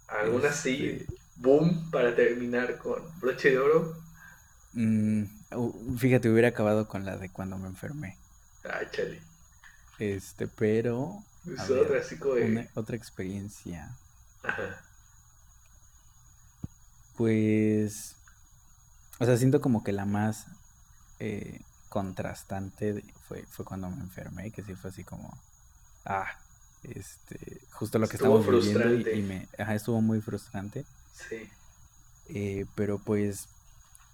¿Alguna 0.10 0.52
sí? 0.52 0.98
Este 1.00 1.16
boom, 1.38 1.90
para 1.92 2.16
terminar 2.16 2.78
con 2.78 3.02
broche 3.20 3.52
de 3.52 3.60
oro. 3.60 4.05
Mm, 4.76 5.24
fíjate, 5.98 6.30
hubiera 6.30 6.50
acabado 6.50 6.88
con 6.88 7.06
la 7.06 7.18
de 7.18 7.30
cuando 7.30 7.58
me 7.58 7.68
enfermé. 7.68 8.18
Ah, 8.66 8.82
chale. 8.92 9.22
Este, 10.00 10.48
pero. 10.48 11.24
Es 11.46 11.70
otra, 11.70 12.00
así 12.00 12.18
como 12.18 12.36
otra 12.76 12.96
experiencia. 12.96 13.96
Ajá. 14.44 14.82
Pues. 17.16 18.16
O 19.20 19.26
sea, 19.26 19.38
siento 19.38 19.62
como 19.62 19.84
que 19.84 19.94
la 19.94 20.06
más 20.06 20.48
eh, 21.20 21.62
contrastante 21.88 23.04
fue, 23.28 23.44
fue 23.44 23.64
cuando 23.64 23.90
me 23.90 24.02
enfermé, 24.02 24.52
que 24.52 24.62
sí 24.62 24.76
fue 24.76 24.90
así 24.90 25.06
como. 25.06 25.38
Ah, 26.04 26.38
este. 26.84 27.62
Justo 27.72 27.98
lo 27.98 28.10
que 28.10 28.18
estuvo 28.18 28.40
estamos 28.40 28.66
viviendo 28.66 29.10
y, 29.10 29.22
me. 29.22 29.48
Ajá, 29.58 29.76
estuvo 29.76 30.02
muy 30.02 30.20
frustrante. 30.20 30.84
Sí. 31.30 31.50
Eh, 32.28 32.66
pero 32.76 32.98
pues. 33.00 33.48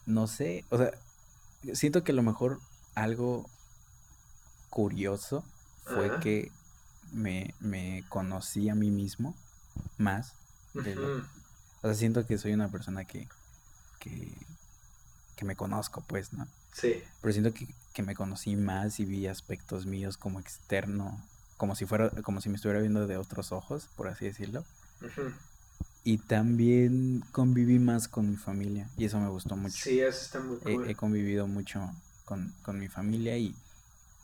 No 0.05 0.27
sé. 0.27 0.65
O 0.69 0.77
sea, 0.77 0.91
siento 1.73 2.03
que 2.03 2.11
a 2.11 2.15
lo 2.15 2.23
mejor 2.23 2.59
algo 2.95 3.49
curioso 4.69 5.43
fue 5.85 6.19
que 6.19 6.51
me, 7.11 7.53
me, 7.59 8.03
conocí 8.09 8.69
a 8.69 8.75
mí 8.75 8.89
mismo 8.89 9.35
más. 9.97 10.33
o 10.73 10.81
sea, 11.81 11.93
siento 11.93 12.25
que 12.25 12.37
soy 12.37 12.53
una 12.53 12.69
persona 12.69 13.05
que, 13.05 13.27
que, 13.99 14.31
que, 15.35 15.45
me 15.45 15.55
conozco, 15.55 16.01
pues, 16.07 16.33
¿no? 16.33 16.47
Sí. 16.73 17.03
Pero 17.21 17.33
siento 17.33 17.53
que, 17.53 17.67
que, 17.93 18.03
me 18.03 18.15
conocí 18.15 18.55
más 18.55 18.99
y 18.99 19.05
vi 19.05 19.27
aspectos 19.27 19.85
míos 19.85 20.17
como 20.17 20.39
externo, 20.39 21.21
como 21.57 21.75
si 21.75 21.85
fuera, 21.85 22.09
como 22.21 22.39
si 22.39 22.49
me 22.49 22.55
estuviera 22.55 22.79
viendo 22.79 23.07
de 23.07 23.17
otros 23.17 23.51
ojos, 23.51 23.89
por 23.95 24.07
así 24.07 24.25
decirlo. 24.25 24.63
Y 26.03 26.17
también 26.17 27.23
conviví 27.31 27.77
más 27.77 28.07
con 28.07 28.29
mi 28.29 28.37
familia 28.37 28.89
y 28.97 29.05
eso 29.05 29.19
me 29.19 29.29
gustó 29.29 29.55
mucho. 29.55 29.75
Sí, 29.77 29.99
eso 29.99 30.21
está 30.21 30.39
muy 30.39 30.57
cool. 30.57 30.89
he, 30.89 30.95
convivido 30.95 31.47
mucho 31.47 31.91
con, 32.25 32.53
con 32.63 32.79
mi 32.79 32.87
familia 32.87 33.37
y, 33.37 33.55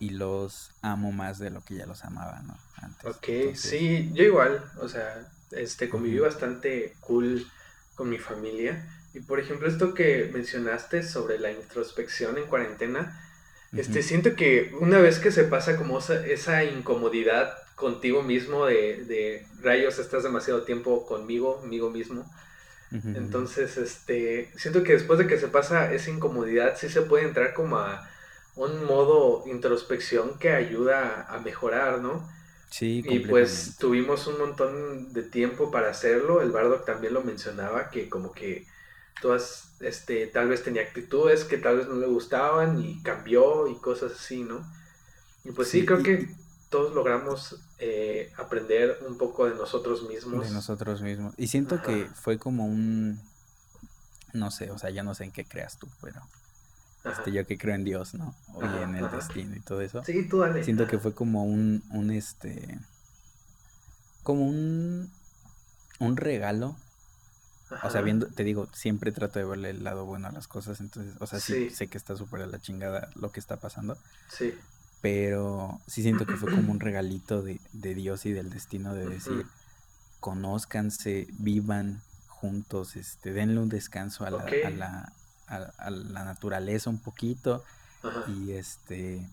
y 0.00 0.10
los 0.10 0.72
amo 0.82 1.12
más 1.12 1.38
de 1.38 1.50
lo 1.50 1.64
que 1.64 1.76
ya 1.76 1.86
los 1.86 2.04
amaba, 2.04 2.42
¿no? 2.42 2.58
Antes. 2.76 3.06
Ok, 3.06 3.54
sí, 3.54 4.10
yo 4.12 4.24
igual, 4.24 4.64
o 4.80 4.88
sea, 4.88 5.30
este, 5.52 5.88
conviví 5.88 6.18
bastante 6.18 6.94
cool 7.00 7.46
con 7.94 8.08
mi 8.08 8.18
familia. 8.18 8.86
Y 9.14 9.20
por 9.20 9.40
ejemplo, 9.40 9.68
esto 9.68 9.94
que 9.94 10.30
mencionaste 10.32 11.02
sobre 11.02 11.38
la 11.38 11.50
introspección 11.50 12.38
en 12.38 12.46
cuarentena, 12.46 13.24
este, 13.72 14.02
siento 14.02 14.34
que 14.34 14.74
una 14.80 14.98
vez 14.98 15.18
que 15.18 15.30
se 15.30 15.44
pasa 15.44 15.76
como 15.76 15.98
esa, 15.98 16.64
incomodidad 16.64 17.54
contigo 17.78 18.22
mismo 18.22 18.66
de, 18.66 19.04
de, 19.04 19.46
rayos, 19.62 19.98
estás 19.98 20.24
demasiado 20.24 20.62
tiempo 20.62 21.06
conmigo, 21.06 21.60
conmigo 21.60 21.90
mismo. 21.90 22.30
Entonces, 22.90 23.76
este, 23.76 24.50
siento 24.56 24.82
que 24.82 24.94
después 24.94 25.18
de 25.18 25.26
que 25.26 25.38
se 25.38 25.48
pasa 25.48 25.92
esa 25.92 26.10
incomodidad, 26.10 26.76
sí 26.78 26.88
se 26.88 27.02
puede 27.02 27.24
entrar 27.24 27.52
como 27.52 27.76
a 27.76 28.08
un 28.56 28.86
modo 28.86 29.44
introspección 29.46 30.38
que 30.38 30.52
ayuda 30.52 31.26
a 31.28 31.38
mejorar, 31.40 32.00
¿no? 32.00 32.26
Sí, 32.70 33.02
y 33.06 33.18
pues 33.20 33.76
tuvimos 33.78 34.26
un 34.26 34.38
montón 34.38 35.12
de 35.12 35.22
tiempo 35.22 35.70
para 35.70 35.90
hacerlo. 35.90 36.40
El 36.40 36.50
Bardock 36.50 36.86
también 36.86 37.12
lo 37.12 37.22
mencionaba, 37.22 37.90
que 37.90 38.08
como 38.08 38.32
que 38.32 38.66
todas, 39.20 39.76
este, 39.80 40.26
tal 40.26 40.48
vez 40.48 40.62
tenía 40.62 40.82
actitudes 40.82 41.44
que 41.44 41.58
tal 41.58 41.76
vez 41.76 41.88
no 41.88 41.96
le 41.96 42.06
gustaban 42.06 42.82
y 42.82 43.02
cambió 43.02 43.68
y 43.68 43.76
cosas 43.76 44.12
así, 44.12 44.44
¿no? 44.44 44.66
Y 45.44 45.52
pues 45.52 45.68
sí, 45.68 45.84
creo 45.84 46.02
que 46.02 46.28
todos 46.68 46.94
logramos 46.94 47.56
eh, 47.78 48.32
aprender 48.36 48.98
un 49.06 49.16
poco 49.16 49.48
de 49.48 49.54
nosotros 49.54 50.02
mismos. 50.08 50.46
De 50.46 50.52
nosotros 50.52 51.00
mismos. 51.02 51.34
Y 51.36 51.48
siento 51.48 51.82
que 51.82 52.08
fue 52.14 52.38
como 52.38 52.66
un, 52.66 53.20
no 54.32 54.50
sé, 54.50 54.70
o 54.70 54.78
sea, 54.78 54.90
ya 54.90 55.02
no 55.02 55.14
sé 55.14 55.24
en 55.24 55.32
qué 55.32 55.44
creas 55.44 55.78
tú, 55.78 55.88
pero 56.02 56.20
este, 57.04 57.32
yo 57.32 57.46
que 57.46 57.56
creo 57.56 57.74
en 57.74 57.84
Dios, 57.84 58.14
¿no? 58.14 58.34
O 58.54 58.62
en 58.62 58.96
el 58.96 59.10
destino 59.10 59.56
y 59.56 59.60
todo 59.60 59.80
eso. 59.80 60.04
Sí, 60.04 60.28
tú 60.28 60.40
dale. 60.40 60.62
Siento 60.64 60.86
que 60.86 60.98
fue 60.98 61.14
como 61.14 61.44
un, 61.44 61.82
un 61.90 62.10
este, 62.10 62.78
como 64.22 64.46
un, 64.46 65.10
un 66.00 66.16
regalo. 66.16 66.76
O 67.82 67.90
sea, 67.90 68.00
viendo, 68.00 68.26
te 68.28 68.44
digo, 68.44 68.66
siempre 68.72 69.12
trato 69.12 69.38
de 69.38 69.44
verle 69.44 69.70
el 69.70 69.84
lado 69.84 70.06
bueno 70.06 70.28
a 70.28 70.32
las 70.32 70.48
cosas, 70.48 70.80
entonces, 70.80 71.14
o 71.20 71.26
sea, 71.26 71.38
sí, 71.38 71.68
sé 71.68 71.88
que 71.88 71.98
está 71.98 72.16
súper 72.16 72.40
a 72.40 72.46
la 72.46 72.58
chingada 72.58 73.10
lo 73.14 73.30
que 73.30 73.40
está 73.40 73.56
pasando. 73.56 73.98
Sí. 74.30 74.54
Pero 75.00 75.80
sí 75.86 76.02
siento 76.02 76.26
que 76.26 76.36
fue 76.36 76.50
como 76.50 76.72
un 76.72 76.80
regalito 76.88 77.42
de, 77.42 77.60
de 77.72 77.94
Dios 77.94 78.26
y 78.26 78.32
del 78.32 78.50
destino 78.50 78.94
de 78.94 79.06
decir, 79.06 79.46
conózcanse, 80.20 81.26
vivan 81.38 82.00
juntos, 82.26 82.96
este, 82.96 83.32
denle 83.32 83.60
un 83.60 83.68
descanso 83.68 84.24
a 84.24 84.30
la, 84.30 84.44
a 84.64 84.70
la, 84.70 85.12
a, 85.48 85.90
la 85.90 86.24
naturaleza 86.24 86.90
un 86.90 86.98
poquito 86.98 87.64
y 88.28 88.52
este 88.52 89.26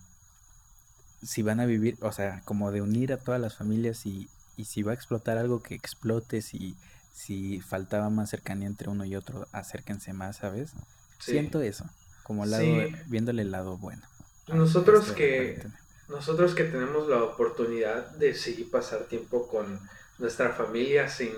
si 1.22 1.42
van 1.42 1.60
a 1.60 1.66
vivir, 1.66 1.96
o 2.02 2.12
sea, 2.12 2.42
como 2.44 2.70
de 2.70 2.82
unir 2.82 3.12
a 3.12 3.16
todas 3.16 3.40
las 3.40 3.56
familias 3.56 4.06
y, 4.06 4.28
y 4.56 4.64
si 4.66 4.82
va 4.82 4.92
a 4.92 4.94
explotar 4.94 5.38
algo 5.38 5.62
que 5.62 5.74
explote, 5.74 6.42
si, 6.42 6.76
si 7.12 7.60
faltaba 7.60 8.10
más 8.10 8.30
cercanía 8.30 8.66
entre 8.68 8.90
uno 8.90 9.04
y 9.04 9.16
otro, 9.16 9.48
acérquense 9.52 10.12
más, 10.12 10.36
¿sabes? 10.36 10.72
Siento 11.18 11.62
eso, 11.62 11.86
como 12.22 12.44
lado, 12.44 12.66
viéndole 13.06 13.42
el 13.42 13.50
lado 13.50 13.76
bueno. 13.76 14.02
Nosotros 14.48 15.10
que, 15.12 15.62
nosotros 16.08 16.54
que 16.54 16.64
tenemos 16.64 17.08
la 17.08 17.22
oportunidad 17.22 18.10
de 18.12 18.34
seguir 18.34 18.70
pasar 18.70 19.04
tiempo 19.04 19.48
con 19.48 19.80
nuestra 20.18 20.50
familia 20.50 21.08
sin 21.08 21.32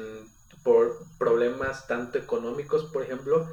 por 0.63 0.99
problemas 1.19 1.87
tanto 1.87 2.19
económicos, 2.19 2.85
por 2.85 3.03
ejemplo, 3.03 3.49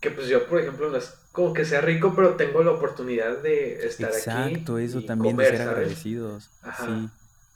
Que 0.00 0.10
pues 0.10 0.28
yo, 0.28 0.46
por 0.46 0.60
ejemplo, 0.60 0.90
no 0.90 0.96
es 0.98 1.14
como 1.32 1.52
que 1.52 1.64
sea 1.64 1.80
rico, 1.80 2.12
pero 2.14 2.36
tengo 2.36 2.62
la 2.62 2.72
oportunidad 2.72 3.38
de 3.42 3.86
estar 3.86 4.10
Exacto, 4.10 4.30
aquí. 4.30 4.52
Exacto, 4.52 4.78
eso 4.78 4.98
y 5.00 5.06
también 5.06 5.36
comer, 5.36 5.50
de 5.50 5.58
ser 5.58 5.68
agradecidos. 5.68 6.50
Sí. 6.84 7.10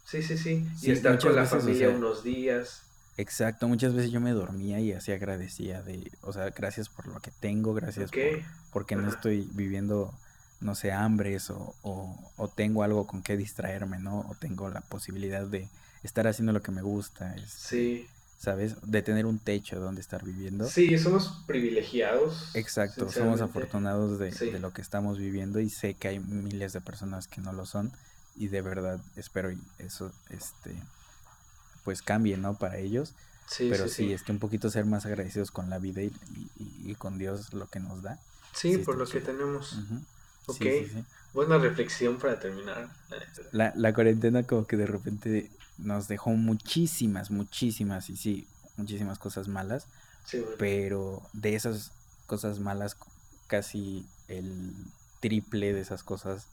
Sí, 0.05 0.22
sí, 0.22 0.39
sí. 0.39 0.66
Sí, 0.78 0.89
y 0.89 0.90
estar 0.93 1.18
con 1.20 1.35
la 1.35 1.43
veces, 1.43 1.56
o 1.56 1.60
familia 1.60 1.89
sea, 1.89 1.97
unos 1.97 2.22
días. 2.24 2.82
Exacto, 3.18 3.68
muchas 3.68 3.94
veces 3.94 4.10
yo 4.10 4.20
me 4.20 4.32
dormía 4.32 4.80
y 4.80 4.93
así 4.93 5.12
agradecía 5.12 5.82
de, 5.82 6.10
o 6.22 6.32
sea, 6.32 6.51
gracias 6.51 6.89
por 6.89 7.06
lo 7.06 7.20
que 7.20 7.30
tengo, 7.40 7.74
gracias 7.74 8.10
Ok. 8.10 8.16
por, 8.16 8.40
porque 8.72 8.97
no 8.97 9.09
Ajá. 9.09 9.16
estoy 9.16 9.48
viviendo, 9.52 10.14
no 10.60 10.74
sé, 10.74 10.93
hambres 10.93 11.51
o, 11.51 11.74
o, 11.82 12.32
o 12.36 12.48
tengo 12.48 12.82
algo 12.82 13.06
con 13.06 13.22
que 13.22 13.36
distraerme, 13.36 13.98
¿no? 13.98 14.20
O 14.20 14.35
tengo 14.35 14.68
la 14.70 14.80
posibilidad 14.80 15.47
de 15.47 15.68
estar 16.02 16.26
haciendo 16.26 16.52
lo 16.52 16.62
que 16.62 16.70
me 16.72 16.82
gusta, 16.82 17.35
este, 17.36 17.48
Sí. 17.68 18.06
¿sabes? 18.39 18.76
De 18.82 19.02
tener 19.02 19.26
un 19.26 19.39
techo 19.39 19.80
donde 19.80 20.01
estar 20.01 20.24
viviendo. 20.24 20.68
Sí, 20.68 20.97
somos 20.98 21.43
privilegiados. 21.47 22.51
Exacto, 22.55 23.10
somos 23.10 23.40
afortunados 23.40 24.18
de, 24.18 24.32
Sí. 24.32 24.51
de 24.51 24.59
lo 24.60 24.72
que 24.72 24.82
estamos 24.82 25.18
viviendo 25.18 25.60
y 25.60 25.70
sé 25.70 25.94
que 25.94 26.09
hay 26.09 26.18
miles 26.20 26.72
de 26.72 26.80
personas 26.80 27.26
que 27.28 27.40
no 27.40 27.52
lo 27.52 27.66
son 27.66 27.93
y 28.36 28.47
de 28.48 28.62
verdad 28.62 29.01
espero 29.16 29.51
y 29.51 29.59
eso, 29.78 30.12
este, 30.30 30.74
pues 31.85 32.02
cambie, 32.02 32.36
¿no? 32.36 32.55
Para 32.55 32.78
ellos. 32.78 33.14
Sí, 33.48 33.68
Pero 33.70 33.85
sí, 33.89 33.90
sí, 33.94 34.06
sí. 34.09 34.12
este, 34.12 34.30
un 34.32 34.39
poquito 34.39 34.70
ser 34.70 34.85
más 34.85 35.06
agradecidos 35.06 35.51
con 35.51 35.70
la 35.70 35.78
vida 35.78 36.02
y, 36.02 36.12
y- 36.59 36.90
y 36.90 36.94
con 36.97 37.16
Dios 37.18 37.55
lo 37.55 37.66
que 37.68 37.80
nos 37.80 38.02
da. 38.02 38.20
Sí, 38.55 38.76
por 38.78 38.97
lo 38.98 39.06
que 39.06 39.20
tenemos. 39.20 39.78
Ok. 40.49 40.57
Sí, 40.57 40.73
sí, 40.73 40.87
sí. 40.89 41.05
Buena 41.35 41.59
reflexión 41.59 42.19
para 42.19 42.39
terminar. 42.41 42.89
la 43.11 43.19
neta. 43.19 43.43
La, 43.53 43.73
la 43.77 43.93
cuarentena 43.95 44.43
como 44.45 44.66
que 44.66 44.77
de 44.77 44.87
repente 44.87 45.51
nos 45.79 46.09
dejó 46.09 46.31
muchísimas, 46.31 47.31
muchísimas, 47.31 48.11
y 48.11 48.16
sí, 48.16 48.49
muchísimas 48.77 49.19
cosas 49.19 49.49
malas, 49.49 49.87
Sí, 50.25 50.39
bueno. 50.41 50.57
pero 50.59 51.23
de 51.33 51.55
esas 51.55 51.93
cosas 52.27 52.59
malas 52.59 52.97
casi 53.47 54.07
el 54.29 54.73
triple 55.20 55.73
de 55.73 55.81
esas 55.81 56.03
cosas 56.03 56.47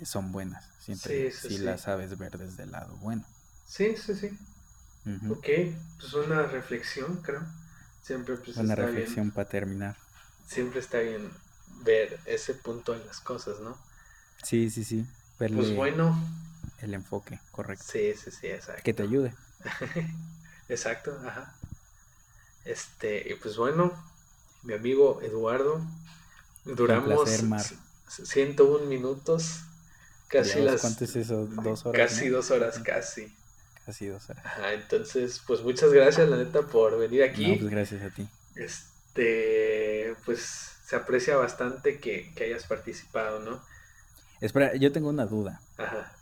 eh, 0.00 0.06
son 0.06 0.32
buenas. 0.32 0.64
Siento 0.80 1.08
Sí, 1.08 1.30
sí, 1.30 1.48
si 1.48 1.58
sí. 1.58 1.64
las 1.64 1.82
sabes 1.82 2.16
ver 2.18 2.36
desde 2.38 2.64
el 2.64 2.72
lado 2.72 2.96
bueno. 2.96 3.24
Sí, 3.66 3.96
sí, 3.96 4.14
sí. 4.14 4.30
Ujú. 5.06 5.32
Ok, 5.34 5.48
pues 5.98 6.14
una 6.14 6.42
reflexión, 6.44 7.16
creo. 7.22 7.42
Siempre 8.02 8.36
pues 8.36 8.56
está 8.56 8.74
reflexión 8.74 9.26
bien. 9.26 9.34
para 9.34 9.48
terminar. 9.48 9.96
Siempre 10.46 10.80
está 10.80 10.98
bien 11.00 11.30
ver 11.84 12.18
ese 12.26 12.54
punto 12.54 12.94
en 12.94 13.06
las 13.06 13.20
cosas, 13.20 13.60
¿no? 13.60 13.76
Sí, 14.42 14.70
sí, 14.70 14.84
sí. 14.84 15.04
Verle 15.38 15.56
Pues 15.56 15.74
bueno, 15.74 16.18
el 16.78 16.94
enfoque 16.94 17.40
correcto. 17.52 17.84
sí, 17.84 18.14
sí, 18.14 18.30
sí, 18.30 18.46
exacto. 18.48 18.82
Que 18.82 18.94
te 18.94 19.02
ayude. 19.02 19.34
Exacto, 20.68 21.16
ajá. 21.26 21.54
Este, 22.64 23.30
y 23.30 23.34
pues 23.34 23.56
bueno, 23.56 23.92
mi 24.64 24.74
amigo 24.74 25.20
Eduardo, 25.22 25.80
duramos 26.64 27.04
placer, 27.24 27.42
Mar. 27.42 27.66
c- 28.08 28.26
101 28.26 28.86
minutos, 28.86 29.60
casi 30.28 30.60
las 30.60 30.80
¿Cuánto 30.82 31.04
es 31.04 31.16
eso? 31.16 31.46
¿Dos 31.46 31.86
horas? 31.86 32.10
casi 32.10 32.28
no? 32.28 32.36
dos 32.36 32.50
horas, 32.50 32.78
casi. 32.80 33.32
Casi 33.84 34.06
dos 34.08 34.28
horas. 34.28 34.44
Ajá, 34.44 34.74
entonces, 34.74 35.42
pues 35.46 35.62
muchas 35.62 35.92
gracias, 35.92 36.28
la 36.28 36.36
neta, 36.36 36.62
por 36.62 36.98
venir 36.98 37.22
aquí. 37.22 37.46
No, 37.50 37.56
pues 37.58 37.70
gracias 37.70 38.02
a 38.02 38.10
ti. 38.10 38.28
Este, 38.56 40.16
pues 40.24 40.75
se 40.86 40.94
aprecia 40.94 41.36
bastante 41.36 41.98
que, 41.98 42.32
que 42.34 42.44
hayas 42.44 42.64
participado, 42.64 43.40
¿no? 43.40 43.60
Espera, 44.40 44.76
yo 44.76 44.92
tengo 44.92 45.08
una 45.08 45.26
duda. 45.26 45.60
Ajá. 45.78 46.12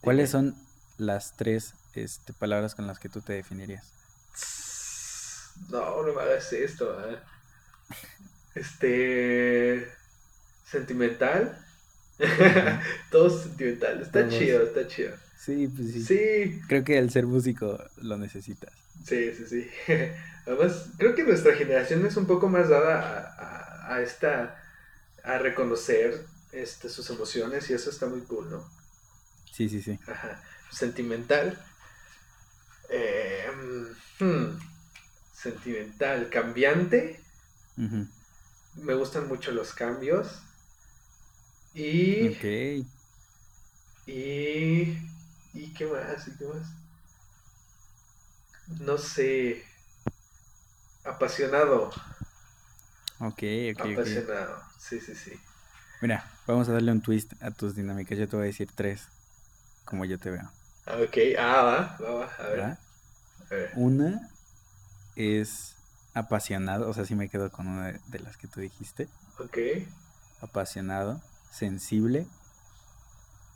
¿Cuáles 0.00 0.30
son 0.30 0.54
las 0.96 1.36
tres 1.36 1.74
este, 1.94 2.32
palabras 2.34 2.76
con 2.76 2.86
las 2.86 3.00
que 3.00 3.08
tú 3.08 3.20
te 3.20 3.32
definirías? 3.32 3.84
No, 5.70 6.02
no 6.02 6.12
me 6.12 6.22
hagas 6.22 6.52
esto. 6.52 6.96
¿eh? 7.10 7.18
Este. 8.54 9.88
Sentimental. 10.70 11.58
Todo 13.10 13.28
sentimental. 13.30 14.02
Está 14.02 14.20
Todos. 14.20 14.38
chido, 14.38 14.62
está 14.62 14.86
chido. 14.86 15.16
Sí, 15.36 15.66
pues 15.66 15.92
sí. 15.92 16.04
Sí, 16.04 16.60
Creo 16.68 16.84
que 16.84 16.96
al 16.96 17.10
ser 17.10 17.26
músico 17.26 17.82
lo 17.96 18.16
necesitas. 18.18 18.72
sí, 19.04 19.32
sí, 19.34 19.46
sí. 19.48 19.70
Además, 20.46 20.86
creo 20.98 21.14
que 21.14 21.24
nuestra 21.24 21.54
generación 21.54 22.04
es 22.06 22.16
un 22.16 22.26
poco 22.26 22.48
más 22.48 22.68
dada 22.68 23.00
a, 23.00 23.92
a- 23.92 23.96
a 23.96 24.02
esta. 24.02 24.60
a 25.24 25.38
reconocer 25.38 26.26
este, 26.52 26.88
sus 26.88 27.10
emociones 27.10 27.70
y 27.70 27.74
eso 27.74 27.90
está 27.90 28.06
muy 28.06 28.22
cool, 28.22 28.50
¿no? 28.50 28.64
Sí, 29.52 29.68
sí, 29.68 29.80
sí. 29.82 29.98
Ajá. 30.06 30.42
Sentimental. 30.70 31.58
Eh, 32.90 33.46
hmm, 34.20 34.58
Sentimental. 35.32 36.28
Cambiante. 36.30 37.20
Me 38.74 38.94
gustan 38.94 39.26
mucho 39.28 39.50
los 39.52 39.72
cambios. 39.74 40.42
Y. 41.74 42.28
Ok. 42.28 42.44
Y. 44.06 44.98
¿Y 45.52 45.74
qué 45.76 45.86
más? 45.86 46.26
¿Y 46.28 46.36
qué 46.36 46.44
más? 46.46 46.66
No 48.80 48.98
sé. 48.98 49.64
Apasionado. 51.04 51.90
Ok, 53.20 53.42
ok. 53.74 53.80
Apasionado. 53.92 54.62
Sí, 54.78 55.00
sí, 55.00 55.14
sí. 55.14 55.32
Mira, 56.00 56.30
vamos 56.46 56.68
a 56.68 56.72
darle 56.72 56.92
un 56.92 57.00
twist 57.00 57.32
a 57.42 57.50
tus 57.50 57.74
dinámicas. 57.74 58.18
Yo 58.18 58.28
te 58.28 58.36
voy 58.36 58.44
a 58.44 58.46
decir 58.46 58.70
tres, 58.74 59.08
como 59.84 60.04
yo 60.04 60.18
te 60.18 60.30
veo. 60.30 60.50
Ah, 60.86 60.96
Ok. 61.02 61.16
Ah, 61.38 61.62
va, 61.62 61.98
va, 62.02 62.14
va. 62.14 62.24
A 62.38 62.48
ver. 62.48 62.60
A 62.60 62.78
ver. 63.50 63.70
Una 63.74 64.30
es 65.16 65.76
apasionado, 66.14 66.88
o 66.88 66.94
sea, 66.94 67.04
sí 67.04 67.14
me 67.14 67.28
quedo 67.28 67.50
con 67.50 67.66
una 67.66 67.86
de, 67.88 68.00
de 68.08 68.18
las 68.20 68.36
que 68.36 68.48
tú 68.48 68.60
dijiste. 68.60 69.08
Ok. 69.38 69.58
Apasionado, 70.40 71.20
sensible 71.50 72.26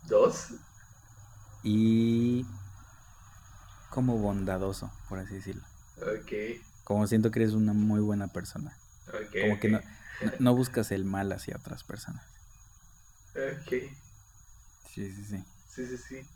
Dos. 0.04 0.54
y 1.62 2.46
como 3.90 4.18
bondadoso, 4.18 4.90
por 5.08 5.18
así 5.18 5.34
decirlo. 5.34 5.62
Ok. 5.98 6.62
Como 6.88 7.06
siento 7.06 7.30
que 7.30 7.40
eres 7.40 7.52
una 7.52 7.74
muy 7.74 8.00
buena 8.00 8.28
persona. 8.28 8.74
Ok. 9.08 9.42
Como 9.42 9.60
que 9.60 9.68
no, 9.68 9.80
no, 10.38 10.54
buscas 10.56 10.90
el 10.90 11.04
mal 11.04 11.30
hacia 11.32 11.54
otras 11.54 11.84
personas. 11.84 12.24
Ok. 13.34 13.72
Sí, 14.90 15.12
sí, 15.12 15.24
sí. 15.28 15.44
Sí, 15.68 15.86
sí, 15.86 15.98
sí. 15.98 16.26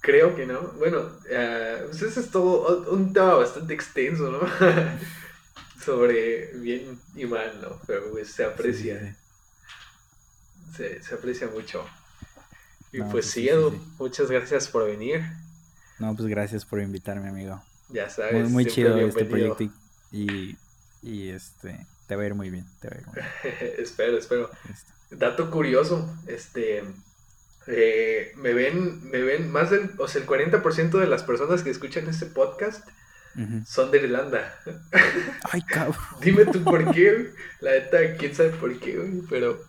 Creo 0.00 0.34
que 0.34 0.44
no. 0.44 0.60
Bueno, 0.72 1.08
eh, 1.30 1.84
pues 1.86 2.02
ese 2.02 2.18
es 2.18 2.30
todo 2.32 2.90
un 2.92 3.12
tema 3.12 3.34
bastante 3.34 3.74
extenso, 3.74 4.28
¿no? 4.28 4.40
Sobre 5.84 6.48
bien 6.58 6.98
y 7.14 7.24
mal, 7.26 7.60
¿no? 7.62 7.80
Pero 7.86 8.10
pues 8.10 8.32
se 8.32 8.42
Sí, 8.42 8.42
sí, 8.42 8.44
aprecia, 8.44 9.00
sí. 9.00 9.14
Se, 10.76 11.00
se 11.00 11.14
aprecia 11.14 11.46
mucho. 11.46 11.86
Y 12.90 12.98
No, 12.98 13.04
pues 13.04 13.12
pues 13.12 13.30
sí, 13.30 13.48
Edu, 13.48 13.70
muchas 14.00 14.28
gracias 14.32 14.66
por 14.66 14.84
venir. 14.84 15.22
No, 16.00 16.12
pues 16.16 16.26
gracias 16.26 16.64
por 16.64 16.80
invitarme, 16.80 17.28
amigo. 17.28 17.62
Ya 17.88 18.08
sabes, 18.10 18.44
Muy, 18.44 18.52
muy 18.52 18.66
chido 18.66 18.98
este 18.98 19.24
proyecto 19.24 19.64
y, 20.12 20.56
y, 21.02 21.28
este 21.28 21.86
te 22.06 22.16
va 22.16 22.22
a 22.22 22.26
ir 22.26 22.34
muy 22.34 22.50
bien, 22.50 22.66
te 22.80 22.88
va 22.88 22.96
a 22.96 23.00
ir 23.00 23.06
muy 23.06 23.14
bien. 23.14 23.74
espero, 23.78 24.18
espero. 24.18 24.50
Listo. 24.68 24.92
Dato 25.10 25.50
curioso, 25.50 26.12
este, 26.26 26.82
eh, 27.68 28.32
me 28.36 28.54
ven, 28.54 29.08
me 29.10 29.22
ven 29.22 29.50
más 29.50 29.70
del, 29.70 29.90
o 29.98 30.08
sea, 30.08 30.20
el 30.20 30.26
40% 30.26 30.98
de 30.98 31.06
las 31.06 31.22
personas 31.22 31.62
que 31.62 31.70
escuchan 31.70 32.08
este 32.08 32.26
podcast 32.26 32.86
son 33.66 33.90
de 33.90 33.98
Irlanda. 33.98 34.58
Ay, 35.52 35.60
cabrón. 35.62 35.96
Dime 36.22 36.46
tú 36.46 36.64
por 36.64 36.90
qué, 36.92 37.12
güey. 37.12 37.28
La 37.60 37.72
neta, 37.72 38.16
quién 38.16 38.34
sabe 38.34 38.50
por 38.50 38.78
qué, 38.78 38.96
güey, 38.96 39.20
pero 39.28 39.62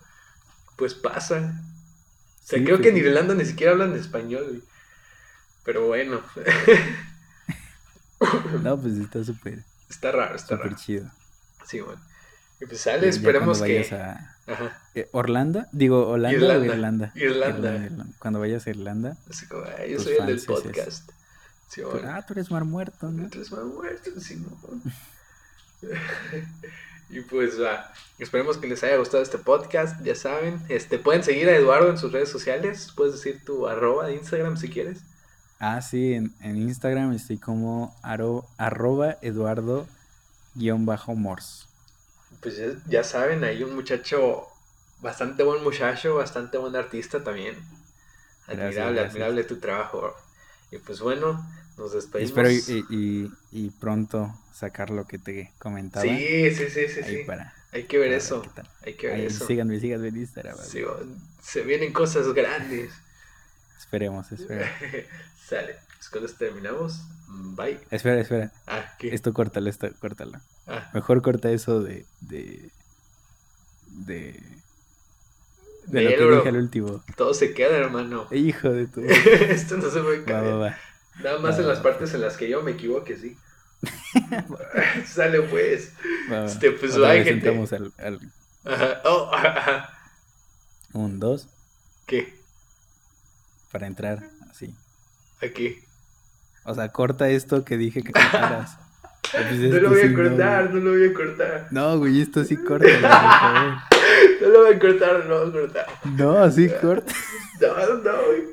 pues 0.76 0.94
pasa. 0.94 1.36
O 1.36 2.46
sea, 2.46 2.58
Sí, 2.58 2.64
creo 2.64 2.78
pues 2.78 2.86
que 2.86 2.98
en. 2.98 3.06
Irlanda 3.06 3.34
ni 3.34 3.44
siquiera 3.44 3.72
hablan 3.72 3.94
español. 3.94 4.62
Pero 5.64 5.86
bueno, 5.86 6.22
No, 8.62 8.80
pues 8.80 8.94
está 8.98 9.22
súper, 9.24 9.64
está 9.88 10.12
raro, 10.12 10.34
está 10.36 10.56
súper 10.56 10.70
raro. 10.72 10.76
chido. 10.82 11.10
Sí, 11.66 11.80
bueno. 11.80 12.00
Y 12.60 12.66
pues 12.66 12.80
sale, 12.80 13.02
ya 13.02 13.08
esperemos 13.10 13.62
que... 13.62 13.80
a 13.94 14.34
Ajá. 14.48 14.82
eh, 14.94 15.08
¿Orlanda? 15.12 15.68
Digo, 15.72 16.08
¿Holanda 16.08 16.36
Irlanda, 16.36 16.60
o 16.60 16.64
Irlanda? 16.74 17.12
Irlanda. 17.14 17.74
Irlanda. 17.76 18.06
Cuando 18.18 18.40
vayas 18.40 18.66
a 18.66 18.70
Irlanda, 18.70 19.16
Así 19.30 19.46
como, 19.46 19.64
ay, 19.78 19.92
yo 19.92 20.00
soy 20.00 20.14
el 20.18 20.26
del 20.26 20.40
podcast. 20.42 21.10
Sí, 21.68 21.82
tú- 21.82 21.90
bueno. 21.90 22.10
ah, 22.10 22.24
tú 22.26 22.32
eres 22.32 22.50
mar 22.50 22.64
muerto, 22.64 23.10
¿no? 23.10 23.24
Entonces 23.24 23.52
va 23.56 23.62
muerto, 23.62 24.10
Simón. 24.20 24.58
y 27.10 27.20
pues 27.20 27.60
va. 27.60 27.92
Esperemos 28.18 28.56
que 28.58 28.66
les 28.66 28.82
haya 28.82 28.96
gustado 28.96 29.22
este 29.22 29.38
podcast. 29.38 30.02
Ya 30.02 30.14
saben, 30.14 30.60
este 30.68 30.98
pueden 30.98 31.22
seguir 31.22 31.48
a 31.48 31.56
Eduardo 31.56 31.90
en 31.90 31.98
sus 31.98 32.12
redes 32.12 32.28
sociales. 32.30 32.92
Puedes 32.96 33.14
decir 33.14 33.44
tu 33.44 33.66
arroba 33.68 34.06
de 34.06 34.14
Instagram 34.14 34.56
si 34.56 34.68
quieres. 34.68 35.00
Ah, 35.60 35.80
sí, 35.82 36.14
en, 36.14 36.32
en 36.40 36.56
Instagram 36.56 37.12
estoy 37.12 37.38
como 37.38 37.96
aro- 38.02 38.46
arroba 38.58 39.18
eduardo 39.22 39.86
guion 40.54 40.86
bajo 40.86 41.14
mors. 41.14 41.66
Pues 42.40 42.56
ya, 42.56 42.66
ya 42.86 43.04
saben, 43.04 43.42
hay 43.44 43.62
un 43.62 43.74
muchacho, 43.74 44.46
bastante 45.00 45.42
buen 45.42 45.62
muchacho, 45.64 46.14
bastante 46.14 46.58
buen 46.58 46.76
artista 46.76 47.22
también. 47.24 47.56
Admirable, 48.46 49.00
gracias. 49.00 49.10
admirable 49.10 49.44
tu 49.44 49.58
trabajo. 49.58 50.14
Y 50.70 50.78
pues 50.78 51.00
bueno, 51.00 51.44
nos 51.76 51.92
despedimos. 51.92 52.30
espero 52.30 52.50
y, 52.50 52.84
y- 52.94 53.32
y 53.66 53.70
pronto 53.70 54.34
sacar 54.52 54.90
lo 54.90 55.06
que 55.06 55.18
te 55.18 55.52
comentaba. 55.58 56.04
Sí, 56.04 56.50
sí, 56.54 56.70
sí, 56.70 56.88
sí, 56.88 57.02
sí. 57.02 57.24
para, 57.26 57.52
Hay 57.72 57.84
que 57.84 57.98
ver 57.98 58.12
eso. 58.12 58.42
Hay 58.84 58.94
que 58.94 59.08
ver 59.08 59.16
Ahí, 59.16 59.26
eso. 59.26 59.46
síganme, 59.46 59.80
síganme 59.80 60.08
en 60.08 60.16
Instagram. 60.18 60.56
Sí, 60.62 60.82
se 61.42 61.62
vienen 61.62 61.92
cosas 61.92 62.32
grandes. 62.32 62.90
Esperemos, 63.78 64.30
espera. 64.32 64.70
Sale. 65.48 65.76
Pues 65.96 66.08
con 66.10 66.24
esto 66.24 66.38
terminamos. 66.38 67.00
Bye. 67.28 67.80
Espera, 67.90 68.20
espera. 68.20 68.52
Ah, 68.66 68.94
¿qué? 68.98 69.14
Esto 69.14 69.32
córtalo, 69.32 69.68
esto 69.68 69.88
córtalo. 70.00 70.38
Ah, 70.66 70.90
Mejor 70.94 71.22
corta 71.22 71.50
eso 71.50 71.80
de. 71.82 72.06
de. 72.20 72.70
de. 73.88 74.40
de 75.86 76.02
lo 76.02 76.10
que 76.10 76.16
bro. 76.24 76.36
dije 76.36 76.48
al 76.48 76.56
último. 76.56 77.04
todo 77.16 77.34
se 77.34 77.54
queda, 77.54 77.76
hermano. 77.76 78.26
Hijo 78.30 78.70
de 78.70 78.86
tu. 78.86 79.00
Esto 79.04 79.76
no 79.76 79.90
se 79.90 80.00
puede 80.00 80.24
caer. 80.24 80.44
va, 80.44 80.56
va. 80.56 80.78
Nada 81.22 81.38
más 81.38 81.58
en 81.58 81.66
las 81.66 81.80
partes 81.80 82.14
en 82.14 82.20
las 82.20 82.36
que 82.36 82.48
yo 82.48 82.62
me 82.62 82.72
equivoque, 82.72 83.16
sí. 83.16 83.36
Sale 85.06 85.42
pues. 85.42 85.92
Este, 86.46 86.72
pues, 86.72 86.96
Otra 86.96 87.12
bye, 87.12 87.24
gente. 87.24 87.48
al, 87.48 87.92
al. 87.98 88.32
Ajá. 88.64 89.02
Oh, 89.04 89.30
ajá. 89.32 89.90
Un, 90.92 91.18
dos. 91.18 91.48
¿Qué? 92.06 92.38
Para 93.72 93.86
entrar. 93.86 94.22
Aquí. 95.42 95.78
O 96.64 96.74
sea, 96.74 96.88
corta 96.88 97.28
esto 97.30 97.64
que 97.64 97.76
dije 97.76 98.02
que 98.02 98.12
cortaras. 98.12 98.76
Pues 99.30 99.58
No 99.58 99.80
lo 99.80 99.90
voy 99.90 100.00
a 100.00 100.14
cortar, 100.14 100.70
no 100.72 100.80
lo 100.80 100.90
voy 100.92 101.06
a 101.06 101.12
cortar. 101.12 101.66
No, 101.70 101.98
güey, 101.98 102.22
esto 102.22 102.44
sí 102.44 102.56
corta, 102.56 102.88
favor. 102.88 103.72
No 104.40 104.48
lo 104.48 104.64
voy 104.64 104.74
a 104.74 104.78
cortar, 104.78 105.26
no 105.26 105.28
lo 105.28 105.40
voy 105.40 105.48
a 105.48 105.52
cortar. 105.52 105.86
No, 106.16 106.50
sí 106.50 106.70
corta. 106.80 107.12
No, 107.60 107.94
no, 107.96 108.12
güey. 108.26 108.44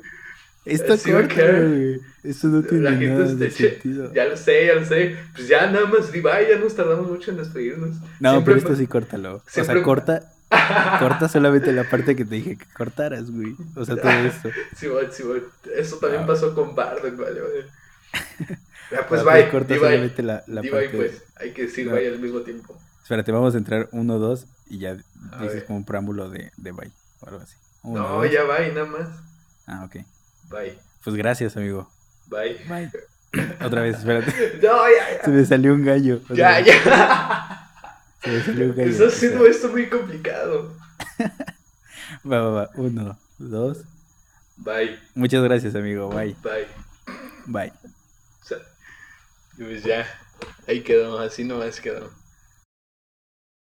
Esto 0.66 0.92
Así 0.94 1.10
va 1.12 1.20
a 1.20 1.22
corta, 1.22 1.52
güey. 1.52 2.00
Esto 2.24 2.48
no 2.48 2.62
tiene 2.62 2.84
La 2.84 2.90
gente 2.90 3.06
nada 3.06 3.34
de 3.34 3.50
sentido. 3.50 4.12
Ya 4.12 4.24
lo 4.26 4.36
sé, 4.36 4.66
ya 4.66 4.74
lo 4.74 4.84
sé. 4.84 5.16
Pues 5.34 5.48
ya 5.48 5.70
nada 5.70 5.86
más, 5.86 6.10
bye, 6.10 6.22
ya 6.22 6.58
nos 6.58 6.74
tardamos 6.74 7.08
mucho 7.08 7.30
en 7.30 7.36
despedirnos. 7.38 7.96
No, 8.20 8.32
Siempre 8.32 8.54
pero 8.54 8.56
esto 8.58 8.76
sí 8.76 8.86
córtalo. 8.86 9.36
O 9.36 9.42
siempre- 9.46 9.76
sea, 9.76 9.82
corta, 9.84 10.32
corta 10.98 11.28
solamente 11.28 11.72
la 11.72 11.88
parte 11.88 12.16
que 12.16 12.24
te 12.24 12.34
dije 12.34 12.56
que 12.58 12.66
cortaras, 12.74 13.30
güey. 13.30 13.54
O 13.76 13.84
sea, 13.84 13.96
todo 13.96 14.10
esto. 14.26 14.50
Sí, 14.76 14.88
voy, 14.88 15.06
sí, 15.12 15.22
voy. 15.22 15.42
Eso 15.74 15.96
también 15.98 16.22
Ah. 16.22 16.26
pasó 16.26 16.54
con 16.54 16.74
Bardock, 16.74 17.16
vale, 17.16 17.40
vale. 17.40 17.66
Ya, 18.90 19.04
pues 19.08 19.24
bye, 19.24 19.48
corta 19.50 19.74
di 19.74 19.80
bye. 19.80 19.88
solamente 19.88 20.22
la, 20.22 20.44
la 20.46 20.62
parte. 20.62 20.90
pues. 20.94 21.22
Hay 21.36 21.52
que 21.52 21.62
decir 21.62 21.86
No. 21.86 21.92
bye 21.94 22.06
al 22.08 22.20
mismo 22.20 22.40
tiempo. 22.42 22.76
Espérate, 23.02 23.32
vamos 23.32 23.54
a 23.54 23.58
entrar 23.58 23.88
uno, 23.92 24.18
dos 24.20 24.46
y 24.68 24.78
ya 24.78 24.96
dices 25.42 25.64
como 25.64 25.78
un 25.78 25.84
preámbulo 25.84 26.28
de, 26.30 26.50
de 26.56 26.70
bye 26.72 26.90
o 27.20 27.26
algo 27.28 27.40
así. 27.40 27.56
Uno, 27.82 28.02
No, 28.02 28.14
dos. 28.22 28.30
ya 28.30 28.44
bye, 28.44 28.72
nada 28.72 28.86
más. 28.86 29.08
Ah, 29.66 29.84
ok. 29.84 30.04
Bye, 30.50 30.78
Pues 31.04 31.16
gracias, 31.16 31.56
amigo. 31.56 31.90
bye. 32.26 32.58
Bye. 32.68 32.90
Otra 33.64 33.82
vez, 33.82 33.98
espérate. 33.98 34.32
No, 34.62 34.84
ya, 34.88 35.24
Se 35.24 35.30
me 35.30 35.44
salió 35.44 35.74
un 35.74 35.84
gallo. 35.84 36.20
ya. 36.30 36.34
sea, 36.34 36.60
Ya, 36.60 36.66
ya. 36.66 37.70
Se 38.22 38.30
me 38.30 38.42
salió 38.42 38.66
un 38.66 38.76
gallo. 38.76 38.90
Estás 38.90 39.06
o 39.06 39.10
sea, 39.10 39.16
haciendo 39.16 39.46
esto 39.46 39.68
muy 39.68 39.88
complicado. 39.88 40.74
Va, 42.30 42.40
va, 42.40 42.50
va. 42.50 42.70
Uno, 42.76 43.18
dos. 43.38 43.78
Bye, 44.56 44.98
Muchas 45.14 45.42
gracias, 45.42 45.74
amigo. 45.74 46.08
Bye. 46.08 46.34
bye. 46.42 46.66
Bye. 47.46 47.72
O 48.42 48.44
sea, 48.46 48.58
pues 49.58 49.82
ya, 49.84 50.06
ahí 50.66 50.82
quedó, 50.82 51.18
así 51.18 51.44
nomás 51.44 51.80
quedó. 51.80 52.10